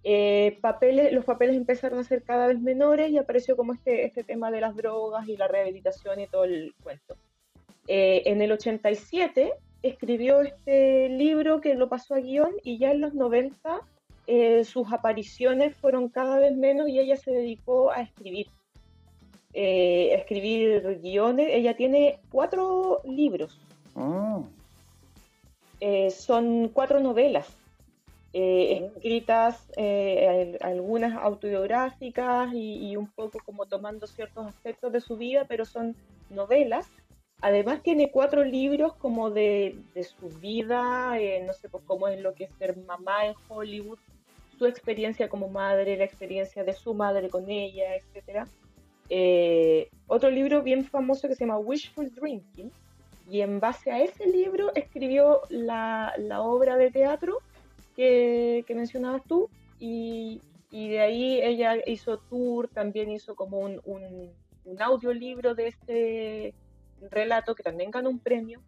Eh, 0.04 0.58
papeles, 0.60 1.12
los 1.12 1.24
papeles 1.24 1.56
empezaron 1.56 1.98
a 2.00 2.04
ser 2.04 2.22
cada 2.22 2.48
vez 2.48 2.60
menores 2.60 3.10
y 3.10 3.18
apareció 3.18 3.56
como 3.56 3.72
este, 3.72 4.04
este 4.04 4.24
tema 4.24 4.50
de 4.50 4.60
las 4.60 4.74
drogas 4.76 5.28
y 5.28 5.36
la 5.36 5.46
rehabilitación 5.48 6.20
y 6.20 6.26
todo 6.26 6.44
el 6.44 6.74
cuento. 6.82 7.16
Eh, 7.88 8.22
en 8.26 8.42
el 8.42 8.50
87 8.52 9.52
escribió 9.82 10.40
este 10.42 11.08
libro 11.08 11.60
que 11.60 11.74
lo 11.74 11.88
pasó 11.88 12.14
a 12.14 12.18
guion 12.20 12.52
y 12.62 12.78
ya 12.78 12.90
en 12.92 13.00
los 13.00 13.14
90 13.14 13.80
eh, 14.28 14.62
sus 14.64 14.92
apariciones 14.92 15.76
fueron 15.76 16.08
cada 16.08 16.38
vez 16.38 16.56
menos 16.56 16.88
y 16.88 16.98
ella 17.00 17.16
se 17.16 17.32
dedicó 17.32 17.90
a 17.90 18.02
escribir. 18.02 18.46
Eh, 19.54 20.14
escribir 20.14 21.00
guiones. 21.02 21.48
Ella 21.50 21.76
tiene 21.76 22.18
cuatro 22.30 23.02
libros 23.04 23.60
Ah, 23.94 24.40
eh, 25.84 26.10
son 26.12 26.68
cuatro 26.68 27.00
novelas 27.00 27.48
eh, 28.32 28.88
escritas, 28.94 29.68
eh, 29.76 30.56
al- 30.62 30.70
algunas 30.72 31.12
autobiográficas 31.16 32.54
y, 32.54 32.88
y 32.90 32.96
un 32.96 33.08
poco 33.08 33.40
como 33.44 33.66
tomando 33.66 34.06
ciertos 34.06 34.46
aspectos 34.46 34.92
de 34.92 35.00
su 35.00 35.16
vida, 35.16 35.44
pero 35.48 35.64
son 35.64 35.96
novelas. 36.30 36.88
Además 37.40 37.82
tiene 37.82 38.12
cuatro 38.12 38.44
libros 38.44 38.94
como 38.94 39.30
de, 39.30 39.74
de 39.92 40.04
su 40.04 40.28
vida, 40.40 41.18
eh, 41.18 41.42
no 41.44 41.52
sé 41.52 41.68
pues, 41.68 41.82
cómo 41.84 42.06
es 42.06 42.20
lo 42.20 42.32
que 42.32 42.44
es 42.44 42.50
ser 42.60 42.76
mamá 42.86 43.26
en 43.26 43.34
Hollywood, 43.48 43.98
su 44.56 44.66
experiencia 44.66 45.28
como 45.28 45.48
madre, 45.48 45.96
la 45.96 46.04
experiencia 46.04 46.62
de 46.62 46.74
su 46.74 46.94
madre 46.94 47.28
con 47.28 47.50
ella, 47.50 47.96
etc. 47.96 48.46
otro 50.06 50.30
libro 50.30 50.62
bien 50.62 50.84
famoso 50.84 51.26
que 51.26 51.34
se 51.34 51.44
llama 51.44 51.58
Wishful 51.58 52.14
Drinking, 52.14 52.70
y 53.32 53.40
en 53.40 53.60
base 53.60 53.90
a 53.90 53.98
ese 54.02 54.26
libro 54.26 54.72
escribió 54.74 55.40
la, 55.48 56.12
la 56.18 56.42
obra 56.42 56.76
de 56.76 56.90
teatro 56.90 57.38
que, 57.96 58.62
que 58.66 58.74
mencionabas 58.74 59.22
tú 59.26 59.48
y, 59.78 60.42
y 60.70 60.90
de 60.90 61.00
ahí 61.00 61.40
ella 61.42 61.78
hizo 61.86 62.18
tour, 62.28 62.68
también 62.68 63.10
hizo 63.10 63.34
como 63.34 63.60
un, 63.60 63.80
un, 63.86 64.34
un 64.66 64.82
audiolibro 64.82 65.54
de 65.54 65.68
este 65.68 66.54
relato 67.10 67.54
que 67.54 67.62
también 67.62 67.90
ganó 67.90 68.10
un 68.10 68.18
premio 68.18 68.60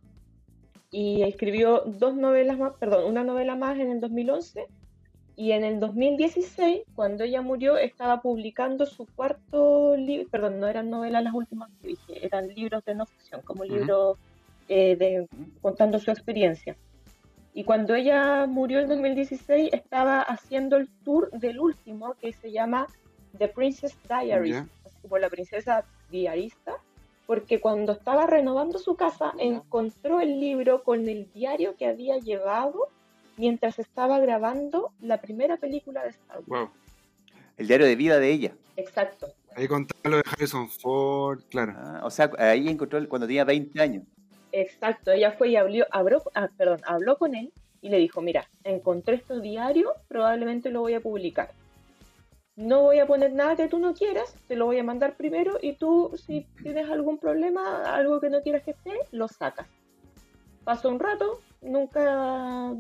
y 0.91 1.25
escribió 1.25 1.83
dos 1.85 2.15
novelas 2.15 2.57
más, 2.59 2.73
perdón, 2.81 3.05
una 3.05 3.23
novela 3.23 3.57
más 3.57 3.79
en 3.79 3.91
el 3.91 4.01
2011 4.01 4.67
y 5.37 5.53
en 5.53 5.65
el 5.65 5.79
2016, 5.79 6.85
cuando 6.95 7.25
ella 7.25 7.43
murió, 7.43 7.77
estaba 7.77 8.23
publicando 8.23 8.87
su 8.87 9.07
cuarto 9.15 9.95
libro, 9.95 10.27
perdón, 10.31 10.59
no 10.59 10.69
eran 10.69 10.89
novelas 10.89 11.23
las 11.23 11.35
últimas 11.35 11.69
que 11.83 11.89
dije, 11.89 12.25
eran 12.25 12.49
libros 12.49 12.83
de 12.87 12.95
no 12.95 13.05
ficción, 13.05 13.43
como 13.43 13.65
Ujú. 13.65 13.75
libros 13.75 14.17
eh, 14.69 14.97
de, 14.97 15.29
contando 15.61 15.99
su 15.99 16.11
experiencia. 16.11 16.77
Y 17.53 17.65
cuando 17.65 17.95
ella 17.95 18.47
murió 18.47 18.81
en 18.81 18.89
2016, 18.89 19.71
estaba 19.73 20.21
haciendo 20.21 20.77
el 20.77 20.89
tour 21.05 21.31
del 21.31 21.61
último, 21.61 22.15
que 22.21 22.33
se 22.33 22.51
llama 22.51 22.89
The 23.39 23.49
Princess 23.49 23.97
Diaries, 24.09 24.65
así 24.85 24.97
como 25.03 25.19
la 25.19 25.31
princesa 25.31 25.85
diarista, 26.11 26.79
porque 27.27 27.61
cuando 27.61 27.93
estaba 27.93 28.27
renovando 28.27 28.79
su 28.79 28.97
casa, 28.97 29.33
encontró 29.39 30.21
el 30.21 30.41
libro 30.41 30.83
con 30.83 31.09
el 31.09 31.31
diario 31.33 31.77
que 31.77 31.87
había 31.87 32.19
llevado 32.19 32.89
mientras 33.37 33.79
estaba 33.79 34.19
grabando 34.19 34.93
la 35.01 35.21
primera 35.21 35.57
película 35.57 36.03
de 36.03 36.11
Star 36.11 36.39
Wars. 36.47 36.49
Wow. 36.49 36.71
El 37.57 37.69
diario 37.69 37.87
de 37.87 37.97
vida 37.97 38.19
de 38.19 38.31
ella. 38.33 38.53
Exacto. 38.77 39.29
Ahí 39.57 39.69
contaba 39.69 40.11
lo 40.11 40.17
de 40.17 40.25
Harrison 40.27 40.69
Ford, 40.69 41.41
claro. 41.49 41.75
Ah, 41.77 42.01
o 42.03 42.11
sea, 42.11 42.31
ahí 42.39 42.69
encontró 42.69 43.09
cuando 43.09 43.27
tenía 43.27 43.45
20 43.45 43.81
años. 43.81 44.05
Exacto, 44.57 45.11
ella 45.11 45.33
fue 45.33 45.49
y 45.49 45.57
habló, 45.57 45.85
ah, 45.91 46.49
perdón, 46.57 46.81
habló 46.87 47.19
con 47.19 47.35
él 47.35 47.53
y 47.81 47.89
le 47.89 47.99
dijo, 47.99 48.23
mira, 48.23 48.49
encontré 48.63 49.17
este 49.17 49.41
diario, 49.41 49.95
probablemente 50.07 50.71
lo 50.71 50.83
voy 50.83 50.95
a 50.95 51.01
publicar. 51.01 51.51
No 52.55 52.83
voy 52.83 53.01
a 53.01 53.07
poner 53.07 53.33
nada 53.33 53.57
que 53.57 53.67
tú 53.67 53.81
no 53.81 53.95
quieras, 53.95 54.33
te 54.47 54.55
lo 54.55 54.67
voy 54.67 54.79
a 54.79 54.85
mandar 54.85 55.17
primero 55.17 55.59
y 55.61 55.73
tú, 55.73 56.13
si 56.17 56.47
tienes 56.63 56.89
algún 56.89 57.19
problema, 57.19 57.83
algo 57.83 58.21
que 58.21 58.31
no 58.31 58.43
quieras 58.43 58.63
que 58.63 58.71
esté, 58.71 58.93
lo 59.11 59.27
sacas. 59.27 59.67
Pasó 60.63 60.89
un 60.89 61.01
rato, 61.01 61.41
nunca 61.61 62.73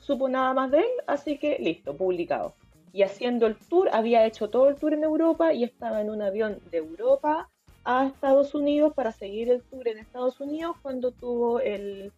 supo 0.00 0.28
nada 0.28 0.52
más 0.52 0.72
de 0.72 0.78
él, 0.78 0.92
así 1.06 1.38
que 1.38 1.58
listo, 1.60 1.96
publicado. 1.96 2.54
Y 2.92 3.02
haciendo 3.02 3.46
el 3.46 3.54
tour, 3.54 3.88
había 3.92 4.26
hecho 4.26 4.50
todo 4.50 4.68
el 4.68 4.74
tour 4.74 4.94
en 4.94 5.04
Europa 5.04 5.52
y 5.52 5.62
estaba 5.62 6.00
en 6.00 6.10
un 6.10 6.22
avión 6.22 6.58
de 6.72 6.78
Europa 6.78 7.48
a 7.90 8.06
Estados 8.06 8.54
Unidos 8.54 8.92
para 8.92 9.12
seguir 9.12 9.50
el 9.50 9.62
tour 9.62 9.88
en 9.88 9.98
Estados 9.98 10.38
Unidos 10.40 10.76
cuando 10.82 11.10
tuvo 11.10 11.58
el, 11.60 12.12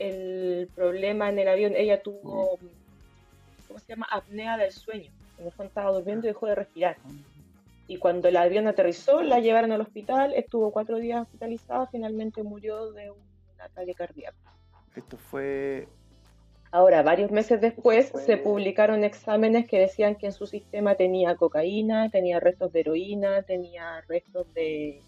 el 0.00 0.68
problema 0.74 1.28
en 1.28 1.38
el 1.38 1.46
avión. 1.46 1.74
Ella 1.76 2.02
tuvo, 2.02 2.58
¿cómo 3.68 3.78
se 3.78 3.86
llama? 3.86 4.08
Apnea 4.10 4.56
del 4.56 4.72
sueño. 4.72 5.12
Fondo 5.36 5.68
estaba 5.68 5.92
durmiendo 5.92 6.26
y 6.26 6.30
dejó 6.30 6.46
de 6.46 6.56
respirar. 6.56 6.96
Y 7.86 7.98
cuando 7.98 8.26
el 8.26 8.36
avión 8.36 8.66
aterrizó, 8.66 9.22
la 9.22 9.38
llevaron 9.38 9.70
al 9.70 9.80
hospital, 9.80 10.34
estuvo 10.34 10.72
cuatro 10.72 10.96
días 10.98 11.22
hospitalizada, 11.22 11.86
finalmente 11.86 12.42
murió 12.42 12.90
de 12.90 13.12
un 13.12 13.18
ataque 13.60 13.94
cardíaco. 13.94 14.36
Esto 14.96 15.16
fue. 15.18 15.86
Ahora, 16.72 17.02
varios 17.02 17.30
meses 17.30 17.60
después, 17.60 18.12
se 18.24 18.36
publicaron 18.36 19.04
exámenes 19.04 19.66
que 19.66 19.78
decían 19.78 20.16
que 20.16 20.26
en 20.26 20.32
su 20.32 20.46
sistema 20.46 20.94
tenía 20.94 21.36
cocaína, 21.36 22.10
tenía 22.10 22.40
restos 22.40 22.72
de 22.72 22.80
heroína, 22.80 23.42
tenía 23.42 24.02
restos 24.08 24.52
de, 24.54 25.00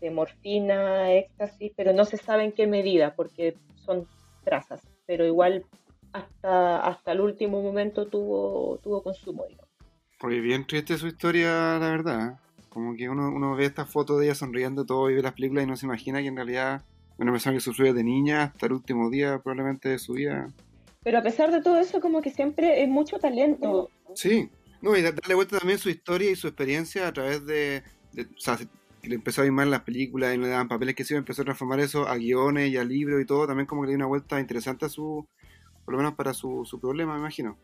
de 0.00 0.10
morfina, 0.10 1.12
éxtasis, 1.12 1.72
pero 1.76 1.92
no 1.92 2.04
se 2.04 2.16
sabe 2.16 2.44
en 2.44 2.52
qué 2.52 2.66
medida, 2.66 3.14
porque 3.14 3.56
son 3.76 4.06
trazas. 4.44 4.82
Pero 5.06 5.24
igual 5.24 5.64
hasta, 6.12 6.80
hasta 6.80 7.12
el 7.12 7.20
último 7.20 7.62
momento 7.62 8.06
tuvo, 8.06 8.78
tuvo 8.82 9.02
consumo, 9.02 9.44
digamos. 9.48 9.70
Oye, 10.22 10.40
bien 10.40 10.66
triste 10.66 10.98
su 10.98 11.06
historia, 11.06 11.78
la 11.78 11.90
verdad. 11.90 12.38
Como 12.68 12.94
que 12.94 13.08
uno, 13.08 13.28
uno 13.28 13.56
ve 13.56 13.64
estas 13.64 13.90
fotos 13.90 14.18
de 14.18 14.26
ella 14.26 14.34
sonriendo 14.34 14.84
todo 14.84 15.10
y 15.10 15.14
ve 15.14 15.22
las 15.22 15.32
películas 15.32 15.64
y 15.64 15.66
no 15.66 15.76
se 15.76 15.86
imagina 15.86 16.20
que 16.20 16.28
en 16.28 16.36
realidad 16.36 16.82
una 17.18 17.32
persona 17.32 17.54
que 17.54 17.60
sufrió 17.60 17.92
de 17.92 18.04
niña 18.04 18.44
hasta 18.44 18.66
el 18.66 18.72
último 18.72 19.10
día 19.10 19.38
probablemente 19.38 19.88
de 19.88 19.98
su 19.98 20.14
vida. 20.14 20.48
Pero 21.02 21.18
a 21.18 21.22
pesar 21.22 21.50
de 21.50 21.62
todo 21.62 21.78
eso, 21.78 22.00
como 22.00 22.20
que 22.20 22.30
siempre 22.30 22.82
es 22.82 22.88
mucho 22.88 23.18
talento. 23.18 23.90
Sí, 24.14 24.50
no, 24.82 24.96
y 24.96 25.02
da- 25.02 25.12
darle 25.12 25.34
vuelta 25.34 25.58
también 25.58 25.78
su 25.78 25.88
historia 25.88 26.30
y 26.30 26.36
su 26.36 26.48
experiencia 26.48 27.08
a 27.08 27.12
través 27.12 27.44
de, 27.46 27.82
de- 28.12 28.22
o 28.24 28.38
sea, 28.38 28.58
se- 28.58 28.68
le 29.02 29.14
empezó 29.14 29.40
a 29.42 29.50
mal 29.50 29.70
las 29.70 29.80
películas 29.82 30.34
y 30.34 30.36
no 30.38 30.44
le 30.44 30.50
daban 30.50 30.68
papeles 30.68 30.94
que 30.94 31.04
sí, 31.04 31.14
empezó 31.14 31.40
a 31.40 31.46
transformar 31.46 31.80
eso 31.80 32.06
a 32.06 32.16
guiones 32.16 32.70
y 32.70 32.76
a 32.76 32.84
libros 32.84 33.20
y 33.22 33.24
todo, 33.24 33.46
también 33.46 33.66
como 33.66 33.80
que 33.82 33.86
le 33.86 33.92
dio 33.92 33.96
una 33.98 34.06
vuelta 34.06 34.38
interesante 34.38 34.84
a 34.84 34.88
su, 34.90 35.26
por 35.86 35.92
lo 35.92 35.98
menos 35.98 36.14
para 36.14 36.34
su, 36.34 36.66
su 36.66 36.78
problema, 36.78 37.14
me 37.14 37.20
imagino. 37.20 37.56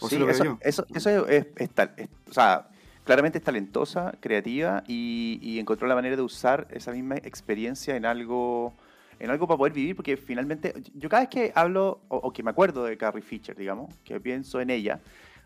O 0.00 0.08
Sí, 0.08 0.16
se 0.16 0.18
lo 0.20 0.26
veo 0.26 0.34
eso, 0.34 0.44
yo. 0.44 0.58
eso, 0.60 0.86
eso 0.92 1.28
es, 1.28 1.46
es 1.56 1.70
tal- 1.70 1.94
es- 1.96 2.08
o 2.28 2.32
sea, 2.32 2.68
claramente 3.04 3.38
es 3.38 3.44
talentosa, 3.44 4.14
creativa 4.20 4.82
y, 4.88 5.38
y 5.42 5.60
encontró 5.60 5.86
la 5.86 5.94
manera 5.94 6.16
de 6.16 6.22
usar 6.22 6.66
esa 6.72 6.90
misma 6.90 7.16
experiencia 7.18 7.94
en 7.94 8.04
algo, 8.04 8.74
en 9.20 9.30
algo 9.30 9.46
para 9.46 9.58
poder 9.58 9.72
vivir, 9.72 9.96
porque 9.96 10.16
finalmente, 10.16 10.74
yo 10.94 11.08
cada 11.08 11.22
vez 11.22 11.28
que 11.28 11.52
hablo 11.54 12.00
o, 12.08 12.16
o 12.18 12.32
que 12.32 12.42
me 12.42 12.50
acuerdo 12.50 12.84
de 12.84 12.96
Carrie 12.96 13.22
Fisher, 13.22 13.56
digamos, 13.56 13.94
que 14.04 14.20
pienso 14.20 14.60
en 14.60 14.70
ella, 14.70 15.00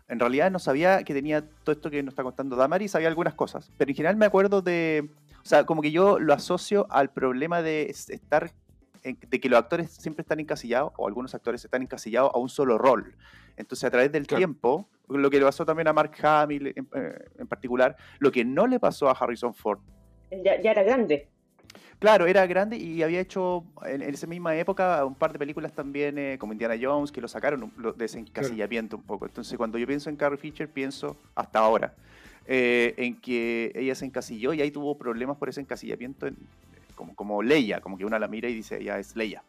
en 0.07 0.19
realidad 0.19 0.51
no 0.51 0.59
sabía 0.59 1.03
que 1.03 1.13
tenía 1.13 1.41
todo 1.63 1.71
esto 1.73 1.89
que 1.89 2.03
nos 2.03 2.11
está 2.11 2.23
contando 2.23 2.55
Damari, 2.55 2.87
sabía 2.87 3.07
algunas 3.07 3.33
cosas, 3.33 3.71
pero 3.77 3.89
en 3.89 3.95
general 3.95 4.15
me 4.15 4.25
acuerdo 4.25 4.61
de, 4.61 5.09
o 5.41 5.45
sea, 5.45 5.65
como 5.65 5.81
que 5.81 5.91
yo 5.91 6.19
lo 6.19 6.33
asocio 6.33 6.85
al 6.89 7.09
problema 7.11 7.61
de 7.61 7.83
es- 7.89 8.09
estar, 8.09 8.51
en- 9.03 9.17
de 9.27 9.39
que 9.39 9.49
los 9.49 9.57
actores 9.59 9.91
siempre 9.91 10.21
están 10.21 10.39
encasillados, 10.39 10.91
o 10.97 11.07
algunos 11.07 11.33
actores 11.33 11.63
están 11.65 11.81
encasillados 11.81 12.31
a 12.33 12.37
un 12.37 12.49
solo 12.49 12.77
rol. 12.77 13.15
Entonces, 13.57 13.83
a 13.85 13.91
través 13.91 14.11
del 14.11 14.25
Claro. 14.27 14.39
tiempo, 14.39 14.89
lo 15.09 15.29
que 15.29 15.39
le 15.39 15.45
pasó 15.45 15.65
también 15.65 15.87
a 15.87 15.93
Mark 15.93 16.13
Hamill 16.23 16.67
en, 16.75 16.87
eh, 16.95 17.25
en 17.39 17.47
particular, 17.47 17.95
lo 18.19 18.31
que 18.31 18.43
no 18.45 18.65
le 18.67 18.79
pasó 18.79 19.09
a 19.09 19.11
Harrison 19.13 19.53
Ford. 19.53 19.79
Ya, 20.31 20.59
ya 20.61 20.71
era 20.71 20.81
grande. 20.83 21.27
Claro, 21.99 22.25
era 22.25 22.45
grande 22.47 22.75
y 22.77 23.01
había 23.01 23.19
hecho 23.21 23.63
en, 23.85 24.01
en 24.01 24.13
esa 24.13 24.27
misma 24.27 24.55
época 24.55 25.05
un 25.05 25.15
par 25.15 25.31
de 25.31 25.39
películas 25.39 25.71
también, 25.73 26.17
eh, 26.17 26.37
como 26.37 26.51
Indiana 26.53 26.75
Jones, 26.81 27.11
que 27.11 27.21
lo 27.21 27.27
sacaron 27.27 27.71
lo- 27.77 27.93
de 27.93 28.05
ese 28.05 28.19
encasillamiento 28.19 28.97
un 28.97 29.03
poco. 29.03 29.25
Entonces, 29.25 29.57
cuando 29.57 29.77
yo 29.77 29.87
pienso 29.87 30.09
en 30.09 30.17
Carrie 30.17 30.37
Fisher, 30.37 30.67
pienso 30.69 31.15
hasta 31.35 31.59
ahora 31.59 31.93
eh, 32.45 32.93
en 32.97 33.15
que 33.21 33.71
ella 33.73 33.95
se 33.95 34.05
encasilló 34.05 34.53
y 34.53 34.61
ahí 34.61 34.69
tuvo 34.69 34.97
problemas 34.97 35.37
por 35.37 35.47
ese 35.47 35.61
encasillamiento, 35.61 36.27
en- 36.27 36.35
como, 36.95 37.15
como 37.15 37.41
Leia, 37.41 37.79
como 37.79 37.97
que 37.97 38.05
una 38.05 38.19
la 38.19 38.27
mira 38.27 38.49
y 38.49 38.53
dice, 38.55 38.81
ella 38.81 38.99
es 38.99 39.15
Leia. 39.15 39.41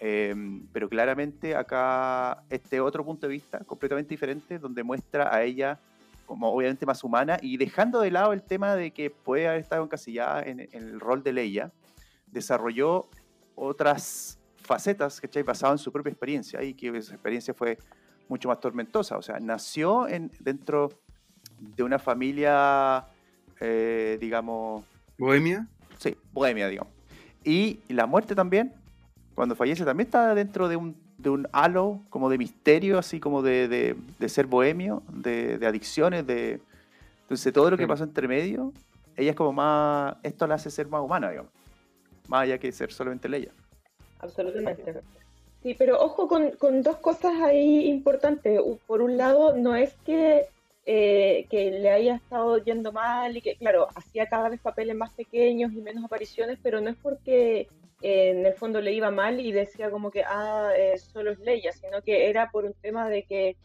Eh, 0.00 0.34
pero 0.72 0.88
claramente 0.88 1.54
acá 1.54 2.42
este 2.50 2.80
otro 2.80 3.04
punto 3.04 3.28
de 3.28 3.32
vista 3.32 3.60
completamente 3.60 4.08
diferente 4.10 4.58
donde 4.58 4.82
muestra 4.82 5.32
a 5.34 5.44
ella 5.44 5.78
como 6.26 6.50
obviamente 6.50 6.86
más 6.86 7.04
humana 7.04 7.38
y 7.40 7.56
dejando 7.56 8.00
de 8.00 8.10
lado 8.10 8.32
el 8.32 8.42
tema 8.42 8.74
de 8.74 8.90
que 8.92 9.10
puede 9.10 9.48
haber 9.48 9.60
estado 9.60 9.84
encasillada 9.84 10.42
en, 10.42 10.60
en 10.60 10.68
el 10.72 11.00
rol 11.00 11.22
de 11.22 11.32
Leia, 11.32 11.72
desarrolló 12.26 13.08
otras 13.54 14.38
facetas, 14.56 15.20
¿cachai? 15.20 15.42
Basado 15.42 15.72
en 15.72 15.78
su 15.78 15.92
propia 15.92 16.10
experiencia 16.10 16.62
y 16.62 16.74
que 16.74 16.88
esa 16.96 17.14
experiencia 17.14 17.54
fue 17.54 17.78
mucho 18.28 18.48
más 18.48 18.60
tormentosa. 18.60 19.16
O 19.16 19.22
sea, 19.22 19.38
nació 19.40 20.08
en, 20.08 20.30
dentro 20.40 20.90
de 21.58 21.82
una 21.82 21.98
familia, 21.98 23.06
eh, 23.60 24.18
digamos, 24.20 24.84
Bohemia, 25.16 25.68
Sí, 25.98 26.16
bohemia, 26.32 26.68
digamos. 26.68 26.92
Y 27.44 27.80
la 27.88 28.06
muerte 28.06 28.34
también, 28.34 28.74
cuando 29.34 29.54
fallece, 29.54 29.84
también 29.84 30.06
está 30.08 30.34
dentro 30.34 30.68
de 30.68 30.76
un, 30.76 30.96
de 31.24 31.30
un 31.30 31.48
halo 31.52 32.00
como 32.10 32.30
de 32.30 32.38
misterio, 32.38 32.98
así 32.98 33.18
como 33.18 33.42
de, 33.42 33.66
de- 33.66 33.96
de 34.18 34.28
ser 34.28 34.46
bohemio, 34.46 35.02
de, 35.08 35.58
de 35.58 35.66
adicciones, 35.66 36.24
de... 36.26 36.60
Entonces 37.22 37.52
todo 37.52 37.70
lo 37.70 37.76
que 37.76 37.88
pasó 37.88 38.04
entre 38.04 38.28
medio, 38.28 38.72
ella 39.16 39.30
es 39.30 39.36
como 39.36 39.52
más... 39.52 40.16
Esto 40.22 40.46
la 40.46 40.54
hace 40.54 40.70
ser 40.70 40.86
más 40.86 41.00
humana, 41.02 41.30
digamos. 41.30 41.50
Más 42.28 42.42
allá 42.42 42.58
que 42.58 42.70
ser 42.70 42.92
solamente 42.92 43.28
Leia. 43.28 43.50
Absolutamente. 44.20 45.00
Sí, 45.62 45.74
pero 45.78 45.98
ojo 46.00 46.28
con, 46.28 46.50
con 46.52 46.82
dos 46.82 46.96
cosas 46.98 47.32
ahí 47.42 47.88
importantes. 47.88 48.60
Por 48.86 49.00
un 49.00 49.16
lado, 49.16 49.56
no 49.56 49.74
es 49.74 49.94
que, 50.04 50.46
eh, 50.84 51.46
que 51.50 51.70
le 51.70 51.90
haya 51.90 52.16
estado 52.16 52.58
yendo 52.58 52.92
mal 52.92 53.34
y 53.36 53.40
que, 53.40 53.56
claro, 53.56 53.88
hacía 53.94 54.26
cada 54.28 54.50
vez 54.50 54.60
papeles 54.60 54.94
más 54.94 55.10
pequeños 55.12 55.72
y 55.72 55.76
menos 55.80 56.04
apariciones, 56.04 56.58
pero 56.62 56.82
no 56.82 56.90
es 56.90 56.96
porque 57.02 57.68
eh, 58.02 58.30
en 58.30 58.46
el 58.46 58.54
fondo 58.54 58.80
le 58.80 58.92
iba 58.92 59.10
mal 59.10 59.40
y 59.40 59.52
decía 59.52 59.90
como 59.90 60.10
que, 60.10 60.22
ah, 60.24 60.70
eh, 60.76 60.98
solo 60.98 61.32
es 61.32 61.38
Leia, 61.38 61.72
sino 61.72 62.02
que 62.02 62.28
era 62.28 62.50
por 62.50 62.64
un 62.64 62.74
tema 62.74 63.08
de 63.08 63.24
que, 63.24 63.56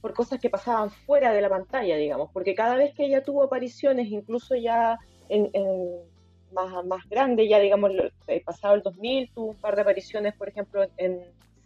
por 0.00 0.14
cosas 0.14 0.40
que 0.40 0.50
pasaban 0.50 0.90
fuera 0.90 1.32
de 1.32 1.40
la 1.40 1.48
pantalla, 1.48 1.96
digamos, 1.96 2.30
porque 2.32 2.54
cada 2.54 2.76
vez 2.76 2.94
que 2.94 3.06
ella 3.06 3.22
tuvo 3.22 3.42
apariciones, 3.42 4.08
incluso 4.08 4.54
ya 4.54 4.98
en, 5.28 5.50
más, 6.52 6.84
más 6.84 7.08
grande, 7.08 7.48
ya 7.48 7.58
digamos, 7.58 7.92
eh, 8.26 8.42
pasado 8.44 8.74
el 8.74 8.82
2000, 8.82 9.30
tuvo 9.32 9.46
un 9.48 9.56
par 9.56 9.74
de 9.74 9.82
apariciones, 9.82 10.34
por 10.34 10.48
ejemplo, 10.48 10.86
en, 10.96 11.20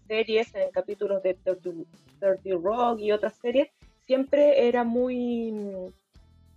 series, 0.07 0.55
en 0.55 0.71
capítulos 0.71 1.23
de 1.23 1.35
30, 1.35 1.71
30 2.21 2.57
Rock 2.63 3.01
y 3.01 3.13
otras 3.13 3.35
series, 3.35 3.69
siempre 4.07 4.69
era 4.69 4.85
muy, 4.85 5.53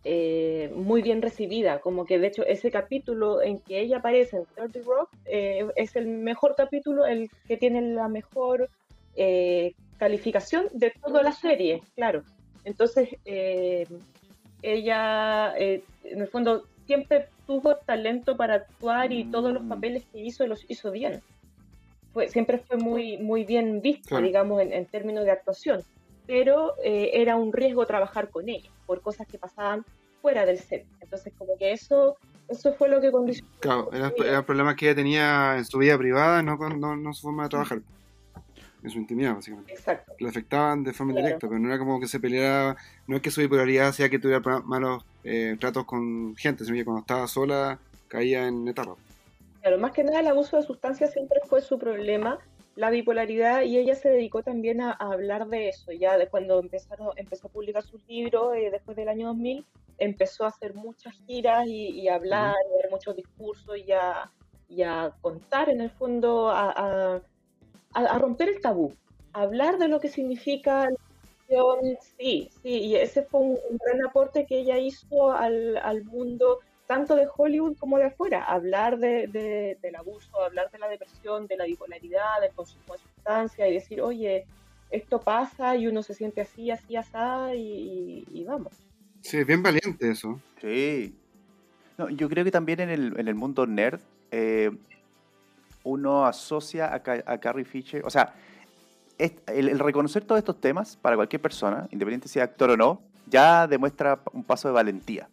eh, 0.08 0.72
muy 0.76 1.02
bien 1.02 1.22
recibida, 1.24 1.80
como 1.80 2.06
que 2.06 2.20
de 2.20 2.28
hecho 2.28 2.46
ese 2.46 2.70
capítulo 2.70 3.42
en 3.42 3.58
que 3.60 3.80
ella 3.82 3.98
aparece 3.98 4.38
en 4.38 4.46
30 4.56 4.80
Rock 4.86 5.10
eh, 5.26 5.66
es 5.76 5.96
el 5.96 6.08
mejor 6.08 6.54
capítulo, 6.56 7.06
el 7.08 7.28
que 7.48 7.58
tiene 7.58 7.82
la 7.82 8.08
mejor 8.08 8.70
eh, 9.16 9.74
calificación 9.98 10.68
de 10.74 10.94
toda 11.04 11.24
la 11.24 11.32
serie, 11.32 11.82
claro. 11.96 12.22
Entonces, 12.66 13.10
ella, 14.62 15.54
en 15.58 15.82
el 16.22 16.28
fondo, 16.28 16.64
siempre 16.86 17.28
tuvo 17.48 17.76
talento 17.78 18.38
para 18.38 18.56
actuar 18.56 19.12
y 19.12 19.24
todos 19.32 19.54
los 19.54 19.64
Mm. 19.64 19.70
papeles 19.70 20.04
que 20.12 20.20
hizo 20.20 20.46
los 20.48 20.64
hizo 20.70 20.92
bien. 20.92 21.22
Fue, 22.14 22.28
siempre 22.30 22.60
fue 22.60 22.78
muy, 22.78 23.18
muy 23.18 23.44
bien 23.44 23.82
vista, 23.82 24.10
Claro. 24.10 24.26
digamos, 24.26 24.62
en, 24.62 24.72
en 24.72 24.86
términos 24.86 25.26
de 25.26 25.32
actuación. 25.32 25.82
Pero 26.28 26.76
eh, 26.84 27.12
era 27.14 27.36
un 27.36 27.54
riesgo 27.54 27.86
trabajar 27.86 28.30
con 28.30 28.50
ella 28.50 28.70
por 28.86 29.02
cosas 29.02 29.28
que 29.28 29.38
pasaban 29.38 29.86
fuera 30.22 30.46
del 30.46 30.58
set. 30.60 30.86
Entonces, 31.02 31.34
como 31.38 31.58
que 31.58 31.72
eso, 31.72 32.18
eso 32.48 32.74
fue 32.74 32.90
lo 32.90 33.00
que 33.00 33.12
condicionó. 33.12 33.50
claro, 33.60 33.90
era, 33.94 34.12
era 34.18 34.38
el 34.40 34.46
problema 34.46 34.76
que 34.76 34.88
ella 34.88 34.96
tenía 34.96 35.56
en 35.58 35.66
su 35.66 35.78
vida 35.78 35.98
privada, 35.98 36.42
no, 36.42 36.58
con, 36.58 36.80
no, 36.80 36.96
no 36.96 37.14
su 37.14 37.24
forma 37.24 37.44
de 37.44 37.50
trabajar. 37.50 37.82
En 38.84 38.92
su 38.92 39.00
intimidad, 39.00 39.34
básicamente. 39.34 39.74
Exacto. 39.74 40.14
Le 40.20 40.30
afectaban 40.30 40.84
de 40.84 40.94
forma 40.94 41.14
Claro. 41.14 41.26
directa, 41.26 41.48
pero 41.48 41.60
no 41.60 41.70
era 41.70 41.80
como 41.80 42.00
que 42.00 42.08
se 42.08 42.20
peleara, 42.20 42.76
no 43.08 43.16
es 43.16 43.22
que 43.24 43.32
su 43.32 43.42
bipolaridad 43.42 43.92
sea 43.94 44.10
que 44.10 44.20
tuviera 44.20 44.42
malos 44.64 45.04
eh, 45.24 45.58
tratos 45.60 45.86
con 45.86 46.36
gente, 46.36 46.66
sino 46.66 46.76
que 46.78 46.86
cuando 46.86 47.02
estaba 47.02 47.28
sola 47.28 47.80
caía 48.08 48.48
en 48.48 48.68
etapas. 48.68 48.98
Claro, 49.62 49.80
más 49.80 49.92
que 49.92 50.04
nada 50.04 50.20
el 50.20 50.28
abuso 50.28 50.58
de 50.58 50.64
sustancias 50.64 51.12
siempre 51.14 51.40
fue 51.50 51.62
su 51.62 51.80
problema 51.80 52.38
la 52.76 52.90
bipolaridad 52.90 53.62
y 53.64 53.78
ella 53.78 53.96
se 53.96 54.10
dedicó 54.10 54.44
también 54.44 54.82
a, 54.82 54.92
hablar 54.92 55.48
de 55.48 55.70
eso. 55.70 55.92
Ya 55.92 56.18
de 56.18 56.28
cuando 56.28 56.60
empezaron, 56.60 57.10
empezó 57.16 57.48
a 57.48 57.52
publicar 57.52 57.84
sus 57.84 58.06
libros, 58.08 58.56
eh, 58.56 58.70
después 58.72 58.98
del 58.98 59.08
año 59.08 59.28
2000, 59.28 59.66
empezó 59.98 60.44
a 60.44 60.50
hacer 60.50 60.74
muchas 60.74 61.16
giras 61.26 61.66
y, 61.68 62.08
a 62.08 62.16
hablar, 62.16 62.56
y 62.70 62.74
a 62.74 62.82
dar 62.82 62.92
muchos 62.92 63.16
discursos 63.16 63.78
y 63.78 63.92
a, 63.94 64.30
y 64.68 64.84
a, 64.84 65.14
contar 65.22 65.70
en 65.70 65.82
el 65.82 65.90
fondo, 65.90 66.50
a, 66.50 67.22
a, 67.94 68.20
romper 68.20 68.50
el 68.50 68.62
tabú, 68.62 68.94
a 69.32 69.44
hablar 69.44 69.78
de 69.78 69.88
lo 69.88 70.00
que 70.00 70.10
significa 70.10 70.90
la 70.90 70.98
Sí, 72.18 72.50
sí, 72.64 72.70
y 72.70 72.96
ese 72.96 73.24
fue 73.24 73.42
un, 73.42 73.60
gran 73.86 74.06
aporte 74.06 74.46
que 74.46 74.60
ella 74.60 74.80
hizo 74.80 75.32
al, 75.32 75.78
al 75.78 76.04
mundo 76.04 76.60
tanto 76.88 77.16
de 77.16 77.28
Hollywood 77.36 77.78
como 77.78 77.98
de 77.98 78.06
afuera, 78.06 78.44
hablar 78.44 78.98
de, 78.98 79.78
del 79.82 79.96
abuso, 79.96 80.42
hablar 80.44 80.70
de 80.72 80.80
la 80.80 80.88
depresión, 80.88 81.48
de 81.48 81.58
la 81.58 81.66
bipolaridad, 81.66 82.42
del 82.42 82.52
consumo 82.54 82.94
de 82.94 83.00
sustancias 83.00 83.70
y 83.70 83.74
decir, 83.74 84.02
oye, 84.02 84.46
esto 84.92 85.20
pasa 85.20 85.76
y 85.76 85.88
uno 85.88 86.04
se 86.04 86.14
siente 86.14 86.42
así, 86.42 86.70
así, 86.70 86.96
así 86.96 88.26
y, 88.32 88.44
vamos. 88.46 88.74
Sí, 89.22 89.44
bien 89.44 89.64
valiente 89.64 90.12
eso. 90.12 90.40
Sí. 90.62 91.16
No, 91.98 92.10
yo 92.10 92.30
creo 92.30 92.44
que 92.44 92.52
también 92.52 92.80
en 92.82 92.90
el, 92.90 93.20
en 93.20 93.28
el 93.28 93.36
mundo 93.36 93.66
nerd 93.66 94.00
eh, 94.32 94.70
uno 95.84 96.26
asocia 96.26 96.88
a, 96.88 96.96
a, 96.96 97.40
Carrie 97.40 97.66
Fisher, 97.66 98.06
o 98.06 98.10
sea, 98.10 98.36
el, 99.18 99.70
el, 99.70 99.80
reconocer 99.80 100.26
todos 100.26 100.40
estos 100.40 100.60
temas 100.60 100.98
para 100.98 101.16
cualquier 101.16 101.42
persona, 101.42 101.88
independiente 101.92 102.28
si 102.28 102.40
es 102.40 102.44
actor 102.44 102.72
o 102.72 102.78
no, 102.78 103.02
ya 103.28 103.66
demuestra 103.66 104.20
un 104.34 104.44
paso 104.44 104.68
de 104.68 104.74
valentía. 104.74 105.30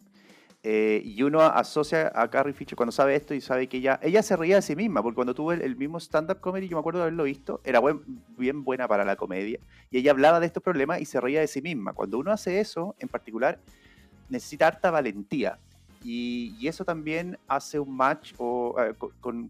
Eh, 0.65 1.01
y 1.03 1.21
uno 1.23 1.41
asocia 1.41 2.09
a 2.15 2.29
Carrie 2.29 2.53
Fisher 2.53 2.77
cuando 2.77 2.93
sabe 2.93 3.17
esto 3.17 3.33
y 3.33 3.41
sabe 3.41 3.67
que 3.67 3.77
ella, 3.77 3.99
ella 4.01 4.23
se 4.23 4.37
reía 4.37 4.55
de 4.55 4.61
sí 4.61 4.77
misma, 4.77 5.03
porque 5.03 5.15
cuando 5.15 5.35
tuvo 5.35 5.51
el, 5.51 5.75
mismo 5.75 5.99
stand-up 5.99 6.39
comedy, 6.39 6.69
yo 6.69 6.77
me 6.77 6.79
acuerdo 6.79 6.99
de 6.99 7.03
haberlo 7.03 7.23
visto, 7.23 7.59
era 7.65 7.81
bien 8.37 8.63
buena 8.63 8.87
para 8.87 9.03
la 9.03 9.17
comedia, 9.17 9.59
y 9.91 9.97
ella 9.97 10.11
hablaba 10.11 10.39
de 10.39 10.45
estos 10.45 10.63
problemas 10.63 11.01
y 11.01 11.05
se 11.05 11.19
reía 11.19 11.41
de 11.41 11.47
sí 11.47 11.61
misma. 11.61 11.91
Cuando 11.91 12.17
uno 12.17 12.31
hace 12.31 12.61
eso, 12.61 12.95
en 12.99 13.09
particular, 13.09 13.59
necesita 14.29 14.67
harta 14.67 14.89
valentía, 14.89 15.59
y, 16.01 16.65
eso 16.65 16.85
también 16.85 17.37
hace 17.49 17.77
un 17.77 17.95
match 17.95 18.33
o, 18.37 18.75
eh, 18.79 18.93
con, 19.19 19.49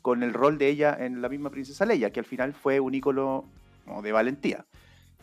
con, 0.00 0.22
el 0.22 0.32
rol 0.32 0.58
de 0.58 0.68
ella 0.68 0.96
en 0.98 1.22
la 1.22 1.28
misma 1.28 1.50
Princesa 1.50 1.84
Leia, 1.86 2.10
que 2.10 2.20
al 2.20 2.26
final 2.26 2.52
fue 2.54 2.78
un 2.78 2.94
ícono 2.94 3.44
de 4.00 4.12
valentía. 4.12 4.64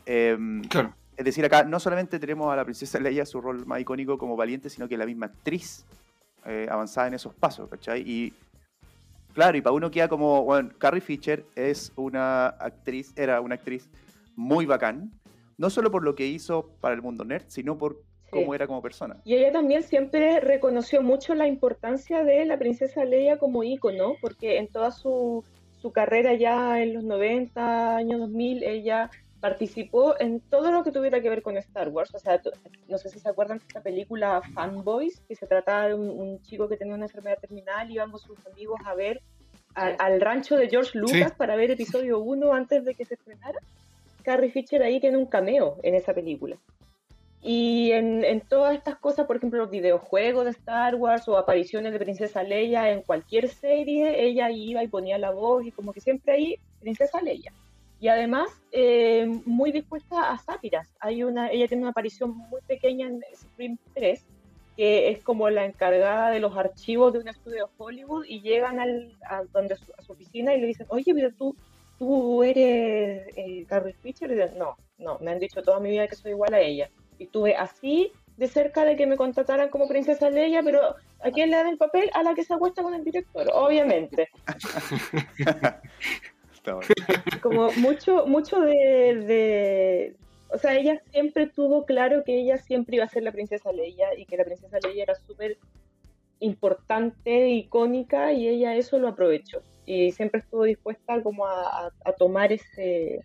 Em, 0.05 0.63
claro. 0.63 0.93
Es 1.19 1.25
decir, 1.25 1.43
acá 1.43 1.65
no 1.65 1.81
solamente 1.81 2.17
tenemos 2.17 2.49
a 2.49 2.55
la 2.55 2.63
princesa 2.63 2.97
Leia, 2.97 3.25
su 3.25 3.41
rol 3.41 3.65
más 3.65 3.81
icónico 3.81 4.17
como 4.17 4.37
valiente, 4.37 4.69
sino 4.69 4.87
que 4.87 4.95
la 4.95 5.05
misma 5.05 5.25
actriz 5.25 5.85
eh, 6.45 6.65
avanzada 6.71 7.09
en 7.09 7.15
esos 7.15 7.33
pasos, 7.33 7.69
¿cachai? 7.69 8.03
Y 8.05 8.31
claro, 9.33 9.57
y 9.57 9.61
para 9.61 9.73
uno 9.73 9.91
queda 9.91 10.07
como, 10.07 10.45
bueno, 10.45 10.69
Carrie 10.77 11.01
Fisher 11.01 11.43
es 11.57 11.91
una 11.97 12.45
actriz, 12.47 13.11
era 13.17 13.41
una 13.41 13.55
actriz 13.55 13.89
muy 14.37 14.65
bacán, 14.65 15.11
no 15.57 15.69
solo 15.69 15.91
por 15.91 16.05
lo 16.05 16.15
que 16.15 16.25
hizo 16.25 16.69
para 16.79 16.95
el 16.95 17.01
mundo 17.01 17.25
nerd, 17.25 17.43
sino 17.47 17.77
por 17.77 18.01
cómo 18.29 18.55
era 18.55 18.65
como 18.65 18.81
persona. 18.81 19.17
Y 19.25 19.35
ella 19.35 19.51
también 19.51 19.83
siempre 19.83 20.39
reconoció 20.39 21.01
mucho 21.01 21.35
la 21.35 21.47
importancia 21.47 22.23
de 22.23 22.45
la 22.45 22.57
princesa 22.57 23.03
Leia 23.03 23.37
como 23.39 23.65
ícono, 23.65 24.13
porque 24.21 24.57
en 24.57 24.69
toda 24.69 24.91
su, 24.91 25.43
su 25.81 25.91
carrera 25.91 26.33
ya 26.35 26.81
en 26.81 26.93
los 26.93 27.03
90, 27.03 27.97
años 27.97 28.21
2000, 28.21 28.63
ella 28.63 29.11
participó 29.39 30.19
en 30.19 30.41
todo 30.41 30.71
lo 30.71 30.83
que 30.83 30.91
tuviera 30.91 31.21
que 31.21 31.29
ver 31.29 31.41
con 31.41 31.57
Star 31.57 31.89
Wars. 31.89 32.13
O 32.13 32.19
sea, 32.19 32.41
no 32.87 32.97
sé 32.97 33.09
si 33.09 33.19
se 33.19 33.29
acuerdan 33.29 33.59
de 33.59 33.65
esta 33.67 33.81
película 33.81 34.41
Fanboys, 34.53 35.21
que 35.27 35.35
se 35.35 35.47
trataba 35.47 35.87
de 35.87 35.95
un, 35.95 36.41
chico 36.41 36.67
que 36.67 36.77
tenía 36.77 36.95
una 36.95 37.05
enfermedad 37.05 37.39
terminal 37.39 37.89
y 37.89 37.95
íbamos 37.95 38.21
sus 38.21 38.37
amigos 38.47 38.79
a 38.85 38.93
ver 38.93 39.21
al, 39.75 40.19
rancho 40.19 40.57
de 40.57 40.69
George 40.69 40.97
Lucas 40.97 41.31
para 41.31 41.55
ver 41.55 41.71
episodio 41.71 42.19
1 42.19 42.53
antes 42.53 42.83
de 42.83 42.95
que 42.95 43.05
se 43.05 43.13
estrenara. 43.13 43.59
Carrie 44.23 44.51
Fisher 44.51 44.83
ahí 44.83 44.99
tiene 44.99 45.17
un 45.17 45.25
cameo 45.25 45.77
en 45.83 45.95
esa 45.95 46.13
película. 46.13 46.57
Y 47.41 47.93
en, 47.93 48.25
en, 48.25 48.41
todas 48.41 48.75
estas 48.75 48.97
cosas, 48.97 49.25
por 49.25 49.37
ejemplo, 49.37 49.59
los 49.59 49.71
videojuegos 49.71 50.43
de 50.43 50.51
Star 50.51 50.95
Wars 50.95 51.25
o 51.29 51.37
apariciones 51.37 51.93
de 51.93 51.99
Princesa 51.99 52.43
Leia 52.43 52.91
en 52.91 53.01
cualquier 53.01 53.47
serie, 53.47 54.25
ella 54.25 54.51
iba 54.51 54.83
y 54.83 54.89
ponía 54.89 55.17
la 55.17 55.31
voz 55.31 55.65
y 55.65 55.71
como 55.71 55.93
que 55.93 56.01
siempre 56.01 56.33
ahí, 56.33 56.55
Princesa 56.81 57.21
Leia 57.21 57.53
y 57.99 58.07
además 58.07 58.49
eh, 58.71 59.27
muy 59.45 59.71
dispuesta 59.71 60.31
a 60.31 60.37
sátiras. 60.37 60.93
Hay 60.99 61.23
una, 61.23 61.51
ella 61.51 61.67
tiene 61.67 61.83
una 61.83 61.91
aparición 61.91 62.35
muy 62.37 62.61
pequeña 62.61 63.07
en 63.07 63.21
Scream 63.35 63.77
3, 63.93 64.25
que 64.77 65.09
es 65.09 65.19
como 65.21 65.49
la 65.49 65.65
encargada 65.65 66.29
de 66.29 66.39
los 66.39 66.55
archivos 66.55 67.11
de 67.11 67.19
un 67.19 67.27
estudio 67.27 67.65
de 67.65 67.71
Hollywood 67.77 68.25
y 68.25 68.41
llegan 68.41 68.79
al, 68.79 69.17
a, 69.29 69.43
donde, 69.51 69.75
a 69.97 70.01
su 70.01 70.13
oficina 70.13 70.53
y 70.53 70.61
le 70.61 70.67
dicen, 70.67 70.85
oye, 70.89 71.13
pero 71.13 71.31
tú, 71.33 71.55
tú 71.97 72.43
eres 72.43 73.27
eh, 73.35 73.65
Carrie 73.67 73.93
Fisher. 74.01 74.31
Y 74.31 74.35
dicen, 74.35 74.57
no, 74.57 74.77
no, 74.97 75.19
me 75.19 75.31
han 75.31 75.39
dicho 75.39 75.61
toda 75.61 75.81
mi 75.81 75.89
vida 75.89 76.07
que 76.07 76.15
soy 76.15 76.31
igual 76.31 76.53
a 76.53 76.61
ella. 76.61 76.89
Y 77.17 77.25
estuve 77.25 77.57
así 77.57 78.13
de 78.37 78.47
cerca 78.47 78.85
de 78.85 78.95
que 78.95 79.05
me 79.05 79.17
contrataran 79.17 79.67
como 79.67 79.89
princesa 79.89 80.29
Leia, 80.29 80.63
pero 80.63 80.95
¿a 81.21 81.31
quién 81.31 81.49
le 81.49 81.57
dan 81.57 81.67
el 81.67 81.77
papel? 81.77 82.09
A 82.13 82.23
la 82.23 82.33
que 82.33 82.45
se 82.45 82.53
acuesta 82.53 82.81
con 82.81 82.93
el 82.93 83.03
director, 83.03 83.49
obviamente. 83.53 84.29
Como 87.41 87.71
mucho, 87.73 88.25
mucho 88.27 88.59
de, 88.61 90.15
O 90.49 90.57
sea, 90.57 90.75
ella 90.75 91.01
siempre 91.11 91.47
tuvo 91.47 91.85
claro 91.85 92.23
que 92.23 92.39
ella 92.39 92.57
siempre 92.57 92.97
iba 92.97 93.05
a 93.05 93.09
ser 93.09 93.23
la 93.23 93.31
princesa 93.31 93.71
Leia 93.71 94.17
y 94.17 94.25
que 94.25 94.37
la 94.37 94.45
princesa 94.45 94.77
Leia 94.83 95.03
era 95.03 95.15
súper 95.15 95.57
importante, 96.39 97.49
icónica, 97.49 98.31
y 98.31 98.47
ella 98.47 98.75
eso 98.75 98.97
lo 98.99 99.09
aprovechó. 99.09 99.61
Y 99.85 100.11
siempre 100.11 100.41
estuvo 100.41 100.63
dispuesta 100.63 101.21
como 101.23 101.45
a, 101.45 101.91
tomar 102.17 102.51
ese, 102.51 103.21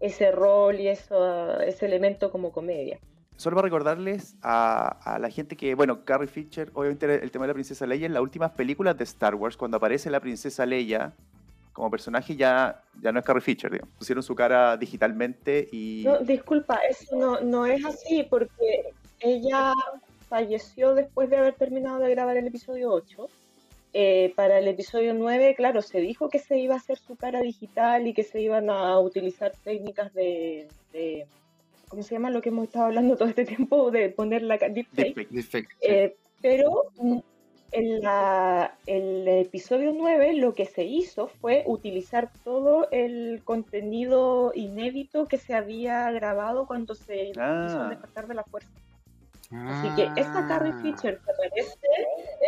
ese 0.00 0.30
rol 0.32 0.80
y 0.80 0.88
eso, 0.88 1.60
ese 1.60 1.86
elemento 1.86 2.30
como 2.30 2.52
comedia. 2.52 2.98
Solo 3.36 3.56
para 3.56 3.66
recordarles 3.66 4.36
a, 4.42 4.88
a, 5.14 5.18
la 5.18 5.28
gente 5.30 5.56
que, 5.56 5.74
bueno, 5.74 6.04
Carrie 6.04 6.28
Fisher, 6.28 6.70
obviamente 6.74 7.22
el 7.22 7.30
tema 7.30 7.44
de 7.44 7.48
la 7.48 7.54
princesa 7.54 7.86
Leia 7.86 8.06
en 8.06 8.14
las 8.14 8.22
últimas 8.22 8.52
películas 8.52 8.96
de 8.96 9.04
Star 9.04 9.34
Wars, 9.34 9.56
cuando 9.56 9.78
aparece 9.78 10.10
la 10.10 10.20
princesa 10.20 10.64
Leia, 10.64 11.12
como 11.72 11.90
personaje 11.90 12.36
ya, 12.36 12.82
ya 13.00 13.12
no 13.12 13.18
es 13.18 13.24
Carrie 13.24 13.40
Fisher, 13.40 13.70
digamos. 13.70 13.94
Pusieron 13.96 14.22
su 14.22 14.34
cara 14.34 14.76
digitalmente 14.76 15.68
y... 15.72 16.02
No, 16.04 16.18
disculpa, 16.18 16.80
eso 16.88 17.16
no, 17.16 17.40
no 17.40 17.66
es 17.66 17.84
así 17.84 18.24
porque 18.24 18.92
ella 19.20 19.72
falleció 20.28 20.94
después 20.94 21.30
de 21.30 21.36
haber 21.36 21.54
terminado 21.54 21.98
de 21.98 22.10
grabar 22.10 22.36
el 22.36 22.46
episodio 22.46 22.92
8. 22.92 23.28
Eh, 23.94 24.32
para 24.36 24.58
el 24.58 24.68
episodio 24.68 25.12
9, 25.12 25.54
claro, 25.54 25.82
se 25.82 26.00
dijo 26.00 26.30
que 26.30 26.38
se 26.38 26.58
iba 26.58 26.74
a 26.74 26.78
hacer 26.78 26.98
su 26.98 27.16
cara 27.16 27.42
digital 27.42 28.06
y 28.06 28.14
que 28.14 28.22
se 28.22 28.40
iban 28.40 28.70
a 28.70 28.98
utilizar 28.98 29.52
técnicas 29.62 30.14
de, 30.14 30.68
¿cómo 31.88 32.02
se 32.02 32.14
llama 32.14 32.30
lo 32.30 32.40
que 32.40 32.48
hemos 32.48 32.64
estado 32.64 32.86
hablando 32.86 33.16
todo 33.16 33.28
este 33.28 33.44
tiempo? 33.44 33.90
De 33.90 34.08
poner 34.08 34.42
la 34.42 34.56
deepfake. 34.56 35.28
deepfake, 35.28 35.68
eh, 35.82 36.16
pero 36.40 36.84
en 37.72 38.02
la, 38.02 38.76
el 38.86 39.26
episodio 39.26 39.92
9 39.94 40.34
lo 40.34 40.54
que 40.54 40.66
se 40.66 40.84
hizo 40.84 41.28
fue 41.28 41.64
utilizar 41.66 42.30
todo 42.44 42.88
el 42.90 43.40
contenido 43.44 44.52
inédito 44.54 45.26
que 45.26 45.38
se 45.38 45.54
había 45.54 46.10
grabado 46.10 46.66
cuando 46.66 46.94
se 46.94 47.30
hizo 47.30 47.82
el 47.82 47.88
despertar 47.88 48.28
de 48.28 48.34
la 48.34 48.44
fuerza. 48.44 48.70
Así 49.50 49.88
que 49.96 50.04
esta 50.20 50.46
Carrie 50.48 50.72
ah. 50.74 50.80
Fisher 50.82 51.18
que 51.18 51.30
aparece 51.30 51.78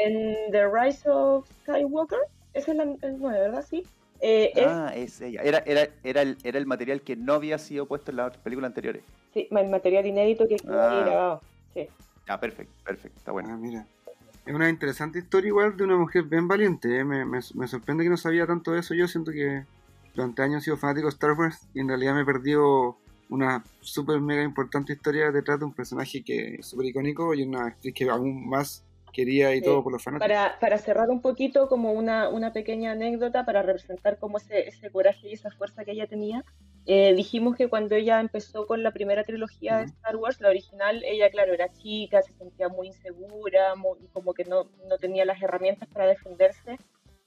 en 0.05 0.51
The 0.53 0.69
Rise 0.69 1.09
of 1.11 1.49
Skywalker, 1.63 2.21
es 2.55 2.69
el, 2.69 2.81
el 2.81 3.19
9, 3.19 3.41
¿verdad? 3.41 3.65
Sí. 3.69 3.83
Eh, 4.21 4.53
ah, 4.67 4.93
es... 4.95 5.21
ella. 5.21 5.43
Era, 5.43 5.63
era, 5.67 5.89
era, 6.03 6.23
el, 6.23 6.39
era 6.45 6.59
el 6.59 6.67
material 6.67 7.03
que 7.03 7.17
no 7.17 7.35
había 7.35 7.59
sido 7.59 7.87
puesto 7.87 8.11
en 8.11 8.19
las 8.19 8.37
películas 8.39 8.69
anteriores. 8.69 9.03
Sí, 9.35 9.49
el 9.51 9.69
material 9.69 10.07
inédito 10.07 10.47
que 10.49 10.57
ah. 10.69 10.89
había 10.89 11.05
grabado. 11.05 11.41
Sí. 11.75 11.89
Ah, 12.27 12.41
perfecto, 12.41 12.73
perfecto, 12.85 13.19
está 13.19 13.33
bueno. 13.33 13.51
Ah, 13.53 13.57
mira. 13.59 13.87
Es 14.47 14.55
una 14.55 14.69
interesante 14.69 15.19
historia 15.19 15.49
igual 15.49 15.77
de 15.77 15.85
una 15.85 15.97
mujer 15.97 16.25
bien 16.25 16.47
valiente. 16.47 16.99
¿eh? 16.99 17.05
Me, 17.05 17.25
me, 17.25 17.41
sorprende 17.43 18.05
que 18.05 18.11
no 18.11 18.17
sabía 18.17 18.47
tanto 18.47 18.73
de 18.73 18.81
eso. 18.81 18.95
Yo 18.95 19.09
siento 19.09 19.33
que 19.33 19.65
durante 20.15 20.43
años 20.43 20.63
he 20.63 20.65
sido 20.67 20.77
fanático 20.77 21.07
de 21.07 21.15
Star 21.15 21.33
Wars 21.33 21.67
y 21.73 21.81
en 21.81 21.89
realidad 21.89 22.15
me 22.15 22.23
he 22.23 22.27
perdido 22.27 22.99
una 23.31 23.65
súper 23.81 24.21
mega 24.21 24.43
importante 24.43 24.93
historia 24.93 25.33
detrás 25.33 25.59
de 25.59 25.65
un 25.65 25.73
personaje 25.73 26.23
que 26.23 26.57
es 26.57 26.67
súper 26.67 26.87
icónico 26.87 27.35
y 27.35 27.43
una 27.43 27.67
actriz 27.67 27.95
que 27.95 28.09
aún 28.11 28.49
más 28.49 28.85
quería 29.15 29.55
y 29.55 29.63
todo 29.63 29.83
por 29.83 29.93
los 29.93 30.03
fanáticos. 30.03 30.29
Para, 30.29 30.59
para 30.59 30.79
cerrar 30.79 31.09
un 31.09 31.23
poquito 31.23 31.69
como 31.69 31.93
una, 31.93 32.29
una 32.29 32.53
pequeña 32.53 32.93
anécdota 32.93 33.47
para 33.47 33.63
representar 33.63 34.19
como 34.19 34.37
ese, 34.37 34.69
ese 34.69 34.91
coraje 34.91 35.29
y 35.29 35.33
esa 35.33 35.51
fuerza 35.51 35.85
que 35.85 35.93
ella 35.93 36.07
tenía, 36.07 36.45
eh, 36.87 37.15
dijimos 37.15 37.57
que 37.57 37.69
cuando 37.69 37.95
ella 37.95 38.21
empezó 38.21 38.67
con 38.67 38.83
la 38.83 38.93
primera 38.93 39.25
trilogía 39.25 39.79
de 39.79 39.85
Star 39.85 40.17
Wars, 40.17 40.41
la 40.41 40.51
original, 40.51 41.03
ella, 41.05 41.31
claro, 41.31 41.55
era 41.55 41.73
chica, 41.73 42.21
se 42.21 42.33
sentía 42.33 42.69
muy 42.69 42.89
insegura, 42.89 43.73
como 44.13 44.35
que 44.35 44.45
no, 44.45 44.69
no, 44.87 44.99
tenía 44.99 45.25
las 45.25 45.41
herramientas 45.41 45.89
para 45.89 46.07
defenderse. 46.07 46.77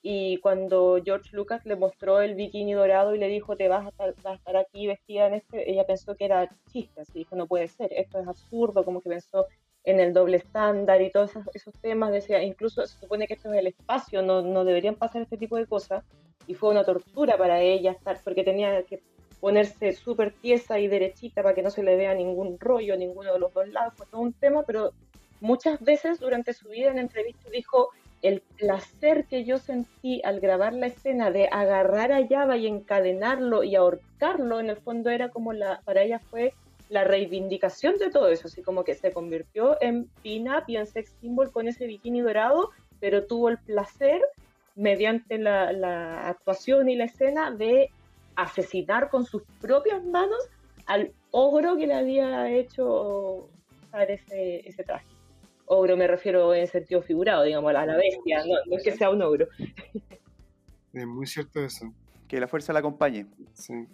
Y 0.03 0.37
cuando 0.37 1.01
George 1.03 1.35
Lucas 1.35 1.65
le 1.65 1.75
mostró 1.75 2.21
el 2.21 2.35
bikini 2.35 2.73
dorado 2.73 3.15
y 3.15 3.17
le 3.17 3.27
dijo, 3.27 3.57
te 3.57 3.67
vas 3.67 3.85
a 3.87 3.89
estar, 3.89 4.13
vas 4.21 4.33
a 4.33 4.35
estar 4.35 4.57
aquí 4.57 4.85
vestida 4.85 5.25
en 5.25 5.33
este, 5.33 5.71
ella 5.71 5.85
pensó 5.87 6.15
que 6.15 6.25
era 6.25 6.49
chiste, 6.71 7.01
así 7.01 7.13
dijo, 7.19 7.35
no 7.35 7.47
puede 7.47 7.67
ser, 7.67 7.91
esto 7.93 8.19
es 8.19 8.27
absurdo, 8.27 8.85
como 8.85 9.01
que 9.01 9.09
pensó 9.09 9.47
en 9.87 10.01
el 10.01 10.11
doble 10.11 10.35
estándar 10.35 11.01
y 11.01 11.09
todos 11.09 11.31
esos, 11.31 11.49
esos 11.53 11.73
temas, 11.75 12.11
decía, 12.11 12.43
incluso 12.43 12.85
se 12.85 12.99
supone 12.99 13.25
que 13.25 13.35
esto 13.35 13.53
es 13.53 13.59
el 13.59 13.67
espacio, 13.67 14.21
no, 14.21 14.41
no 14.41 14.65
deberían 14.65 14.95
pasar 14.95 15.21
este 15.21 15.37
tipo 15.37 15.55
de 15.55 15.65
cosas 15.65 16.03
y 16.45 16.55
fue 16.55 16.71
una 16.71 16.83
tortura 16.83 17.37
para 17.37 17.61
ella 17.61 17.91
estar, 17.91 18.19
porque 18.21 18.43
tenía 18.43 18.83
que 18.83 19.01
ponerse 19.39 19.93
súper 19.93 20.33
tiesa 20.33 20.77
y 20.77 20.89
derechita 20.89 21.41
para 21.41 21.55
que 21.55 21.61
no 21.63 21.71
se 21.71 21.83
le 21.83 21.95
vea 21.95 22.13
ningún 22.13 22.59
rollo 22.59 22.97
ninguno 22.97 23.31
de 23.31 23.39
los 23.39 23.53
dos 23.53 23.69
lados, 23.69 23.93
fue 23.95 24.05
todo 24.07 24.19
un 24.19 24.33
tema, 24.33 24.63
pero 24.63 24.91
muchas 25.39 25.79
veces 25.79 26.19
durante 26.19 26.51
su 26.53 26.67
vida 26.67 26.91
en 26.91 26.99
entrevista 26.99 27.49
dijo, 27.49 27.91
el 28.21 28.41
placer 28.57 29.25
que 29.25 29.45
yo 29.45 29.57
sentí 29.57 30.21
al 30.25 30.41
grabar 30.41 30.73
la 30.73 30.87
escena 30.87 31.31
de 31.31 31.47
agarrar 31.49 32.11
a 32.11 32.27
Java 32.27 32.57
y 32.57 32.67
encadenarlo 32.67 33.63
y 33.63 33.75
ahorcarlo, 33.75 34.59
en 34.59 34.69
el 34.69 34.77
fondo 34.77 35.11
era 35.11 35.29
como 35.29 35.53
la, 35.53 35.79
para 35.85 36.01
ella 36.01 36.19
fue 36.19 36.53
la 36.89 37.03
reivindicación 37.03 37.97
de 37.97 38.09
todo 38.09 38.29
eso, 38.29 38.47
así 38.47 38.61
como 38.61 38.83
que 38.83 38.95
se 38.95 39.11
convirtió 39.11 39.81
en 39.81 40.09
pin-up 40.23 40.63
y 40.67 40.77
en 40.77 40.87
sex 40.87 41.13
symbol 41.19 41.51
con 41.51 41.67
ese 41.67 41.85
bikini 41.85 42.21
dorado, 42.21 42.71
pero 42.99 43.25
tuvo 43.25 43.49
el 43.49 43.57
placer, 43.57 44.21
mediante 44.75 45.37
la, 45.37 46.27
actuación 46.27 46.89
y 46.89 46.95
la 46.95 47.05
escena, 47.05 47.51
de 47.51 47.89
asesinar 48.35 49.09
con 49.09 49.25
sus 49.25 49.43
propias 49.59 50.03
manos 50.05 50.39
al 50.85 51.11
ogro 51.31 51.75
que 51.75 51.87
le 51.87 51.95
había 51.95 52.49
hecho 52.51 53.49
usar 53.87 54.11
ese, 54.11 54.67
ese 54.67 54.83
traje. 54.83 55.07
Ogro 55.65 55.97
me 55.97 56.07
refiero 56.07 56.53
en 56.53 56.67
sentido 56.67 57.01
figurado, 57.01 57.43
digamos, 57.43 57.75
a 57.75 57.85
la 57.85 57.97
bestia, 57.97 58.43
no, 58.45 58.77
es 58.77 58.83
que 58.83 58.93
sea 58.93 59.09
un 59.09 59.21
ogro. 59.21 59.47
Es 60.93 61.05
muy 61.05 61.27
cierto 61.27 61.63
eso. 61.63 61.93
Que 62.27 62.39
la 62.39 62.47
fuerza 62.47 62.71
la 62.71 62.79
acompañe. 62.79 63.25
Sí. 63.53 63.85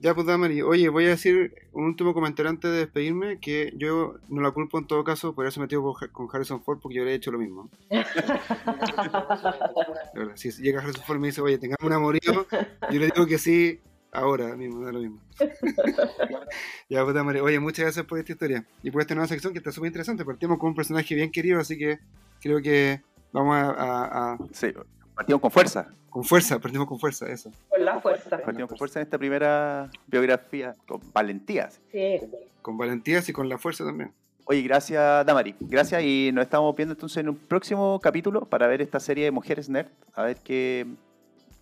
Ya, 0.00 0.14
pues, 0.14 0.28
Damari, 0.28 0.62
oye, 0.62 0.88
voy 0.88 1.06
a 1.06 1.08
decir 1.08 1.52
un 1.72 1.86
último 1.86 2.14
comentario 2.14 2.50
antes 2.50 2.70
de 2.70 2.78
despedirme, 2.78 3.40
que 3.40 3.72
yo 3.76 4.14
no 4.28 4.40
la 4.40 4.52
culpo 4.52 4.78
en 4.78 4.86
todo 4.86 5.02
caso 5.02 5.34
por 5.34 5.44
haberse 5.44 5.58
metido 5.58 5.82
con 6.12 6.28
Harrison 6.32 6.62
Ford, 6.62 6.78
porque 6.80 6.98
yo 6.98 7.04
le 7.04 7.10
he 7.10 7.14
hecho 7.14 7.32
lo 7.32 7.38
mismo. 7.38 7.68
si 10.36 10.52
llega 10.62 10.80
Harrison 10.80 11.02
Ford 11.04 11.16
y 11.16 11.20
me 11.20 11.26
dice, 11.28 11.40
oye, 11.40 11.58
tengamos 11.58 11.82
un 11.82 11.92
amorío, 11.92 12.46
yo 12.90 13.00
le 13.00 13.06
digo 13.06 13.26
que 13.26 13.38
sí, 13.38 13.80
ahora 14.12 14.54
mismo, 14.54 14.84
da 14.84 14.92
lo 14.92 15.00
mismo. 15.00 15.20
ya, 16.88 17.02
pues, 17.02 17.14
Damari, 17.14 17.40
oye, 17.40 17.58
muchas 17.58 17.86
gracias 17.86 18.06
por 18.06 18.20
esta 18.20 18.30
historia 18.30 18.64
y 18.84 18.92
por 18.92 19.00
esta 19.00 19.16
nueva 19.16 19.26
sección 19.26 19.52
que 19.52 19.58
está 19.58 19.72
súper 19.72 19.88
interesante. 19.88 20.24
Partimos 20.24 20.58
con 20.58 20.68
un 20.68 20.76
personaje 20.76 21.16
bien 21.16 21.32
querido, 21.32 21.58
así 21.58 21.76
que 21.76 21.98
creo 22.40 22.62
que 22.62 23.00
vamos 23.32 23.56
a... 23.56 24.34
a... 24.34 24.38
Sí, 24.52 24.72
partimos 25.18 25.42
con 25.42 25.50
fuerza. 25.50 25.88
Con 26.10 26.22
fuerza, 26.22 26.58
partimos 26.60 26.86
con 26.86 26.98
fuerza, 26.98 27.26
eso. 27.28 27.50
Con 27.68 27.84
la 27.84 28.00
fuerza. 28.00 28.38
Partimos 28.38 28.68
con 28.68 28.78
fuerza 28.78 29.00
en 29.00 29.04
esta 29.04 29.18
primera 29.18 29.90
biografía, 30.06 30.76
con 30.86 31.00
valentía. 31.12 31.70
Sí. 31.90 32.20
Con 32.62 32.78
valentía 32.78 33.20
y 33.26 33.32
con 33.32 33.48
la 33.48 33.58
fuerza 33.58 33.84
también. 33.84 34.12
Oye, 34.44 34.62
gracias 34.62 35.26
Damari, 35.26 35.54
gracias 35.60 36.02
y 36.02 36.30
nos 36.32 36.44
estamos 36.44 36.74
viendo 36.74 36.94
entonces 36.94 37.18
en 37.18 37.28
un 37.28 37.36
próximo 37.36 38.00
capítulo 38.00 38.46
para 38.46 38.66
ver 38.66 38.80
esta 38.80 38.98
serie 38.98 39.24
de 39.24 39.30
mujeres 39.30 39.68
nerd, 39.68 39.88
a 40.14 40.22
ver 40.22 40.38
qué, 40.38 40.86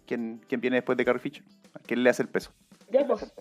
quién, 0.06 0.40
quién 0.48 0.60
viene 0.60 0.76
después 0.76 0.96
de 0.96 1.04
Carrie 1.04 1.20
Fisher, 1.20 1.42
a 1.74 1.80
quién 1.80 2.04
le 2.04 2.10
hace 2.10 2.22
el 2.22 2.28
peso. 2.28 2.52
Ya 2.92 3.04
pues, 3.04 3.32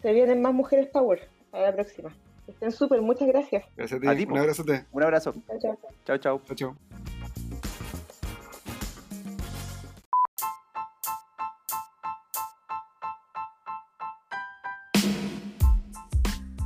se 0.00 0.12
vienen 0.12 0.40
más 0.40 0.54
mujeres 0.54 0.86
power 0.86 1.28
para 1.50 1.70
la 1.70 1.74
próxima. 1.74 2.10
Estén 2.46 2.72
súper, 2.72 3.02
muchas 3.02 3.28
gracias. 3.28 3.64
Gracias 3.76 4.00
a 4.02 4.14
ti, 4.14 4.24
un 4.24 4.38
abrazo. 4.38 4.64
Un 4.92 5.02
abrazo. 5.02 5.34
Chao, 5.46 5.58
chao. 5.60 5.78
Chao, 6.06 6.18
chao. 6.18 6.40
Chao, 6.46 6.56
chao. 6.56 7.15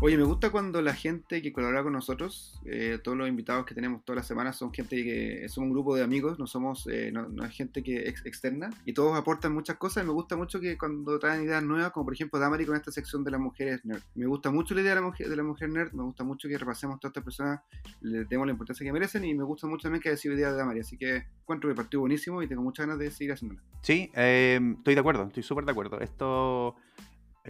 Oye, 0.03 0.17
me 0.17 0.25
gusta 0.25 0.49
cuando 0.49 0.81
la 0.81 0.95
gente 0.95 1.43
que 1.43 1.53
colabora 1.53 1.83
con 1.83 1.93
nosotros, 1.93 2.59
eh, 2.65 2.99
todos 3.05 3.19
los 3.19 3.29
invitados 3.29 3.67
que 3.67 3.75
tenemos 3.75 4.03
todas 4.03 4.17
las 4.17 4.27
semanas, 4.27 4.57
son 4.57 4.73
gente 4.73 4.97
que 4.97 5.47
somos 5.51 5.67
un 5.67 5.73
grupo 5.75 5.95
de 5.95 6.03
amigos, 6.03 6.39
no 6.39 6.47
somos, 6.47 6.87
eh, 6.87 7.13
no, 7.13 7.45
es 7.45 7.55
gente 7.55 7.83
que 7.83 8.09
ex, 8.09 8.25
externa 8.25 8.71
y 8.87 8.95
todos 8.95 9.15
aportan 9.15 9.53
muchas 9.53 9.77
cosas. 9.77 10.03
Y 10.03 10.07
me 10.07 10.15
gusta 10.15 10.39
mucho 10.39 10.59
que 10.59 10.79
cuando 10.79 11.19
traen 11.19 11.43
ideas 11.43 11.63
nuevas, 11.63 11.93
como 11.93 12.07
por 12.07 12.15
ejemplo 12.15 12.41
Damari 12.41 12.65
con 12.65 12.77
esta 12.77 12.91
sección 12.91 13.25
de 13.25 13.31
las 13.31 13.41
mujeres 13.41 13.85
nerd, 13.85 14.01
me 14.15 14.25
gusta 14.25 14.51
mucho 14.51 14.75
la 14.75 14.81
idea 14.81 14.95
de 14.95 15.01
la 15.03 15.07
mujer, 15.07 15.29
de 15.29 15.37
la 15.37 15.43
mujer 15.43 15.69
nerd, 15.69 15.93
me 15.93 16.03
gusta 16.03 16.25
mucho 16.25 16.49
que 16.49 16.57
repasemos 16.57 16.99
todas 16.99 17.11
estas 17.11 17.25
personas, 17.25 17.61
les 18.01 18.27
demos 18.27 18.47
la 18.47 18.53
importancia 18.53 18.83
que 18.83 18.93
merecen 18.95 19.27
y 19.27 19.35
me 19.35 19.45
gusta 19.45 19.67
mucho 19.67 19.83
también 19.83 20.01
que 20.01 20.09
haya 20.09 20.17
sido 20.17 20.35
idea 20.35 20.51
de 20.51 20.57
Damari. 20.57 20.81
Así 20.81 20.97
que 20.97 21.27
encuentro 21.43 21.69
que 21.69 21.75
partido 21.75 22.01
buenísimo 22.01 22.43
y 22.43 22.49
tengo 22.49 22.63
muchas 22.63 22.87
ganas 22.87 22.99
de 22.99 23.11
seguir 23.11 23.35
haciéndola. 23.35 23.61
Sí, 23.83 24.11
eh, 24.15 24.59
estoy 24.79 24.95
de 24.95 25.01
acuerdo, 25.01 25.25
estoy 25.25 25.43
súper 25.43 25.67
de 25.67 25.73
acuerdo. 25.73 26.01
Esto 26.01 26.75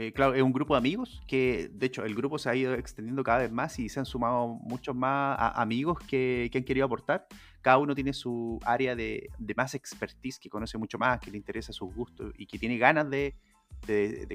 eh, 0.01 0.13
claro, 0.15 0.35
es 0.35 0.41
un 0.41 0.53
grupo 0.53 0.73
de 0.73 0.79
amigos 0.79 1.21
que, 1.27 1.71
de 1.75 1.85
hecho, 1.85 2.07
el 2.07 2.15
grupo 2.15 2.39
se 2.39 2.49
ha 2.49 2.55
ido 2.55 2.73
extendiendo 2.73 3.23
cada 3.23 3.41
vez 3.41 3.53
más 3.53 3.79
y 3.79 3.91
se 3.91 4.01
han 4.01 4.07
sumado 4.07 4.49
muchos 4.49 4.97
más 4.97 5.37
amigos 5.55 5.99
que, 6.09 6.51
han 6.55 6.65
querido 6.65 6.87
aportar. 6.87 7.27
Cada 7.61 7.77
uno 7.77 7.95
tiene 7.95 8.15
su 8.15 8.59
área 8.65 8.97
de, 8.97 9.29
más 9.55 9.75
expertise, 9.75 10.39
que 10.39 10.49
conoce 10.49 10.79
mucho 10.79 10.97
más, 10.97 11.21
que 11.21 11.31
le 11.31 11.37
interesa 11.37 11.75
sus 11.75 11.95
gustos 11.95 12.33
y 12.39 12.47
que 12.47 12.59
tiene 12.59 12.79
ganas 12.79 13.11
de, 13.11 13.37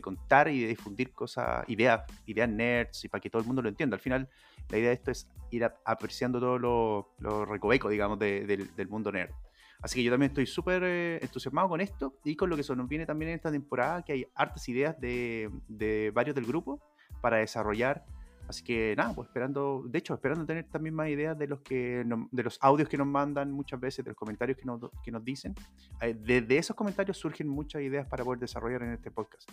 contar 0.03 0.49
y 0.49 0.61
de 0.61 0.67
difundir 0.67 1.11
cosas, 1.11 1.67
ideas, 1.67 2.01
ideas 2.27 2.47
nerds 2.47 3.03
y 3.05 3.09
para 3.09 3.19
que 3.19 3.31
todo 3.31 3.41
el 3.41 3.47
mundo 3.47 3.63
lo 3.63 3.69
entienda. 3.69 3.95
Al 3.95 4.01
final, 4.01 4.29
la 4.69 4.77
idea 4.77 4.89
de 4.89 4.95
esto 4.95 5.09
es 5.09 5.27
ir 5.49 5.63
apreciando 5.83 6.39
todo 6.39 6.59
lo, 6.59 7.15
lo 7.17 7.43
recoveco, 7.43 7.89
digamos, 7.89 8.19
del 8.19 8.87
mundo 8.87 9.11
nerd. 9.11 9.31
Así 9.81 9.95
que 9.95 10.03
yo 10.03 10.11
también 10.11 10.31
estoy 10.31 10.45
súper 10.45 10.83
eh, 10.83 11.19
entusiasmado 11.21 11.69
con 11.69 11.81
esto 11.81 12.15
y 12.23 12.35
con 12.35 12.49
lo 12.49 12.55
que 12.55 12.63
se 12.63 12.75
nos 12.75 12.87
viene 12.87 13.05
también 13.05 13.29
en 13.29 13.35
esta 13.35 13.51
temporada, 13.51 14.03
que 14.03 14.13
hay 14.13 14.25
hartas 14.35 14.67
ideas 14.69 14.99
de, 14.99 15.49
de 15.67 16.11
varios 16.13 16.35
del 16.35 16.45
grupo 16.45 16.79
para 17.21 17.37
desarrollar. 17.37 18.05
Así 18.47 18.63
que 18.63 18.93
nada, 18.95 19.13
pues 19.13 19.27
esperando, 19.27 19.83
de 19.87 19.99
hecho, 19.99 20.13
esperando 20.13 20.45
tener 20.45 20.65
también 20.65 20.93
más 20.93 21.09
ideas 21.09 21.37
de 21.37 21.47
los 21.47 21.61
que 21.61 22.05
de 22.31 22.43
los 22.43 22.59
audios 22.61 22.87
que 22.87 22.97
nos 22.97 23.07
mandan 23.07 23.51
muchas 23.51 23.79
veces, 23.79 24.05
de 24.05 24.11
los 24.11 24.17
comentarios 24.17 24.57
que 24.57 24.65
nos, 24.65 24.81
que 25.03 25.11
nos 25.11 25.23
dicen. 25.23 25.55
Desde 25.99 26.55
eh, 26.55 26.59
esos 26.59 26.75
comentarios 26.75 27.17
surgen 27.17 27.47
muchas 27.47 27.81
ideas 27.81 28.07
para 28.07 28.23
poder 28.23 28.39
desarrollar 28.39 28.83
en 28.83 28.91
este 28.91 29.09
podcast. 29.09 29.49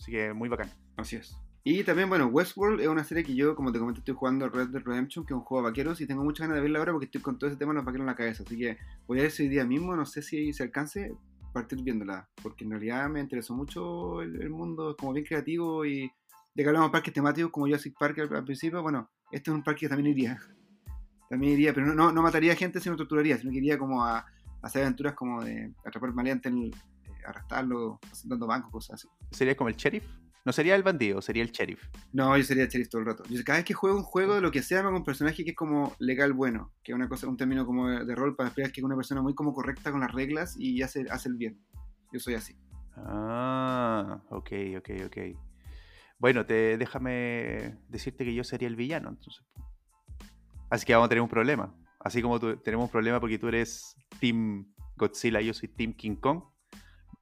Así 0.00 0.10
que 0.10 0.32
muy 0.32 0.48
bacán. 0.48 0.70
Así 0.96 1.16
es. 1.16 1.36
Y 1.62 1.84
también, 1.84 2.08
bueno, 2.08 2.26
Westworld 2.26 2.80
es 2.80 2.88
una 2.88 3.04
serie 3.04 3.22
que 3.22 3.34
yo, 3.34 3.54
como 3.54 3.70
te 3.70 3.78
comenté, 3.78 3.98
estoy 4.00 4.14
jugando 4.14 4.48
Red 4.48 4.68
Dead 4.68 4.82
Redemption, 4.82 5.26
que 5.26 5.34
es 5.34 5.36
un 5.36 5.44
juego 5.44 5.62
de 5.62 5.70
vaqueros, 5.70 6.00
y 6.00 6.06
tengo 6.06 6.24
muchas 6.24 6.46
ganas 6.46 6.56
de 6.56 6.62
verla 6.62 6.78
ahora 6.78 6.92
porque 6.92 7.04
estoy 7.04 7.20
con 7.20 7.38
todo 7.38 7.50
ese 7.50 7.58
tema 7.58 7.72
de 7.72 7.76
los 7.76 7.84
vaqueros 7.84 8.04
en 8.04 8.06
la 8.06 8.14
cabeza. 8.14 8.42
Así 8.46 8.56
que 8.56 8.78
voy 9.06 9.18
a 9.18 9.22
ver 9.22 9.30
ese 9.30 9.46
día 9.46 9.64
mismo, 9.66 9.94
no 9.94 10.06
sé 10.06 10.22
si 10.22 10.54
se 10.54 10.62
alcance 10.62 11.14
partir 11.52 11.82
viéndola, 11.82 12.30
porque 12.42 12.64
en 12.64 12.70
realidad 12.70 13.10
me 13.10 13.20
interesó 13.20 13.54
mucho 13.54 14.22
el, 14.22 14.48
mundo, 14.48 14.96
como 14.98 15.12
bien 15.12 15.26
creativo, 15.26 15.84
y 15.84 16.10
de 16.54 16.62
que 16.62 16.66
hablamos 16.66 16.88
de 16.88 16.92
parques 16.92 17.12
temáticos 17.12 17.50
como 17.50 17.66
Jurassic 17.66 17.94
Park 17.98 18.18
al, 18.20 18.44
principio, 18.44 18.80
bueno, 18.80 19.10
este 19.30 19.50
es 19.50 19.54
un 19.54 19.62
parque 19.62 19.80
que 19.80 19.88
también 19.88 20.12
iría. 20.12 20.38
También 21.28 21.52
iría, 21.52 21.72
pero 21.72 21.94
no, 21.94 22.10
no, 22.10 22.22
mataría 22.22 22.56
gente, 22.56 22.80
sino 22.80 22.96
torturaría, 22.96 23.38
sino 23.38 23.52
que 23.52 23.58
iría 23.58 23.78
como 23.78 24.04
a, 24.04 24.26
hacer 24.62 24.82
aventuras 24.82 25.14
como 25.14 25.44
de 25.44 25.72
atrapar 25.86 26.12
maleante, 26.12 26.48
eh, 26.48 26.72
arrastrarlo, 27.26 28.00
dando 28.24 28.46
bancos, 28.46 28.70
cosas 28.70 28.94
así. 28.94 29.08
¿Sería 29.30 29.56
como 29.56 29.68
el 29.68 29.76
sheriff? 29.76 30.04
No 30.44 30.52
sería 30.52 30.74
el 30.74 30.82
bandido, 30.82 31.20
sería 31.20 31.42
el 31.42 31.50
sheriff. 31.50 31.82
No, 32.12 32.36
yo 32.36 32.42
sería 32.44 32.64
el 32.64 32.70
sheriff 32.70 32.88
todo 32.88 33.02
el 33.02 33.06
rato. 33.06 33.24
Yo 33.28 33.42
cada 33.44 33.58
vez 33.58 33.64
que 33.66 33.74
juego 33.74 33.96
un 33.96 34.02
juego 34.02 34.34
de 34.34 34.40
lo 34.40 34.50
que 34.50 34.62
sea, 34.62 34.82
me 34.82 34.88
hago 34.88 34.96
un 34.96 35.04
personaje 35.04 35.44
que 35.44 35.50
es 35.50 35.56
como 35.56 35.94
legal 35.98 36.32
bueno, 36.32 36.72
que 36.82 36.92
es 36.92 36.96
una 36.96 37.08
cosa, 37.08 37.28
un 37.28 37.36
término 37.36 37.66
como 37.66 37.88
de, 37.88 38.14
rol 38.14 38.36
para 38.36 38.48
explicar 38.48 38.72
que 38.72 38.80
es 38.80 38.84
una 38.84 38.96
persona 38.96 39.20
muy 39.20 39.34
como 39.34 39.52
correcta 39.52 39.90
con 39.90 40.00
las 40.00 40.12
reglas 40.12 40.56
y 40.58 40.80
hace, 40.82 41.04
hace 41.10 41.28
el 41.28 41.36
bien. 41.36 41.60
Yo 42.12 42.20
soy 42.20 42.34
así. 42.34 42.56
Ah, 42.96 44.22
ok, 44.30 44.50
ok, 44.78 44.90
ok. 45.06 45.18
Bueno, 46.18 46.44
te, 46.46 46.78
déjame 46.78 47.78
decirte 47.88 48.24
que 48.24 48.34
yo 48.34 48.44
sería 48.44 48.68
el 48.68 48.76
villano, 48.76 49.10
entonces. 49.10 49.44
Así 50.70 50.86
que 50.86 50.94
vamos 50.94 51.06
a 51.06 51.08
tener 51.10 51.22
un 51.22 51.28
problema. 51.28 51.74
Así 51.98 52.22
como 52.22 52.40
tú, 52.40 52.56
tenemos 52.56 52.84
un 52.84 52.90
problema 52.90 53.20
porque 53.20 53.38
tú 53.38 53.48
eres 53.48 53.94
Team 54.20 54.72
Godzilla 54.96 55.40
y 55.40 55.46
yo 55.46 55.54
soy 55.54 55.68
Team 55.68 55.92
King 55.92 56.16
Kong 56.16 56.42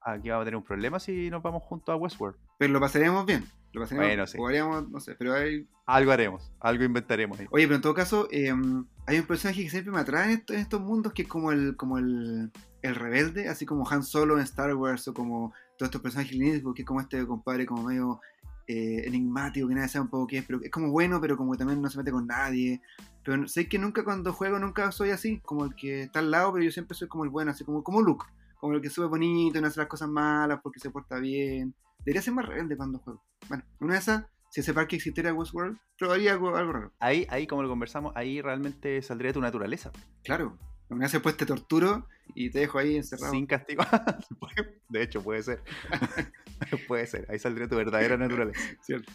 aquí 0.02 0.30
vamos 0.30 0.42
a 0.42 0.44
tener 0.44 0.56
un 0.56 0.64
problema 0.64 0.98
si 0.98 1.30
nos 1.30 1.42
vamos 1.42 1.62
juntos 1.62 1.92
a 1.92 1.96
Westworld. 1.96 2.36
Pero 2.58 2.72
lo 2.72 2.80
pasaríamos 2.80 3.26
bien. 3.26 3.44
Lo 3.72 3.82
pasaríamos, 3.82 4.08
bueno, 4.08 4.26
sí. 4.26 4.38
Jugaríamos, 4.38 4.90
no 4.90 5.00
sé, 5.00 5.14
pero 5.14 5.34
hay... 5.34 5.68
Algo 5.86 6.12
haremos, 6.12 6.52
algo 6.60 6.84
inventaremos. 6.84 7.38
Ahí. 7.38 7.46
Oye, 7.50 7.64
pero 7.64 7.76
en 7.76 7.82
todo 7.82 7.94
caso, 7.94 8.28
em, 8.30 8.84
hay 9.06 9.18
un 9.18 9.26
personaje 9.26 9.62
que 9.62 9.70
siempre 9.70 9.92
me 9.92 10.00
atrae 10.00 10.32
en 10.32 10.58
estos, 10.58 10.80
mundos 10.80 11.12
que 11.12 11.22
es 11.22 11.28
como 11.28 11.52
el 11.52 11.76
como 11.76 11.98
el, 11.98 12.50
el, 12.82 12.94
rebelde, 12.94 13.48
así 13.48 13.66
como 13.66 13.88
Han 13.88 14.02
Solo 14.02 14.36
en 14.36 14.42
Star 14.42 14.74
Wars 14.74 15.08
o 15.08 15.14
como 15.14 15.52
todos 15.76 15.88
estos 15.88 16.02
personajes 16.02 16.32
clínicos, 16.32 16.74
que 16.74 16.82
es 16.82 16.86
como 16.86 17.00
este 17.00 17.26
compadre 17.26 17.66
como 17.66 17.84
medio 17.84 18.20
eh, 18.66 19.06
enigmático, 19.06 19.68
que 19.68 19.74
nadie 19.74 19.88
sabe 19.88 20.04
un 20.04 20.10
poco 20.10 20.26
qué 20.26 20.38
es, 20.38 20.44
pero 20.44 20.60
es 20.62 20.70
como 20.70 20.90
bueno, 20.90 21.20
pero 21.20 21.36
como 21.36 21.52
que 21.52 21.58
también 21.58 21.80
no 21.80 21.88
se 21.88 21.98
mete 21.98 22.10
con 22.10 22.26
nadie. 22.26 22.82
Pero 23.24 23.46
sé 23.48 23.68
que 23.68 23.78
nunca 23.78 24.04
cuando 24.04 24.32
juego, 24.32 24.58
nunca 24.58 24.90
soy 24.92 25.10
así, 25.10 25.40
como 25.40 25.64
el 25.64 25.74
que 25.74 26.02
está 26.02 26.18
al 26.20 26.30
lado, 26.30 26.52
pero 26.52 26.64
yo 26.64 26.70
siempre 26.70 26.96
soy 26.96 27.08
como 27.08 27.24
el 27.24 27.30
bueno, 27.30 27.50
así 27.50 27.64
como, 27.64 27.82
como 27.82 28.02
Luke 28.02 28.26
como 28.58 28.74
el 28.74 28.82
que 28.82 28.90
sube 28.90 29.06
bonito 29.06 29.58
y 29.58 29.60
no 29.60 29.68
hace 29.68 29.80
las 29.80 29.88
cosas 29.88 30.08
malas 30.08 30.60
porque 30.62 30.80
se 30.80 30.90
porta 30.90 31.18
bien. 31.18 31.74
Debería 32.00 32.22
ser 32.22 32.34
más 32.34 32.46
rebelde 32.46 32.76
cuando 32.76 32.98
juego. 32.98 33.24
Bueno, 33.48 33.64
una 33.80 33.94
de 33.94 34.00
esas, 34.00 34.26
si 34.50 34.60
ese 34.60 34.74
parque 34.74 34.96
existiera 34.96 35.32
Westworld, 35.32 35.78
probaría 35.98 36.32
algo, 36.32 36.54
algo 36.56 36.72
raro. 36.72 36.92
Ahí, 36.98 37.26
ahí, 37.30 37.46
como 37.46 37.62
lo 37.62 37.68
conversamos, 37.68 38.12
ahí 38.14 38.40
realmente 38.40 39.00
saldría 39.02 39.32
tu 39.32 39.40
naturaleza. 39.40 39.90
Claro. 40.22 40.58
Una 40.90 41.06
vez 41.06 41.20
pues 41.20 41.36
te 41.36 41.44
torturo 41.44 42.08
y 42.34 42.50
te 42.50 42.60
dejo 42.60 42.78
ahí 42.78 42.96
encerrado. 42.96 43.32
Sin 43.32 43.46
castigo. 43.46 43.84
de 44.88 45.02
hecho, 45.02 45.22
puede 45.22 45.42
ser. 45.42 45.62
puede 46.88 47.06
ser. 47.06 47.26
Ahí 47.30 47.38
saldría 47.38 47.68
tu 47.68 47.76
verdadera 47.76 48.16
naturaleza. 48.16 48.60
Cierto. 48.82 49.12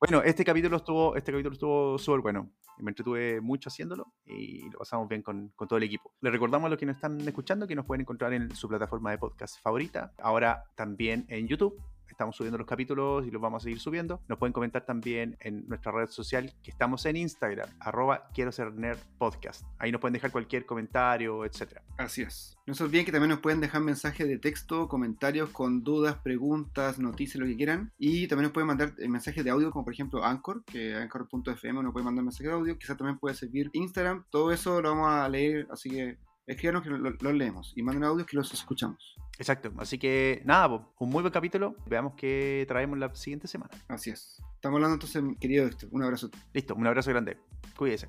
Bueno, 0.00 0.22
este 0.22 0.44
capítulo 0.44 0.76
estuvo, 0.76 1.16
este 1.16 1.32
capítulo 1.32 1.54
estuvo 1.54 1.98
súper 1.98 2.20
bueno. 2.20 2.52
Me 2.78 2.92
entretuve 2.92 3.40
mucho 3.40 3.68
haciéndolo 3.68 4.12
y 4.24 4.70
lo 4.70 4.78
pasamos 4.78 5.08
bien 5.08 5.22
con, 5.22 5.48
con, 5.56 5.66
todo 5.66 5.76
el 5.76 5.82
equipo. 5.82 6.12
Les 6.20 6.30
recordamos 6.30 6.66
a 6.66 6.70
los 6.70 6.78
que 6.78 6.86
nos 6.86 6.94
están 6.94 7.20
escuchando 7.22 7.66
que 7.66 7.74
nos 7.74 7.84
pueden 7.84 8.02
encontrar 8.02 8.32
en 8.32 8.54
su 8.54 8.68
plataforma 8.68 9.10
de 9.10 9.18
podcast 9.18 9.60
favorita. 9.60 10.12
Ahora 10.18 10.62
también 10.76 11.26
en 11.28 11.48
YouTube 11.48 11.82
estamos 12.18 12.34
subiendo 12.34 12.58
los 12.58 12.66
capítulos 12.66 13.24
y 13.28 13.30
los 13.30 13.40
vamos 13.40 13.62
a 13.62 13.64
seguir 13.64 13.78
subiendo. 13.78 14.20
Nos 14.26 14.38
pueden 14.38 14.52
comentar 14.52 14.84
también 14.84 15.36
en 15.38 15.68
nuestra 15.68 15.92
red 15.92 16.08
social 16.08 16.52
que 16.64 16.72
estamos 16.72 17.06
en 17.06 17.16
Instagram, 17.16 17.68
arroba 17.78 18.28
quiero 18.34 18.50
ser 18.50 18.74
nerd 18.74 18.98
podcast. 19.18 19.64
Ahí 19.78 19.92
nos 19.92 20.00
pueden 20.00 20.14
dejar 20.14 20.32
cualquier 20.32 20.66
comentario, 20.66 21.44
etcétera. 21.44 21.84
Así 21.96 22.22
es. 22.22 22.58
No 22.66 22.74
se 22.74 22.82
olviden 22.82 23.06
que 23.06 23.12
también 23.12 23.30
nos 23.30 23.38
pueden 23.38 23.60
dejar 23.60 23.82
mensajes 23.82 24.26
de 24.26 24.36
texto, 24.36 24.88
comentarios 24.88 25.50
con 25.50 25.84
dudas, 25.84 26.16
preguntas, 26.16 26.98
noticias, 26.98 27.40
lo 27.40 27.46
que 27.46 27.56
quieran. 27.56 27.92
Y 27.98 28.26
también 28.26 28.46
nos 28.46 28.52
pueden 28.52 28.66
mandar 28.66 28.94
eh, 28.98 29.08
mensajes 29.08 29.44
de 29.44 29.50
audio, 29.50 29.70
como 29.70 29.84
por 29.84 29.94
ejemplo 29.94 30.24
Anchor, 30.24 30.64
que 30.64 30.96
Anchor.fm 30.96 31.84
nos 31.84 31.92
puede 31.92 32.04
mandar 32.04 32.24
mensajes 32.24 32.48
de 32.48 32.52
audio. 32.52 32.78
Quizás 32.78 32.96
también 32.96 33.20
puede 33.20 33.36
servir 33.36 33.70
Instagram. 33.74 34.24
Todo 34.28 34.50
eso 34.50 34.82
lo 34.82 34.90
vamos 34.90 35.08
a 35.08 35.28
leer, 35.28 35.68
así 35.70 35.88
que 35.88 36.18
escríbanos 36.48 36.82
que 36.82 36.90
los 36.90 37.22
lo 37.22 37.32
leemos 37.32 37.72
y 37.76 37.82
manden 37.82 38.04
audios 38.04 38.26
que 38.26 38.36
los 38.36 38.52
escuchamos. 38.52 39.14
Exacto, 39.38 39.72
así 39.78 39.98
que 39.98 40.42
nada, 40.44 40.66
un 40.98 41.10
muy 41.10 41.22
buen 41.22 41.32
capítulo. 41.32 41.76
Veamos 41.86 42.14
qué 42.16 42.64
traemos 42.66 42.98
la 42.98 43.14
siguiente 43.14 43.46
semana. 43.46 43.70
Así 43.86 44.10
es. 44.10 44.42
Estamos 44.54 44.76
hablando 44.76 44.94
entonces, 44.94 45.22
querido 45.38 45.66
Héctor. 45.66 45.90
Un 45.92 46.02
abrazo. 46.02 46.30
Listo, 46.52 46.74
un 46.74 46.86
abrazo 46.86 47.10
grande. 47.10 47.38
Cuídese. 47.76 48.08